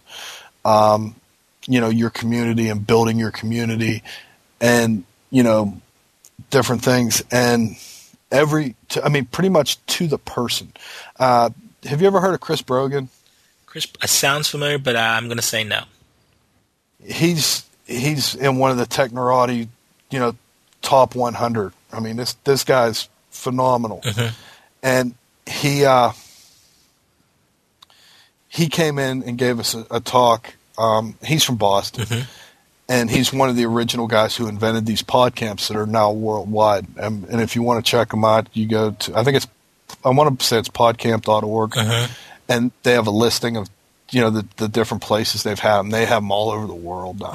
um, 0.64 1.14
you 1.66 1.80
know, 1.80 1.88
your 1.88 2.10
community 2.10 2.68
and 2.68 2.86
building 2.86 3.18
your 3.18 3.30
community 3.30 4.02
and, 4.60 5.04
you 5.30 5.42
know, 5.42 5.80
different 6.50 6.82
things. 6.82 7.22
And 7.30 7.76
every, 8.30 8.74
to, 8.90 9.04
I 9.04 9.08
mean, 9.08 9.26
pretty 9.26 9.50
much 9.50 9.84
to 9.86 10.06
the 10.06 10.18
person. 10.18 10.72
Uh, 11.18 11.50
have 11.84 12.00
you 12.00 12.06
ever 12.06 12.20
heard 12.20 12.34
of 12.34 12.40
Chris 12.40 12.62
Brogan? 12.62 13.08
Chris, 13.66 13.86
it 14.02 14.10
sounds 14.10 14.48
familiar, 14.48 14.78
but 14.78 14.96
uh, 14.96 14.98
I'm 14.98 15.26
going 15.26 15.38
to 15.38 15.42
say 15.42 15.64
no. 15.64 15.84
He's 17.04 17.64
he's 17.86 18.34
in 18.34 18.56
one 18.56 18.70
of 18.70 18.76
the 18.76 18.86
Technorati, 18.86 19.68
you 20.10 20.18
know, 20.18 20.34
top 20.82 21.14
100. 21.14 21.72
I 21.92 22.00
mean, 22.00 22.16
this 22.16 22.34
this 22.44 22.64
guy's 22.64 23.08
phenomenal, 23.30 24.00
Mhm. 24.02 24.32
and 24.82 25.14
he 25.46 25.84
uh, 25.84 26.12
he 28.48 28.68
came 28.68 28.98
in 28.98 29.22
and 29.22 29.38
gave 29.38 29.58
us 29.60 29.74
a, 29.74 29.86
a 29.90 30.00
talk 30.00 30.54
Um, 30.78 31.14
he's 31.22 31.44
from 31.44 31.56
Boston, 31.56 32.26
and 32.88 33.10
he's 33.10 33.32
one 33.32 33.48
of 33.50 33.56
the 33.56 33.66
original 33.66 34.06
guys 34.06 34.34
who 34.36 34.46
invented 34.48 34.86
these 34.86 35.02
pod 35.02 35.34
camps 35.34 35.68
that 35.68 35.76
are 35.76 35.86
now 35.86 36.10
worldwide. 36.12 36.86
And, 36.96 37.24
and 37.28 37.40
if 37.42 37.54
you 37.54 37.62
want 37.62 37.84
to 37.84 37.90
check 37.90 38.08
them 38.10 38.24
out, 38.24 38.48
you 38.54 38.66
go 38.66 38.92
to 38.92 39.18
I 39.18 39.22
think 39.24 39.36
it's 39.36 39.46
I 40.04 40.10
want 40.10 40.38
to 40.40 40.46
say 40.46 40.58
it's 40.58 40.68
podcamp.org, 40.68 41.74
and 42.48 42.70
they 42.82 42.92
have 42.92 43.06
a 43.06 43.10
listing 43.10 43.56
of 43.56 43.68
you 44.10 44.20
know 44.20 44.30
the, 44.30 44.46
the 44.56 44.68
different 44.68 45.02
places 45.02 45.42
they've 45.42 45.58
had 45.58 45.78
them. 45.78 45.90
They 45.90 46.06
have 46.06 46.22
them 46.22 46.30
all 46.30 46.50
over 46.50 46.66
the 46.66 46.74
world 46.74 47.20
now. 47.20 47.32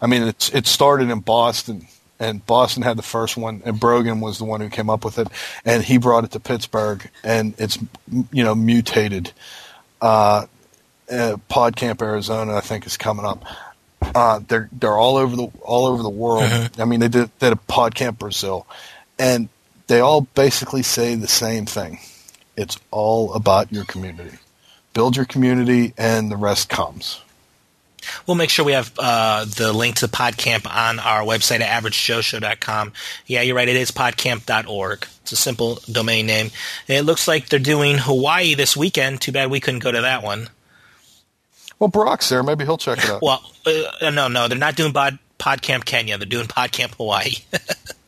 I 0.00 0.06
mean, 0.06 0.22
it's 0.22 0.50
it 0.50 0.66
started 0.66 1.10
in 1.10 1.20
Boston. 1.20 1.86
And 2.18 2.44
Boston 2.46 2.82
had 2.82 2.96
the 2.96 3.02
first 3.02 3.36
one, 3.36 3.60
and 3.66 3.78
Brogan 3.78 4.20
was 4.20 4.38
the 4.38 4.46
one 4.46 4.62
who 4.62 4.70
came 4.70 4.88
up 4.88 5.04
with 5.04 5.18
it, 5.18 5.28
and 5.66 5.84
he 5.84 5.98
brought 5.98 6.24
it 6.24 6.30
to 6.30 6.40
Pittsburgh, 6.40 7.06
and 7.22 7.52
it's 7.58 7.78
you 8.32 8.42
know 8.42 8.54
mutated. 8.54 9.32
Uh, 10.00 10.46
uh, 11.10 11.36
PodCamp 11.50 12.00
Arizona, 12.00 12.54
I 12.56 12.60
think, 12.60 12.86
is 12.86 12.96
coming 12.96 13.26
up. 13.26 13.44
Uh, 14.00 14.40
they're 14.48 14.70
they're 14.72 14.96
all 14.96 15.18
over 15.18 15.36
the 15.36 15.48
all 15.60 15.84
over 15.86 16.02
the 16.02 16.08
world. 16.08 16.44
I 16.78 16.86
mean, 16.86 17.00
they 17.00 17.08
did 17.08 17.30
they 17.38 17.50
did 17.50 17.58
a 17.58 17.60
PodCamp 17.72 18.18
Brazil, 18.18 18.66
and 19.18 19.50
they 19.86 20.00
all 20.00 20.22
basically 20.22 20.82
say 20.82 21.16
the 21.16 21.28
same 21.28 21.66
thing. 21.66 21.98
It's 22.56 22.78
all 22.90 23.34
about 23.34 23.70
your 23.72 23.84
community. 23.84 24.38
Build 24.96 25.14
your 25.14 25.26
community, 25.26 25.92
and 25.98 26.30
the 26.30 26.38
rest 26.38 26.70
comes. 26.70 27.20
We'll 28.26 28.34
make 28.34 28.48
sure 28.48 28.64
we 28.64 28.72
have 28.72 28.90
uh, 28.98 29.44
the 29.44 29.70
link 29.74 29.96
to 29.96 30.08
PodCamp 30.08 30.66
on 30.66 30.98
our 31.00 31.20
website 31.20 31.60
at 31.60 31.82
averagejoeshow.com. 31.82 32.94
Yeah, 33.26 33.42
you're 33.42 33.56
right. 33.56 33.68
It 33.68 33.76
is 33.76 33.90
podcamp.org. 33.90 35.06
It's 35.20 35.32
a 35.32 35.36
simple 35.36 35.80
domain 35.92 36.24
name. 36.24 36.50
And 36.88 36.96
it 36.96 37.02
looks 37.02 37.28
like 37.28 37.50
they're 37.50 37.58
doing 37.58 37.98
Hawaii 37.98 38.54
this 38.54 38.74
weekend. 38.74 39.20
Too 39.20 39.32
bad 39.32 39.50
we 39.50 39.60
couldn't 39.60 39.80
go 39.80 39.92
to 39.92 40.00
that 40.00 40.22
one. 40.22 40.48
Well, 41.78 41.88
Brock's 41.88 42.30
there. 42.30 42.42
Maybe 42.42 42.64
he'll 42.64 42.78
check 42.78 42.96
it 42.96 43.10
out. 43.10 43.20
Well, 43.20 43.42
uh, 43.66 44.08
no, 44.08 44.28
no, 44.28 44.48
they're 44.48 44.56
not 44.56 44.76
doing 44.76 44.94
pod, 44.94 45.18
PodCamp 45.38 45.84
Kenya. 45.84 46.16
They're 46.16 46.26
doing 46.26 46.46
PodCamp 46.46 46.94
Hawaii. 46.94 47.34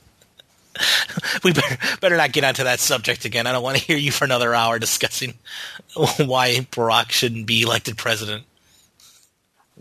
we 1.45 1.53
better, 1.53 1.77
better 2.01 2.17
not 2.17 2.33
get 2.33 2.45
onto 2.45 2.65
that 2.65 2.81
subject 2.81 3.25
again. 3.25 3.47
I 3.47 3.53
don't 3.53 3.63
want 3.63 3.77
to 3.79 3.83
hear 3.85 3.97
you 3.97 4.11
for 4.13 4.25
another 4.25 4.55
hour 4.55 4.79
discussing 4.79 5.35
why 5.97 6.67
Barack 6.71 7.11
shouldn't 7.11 7.47
be 7.47 7.63
elected 7.63 7.97
president. 7.97 8.45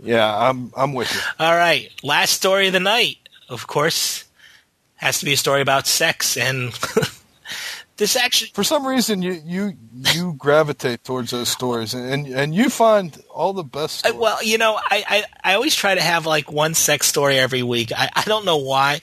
yeah, 0.01 0.49
I'm 0.49 0.71
I'm 0.75 0.93
with 0.93 1.13
you. 1.13 1.21
All 1.39 1.55
right, 1.55 1.89
last 2.03 2.33
story 2.33 2.67
of 2.67 2.73
the 2.73 2.79
night, 2.79 3.17
of 3.49 3.67
course, 3.67 4.25
has 4.95 5.19
to 5.19 5.25
be 5.25 5.33
a 5.33 5.37
story 5.37 5.61
about 5.61 5.87
sex, 5.87 6.37
and 6.37 6.71
this 7.97 8.15
actually 8.15 8.51
For 8.53 8.63
some 8.63 8.85
reason, 8.85 9.21
you 9.21 9.41
you 9.45 9.73
you 10.13 10.33
gravitate 10.37 11.03
towards 11.03 11.31
those 11.31 11.49
stories, 11.49 11.93
and 11.93 12.27
and 12.27 12.53
you 12.53 12.69
find 12.69 13.17
all 13.29 13.53
the 13.53 13.63
best. 13.63 14.05
I, 14.05 14.11
well, 14.11 14.43
you 14.43 14.57
know, 14.57 14.75
I, 14.77 15.03
I, 15.07 15.51
I 15.51 15.53
always 15.55 15.75
try 15.75 15.95
to 15.95 16.01
have 16.01 16.25
like 16.25 16.51
one 16.51 16.73
sex 16.73 17.07
story 17.07 17.39
every 17.39 17.63
week. 17.63 17.91
I, 17.95 18.09
I 18.15 18.23
don't 18.25 18.45
know 18.45 18.57
why, 18.57 18.99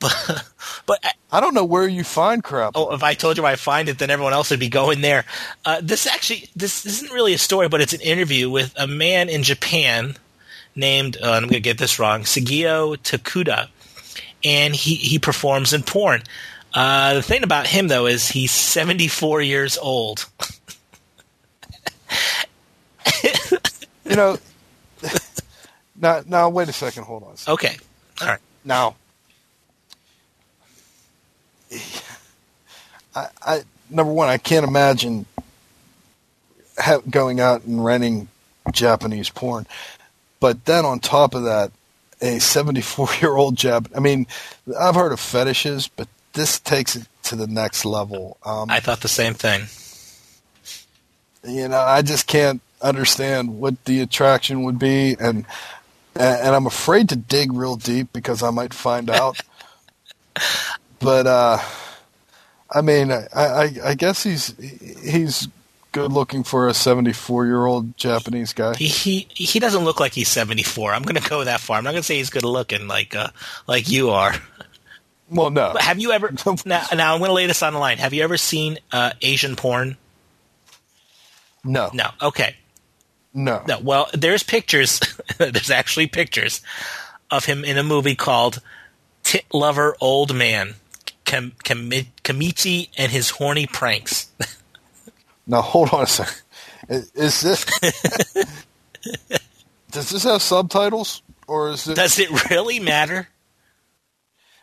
but 0.00 0.44
but 0.86 1.04
I, 1.30 1.40
don't 1.40 1.54
know 1.54 1.64
where 1.64 1.86
you 1.88 2.04
find 2.04 2.42
crap. 2.42 2.72
oh, 2.74 2.94
if 2.94 3.02
I 3.02 3.14
told 3.14 3.36
you 3.36 3.42
where 3.42 3.52
I 3.52 3.56
find 3.56 3.88
it, 3.88 3.98
then 3.98 4.10
everyone 4.10 4.32
else 4.32 4.50
would 4.50 4.60
be 4.60 4.68
going 4.68 5.00
there. 5.00 5.24
Uh, 5.64 5.80
this 5.82 6.06
actually 6.06 6.48
this 6.56 6.86
isn't 6.86 7.12
really 7.12 7.34
a 7.34 7.38
story, 7.38 7.68
but 7.68 7.80
it's 7.80 7.92
an 7.92 8.00
interview 8.00 8.50
with 8.50 8.72
a 8.76 8.86
man 8.86 9.28
in 9.28 9.42
Japan 9.42 10.16
named 10.74 11.16
uh, 11.22 11.32
I'm 11.32 11.42
going 11.42 11.54
to 11.54 11.60
get 11.60 11.78
this 11.78 11.98
wrong, 11.98 12.22
Sugio 12.22 12.96
Takuda, 12.96 13.68
and 14.44 14.74
he 14.74 14.94
he 14.94 15.18
performs 15.18 15.72
in 15.72 15.82
porn. 15.82 16.22
Uh, 16.74 17.14
the 17.14 17.22
thing 17.22 17.42
about 17.42 17.66
him 17.66 17.88
though 17.88 18.06
is 18.06 18.28
he's 18.28 18.52
74 18.52 19.42
years 19.42 19.78
old. 19.78 20.26
You 24.08 24.16
know. 24.16 24.38
now, 25.96 26.22
now, 26.26 26.48
wait 26.48 26.68
a 26.68 26.72
second. 26.72 27.04
Hold 27.04 27.24
on. 27.24 27.34
Okay, 27.46 27.76
all 28.20 28.28
right. 28.28 28.40
Now, 28.64 28.96
I, 33.14 33.26
I 33.42 33.62
number 33.90 34.12
one, 34.12 34.28
I 34.28 34.38
can't 34.38 34.66
imagine 34.66 35.26
ha- 36.78 37.02
going 37.10 37.40
out 37.40 37.64
and 37.64 37.84
renting 37.84 38.28
Japanese 38.72 39.30
porn. 39.30 39.66
But 40.40 40.64
then 40.66 40.84
on 40.84 41.00
top 41.00 41.34
of 41.34 41.44
that, 41.44 41.72
a 42.20 42.38
74 42.38 43.08
year 43.20 43.34
old 43.34 43.56
Jap. 43.56 43.90
I 43.96 44.00
mean, 44.00 44.26
I've 44.78 44.94
heard 44.94 45.12
of 45.12 45.20
fetishes, 45.20 45.88
but 45.88 46.08
this 46.32 46.58
takes 46.60 46.96
it 46.96 47.06
to 47.24 47.36
the 47.36 47.46
next 47.46 47.84
level. 47.84 48.38
Um, 48.44 48.70
I 48.70 48.80
thought 48.80 49.00
the 49.00 49.08
same 49.08 49.34
thing. 49.34 49.66
you 51.44 51.68
know, 51.68 51.80
I 51.80 52.02
just 52.02 52.26
can't 52.26 52.60
understand 52.80 53.58
what 53.58 53.84
the 53.84 54.00
attraction 54.00 54.62
would 54.62 54.78
be, 54.78 55.16
and 55.18 55.44
and 56.14 56.54
I'm 56.54 56.66
afraid 56.66 57.08
to 57.10 57.16
dig 57.16 57.52
real 57.52 57.76
deep 57.76 58.12
because 58.12 58.42
I 58.42 58.50
might 58.50 58.74
find 58.74 59.10
out. 59.10 59.40
but 61.00 61.26
uh, 61.26 61.58
I 62.70 62.80
mean, 62.80 63.12
I, 63.12 63.26
I, 63.34 63.70
I 63.84 63.94
guess 63.94 64.22
he's 64.22 64.54
he's 65.02 65.48
good 65.92 66.12
looking 66.12 66.44
for 66.44 66.68
a 66.68 66.74
74 66.74 67.46
year 67.46 67.64
old 67.66 67.96
Japanese 67.96 68.52
guy. 68.52 68.74
He, 68.76 68.88
he 68.88 69.28
he 69.30 69.58
doesn't 69.58 69.84
look 69.84 70.00
like 70.00 70.12
he's 70.12 70.28
74. 70.28 70.92
I'm 70.92 71.02
going 71.02 71.20
to 71.20 71.28
go 71.28 71.44
that 71.44 71.60
far. 71.60 71.78
I'm 71.78 71.84
not 71.84 71.92
going 71.92 72.02
to 72.02 72.06
say 72.06 72.16
he's 72.16 72.30
good 72.30 72.44
looking 72.44 72.88
like 72.88 73.14
uh, 73.14 73.28
like 73.66 73.88
you 73.88 74.10
are. 74.10 74.34
Well, 75.30 75.50
no, 75.50 75.72
But 75.74 75.82
have 75.82 75.98
you 75.98 76.12
ever 76.12 76.32
now? 76.64 76.84
Now 76.94 77.12
I'm 77.12 77.20
going 77.20 77.28
to 77.28 77.34
lay 77.34 77.46
this 77.46 77.62
on 77.62 77.74
the 77.74 77.78
line. 77.78 77.98
Have 77.98 78.14
you 78.14 78.22
ever 78.22 78.36
seen 78.36 78.78
uh, 78.92 79.12
Asian 79.20 79.56
porn? 79.56 79.96
no, 81.64 81.90
No. 81.92 82.10
Okay. 82.22 82.56
no, 83.34 83.62
No. 83.66 83.78
Well, 83.80 84.08
there's 84.14 84.42
pictures. 84.42 85.00
there's 85.38 85.70
actually 85.70 86.06
pictures 86.06 86.62
of 87.30 87.44
him 87.44 87.64
in 87.64 87.76
a 87.76 87.82
movie 87.82 88.14
called 88.14 88.62
Tit 89.22 89.44
Lover 89.52 89.96
Old 90.00 90.34
Man. 90.34 90.74
Kam, 91.28 91.52
Kam, 91.62 91.90
Kamichi 92.24 92.88
and 92.96 93.12
his 93.12 93.30
horny 93.30 93.66
pranks. 93.66 94.30
Now 95.50 95.62
hold 95.62 95.94
on 95.94 96.02
a 96.02 96.06
second. 96.06 96.42
Is, 96.90 97.10
is 97.14 97.40
this? 97.40 97.64
does 99.90 100.10
this 100.10 100.24
have 100.24 100.42
subtitles, 100.42 101.22
or 101.46 101.70
is 101.70 101.88
it? 101.88 101.94
Does 101.94 102.18
it 102.18 102.50
really 102.50 102.78
matter? 102.78 103.28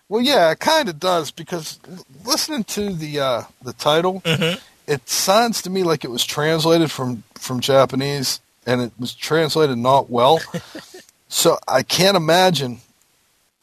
Well, 0.07 0.21
yeah, 0.21 0.51
it 0.51 0.59
kind 0.59 0.87
of 0.87 0.99
does 0.99 1.31
because 1.31 1.79
listening 2.23 2.65
to 2.65 2.93
the 2.93 3.19
uh, 3.19 3.41
the 3.63 3.73
title, 3.73 4.21
it 4.23 5.09
sounds 5.09 5.63
to 5.63 5.71
me 5.71 5.81
like 5.81 6.03
it 6.03 6.11
was 6.11 6.23
translated 6.23 6.91
from 6.91 7.23
from 7.33 7.61
Japanese, 7.61 8.41
and 8.67 8.79
it 8.79 8.91
was 8.99 9.15
translated 9.15 9.79
not 9.79 10.11
well. 10.11 10.39
so 11.29 11.57
I 11.67 11.81
can't 11.81 12.15
imagine 12.15 12.81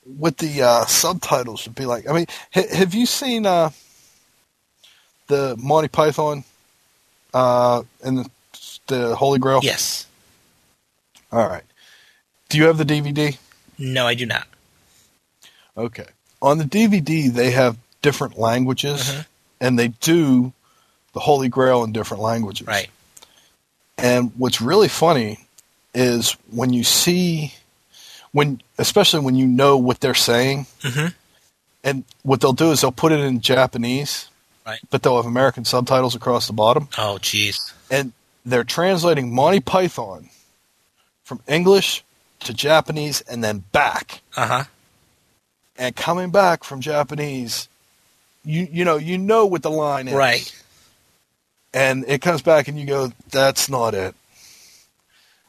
what 0.05 0.39
the 0.39 0.63
uh, 0.63 0.85
subtitles 0.87 1.67
would 1.67 1.75
be 1.75 1.87
like. 1.87 2.09
I 2.09 2.13
mean, 2.13 2.27
ha- 2.53 2.75
have 2.75 2.95
you 2.95 3.07
seen 3.07 3.47
uh, 3.47 3.71
the 5.29 5.57
Monty 5.59 5.89
Python 5.89 6.45
uh, 7.33 7.83
and 8.03 8.19
the, 8.19 8.31
the 8.89 9.17
Holy 9.17 9.39
Grail? 9.39 9.61
Yes. 9.63 10.07
All 11.31 11.49
right. 11.49 11.65
Do 12.49 12.59
you 12.59 12.65
have 12.65 12.79
the 12.79 12.85
DVD? 12.85 13.39
No, 13.79 14.07
I 14.07 14.15
do 14.15 14.27
not. 14.27 14.47
Okay. 15.77 16.07
On 16.43 16.59
the 16.59 16.65
DVD, 16.65 17.33
they 17.33 17.53
have 17.53 17.79
different 18.03 18.39
languages, 18.39 19.25
and 19.61 19.79
they 19.79 19.89
do 19.89 20.53
the 21.15 21.21
Holy 21.21 21.49
Grail 21.49 21.85
in 21.85 21.93
different 21.93 22.23
languages. 22.23 22.67
Right. 22.67 22.91
And 23.97 24.33
what's 24.37 24.61
really 24.61 24.89
funny 24.89 25.39
is 25.95 26.33
when 26.51 26.73
you 26.73 26.85
see, 26.85 27.55
when 28.33 28.61
especially 28.79 29.21
when 29.21 29.35
you 29.37 29.47
know 29.47 29.77
what 29.77 30.01
they're 30.01 30.15
saying, 30.15 30.67
Mhm. 30.83 31.15
and 31.85 32.05
what 32.23 32.41
they'll 32.41 32.53
do 32.53 32.71
is 32.73 32.81
they'll 32.81 32.93
put 32.93 33.13
it 33.13 33.21
in 33.21 33.41
Japanese, 33.41 34.29
Right. 34.67 34.81
but 34.91 35.03
they'll 35.03 35.17
have 35.17 35.27
American 35.27 35.65
subtitles 35.65 36.15
across 36.15 36.47
the 36.47 36.53
bottom, 36.53 36.89
Oh, 36.99 37.19
jeez. 37.21 37.73
and 37.91 38.13
they're 38.45 38.65
translating 38.65 39.35
Monty 39.35 39.61
Python 39.61 40.31
from 41.25 41.41
English 41.47 42.03
to 42.41 42.53
Japanese 42.53 43.21
and 43.23 43.43
then 43.45 43.65
back. 43.73 44.21
Uh 44.37 44.47
huh. 44.47 44.65
and 45.79 45.97
coming 45.97 46.31
back 46.31 46.65
from 46.65 46.81
Japanese, 46.81 47.69
you 48.45 48.69
you 48.71 48.85
know 48.85 48.97
you 48.97 49.17
know 49.19 49.47
what 49.47 49.63
the 49.63 49.71
line 49.71 50.09
is, 50.09 50.15
Right. 50.15 50.53
And 51.75 52.05
it 52.07 52.21
comes 52.21 52.43
back, 52.43 52.69
and 52.69 52.79
you 52.79 52.85
go, 52.85 53.13
"That's 53.31 53.71
not 53.71 53.95
it." 53.95 54.15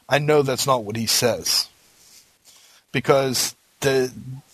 I 0.07 0.19
know 0.19 0.41
that's 0.41 0.65
not 0.65 0.83
what 0.85 0.95
he 0.95 1.05
says 1.05 1.67
because 2.93 3.53
the 3.81 4.13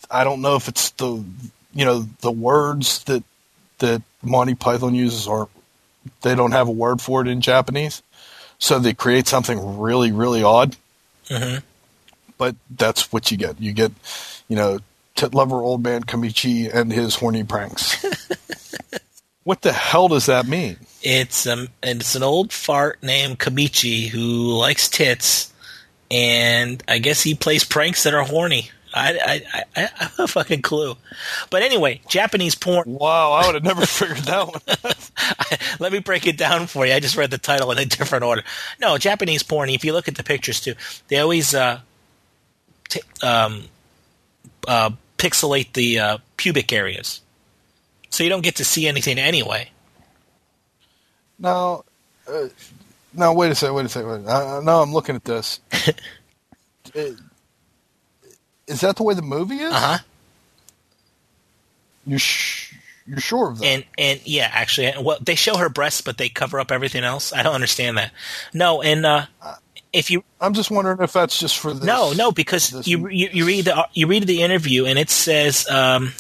I 0.09 0.23
don't 0.23 0.41
know 0.41 0.55
if 0.55 0.67
it's 0.67 0.89
the 0.91 1.23
you 1.75 1.85
know 1.85 1.99
the 2.21 2.31
words 2.31 3.03
that 3.03 3.23
that 3.77 4.01
Monty 4.23 4.55
Python 4.55 4.95
uses 4.95 5.27
are 5.27 5.47
they 6.23 6.33
don't 6.33 6.53
have 6.53 6.67
a 6.67 6.71
word 6.71 6.99
for 7.01 7.21
it 7.21 7.27
in 7.27 7.41
Japanese, 7.41 8.01
so 8.57 8.79
they 8.79 8.95
create 8.95 9.27
something 9.27 9.77
really 9.77 10.11
really 10.11 10.41
odd. 10.41 10.75
Mhm. 11.27 11.61
But 12.39 12.55
that's 12.71 13.11
what 13.11 13.29
you 13.29 13.37
get. 13.37 13.61
You 13.61 13.73
get, 13.73 13.91
you 14.47 14.55
know, 14.55 14.79
tit 15.15 15.35
lover 15.35 15.57
old 15.57 15.83
man 15.83 16.03
Kamichi 16.05 16.73
and 16.73 16.91
his 16.91 17.15
horny 17.15 17.43
pranks. 17.43 18.03
what 19.43 19.61
the 19.61 19.73
hell 19.73 20.07
does 20.07 20.25
that 20.27 20.47
mean? 20.47 20.77
It's 21.03 21.45
um, 21.45 21.67
it's 21.83 22.15
an 22.15 22.23
old 22.23 22.51
fart 22.53 23.03
named 23.03 23.39
Kamichi 23.39 24.07
who 24.07 24.19
likes 24.57 24.87
tits 24.87 25.53
and 26.11 26.83
I 26.87 26.99
guess 26.99 27.21
he 27.21 27.35
plays 27.35 27.63
pranks 27.63 28.03
that 28.03 28.13
are 28.13 28.23
horny. 28.23 28.71
I, 28.93 29.19
I, 29.23 29.63
I, 29.75 29.83
I 29.83 30.03
have 30.03 30.19
a 30.19 30.27
fucking 30.27 30.63
clue. 30.63 30.95
But 31.49 31.61
anyway, 31.61 32.01
Japanese 32.07 32.55
porn. 32.55 32.85
Wow, 32.87 33.33
I 33.33 33.45
would 33.45 33.55
have 33.55 33.63
never 33.63 33.85
figured 33.85 34.17
that 34.19 34.47
one. 34.47 35.57
Let 35.79 35.91
me 35.91 35.99
break 35.99 36.25
it 36.25 36.37
down 36.37 36.67
for 36.67 36.85
you. 36.85 36.93
I 36.93 36.99
just 36.99 37.15
read 37.15 37.31
the 37.31 37.37
title 37.37 37.71
in 37.71 37.77
a 37.77 37.85
different 37.85 38.23
order. 38.23 38.43
No, 38.79 38.97
Japanese 38.97 39.43
porn. 39.43 39.69
If 39.69 39.85
you 39.85 39.93
look 39.93 40.07
at 40.07 40.15
the 40.15 40.23
pictures 40.23 40.59
too, 40.59 40.73
they 41.07 41.19
always 41.19 41.53
uh, 41.53 41.81
t- 42.89 43.01
um, 43.21 43.65
uh, 44.67 44.91
pixelate 45.17 45.73
the 45.73 45.99
uh, 45.99 46.17
pubic 46.37 46.73
areas, 46.73 47.21
so 48.09 48.23
you 48.23 48.29
don't 48.29 48.43
get 48.43 48.55
to 48.55 48.65
see 48.65 48.87
anything 48.87 49.19
anyway. 49.19 49.69
Now, 51.37 51.83
now 53.13 53.33
wait 53.33 53.51
a 53.51 53.55
second. 53.55 53.75
Wait 53.75 53.85
a 53.85 53.89
second. 53.89 54.09
Wait. 54.25 54.27
Uh, 54.31 54.61
now 54.61 54.81
I'm 54.81 54.93
looking 54.93 55.15
at 55.15 55.23
this. 55.25 55.59
It- 56.95 57.17
is 58.67 58.81
that 58.81 58.95
the 58.97 59.03
way 59.03 59.13
the 59.15 59.21
movie 59.23 59.57
is? 59.57 59.73
Uh 59.73 59.79
huh. 59.79 59.97
You 62.05 62.17
sh- 62.17 62.75
you're 63.07 63.19
sure 63.19 63.49
of 63.51 63.59
that? 63.59 63.65
And 63.65 63.85
and 63.97 64.21
yeah, 64.25 64.49
actually, 64.51 64.91
well, 65.01 65.17
they 65.21 65.35
show 65.35 65.57
her 65.57 65.69
breasts, 65.69 66.01
but 66.01 66.17
they 66.17 66.29
cover 66.29 66.59
up 66.59 66.71
everything 66.71 67.03
else. 67.03 67.33
I 67.33 67.43
don't 67.43 67.55
understand 67.55 67.97
that. 67.97 68.11
No, 68.53 68.81
and 68.81 69.05
uh, 69.05 69.25
if 69.93 70.09
you 70.11 70.23
I'm 70.39 70.53
just 70.53 70.69
wondering 70.71 70.99
if 71.01 71.13
that's 71.13 71.39
just 71.39 71.57
for 71.57 71.73
this. 71.73 71.83
no 71.83 72.13
no 72.13 72.31
because 72.31 72.87
you, 72.87 73.07
you 73.09 73.29
you 73.31 73.45
read 73.45 73.65
the 73.65 73.87
you 73.93 74.05
read 74.07 74.25
the 74.27 74.41
interview 74.43 74.85
and 74.85 74.97
it 74.99 75.09
says 75.09 75.67
um, 75.69 76.13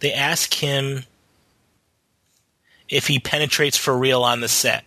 they 0.00 0.12
ask 0.12 0.52
him 0.54 1.04
if 2.88 3.06
he 3.06 3.18
penetrates 3.18 3.76
for 3.76 3.96
real 3.96 4.22
on 4.22 4.40
the 4.40 4.48
set. 4.48 4.84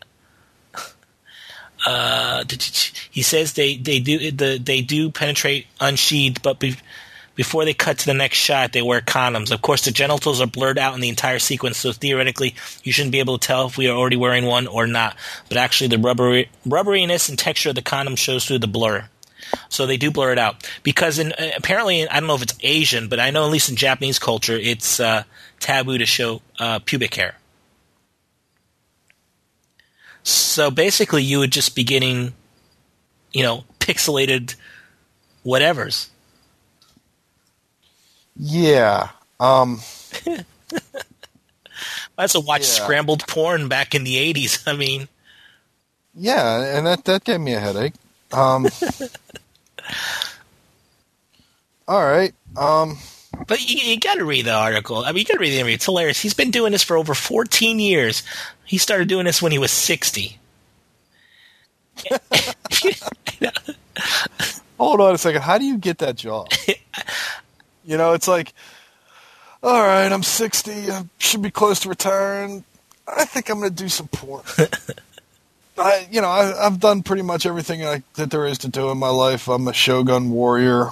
Uh, 1.87 2.43
he 3.11 3.21
says 3.21 3.53
they, 3.53 3.77
they 3.77 4.01
do 4.01 4.29
the 4.31 4.57
they 4.57 4.81
do 4.81 5.09
penetrate 5.09 5.67
unsheathed, 5.79 6.41
but 6.41 6.59
be, 6.59 6.75
before 7.35 7.63
they 7.63 7.73
cut 7.73 7.99
to 7.99 8.05
the 8.07 8.13
next 8.13 8.39
shot, 8.39 8.73
they 8.73 8.81
wear 8.81 8.99
condoms. 8.99 9.51
Of 9.51 9.61
course, 9.61 9.85
the 9.85 9.91
genitals 9.91 10.41
are 10.41 10.47
blurred 10.47 10.77
out 10.77 10.95
in 10.95 10.99
the 10.99 11.07
entire 11.07 11.39
sequence, 11.39 11.77
so 11.77 11.93
theoretically, 11.93 12.55
you 12.83 12.91
shouldn't 12.91 13.13
be 13.13 13.19
able 13.19 13.37
to 13.37 13.47
tell 13.47 13.67
if 13.67 13.77
we 13.77 13.87
are 13.87 13.95
already 13.95 14.17
wearing 14.17 14.45
one 14.45 14.67
or 14.67 14.85
not. 14.85 15.15
But 15.47 15.55
actually, 15.55 15.87
the 15.87 15.97
rubbery, 15.97 16.49
rubberiness 16.65 17.29
and 17.29 17.39
texture 17.39 17.69
of 17.69 17.75
the 17.75 17.81
condom 17.81 18.17
shows 18.17 18.45
through 18.45 18.59
the 18.59 18.67
blur. 18.67 19.07
So 19.69 19.85
they 19.85 19.95
do 19.95 20.11
blur 20.11 20.33
it 20.33 20.39
out 20.39 20.69
because 20.83 21.19
in, 21.19 21.31
uh, 21.31 21.51
apparently 21.55 22.05
I 22.09 22.19
don't 22.19 22.27
know 22.27 22.35
if 22.35 22.41
it's 22.41 22.57
Asian, 22.59 23.07
but 23.07 23.21
I 23.21 23.29
know 23.29 23.45
at 23.45 23.51
least 23.51 23.69
in 23.69 23.77
Japanese 23.77 24.19
culture 24.19 24.57
it's 24.57 24.99
uh, 24.99 25.23
taboo 25.61 25.97
to 25.97 26.05
show 26.05 26.41
uh, 26.59 26.79
pubic 26.79 27.15
hair. 27.15 27.35
So 30.27 30.69
basically, 30.69 31.23
you 31.23 31.39
would 31.39 31.51
just 31.51 31.73
be 31.73 31.85
getting, 31.85 32.33
you 33.31 33.43
know, 33.43 33.63
pixelated 33.79 34.55
whatevers. 35.45 36.09
Yeah. 38.35 39.07
Um. 39.39 39.79
That's 42.17 42.35
a 42.35 42.41
watch 42.41 42.61
Yeah. 42.63 42.83
scrambled 42.83 43.25
porn 43.27 43.69
back 43.69 43.95
in 43.95 44.03
the 44.03 44.15
'80s. 44.33 44.67
I 44.67 44.75
mean, 44.75 45.07
Yeah, 46.13 46.75
and 46.77 46.85
that 46.85 47.05
that 47.05 47.23
gave 47.23 47.39
me 47.39 47.53
a 47.53 47.59
headache. 47.61 47.93
Um. 48.33 48.67
all 51.87 52.03
right. 52.03 52.33
Um. 52.57 52.97
But 53.47 53.61
you, 53.61 53.77
you 53.91 53.99
got 53.99 54.15
to 54.15 54.25
read 54.25 54.45
the 54.45 54.53
article. 54.53 55.03
I 55.03 55.11
mean, 55.11 55.19
you 55.19 55.25
got 55.25 55.33
to 55.35 55.39
read 55.39 55.51
the 55.51 55.57
interview. 55.57 55.75
It's 55.75 55.85
hilarious. 55.85 56.19
He's 56.19 56.33
been 56.33 56.51
doing 56.51 56.71
this 56.71 56.83
for 56.83 56.97
over 56.97 57.13
14 57.13 57.79
years. 57.79 58.23
He 58.65 58.77
started 58.77 59.07
doing 59.07 59.25
this 59.25 59.41
when 59.41 59.51
he 59.51 59.57
was 59.59 59.71
60. 59.71 60.37
Hold 64.77 65.01
on 65.01 65.15
a 65.15 65.17
second. 65.17 65.41
How 65.41 65.57
do 65.57 65.65
you 65.65 65.77
get 65.77 65.97
that 65.99 66.15
job? 66.15 66.47
you 67.85 67.97
know, 67.97 68.13
it's 68.13 68.27
like, 68.27 68.53
all 69.63 69.81
right, 69.81 70.11
I'm 70.11 70.23
60. 70.23 70.91
I 70.91 71.05
should 71.17 71.41
be 71.41 71.51
close 71.51 71.79
to 71.81 71.89
retiring. 71.89 72.63
I 73.07 73.25
think 73.25 73.49
I'm 73.49 73.59
going 73.59 73.71
to 73.71 73.75
do 73.75 73.89
some 73.89 74.07
porn. 74.07 74.43
I, 75.77 76.07
you 76.11 76.21
know, 76.21 76.27
I, 76.27 76.65
I've 76.65 76.79
done 76.79 77.03
pretty 77.03 77.21
much 77.21 77.45
everything 77.45 77.85
I, 77.85 78.03
that 78.15 78.31
there 78.31 78.45
is 78.45 78.57
to 78.59 78.67
do 78.67 78.89
in 78.89 78.97
my 78.97 79.09
life. 79.09 79.47
I'm 79.47 79.67
a 79.67 79.73
Shogun 79.73 80.31
warrior. 80.31 80.89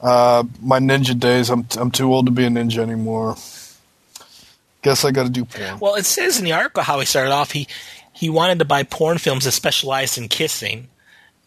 Uh, 0.00 0.44
my 0.60 0.78
ninja 0.78 1.18
days, 1.18 1.50
I'm 1.50 1.66
I'm 1.78 1.90
too 1.90 2.12
old 2.12 2.26
to 2.26 2.32
be 2.32 2.44
a 2.44 2.48
ninja 2.48 2.78
anymore. 2.78 3.36
Guess 4.82 5.04
I 5.04 5.10
got 5.12 5.24
to 5.24 5.30
do 5.30 5.44
porn. 5.44 5.78
Well, 5.80 5.94
it 5.94 6.04
says 6.04 6.38
in 6.38 6.44
the 6.44 6.52
article 6.52 6.82
how 6.82 7.00
he 7.00 7.06
started 7.06 7.32
off. 7.32 7.52
He 7.52 7.66
he 8.12 8.28
wanted 8.30 8.58
to 8.58 8.64
buy 8.64 8.82
porn 8.82 9.18
films 9.18 9.44
that 9.44 9.52
specialized 9.52 10.18
in 10.18 10.28
kissing, 10.28 10.88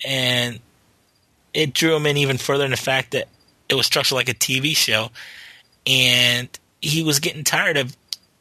and 0.05 0.59
it 1.53 1.73
drew 1.73 1.95
him 1.95 2.05
in 2.05 2.17
even 2.17 2.37
further 2.37 2.65
in 2.65 2.71
the 2.71 2.77
fact 2.77 3.11
that 3.11 3.27
it 3.69 3.75
was 3.75 3.85
structured 3.85 4.15
like 4.15 4.29
a 4.29 4.33
TV 4.33 4.75
show, 4.75 5.09
and 5.85 6.49
he 6.81 7.03
was 7.03 7.19
getting 7.19 7.43
tired 7.43 7.77
of, 7.77 7.95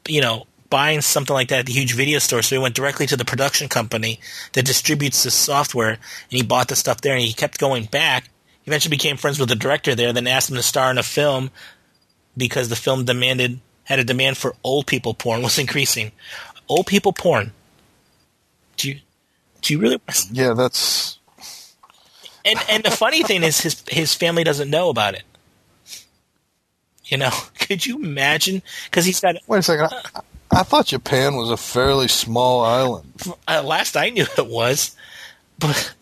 you 0.09 0.21
know, 0.21 0.47
buying 0.69 1.01
something 1.01 1.35
like 1.35 1.49
that 1.49 1.61
at 1.61 1.67
the 1.67 1.73
huge 1.73 1.95
video 1.95 2.19
store. 2.19 2.43
So 2.43 2.57
he 2.57 2.63
went 2.63 2.75
directly 2.75 3.07
to 3.07 3.17
the 3.17 3.25
production 3.25 3.69
company 3.69 4.21
that 4.53 4.65
distributes 4.65 5.23
the 5.23 5.31
software, 5.31 5.91
and 5.91 6.01
he 6.31 6.43
bought 6.43 6.69
the 6.69 6.77
stuff 6.77 7.01
there. 7.01 7.15
And 7.15 7.23
he 7.23 7.33
kept 7.33 7.59
going 7.59 7.85
back. 7.85 8.29
Eventually 8.67 8.91
became 8.91 9.17
friends 9.17 9.39
with 9.39 9.49
the 9.49 9.55
director 9.55 9.95
there. 9.95 10.13
Then 10.13 10.27
asked 10.27 10.51
him 10.51 10.57
to 10.57 10.63
star 10.63 10.91
in 10.91 10.99
a 10.99 11.03
film 11.03 11.51
because 12.37 12.69
the 12.69 12.77
film 12.77 13.05
demanded 13.05 13.61
had 13.85 13.99
a 14.01 14.05
demand 14.05 14.37
for 14.37 14.55
old 14.65 14.87
people 14.87 15.15
porn 15.15 15.43
was 15.43 15.59
increasing. 15.67 16.13
Old 16.69 16.87
people 16.87 17.13
porn. 17.13 17.53
Do 18.77 18.89
you 18.91 19.01
do 19.63 19.75
you 19.75 19.81
really? 19.81 20.01
Yeah, 20.33 20.55
that's 20.55 21.19
And 22.45 22.59
and 22.69 22.83
the 22.83 22.91
funny 22.91 23.23
thing 23.23 23.43
is 23.43 23.61
his 23.61 23.83
his 23.89 24.15
family 24.15 24.45
doesn't 24.45 24.71
know 24.71 24.89
about 24.89 25.15
it. 25.15 25.23
You 27.05 27.19
know, 27.19 27.31
could 27.59 27.87
you 27.87 27.97
imagine? 28.03 28.63
Because 28.87 29.05
he's 29.05 29.21
got 29.21 29.37
wait 29.47 29.59
a 29.59 29.63
second. 29.63 29.89
I, 29.93 30.21
I 30.51 30.63
thought 30.63 30.87
Japan 30.87 31.37
was 31.37 31.51
a 31.51 31.57
fairly 31.57 32.09
small 32.09 32.63
island. 32.63 33.13
uh, 33.49 33.63
last 33.65 33.97
I 33.97 34.11
knew 34.11 34.27
it 34.39 34.47
was, 34.47 34.96
but 35.59 35.95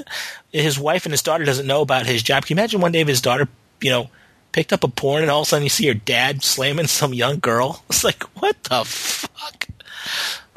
his 0.52 0.78
wife 0.78 1.04
and 1.06 1.12
his 1.12 1.22
daughter 1.22 1.44
doesn't 1.44 1.66
know 1.66 1.82
about 1.82 2.06
his 2.06 2.22
job. 2.22 2.44
Can 2.46 2.56
you 2.56 2.60
imagine 2.60 2.80
one 2.80 2.92
day 2.92 3.00
if 3.00 3.08
his 3.08 3.20
daughter, 3.20 3.48
you 3.80 3.90
know, 3.90 4.10
picked 4.52 4.72
up 4.72 4.82
a 4.84 4.88
porn 4.88 5.22
and 5.22 5.30
all 5.30 5.40
of 5.42 5.46
a 5.46 5.48
sudden 5.48 5.62
you 5.64 5.68
see 5.70 5.86
her 5.88 5.94
dad 5.94 6.42
slamming 6.42 6.86
some 6.88 7.14
young 7.14 7.38
girl? 7.38 7.82
It's 7.88 8.04
like 8.04 8.22
what 8.40 8.62
the 8.64 8.84
fuck? 8.84 9.68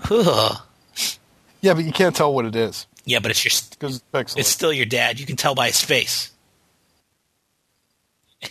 Ugh. 0.09 0.57
Yeah, 1.61 1.75
but 1.75 1.85
you 1.85 1.93
can't 1.93 2.13
tell 2.13 2.33
what 2.33 2.43
it 2.43 2.57
is 2.57 2.87
Yeah, 3.05 3.19
but 3.19 3.31
it's 3.31 3.45
your 3.45 3.51
because 3.71 4.03
it's 4.13 4.35
it's 4.35 4.49
still 4.49 4.73
your 4.73 4.85
dad. 4.85 5.17
You 5.17 5.25
can 5.25 5.37
tell 5.37 5.55
by 5.55 5.67
his 5.67 5.79
face. 5.81 6.29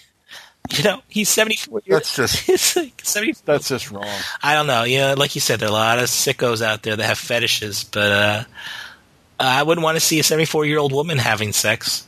You 0.79 0.85
know, 0.85 1.03
he's 1.09 1.29
seventy 1.29 1.57
four 1.57 1.83
years. 1.85 1.99
That's 2.17 2.17
just 2.17 2.49
It's 2.49 2.77
like 2.77 3.01
seventy. 3.03 3.35
that's 3.45 3.69
just 3.69 3.91
wrong. 3.91 4.09
I 4.43 4.55
don't 4.55 4.67
know. 4.67 4.85
Yeah, 4.85 5.15
like 5.19 5.35
you 5.35 5.41
said, 5.43 5.61
there 5.61 5.69
are 5.69 5.73
a 5.73 5.75
lot 5.75 5.99
of 5.99 6.05
sickos 6.07 6.63
out 6.63 6.83
there 6.83 6.97
that 6.97 7.05
have 7.05 7.19
fetishes, 7.19 7.85
but 7.85 8.11
uh, 8.13 8.45
I 9.47 9.63
wouldn't 9.63 9.85
want 9.85 9.97
to 9.97 10.01
see 10.01 10.19
a 10.19 10.23
seventy 10.23 10.45
four 10.47 10.65
year 10.65 10.79
old 10.79 10.93
woman 10.93 11.19
having 11.19 11.53
sex. 11.53 12.07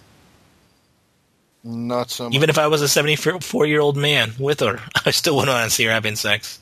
Not 1.63 2.11
so 2.11 2.25
much. 2.25 2.35
Even 2.35 2.51
if 2.51 2.59
I 2.59 2.67
was 2.67 2.83
a 2.83 2.89
seventy 2.89 3.17
four 3.17 3.67
year 3.67 3.81
old 3.81 3.97
man 3.97 4.33
with 4.39 4.61
her, 4.61 4.81
I 5.07 5.11
still 5.11 5.37
wouldn't 5.37 5.53
want 5.55 5.69
to 5.69 5.75
see 5.75 5.85
her 5.85 5.91
having 5.93 6.17
sex. 6.17 6.61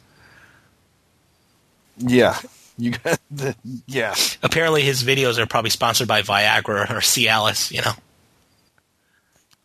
yeah, 1.98 2.38
you 2.78 2.92
got 2.92 3.20
the 3.30 3.54
yeah. 3.86 4.14
Apparently, 4.42 4.82
his 4.82 5.02
videos 5.02 5.38
are 5.38 5.46
probably 5.46 5.70
sponsored 5.70 6.08
by 6.08 6.22
Viagra 6.22 6.88
or 6.90 7.00
Cialis. 7.00 7.70
You 7.72 7.82
know. 7.82 7.92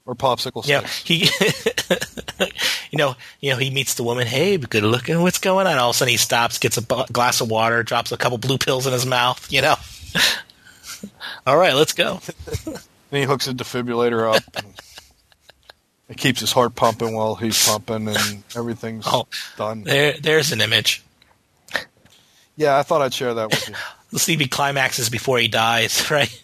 Or 0.05 0.15
popsicle 0.15 0.65
Yeah, 0.65 0.85
sticks. 0.85 1.03
he, 2.39 2.45
you 2.91 2.97
know, 2.97 3.15
you 3.41 3.51
know, 3.51 3.57
he 3.57 3.69
meets 3.69 3.95
the 3.95 4.03
woman. 4.03 4.25
Hey, 4.25 4.55
good 4.55 4.83
looking. 4.83 5.21
What's 5.21 5.37
going 5.39 5.67
on? 5.67 5.77
All 5.77 5.89
of 5.89 5.95
a 5.95 5.97
sudden, 5.97 6.11
he 6.13 6.17
stops, 6.17 6.59
gets 6.59 6.77
a 6.77 6.81
glass 7.11 7.41
of 7.41 7.51
water, 7.51 7.83
drops 7.83 8.13
a 8.13 8.17
couple 8.17 8.37
blue 8.37 8.57
pills 8.57 8.87
in 8.87 8.93
his 8.93 9.05
mouth. 9.05 9.51
You 9.51 9.61
know. 9.63 9.75
All 11.47 11.57
right, 11.57 11.73
let's 11.73 11.93
go. 11.93 12.19
And 13.09 13.19
he 13.21 13.23
hooks 13.23 13.47
a 13.47 13.53
defibrillator 13.53 14.35
up. 14.35 14.43
And 14.57 14.73
it 16.09 16.17
keeps 16.17 16.41
his 16.41 16.51
heart 16.51 16.75
pumping 16.75 17.15
while 17.15 17.35
he's 17.35 17.65
pumping, 17.65 18.09
and 18.09 18.43
everything's 18.53 19.05
Oh. 19.07 19.27
done. 19.55 19.83
There, 19.83 20.11
there's 20.19 20.51
an 20.51 20.59
image. 20.59 21.01
Yeah, 22.57 22.77
I 22.77 22.83
thought 22.83 23.01
I'd 23.01 23.13
share 23.13 23.33
that 23.35 23.49
with 23.49 23.69
you. 23.69 23.75
Let's 24.11 24.25
see 24.25 24.33
if 24.33 24.41
he 24.41 24.47
climaxes 24.49 25.09
before 25.09 25.39
he 25.39 25.47
dies, 25.47 26.11
right? 26.11 26.43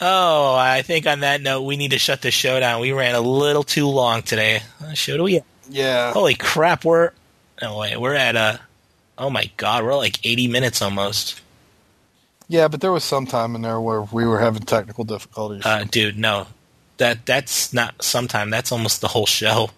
Oh, 0.00 0.54
I 0.56 0.80
think 0.80 1.06
on 1.06 1.20
that 1.20 1.42
note, 1.42 1.62
we 1.64 1.76
need 1.76 1.90
to 1.90 1.98
shut 1.98 2.22
this 2.22 2.32
show 2.32 2.58
down. 2.58 2.80
We 2.80 2.92
ran 2.92 3.14
a 3.14 3.20
little 3.20 3.64
too 3.64 3.86
long 3.86 4.22
today. 4.22 4.62
Uh, 4.82 4.94
Show 4.94 5.18
do 5.18 5.24
we? 5.24 5.42
Yeah, 5.68 6.12
Holy 6.14 6.34
crap! 6.36 6.86
We're 6.86 7.10
oh 7.60 7.78
wait, 7.80 8.00
we're 8.00 8.14
at 8.14 8.34
uh 8.34 8.56
Oh 9.18 9.28
my 9.28 9.50
god, 9.58 9.84
we're 9.84 9.94
like 9.94 10.24
80 10.24 10.48
minutes 10.48 10.80
almost. 10.80 11.40
Yeah, 12.50 12.66
but 12.66 12.80
there 12.80 12.90
was 12.90 13.04
some 13.04 13.26
time 13.26 13.54
in 13.54 13.62
there 13.62 13.80
where 13.80 14.02
we 14.02 14.26
were 14.26 14.40
having 14.40 14.62
technical 14.62 15.04
difficulties. 15.04 15.64
Uh, 15.64 15.84
dude, 15.88 16.18
no, 16.18 16.48
that 16.96 17.24
that's 17.24 17.72
not 17.72 18.02
sometime. 18.02 18.50
That's 18.50 18.72
almost 18.72 19.00
the 19.00 19.06
whole 19.06 19.24
show. 19.26 19.70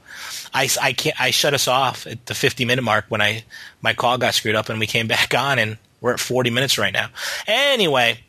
I, 0.54 0.70
I 0.80 0.94
can't. 0.94 1.20
I 1.20 1.32
shut 1.32 1.52
us 1.52 1.68
off 1.68 2.06
at 2.06 2.24
the 2.24 2.34
50 2.34 2.64
minute 2.64 2.80
mark 2.80 3.04
when 3.10 3.20
I 3.20 3.44
my 3.82 3.92
call 3.92 4.16
got 4.16 4.32
screwed 4.32 4.54
up 4.54 4.70
and 4.70 4.80
we 4.80 4.86
came 4.86 5.06
back 5.16 5.34
on 5.34 5.58
and 5.58 5.76
we're 6.00 6.14
at 6.14 6.20
40 6.20 6.48
minutes 6.48 6.78
right 6.78 6.94
now. 6.94 7.10
Anyway, 7.46 8.20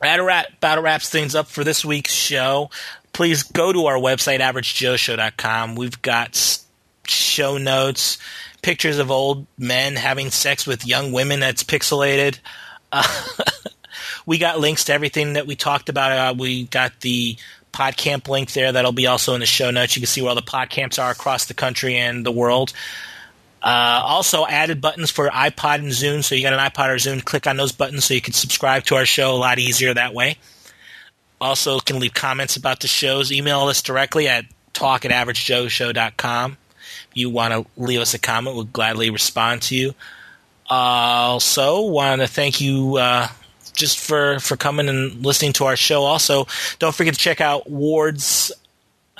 that 0.00 0.16
wrap, 0.16 0.48
about 0.54 0.82
wraps 0.82 1.10
things 1.10 1.34
up 1.34 1.46
for 1.46 1.62
this 1.62 1.84
week's 1.84 2.14
show. 2.14 2.70
Please 3.12 3.42
go 3.42 3.74
to 3.74 3.86
our 3.86 3.96
website, 3.96 4.40
averagejoeshow.com. 4.40 5.74
We've 5.74 6.00
got 6.00 6.60
show 7.04 7.58
notes, 7.58 8.16
pictures 8.62 8.98
of 8.98 9.10
old 9.10 9.46
men 9.58 9.96
having 9.96 10.30
sex 10.30 10.66
with 10.66 10.86
young 10.86 11.12
women 11.12 11.40
that's 11.40 11.62
pixelated. 11.62 12.38
We 14.26 14.38
got 14.38 14.60
links 14.60 14.84
to 14.84 14.92
everything 14.92 15.34
that 15.34 15.46
we 15.46 15.56
talked 15.56 15.88
about. 15.88 16.12
Uh, 16.12 16.34
we 16.38 16.64
got 16.64 17.00
the 17.00 17.36
PodCamp 17.72 18.28
link 18.28 18.52
there 18.52 18.72
that'll 18.72 18.92
be 18.92 19.06
also 19.06 19.34
in 19.34 19.40
the 19.40 19.46
show 19.46 19.70
notes. 19.70 19.96
You 19.96 20.00
can 20.00 20.06
see 20.06 20.20
where 20.20 20.30
all 20.30 20.34
the 20.34 20.42
PodCamps 20.42 21.02
are 21.02 21.10
across 21.10 21.46
the 21.46 21.54
country 21.54 21.96
and 21.96 22.24
the 22.24 22.32
world. 22.32 22.72
Uh, 23.62 24.00
also, 24.04 24.46
added 24.46 24.80
buttons 24.80 25.10
for 25.10 25.28
iPod 25.28 25.76
and 25.76 25.88
Zune. 25.88 26.24
So 26.24 26.34
you 26.34 26.42
got 26.42 26.52
an 26.52 26.58
iPod 26.60 26.88
or 26.88 26.96
Zune, 26.96 27.24
click 27.24 27.46
on 27.46 27.56
those 27.56 27.72
buttons 27.72 28.04
so 28.04 28.14
you 28.14 28.20
can 28.20 28.32
subscribe 28.32 28.84
to 28.84 28.94
our 28.94 29.04
show 29.04 29.34
a 29.34 29.36
lot 29.36 29.58
easier 29.58 29.92
that 29.92 30.14
way. 30.14 30.36
Also, 31.40 31.80
can 31.80 31.98
leave 31.98 32.14
comments 32.14 32.56
about 32.56 32.80
the 32.80 32.86
shows. 32.86 33.32
Email 33.32 33.62
us 33.62 33.82
directly 33.82 34.28
at 34.28 34.44
talk 34.72 35.04
at 35.04 35.10
averagejoeshow.com. 35.10 36.56
If 37.10 37.16
you 37.16 37.30
want 37.30 37.52
to 37.52 37.66
leave 37.76 38.00
us 38.00 38.14
a 38.14 38.18
comment, 38.18 38.56
we'll 38.56 38.64
gladly 38.64 39.10
respond 39.10 39.62
to 39.62 39.74
you. 39.74 39.94
Uh, 40.70 41.34
also, 41.34 41.82
want 41.82 42.20
to 42.20 42.28
thank 42.28 42.60
you 42.60 42.96
uh, 42.96 43.28
just 43.72 43.98
for, 43.98 44.38
for 44.38 44.56
coming 44.56 44.88
and 44.88 45.24
listening 45.24 45.52
to 45.54 45.64
our 45.64 45.76
show. 45.76 46.04
Also, 46.04 46.46
don't 46.78 46.94
forget 46.94 47.14
to 47.14 47.20
check 47.20 47.40
out 47.40 47.68
Ward's 47.68 48.52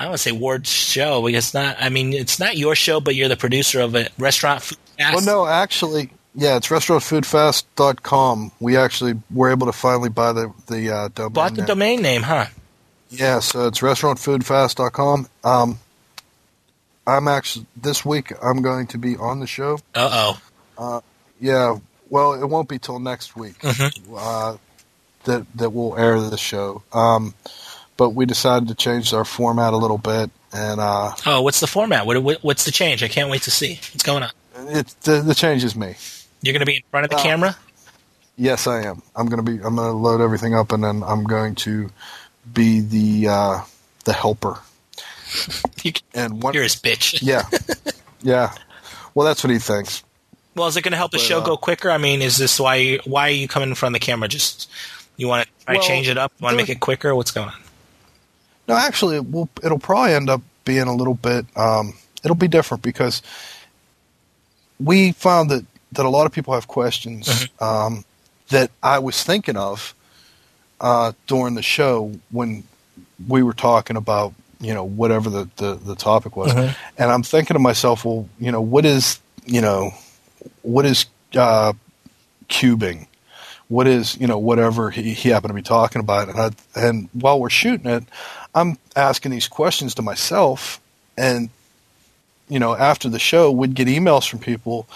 I 0.00 0.04
don't 0.04 0.12
want 0.12 0.20
to 0.20 0.22
say 0.22 0.32
Ward's 0.32 0.70
show 0.70 1.22
because 1.26 1.44
it's 1.44 1.54
not. 1.54 1.76
I 1.78 1.90
mean, 1.90 2.14
it's 2.14 2.40
not 2.40 2.56
your 2.56 2.74
show, 2.74 3.00
but 3.00 3.14
you're 3.14 3.28
the 3.28 3.36
producer 3.36 3.80
of 3.80 3.94
it. 3.94 4.10
Restaurant 4.16 4.62
Food 4.62 4.78
Fast. 4.96 5.14
Well, 5.14 5.24
no, 5.26 5.46
actually, 5.46 6.10
yeah, 6.34 6.56
it's 6.56 6.68
restaurantfoodfast.com. 6.68 8.52
We 8.60 8.78
actually 8.78 9.20
were 9.30 9.50
able 9.50 9.66
to 9.66 9.74
finally 9.74 10.08
buy 10.08 10.32
the 10.32 10.54
the 10.68 10.90
uh, 10.90 11.08
domain. 11.08 11.32
Bought 11.32 11.50
the 11.50 11.58
name. 11.58 11.66
domain 11.66 12.02
name, 12.02 12.22
huh? 12.22 12.46
Yeah, 13.10 13.40
so 13.40 13.66
it's 13.66 13.80
restaurantfoodfast.com. 13.80 15.28
Um, 15.44 15.78
I'm 17.06 17.28
actually 17.28 17.66
this 17.76 18.02
week. 18.02 18.32
I'm 18.42 18.62
going 18.62 18.86
to 18.88 18.98
be 18.98 19.18
on 19.18 19.40
the 19.40 19.46
show. 19.46 19.80
Uh 19.94 20.38
oh. 20.78 21.02
Yeah, 21.40 21.78
well, 22.08 22.34
it 22.34 22.46
won't 22.46 22.68
be 22.68 22.78
till 22.78 22.98
next 22.98 23.36
week 23.36 23.58
Mhm. 23.60 23.92
uh, 24.16 24.56
that 25.24 25.46
that 25.56 25.70
we'll 25.70 25.96
air 25.96 26.20
the 26.20 26.36
show. 26.36 26.82
Um, 26.92 27.34
but 27.96 28.10
we 28.10 28.24
decided 28.26 28.68
to 28.68 28.74
change 28.74 29.12
our 29.12 29.24
format 29.24 29.72
a 29.72 29.76
little 29.76 29.98
bit, 29.98 30.30
and 30.52 30.80
uh, 30.80 31.12
Oh, 31.26 31.42
what's 31.42 31.60
the 31.60 31.66
format? 31.66 32.06
What, 32.06 32.22
what, 32.22 32.38
what's 32.42 32.64
the 32.64 32.70
change? 32.72 33.02
I 33.02 33.08
can't 33.08 33.30
wait 33.30 33.42
to 33.42 33.50
see 33.50 33.74
what's 33.92 34.02
going 34.02 34.22
on. 34.22 34.30
it 34.68 34.94
the, 35.02 35.20
the 35.22 35.34
change 35.34 35.64
is 35.64 35.74
me. 35.76 35.94
You're 36.42 36.52
going 36.54 36.60
to 36.60 36.66
be 36.66 36.76
in 36.76 36.82
front 36.90 37.04
of 37.04 37.10
the 37.10 37.16
Uh, 37.16 37.22
camera. 37.22 37.56
Yes, 38.36 38.66
I 38.66 38.82
am. 38.84 39.02
I'm 39.14 39.26
gonna 39.26 39.42
be. 39.42 39.56
I'm 39.56 39.76
gonna 39.76 39.92
load 39.92 40.22
everything 40.22 40.54
up, 40.54 40.72
and 40.72 40.82
then 40.82 41.02
I'm 41.02 41.24
going 41.24 41.54
to 41.56 41.90
be 42.50 42.80
the 42.80 43.28
uh, 43.28 43.60
the 44.04 44.12
helper. 44.14 44.58
You 45.84 45.92
And 46.14 46.42
one, 46.42 46.54
you're 46.54 46.62
his 46.64 46.76
bitch. 46.76 47.18
yeah, 47.22 47.44
yeah. 48.22 48.52
Well, 49.14 49.26
that's 49.26 49.44
what 49.44 49.50
he 49.52 49.58
thinks. 49.58 50.02
Well, 50.54 50.66
is 50.66 50.76
it 50.76 50.82
going 50.82 50.92
to 50.92 50.98
help 50.98 51.12
the 51.12 51.18
show 51.18 51.40
uh, 51.40 51.44
go 51.46 51.56
quicker? 51.56 51.90
I 51.90 51.98
mean, 51.98 52.22
is 52.22 52.36
this 52.36 52.58
why? 52.58 52.76
You, 52.76 53.00
why 53.04 53.28
are 53.28 53.32
you 53.32 53.48
coming 53.48 53.68
in 53.68 53.74
front 53.74 53.94
of 53.94 54.00
the 54.00 54.04
camera? 54.04 54.28
Just 54.28 54.68
you 55.16 55.28
want 55.28 55.46
to 55.46 55.64
try 55.64 55.74
to 55.74 55.78
Well, 55.78 55.88
change 55.88 56.08
it 56.08 56.18
up? 56.18 56.32
Want 56.40 56.52
to 56.54 56.56
make 56.56 56.68
it 56.68 56.80
quicker? 56.80 57.14
What's 57.14 57.30
going 57.30 57.48
on? 57.48 57.60
No, 58.68 58.76
actually, 58.76 59.16
it 59.16 59.30
will, 59.30 59.48
it'll 59.62 59.78
probably 59.78 60.12
end 60.14 60.28
up 60.30 60.42
being 60.64 60.86
a 60.88 60.94
little 60.94 61.14
bit. 61.14 61.46
Um, 61.56 61.94
it'll 62.24 62.34
be 62.36 62.48
different 62.48 62.82
because 62.82 63.22
we 64.78 65.12
found 65.12 65.50
that 65.50 65.64
that 65.92 66.06
a 66.06 66.08
lot 66.08 66.26
of 66.26 66.32
people 66.32 66.54
have 66.54 66.68
questions 66.68 67.48
um, 67.60 68.04
that 68.48 68.70
I 68.82 68.98
was 69.00 69.22
thinking 69.24 69.56
of 69.56 69.94
uh, 70.80 71.12
during 71.26 71.54
the 71.54 71.62
show 71.62 72.12
when 72.30 72.62
we 73.28 73.42
were 73.42 73.52
talking 73.52 73.96
about 73.96 74.32
you 74.60 74.72
know 74.74 74.84
whatever 74.84 75.30
the 75.30 75.48
the, 75.56 75.74
the 75.74 75.94
topic 75.96 76.36
was, 76.36 76.52
Mhm. 76.52 76.74
and 76.98 77.10
I'm 77.10 77.22
thinking 77.22 77.54
to 77.54 77.58
myself, 77.60 78.04
well, 78.04 78.28
you 78.38 78.52
know, 78.52 78.60
what 78.60 78.84
is 78.84 79.18
you 79.46 79.60
know 79.60 79.92
what 80.62 80.86
is 80.86 81.06
uh, 81.34 81.72
cubing? 82.48 83.06
What 83.68 83.86
is 83.86 84.18
you 84.20 84.26
know 84.26 84.38
whatever 84.38 84.90
he, 84.90 85.14
he 85.14 85.28
happened 85.28 85.50
to 85.50 85.54
be 85.54 85.62
talking 85.62 86.00
about, 86.00 86.28
and 86.28 86.38
I, 86.38 86.50
and 86.74 87.08
while 87.12 87.38
we're 87.40 87.50
shooting 87.50 87.90
it, 87.90 88.04
I'm 88.54 88.78
asking 88.96 89.30
these 89.30 89.46
questions 89.46 89.94
to 89.94 90.02
myself, 90.02 90.80
and 91.16 91.50
you 92.48 92.58
know 92.58 92.74
after 92.74 93.08
the 93.08 93.20
show, 93.20 93.52
we'd 93.52 93.74
get 93.74 93.86
emails 93.86 94.28
from 94.28 94.40
people 94.40 94.88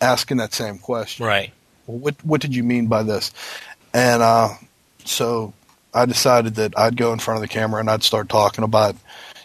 asking 0.00 0.38
that 0.38 0.54
same 0.54 0.78
question. 0.78 1.26
Right. 1.26 1.52
Well, 1.86 1.98
what 1.98 2.24
what 2.24 2.40
did 2.40 2.54
you 2.54 2.64
mean 2.64 2.86
by 2.86 3.02
this? 3.02 3.32
And 3.92 4.22
uh, 4.22 4.48
so 5.04 5.52
I 5.92 6.06
decided 6.06 6.56
that 6.56 6.78
I'd 6.78 6.96
go 6.96 7.12
in 7.12 7.18
front 7.18 7.36
of 7.36 7.42
the 7.42 7.48
camera 7.48 7.80
and 7.80 7.88
I'd 7.88 8.02
start 8.02 8.28
talking 8.28 8.64
about, 8.64 8.96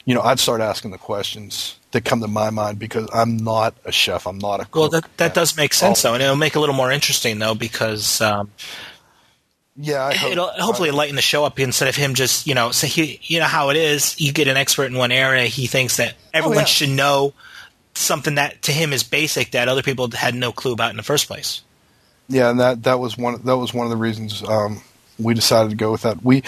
you 0.05 0.13
know, 0.13 0.21
I'd 0.21 0.39
start 0.39 0.59
asking 0.59 0.91
the 0.91 0.97
questions 0.97 1.77
that 1.91 2.05
come 2.05 2.21
to 2.21 2.27
my 2.27 2.49
mind 2.49 2.79
because 2.79 3.09
I'm 3.13 3.37
not 3.37 3.73
a 3.85 3.91
chef. 3.91 4.25
I'm 4.25 4.37
not 4.37 4.61
a 4.61 4.65
cook. 4.65 4.75
Well, 4.75 4.89
that 4.89 5.17
that 5.17 5.33
does 5.33 5.55
make 5.57 5.73
sense, 5.73 6.03
all- 6.03 6.11
though, 6.11 6.15
and 6.15 6.23
it'll 6.23 6.35
make 6.35 6.55
it 6.55 6.57
a 6.57 6.59
little 6.59 6.75
more 6.75 6.91
interesting, 6.91 7.39
though, 7.39 7.55
because 7.55 8.21
um, 8.21 8.51
Yeah, 9.75 10.05
I 10.05 10.13
hope, 10.13 10.31
it'll 10.31 10.47
hopefully 10.47 10.91
lighten 10.91 11.15
the 11.15 11.21
show 11.21 11.45
up 11.45 11.59
instead 11.59 11.87
of 11.87 11.95
him 11.95 12.13
just 12.13 12.47
you 12.47 12.55
know. 12.55 12.71
So 12.71 12.87
he, 12.87 13.19
you 13.23 13.39
know 13.39 13.45
how 13.45 13.69
it 13.69 13.77
is. 13.77 14.19
You 14.19 14.33
get 14.33 14.47
an 14.47 14.57
expert 14.57 14.85
in 14.85 14.97
one 14.97 15.11
area, 15.11 15.45
he 15.45 15.67
thinks 15.67 15.97
that 15.97 16.15
everyone 16.33 16.59
yeah. 16.59 16.65
should 16.65 16.89
know 16.89 17.33
something 17.93 18.35
that 18.35 18.61
to 18.63 18.71
him 18.71 18.93
is 18.93 19.03
basic 19.03 19.51
that 19.51 19.67
other 19.67 19.83
people 19.83 20.09
had 20.11 20.33
no 20.35 20.51
clue 20.51 20.73
about 20.73 20.91
in 20.91 20.97
the 20.97 21.03
first 21.03 21.27
place. 21.27 21.61
Yeah, 22.27 22.49
and 22.49 22.59
that 22.59 22.83
that 22.83 22.99
was 22.99 23.17
one 23.17 23.41
that 23.43 23.57
was 23.57 23.73
one 23.73 23.85
of 23.85 23.91
the 23.91 23.97
reasons 23.97 24.41
um, 24.43 24.81
we 25.19 25.33
decided 25.33 25.69
to 25.69 25.75
go 25.75 25.91
with 25.91 26.01
that. 26.01 26.23
We, 26.23 26.43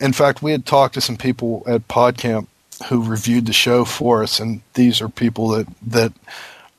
in 0.00 0.12
fact, 0.12 0.42
we 0.42 0.52
had 0.52 0.66
talked 0.66 0.94
to 0.94 1.00
some 1.00 1.16
people 1.16 1.62
at 1.66 1.86
PodCamp 1.88 2.46
who 2.88 3.02
reviewed 3.02 3.46
the 3.46 3.52
show 3.52 3.84
for 3.84 4.22
us, 4.22 4.40
and 4.40 4.60
these 4.74 5.00
are 5.00 5.08
people 5.08 5.48
that 5.48 5.66
that 5.86 6.12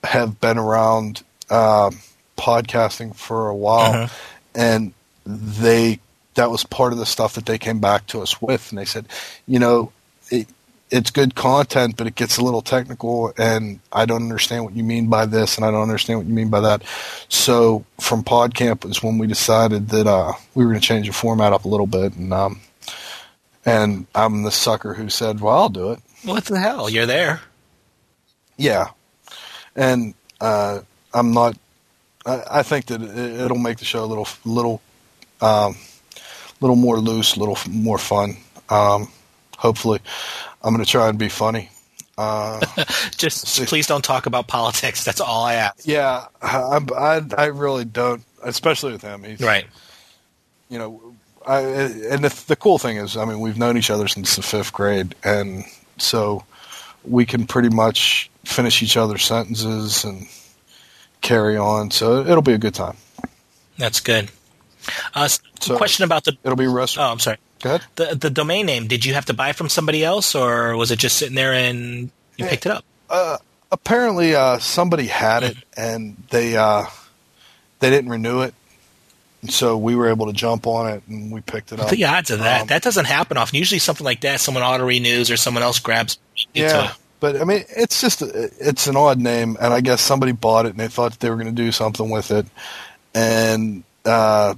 have 0.04 0.40
been 0.40 0.58
around 0.58 1.24
uh, 1.50 1.92
podcasting 2.38 3.16
for 3.16 3.48
a 3.50 3.56
while, 3.56 3.94
Uh-huh. 3.94 4.08
and 4.54 4.94
they 5.26 6.00
that 6.36 6.52
was 6.52 6.64
part 6.66 6.92
of 6.94 7.00
the 7.00 7.06
stuff 7.06 7.34
that 7.34 7.46
they 7.46 7.58
came 7.58 7.80
back 7.80 8.08
to 8.08 8.22
us 8.22 8.42
with, 8.42 8.70
and 8.72 8.78
they 8.80 8.86
said, 8.86 9.06
you 9.48 9.60
know. 9.60 9.92
It, 10.32 10.48
it's 10.92 11.10
good 11.10 11.34
content, 11.34 11.98
but 11.98 12.06
it 12.06 12.14
gets 12.14 12.38
a 12.38 12.44
little 12.44 12.62
technical, 12.62 13.34
and 13.40 13.80
I 13.92 14.06
don't 14.06 14.22
understand 14.22 14.64
what 14.64 14.76
you 14.76 14.84
mean 14.84 15.08
by 15.10 15.26
this, 15.26 15.58
and 15.58 15.66
I 15.66 15.72
don't 15.72 15.82
understand 15.82 16.20
what 16.20 16.28
you 16.28 16.34
mean 16.34 16.50
by 16.50 16.60
that. 16.62 16.84
So 17.28 17.84
from 18.00 18.24
PodCamp 18.24 18.90
is 18.90 19.02
when 19.02 19.18
we 19.18 19.26
decided 19.26 19.90
that 19.90 20.06
uh, 20.06 20.34
we 20.54 20.64
were 20.64 20.72
going 20.72 20.82
to 20.82 20.88
change 20.88 21.08
the 21.08 21.14
format 21.14 21.54
up 21.54 21.66
a 21.66 21.68
little 21.68 21.88
bit, 21.88 22.14
and 22.16 22.32
um, 22.32 22.62
and 23.66 24.06
I'm 24.16 24.44
the 24.44 24.52
sucker 24.52 24.94
who 24.94 25.10
said, 25.10 25.40
"Well, 25.42 25.56
I'll 25.58 25.70
do 25.70 25.92
it." 25.92 26.00
What 26.24 26.46
the 26.46 26.60
hell? 26.60 26.90
You're 26.90 27.06
there. 27.06 27.42
Yeah, 28.58 28.90
and 29.76 30.14
uh, 30.42 30.80
I'm 31.14 31.34
not. 31.34 31.58
I, 32.26 32.44
I 32.60 32.64
think 32.64 32.86
that 32.88 33.02
it, 33.02 33.18
it'll 33.42 33.58
make 33.58 33.78
the 33.78 33.86
show 33.86 34.04
a 34.04 34.08
little 34.08 34.28
little 34.46 34.82
um, 35.42 35.76
little 36.62 36.76
more 36.78 37.00
loose, 37.00 37.36
a 37.36 37.40
little 37.40 37.56
f- 37.56 37.68
more 37.68 37.98
fun. 37.98 38.38
Um, 38.70 39.10
hopefully, 39.58 40.00
I'm 40.64 40.74
going 40.74 40.84
to 40.86 40.90
try 40.90 41.10
and 41.10 41.20
be 41.20 41.30
funny. 41.30 41.70
Uh, 42.18 42.62
Just 43.18 43.46
See. 43.48 43.66
please 43.66 43.88
don't 43.88 44.04
talk 44.04 44.26
about 44.26 44.48
politics. 44.48 45.04
That's 45.04 45.20
all 45.20 45.44
I 45.44 45.56
ask. 45.56 45.86
yeah, 45.86 46.28
I, 46.42 46.80
I 46.98 47.22
I 47.38 47.46
really 47.48 47.84
don't, 47.84 48.24
especially 48.42 48.94
with 48.94 49.02
him. 49.02 49.24
He's, 49.24 49.42
Right. 49.42 49.66
you 50.70 50.80
know, 50.80 51.15
I, 51.46 51.60
and 51.62 52.24
the, 52.24 52.44
the 52.48 52.56
cool 52.56 52.78
thing 52.78 52.98
is, 52.98 53.16
I 53.18 53.26
mean, 53.26 53.40
we've 53.40 53.58
known 53.58 53.78
each 53.78 53.90
other 53.90 54.08
since 54.08 54.36
the 54.36 54.42
fifth 54.42 54.74
grade, 54.74 55.14
and 55.24 55.64
so 55.98 56.44
we 57.04 57.26
can 57.26 57.46
pretty 57.46 57.70
much 57.70 58.30
finish 58.44 58.82
each 58.82 58.98
other's 58.98 59.24
sentences 59.26 60.04
and 60.04 60.28
carry 61.22 61.58
on. 61.58 61.92
So 61.92 62.22
it'll 62.26 62.42
be 62.42 62.54
a 62.54 62.58
good 62.58 62.74
time. 62.74 62.98
That's 63.78 64.00
good. 64.00 64.32
Uh, 65.14 65.28
So- 65.60 65.78
question 65.78 66.04
about 66.04 66.24
the. 66.24 66.38
It'll 66.44 66.56
be 66.56 66.68
rest. 66.68 66.98
Oh, 66.98 67.04
I'm 67.12 67.20
sorry. 67.20 67.38
Go 67.62 67.70
ahead. 67.76 67.82
The 67.96 68.16
the 68.16 68.30
domain 68.30 68.66
name. 68.68 68.88
Did 68.88 69.06
you 69.06 69.14
have 69.16 69.26
to 69.26 69.34
buy 69.34 69.54
from 69.54 69.70
somebody 69.70 70.04
else, 70.04 70.36
or 70.36 70.76
was 70.76 70.92
it 70.92 71.00
just 71.00 71.18
sitting 71.18 71.36
there 71.36 71.54
and 71.54 72.12
you 72.38 72.46
Yeah. 72.46 72.50
picked 72.50 72.66
it 72.68 72.72
up? 72.72 72.86
Uh, 73.10 73.38
apparently, 73.72 74.36
uh, 74.36 74.60
somebody 74.60 75.08
had 75.08 75.44
it, 75.44 75.58
and 75.76 76.18
they 76.30 76.56
uh, 76.58 76.86
they 77.80 77.90
didn't 77.90 78.12
renew 78.12 78.42
it, 78.42 78.54
and 79.46 79.54
so 79.54 79.78
we 79.78 79.96
were 79.96 80.10
able 80.10 80.26
to 80.26 80.34
jump 80.34 80.66
on 80.66 80.90
it, 80.90 81.04
and 81.08 81.32
we 81.32 81.40
picked 81.40 81.72
it 81.72 81.80
up. 81.80 81.92
the 81.92 82.04
odds 82.04 82.32
of 82.32 82.40
that? 82.40 82.62
Um, 82.62 82.68
that 82.68 82.82
doesn't 82.82 83.06
happen 83.06 83.38
often. 83.38 83.60
Usually, 83.60 83.78
something 83.78 84.04
like 84.04 84.22
that, 84.22 84.40
someone 84.40 84.64
auto 84.64 84.84
renews 84.84 85.30
or 85.30 85.38
someone 85.38 85.62
else 85.62 85.78
grabs. 85.78 86.18
Yeah, 86.56 86.90
it. 86.90 86.98
but 87.20 87.40
I 87.40 87.44
mean, 87.44 87.64
it's 87.70 88.02
just 88.02 88.24
it's 88.24 88.88
an 88.88 88.98
odd 88.98 89.20
name, 89.20 89.56
and 89.62 89.72
I 89.72 89.82
guess 89.82 90.02
somebody 90.02 90.32
bought 90.32 90.66
it 90.66 90.70
and 90.70 90.80
they 90.80 90.88
thought 90.88 91.12
that 91.12 91.20
they 91.20 91.30
were 91.30 91.36
going 91.36 91.56
to 91.56 91.64
do 91.64 91.72
something 91.72 92.10
with 92.10 92.32
it, 92.32 92.48
and 93.14 93.84
uh, 94.04 94.56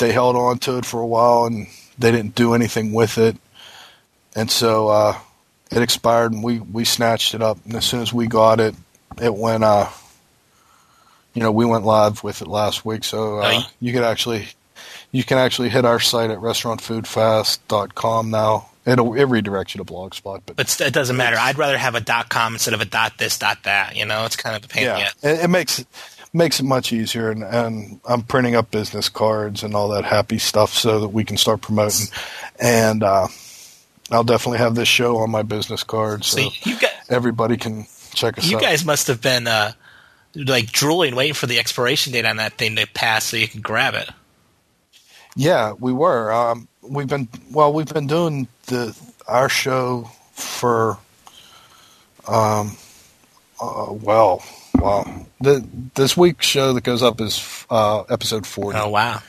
they 0.00 0.10
held 0.10 0.34
on 0.34 0.58
to 0.58 0.78
it 0.78 0.84
for 0.84 1.00
a 1.00 1.06
while, 1.06 1.44
and 1.44 1.68
they 1.96 2.10
didn't 2.10 2.34
do 2.34 2.54
anything 2.54 2.92
with 2.92 3.16
it, 3.16 3.36
and 4.34 4.50
so 4.50 4.88
uh, 4.88 5.16
it 5.70 5.82
expired, 5.82 6.32
and 6.32 6.42
we 6.42 6.58
we 6.58 6.84
snatched 6.84 7.32
it 7.32 7.42
up, 7.42 7.58
and 7.64 7.76
as 7.76 7.84
soon 7.84 8.02
as 8.02 8.12
we 8.12 8.26
got 8.26 8.58
it, 8.58 8.74
it 9.22 9.32
went. 9.32 9.62
Uh, 9.62 9.88
you 11.34 11.42
know, 11.42 11.52
we 11.52 11.64
went 11.66 11.84
live 11.84 12.22
with 12.24 12.40
it 12.42 12.48
last 12.48 12.84
week, 12.84 13.04
so 13.04 13.38
uh, 13.40 13.62
you- 13.80 13.92
could 13.92 14.02
actually 14.04 14.48
you 15.12 15.22
can 15.24 15.38
actually 15.38 15.68
hit 15.68 15.84
our 15.84 16.00
site 16.00 16.30
at 16.30 16.38
restaurantfoodfast.com 16.38 18.30
now. 18.30 18.70
It'll 18.86 19.14
it 19.14 19.26
redirects 19.28 19.74
you 19.74 19.82
to 19.82 19.90
Blogspot, 19.90 20.42
but 20.44 20.56
But 20.56 20.80
it 20.80 20.92
doesn't 20.92 21.16
matter. 21.16 21.36
I'd 21.38 21.56
rather 21.56 21.78
have 21.78 21.94
a 21.94 22.00
dot 22.00 22.28
com 22.28 22.52
instead 22.54 22.74
of 22.74 22.80
a 22.82 22.84
dot 22.84 23.14
this, 23.18 23.38
dot 23.38 23.58
that. 23.64 23.96
You 23.96 24.04
know, 24.04 24.24
it's 24.26 24.36
kind 24.36 24.54
of 24.56 24.64
a 24.64 24.68
pain. 24.68 24.84
yeah, 24.84 25.08
it, 25.22 25.44
it 25.44 25.48
makes 25.48 25.78
it 25.78 25.86
makes 26.34 26.60
it 26.60 26.64
much 26.64 26.92
easier. 26.92 27.30
And, 27.30 27.42
and 27.44 28.00
I'm 28.06 28.22
printing 28.22 28.56
up 28.56 28.70
business 28.70 29.08
cards 29.08 29.62
and 29.62 29.74
all 29.74 29.88
that 29.90 30.04
happy 30.04 30.38
stuff 30.38 30.74
so 30.74 31.00
that 31.00 31.08
we 31.08 31.24
can 31.24 31.38
start 31.38 31.62
promoting. 31.62 32.08
And 32.60 33.02
uh, 33.02 33.28
I'll 34.10 34.24
definitely 34.24 34.58
have 34.58 34.74
this 34.74 34.88
show 34.88 35.16
on 35.18 35.30
my 35.30 35.42
business 35.42 35.82
card 35.82 36.24
so 36.24 36.40
So 36.42 36.50
you 36.64 36.78
got 36.78 36.90
everybody 37.08 37.56
can 37.56 37.86
check 38.12 38.36
us 38.36 38.50
you 38.50 38.56
out. 38.58 38.62
You 38.62 38.68
guys 38.68 38.84
must 38.84 39.06
have 39.06 39.22
been 39.22 39.46
uh, 39.46 39.72
like 40.34 40.72
drooling, 40.72 41.14
waiting 41.14 41.34
for 41.34 41.46
the 41.46 41.58
expiration 41.58 42.12
date 42.12 42.24
on 42.24 42.36
that 42.36 42.54
thing 42.54 42.76
to 42.76 42.86
pass 42.86 43.24
so 43.24 43.36
you 43.36 43.48
can 43.48 43.60
grab 43.60 43.94
it. 43.94 44.10
Yeah, 45.36 45.72
we 45.78 45.92
were. 45.92 46.32
Um, 46.32 46.68
we've 46.82 47.08
been 47.08 47.28
well. 47.50 47.72
We've 47.72 47.92
been 47.92 48.06
doing 48.06 48.48
the 48.66 48.96
our 49.26 49.48
show 49.48 50.10
for 50.32 50.98
um, 52.28 52.76
uh, 53.60 53.86
well, 53.90 54.42
wow. 54.74 55.26
The 55.40 55.66
this 55.94 56.16
week's 56.16 56.46
show 56.46 56.72
that 56.72 56.84
goes 56.84 57.02
up 57.02 57.20
is 57.20 57.66
uh, 57.70 58.02
episode 58.02 58.46
forty. 58.46 58.78
Oh 58.78 58.88
wow! 58.88 59.20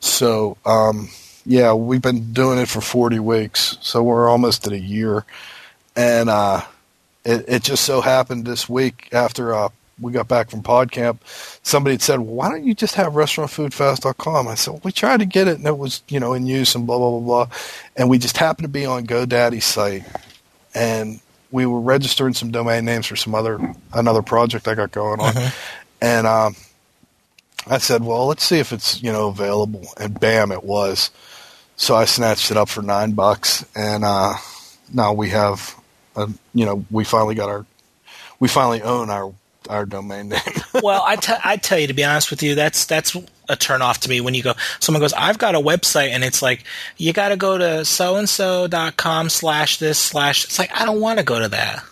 So 0.00 0.56
um, 0.64 1.08
yeah, 1.44 1.72
we've 1.74 2.02
been 2.02 2.32
doing 2.32 2.58
it 2.58 2.68
for 2.68 2.80
forty 2.80 3.18
weeks. 3.18 3.78
So 3.80 4.02
we're 4.02 4.28
almost 4.28 4.66
at 4.66 4.72
a 4.72 4.78
year, 4.78 5.24
and 5.96 6.30
uh, 6.30 6.62
it 7.24 7.44
it 7.48 7.62
just 7.62 7.84
so 7.84 8.00
happened 8.00 8.46
this 8.46 8.68
week 8.68 9.08
after 9.12 9.54
uh, 9.54 9.68
we 10.00 10.12
got 10.12 10.28
back 10.28 10.50
from 10.50 10.62
PodCamp, 10.62 11.18
somebody 11.62 11.94
had 11.94 12.02
said, 12.02 12.20
well, 12.20 12.34
"Why 12.34 12.48
don't 12.48 12.64
you 12.64 12.74
just 12.74 12.94
have 12.94 13.12
restaurantfoodfast.com?" 13.12 14.48
I 14.48 14.54
said, 14.54 14.72
well, 14.72 14.80
"We 14.84 14.92
tried 14.92 15.20
to 15.20 15.26
get 15.26 15.48
it, 15.48 15.58
and 15.58 15.66
it 15.66 15.78
was 15.78 16.02
you 16.08 16.20
know 16.20 16.32
in 16.34 16.46
use 16.46 16.74
and 16.74 16.86
blah 16.86 16.98
blah 16.98 17.10
blah 17.10 17.20
blah," 17.46 17.56
and 17.96 18.08
we 18.08 18.18
just 18.18 18.36
happened 18.36 18.64
to 18.64 18.68
be 18.68 18.86
on 18.86 19.06
GoDaddy's 19.06 19.64
site, 19.64 20.04
and 20.74 21.20
we 21.50 21.66
were 21.66 21.80
registering 21.80 22.34
some 22.34 22.50
domain 22.50 22.84
names 22.84 23.06
for 23.06 23.16
some 23.16 23.34
other 23.34 23.74
another 23.92 24.22
project 24.22 24.68
I 24.68 24.74
got 24.74 24.92
going 24.92 25.20
on, 25.20 25.34
and 26.00 26.26
um, 26.26 26.56
I 27.66 27.78
said, 27.78 28.04
"Well, 28.04 28.26
let's 28.26 28.44
see 28.44 28.58
if 28.58 28.72
it's 28.72 29.02
you 29.02 29.12
know 29.12 29.28
available," 29.28 29.86
and 29.96 30.18
bam, 30.18 30.52
it 30.52 30.64
was. 30.64 31.10
So 31.76 31.96
I 31.96 32.04
snatched 32.04 32.50
it 32.50 32.58
up 32.58 32.68
for 32.68 32.82
nine 32.82 33.12
bucks, 33.12 33.64
and 33.74 34.04
uh, 34.04 34.34
now 34.92 35.14
we 35.14 35.30
have, 35.30 35.74
a, 36.14 36.28
you 36.52 36.66
know, 36.66 36.84
we 36.90 37.04
finally 37.04 37.34
got 37.34 37.48
our, 37.48 37.64
we 38.38 38.48
finally 38.48 38.82
own 38.82 39.08
our 39.08 39.32
our 39.70 39.86
domain 39.86 40.28
name. 40.28 40.40
well, 40.82 41.02
I 41.06 41.16
t- 41.16 41.32
I 41.44 41.56
tell 41.56 41.78
you 41.78 41.86
to 41.86 41.94
be 41.94 42.04
honest 42.04 42.30
with 42.30 42.42
you, 42.42 42.54
that's 42.54 42.84
that's 42.84 43.16
a 43.48 43.56
turn 43.56 43.82
off 43.82 44.00
to 44.00 44.08
me 44.10 44.20
when 44.20 44.34
you 44.34 44.42
go. 44.42 44.54
Someone 44.80 45.00
goes, 45.00 45.12
"I've 45.14 45.38
got 45.38 45.54
a 45.54 45.60
website," 45.60 46.10
and 46.10 46.22
it's 46.24 46.42
like 46.42 46.64
you 46.96 47.12
got 47.12 47.28
to 47.30 47.36
go 47.36 47.56
to 47.56 47.84
so 47.84 48.16
and 48.16 48.28
so 48.28 48.66
dot 48.66 48.96
com 48.96 49.28
slash 49.28 49.78
this 49.78 49.98
slash. 49.98 50.44
It's 50.44 50.58
like 50.58 50.70
I 50.78 50.84
don't 50.84 51.00
want 51.00 51.18
to 51.18 51.24
go 51.24 51.38
to 51.40 51.48
that. 51.48 51.84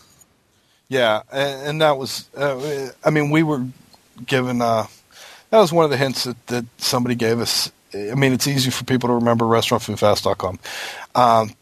yeah, 0.89 1.23
and, 1.33 1.69
and 1.69 1.81
that 1.83 1.97
was, 1.99 2.29
uh, 2.37 2.91
I 3.05 3.11
mean, 3.11 3.31
we 3.31 3.43
were 3.43 3.65
given. 4.27 4.61
Uh, 4.61 4.87
that 5.51 5.59
was 5.59 5.73
one 5.73 5.85
of 5.85 5.91
the 5.91 5.97
hints 5.97 6.25
that, 6.25 6.47
that 6.49 6.65
somebody 6.77 7.15
gave 7.15 7.41
us. 7.41 7.73
I 7.95 8.15
mean, 8.15 8.33
it's 8.35 8.47
easy 8.47 8.71
for 8.71 8.85
people 8.85 9.09
to 9.09 9.15
remember 9.15 9.47
restaurantfoodfast.com. 9.47 10.59
Um, 11.15 11.55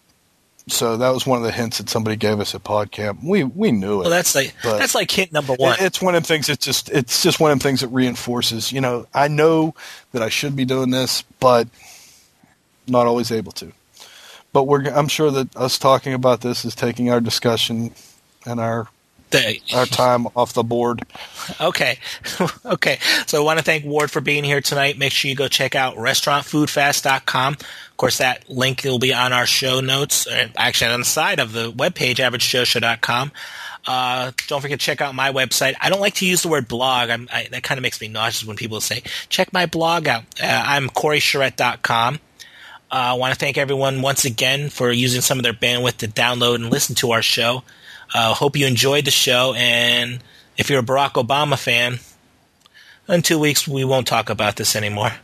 so 0.69 0.97
that 0.97 1.11
was 1.11 1.27
one 1.27 1.39
of 1.39 1.45
the 1.45 1.53
hints 1.53 1.79
that 1.79 1.89
somebody 1.89 2.17
gave 2.17 2.41
us 2.41 2.55
at 2.55 2.65
PodCamp. 2.65 3.23
We 3.23 3.45
we 3.45 3.71
knew 3.73 4.01
it. 4.01 4.05
Well, 4.05 4.11
that's 4.11 4.35
like 4.35 4.55
that's 4.63 4.95
like 4.95 5.11
hint 5.11 5.33
number 5.33 5.55
one. 5.55 5.75
It- 5.75 5.83
It's 5.83 6.03
one 6.03 6.15
of 6.15 6.23
them 6.23 6.27
things. 6.27 6.49
It's 6.49 6.65
just 6.65 6.89
it's 6.91 7.23
just 7.23 7.39
one 7.39 7.51
of 7.53 7.59
them 7.59 7.63
things 7.69 7.81
that 7.83 7.89
reinforces. 7.89 8.73
You 8.73 8.81
know, 8.81 9.07
I 9.15 9.29
know 9.29 9.75
that 10.13 10.23
I 10.23 10.29
should 10.29 10.57
be 10.57 10.65
doing 10.65 10.91
this, 10.91 11.23
but 11.41 11.69
not 12.89 13.07
always 13.07 13.31
able 13.31 13.53
to. 13.53 13.73
But 14.53 14.65
we're 14.65 14.85
I'm 14.89 15.09
sure 15.09 15.31
that 15.31 15.55
us 15.57 15.79
talking 15.79 16.15
about 16.15 16.41
this 16.41 16.65
is 16.65 16.75
taking 16.75 17.11
our 17.11 17.21
discussion 17.21 17.93
and 18.45 18.59
our 18.59 18.89
The- 19.43 19.77
our 19.77 19.87
time 19.87 20.27
off 20.37 20.53
the 20.53 20.63
board. 20.63 21.03
Okay. 21.61 22.01
okay. 22.67 22.99
So 23.29 23.41
I 23.41 23.45
want 23.45 23.61
to 23.61 23.65
thank 23.65 23.85
Ward 23.85 24.11
for 24.11 24.21
being 24.21 24.43
here 24.43 24.61
tonight. 24.61 24.99
Make 24.99 25.13
sure 25.13 25.29
you 25.29 25.37
go 25.37 25.47
check 25.47 25.77
out 25.77 25.95
restaurantfoodfast.com. 25.95 27.53
Of 27.53 27.97
course, 27.97 28.19
that 28.19 28.51
link 28.51 28.83
will 28.85 28.99
be 28.99 29.15
on 29.15 29.33
our 29.33 29.47
show 29.47 29.81
notes, 29.81 30.27
or 30.27 30.51
actually 30.57 30.91
on 30.93 31.01
the 31.01 31.07
side 31.07 31.39
of 31.39 31.53
the 31.53 31.71
webpage, 31.71 32.17
averagejoeshow.com. 32.17 33.31
Uh, 33.87 34.33
don't 34.49 34.61
forget 34.61 34.81
to 34.81 34.85
check 34.85 35.01
out 35.01 35.15
my 35.15 35.31
website. 35.33 35.75
I 35.81 35.89
don't 35.89 36.01
like 36.01 36.15
to 36.15 36.27
use 36.27 36.43
the 36.43 36.49
word 36.49 36.67
blog. 36.67 37.11
I'm, 37.11 37.29
I, 37.33 37.47
that 37.53 37.63
kind 37.63 37.79
of 37.79 37.83
makes 37.83 38.01
me 38.01 38.09
nauseous 38.09 38.45
when 38.47 38.57
people 38.57 38.81
say, 38.81 39.03
check 39.29 39.53
my 39.53 39.67
blog 39.67 40.09
out. 40.09 40.25
Uh, 40.43 40.65
I'm 40.67 40.89
CoreyCharette.com. 40.89 42.15
Uh, 42.17 42.19
I 42.91 43.13
want 43.15 43.33
to 43.35 43.39
thank 43.39 43.57
everyone 43.57 44.03
once 44.03 44.25
again 44.25 44.69
for 44.69 44.91
using 44.91 45.21
some 45.21 45.39
of 45.39 45.45
their 45.45 45.53
bandwidth 45.53 45.99
to 45.99 46.09
download 46.09 46.57
and 46.57 46.71
listen 46.71 46.97
to 46.97 47.13
our 47.13 47.23
show. 47.23 47.63
Uh, 48.15 48.35
hope 48.35 48.57
you 48.57 48.67
enjoyed 48.67 49.05
the 49.05 49.11
show, 49.11 49.55
and 49.57 50.21
if 50.57 50.71
you're 50.71 50.81
a 50.81 50.85
Barack 50.85 51.13
Obama 51.13 51.59
fan, 51.59 51.99
in 53.09 53.23
two 53.23 53.39
weeks 53.39 53.69
we 53.69 53.85
won't 53.85 54.07
talk 54.07 54.31
about 54.31 54.57
this 54.57 54.77
anymore. 54.77 55.13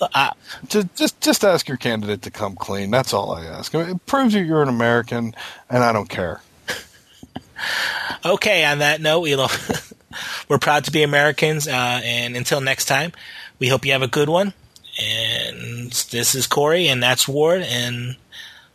uh, 0.00 0.30
Just 0.68 0.94
just 0.94 1.20
just 1.20 1.44
ask 1.44 1.68
your 1.68 1.76
candidate 1.76 2.22
to 2.22 2.30
come 2.30 2.56
clean. 2.56 2.90
That's 2.90 3.12
all 3.12 3.32
I 3.32 3.44
ask. 3.44 3.74
It 3.74 4.06
proves 4.06 4.34
that 4.34 4.44
you're 4.44 4.62
an 4.62 4.68
American, 4.68 5.34
and 5.70 5.82
I 5.82 5.92
don't 5.92 6.08
care. 6.08 6.40
okay, 8.24 8.64
on 8.64 8.78
that 8.78 9.00
note, 9.00 9.28
we're 10.48 10.58
proud 10.58 10.84
to 10.84 10.90
be 10.90 11.02
Americans, 11.02 11.68
uh, 11.68 12.00
and 12.04 12.36
until 12.36 12.60
next 12.60 12.86
time, 12.86 13.12
we 13.58 13.68
hope 13.68 13.84
you 13.84 13.92
have 13.92 14.02
a 14.02 14.08
good 14.08 14.28
one. 14.28 14.52
And 15.00 15.90
this 15.90 16.34
is 16.34 16.46
Corey, 16.46 16.88
and 16.88 17.02
that's 17.02 17.26
Ward, 17.26 17.62
and 17.62 18.16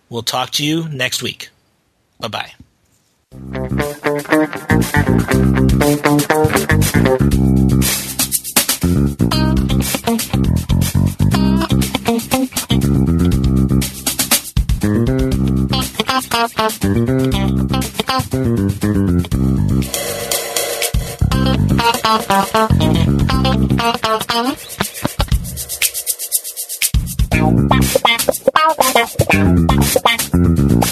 we'll 0.09 0.23
talk 0.23 0.51
to 0.51 0.65
you 0.65 0.87
next 0.89 1.23
week. 1.23 1.49
Bye 2.19 2.27
bye. 2.27 2.51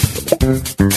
Música 0.48 0.88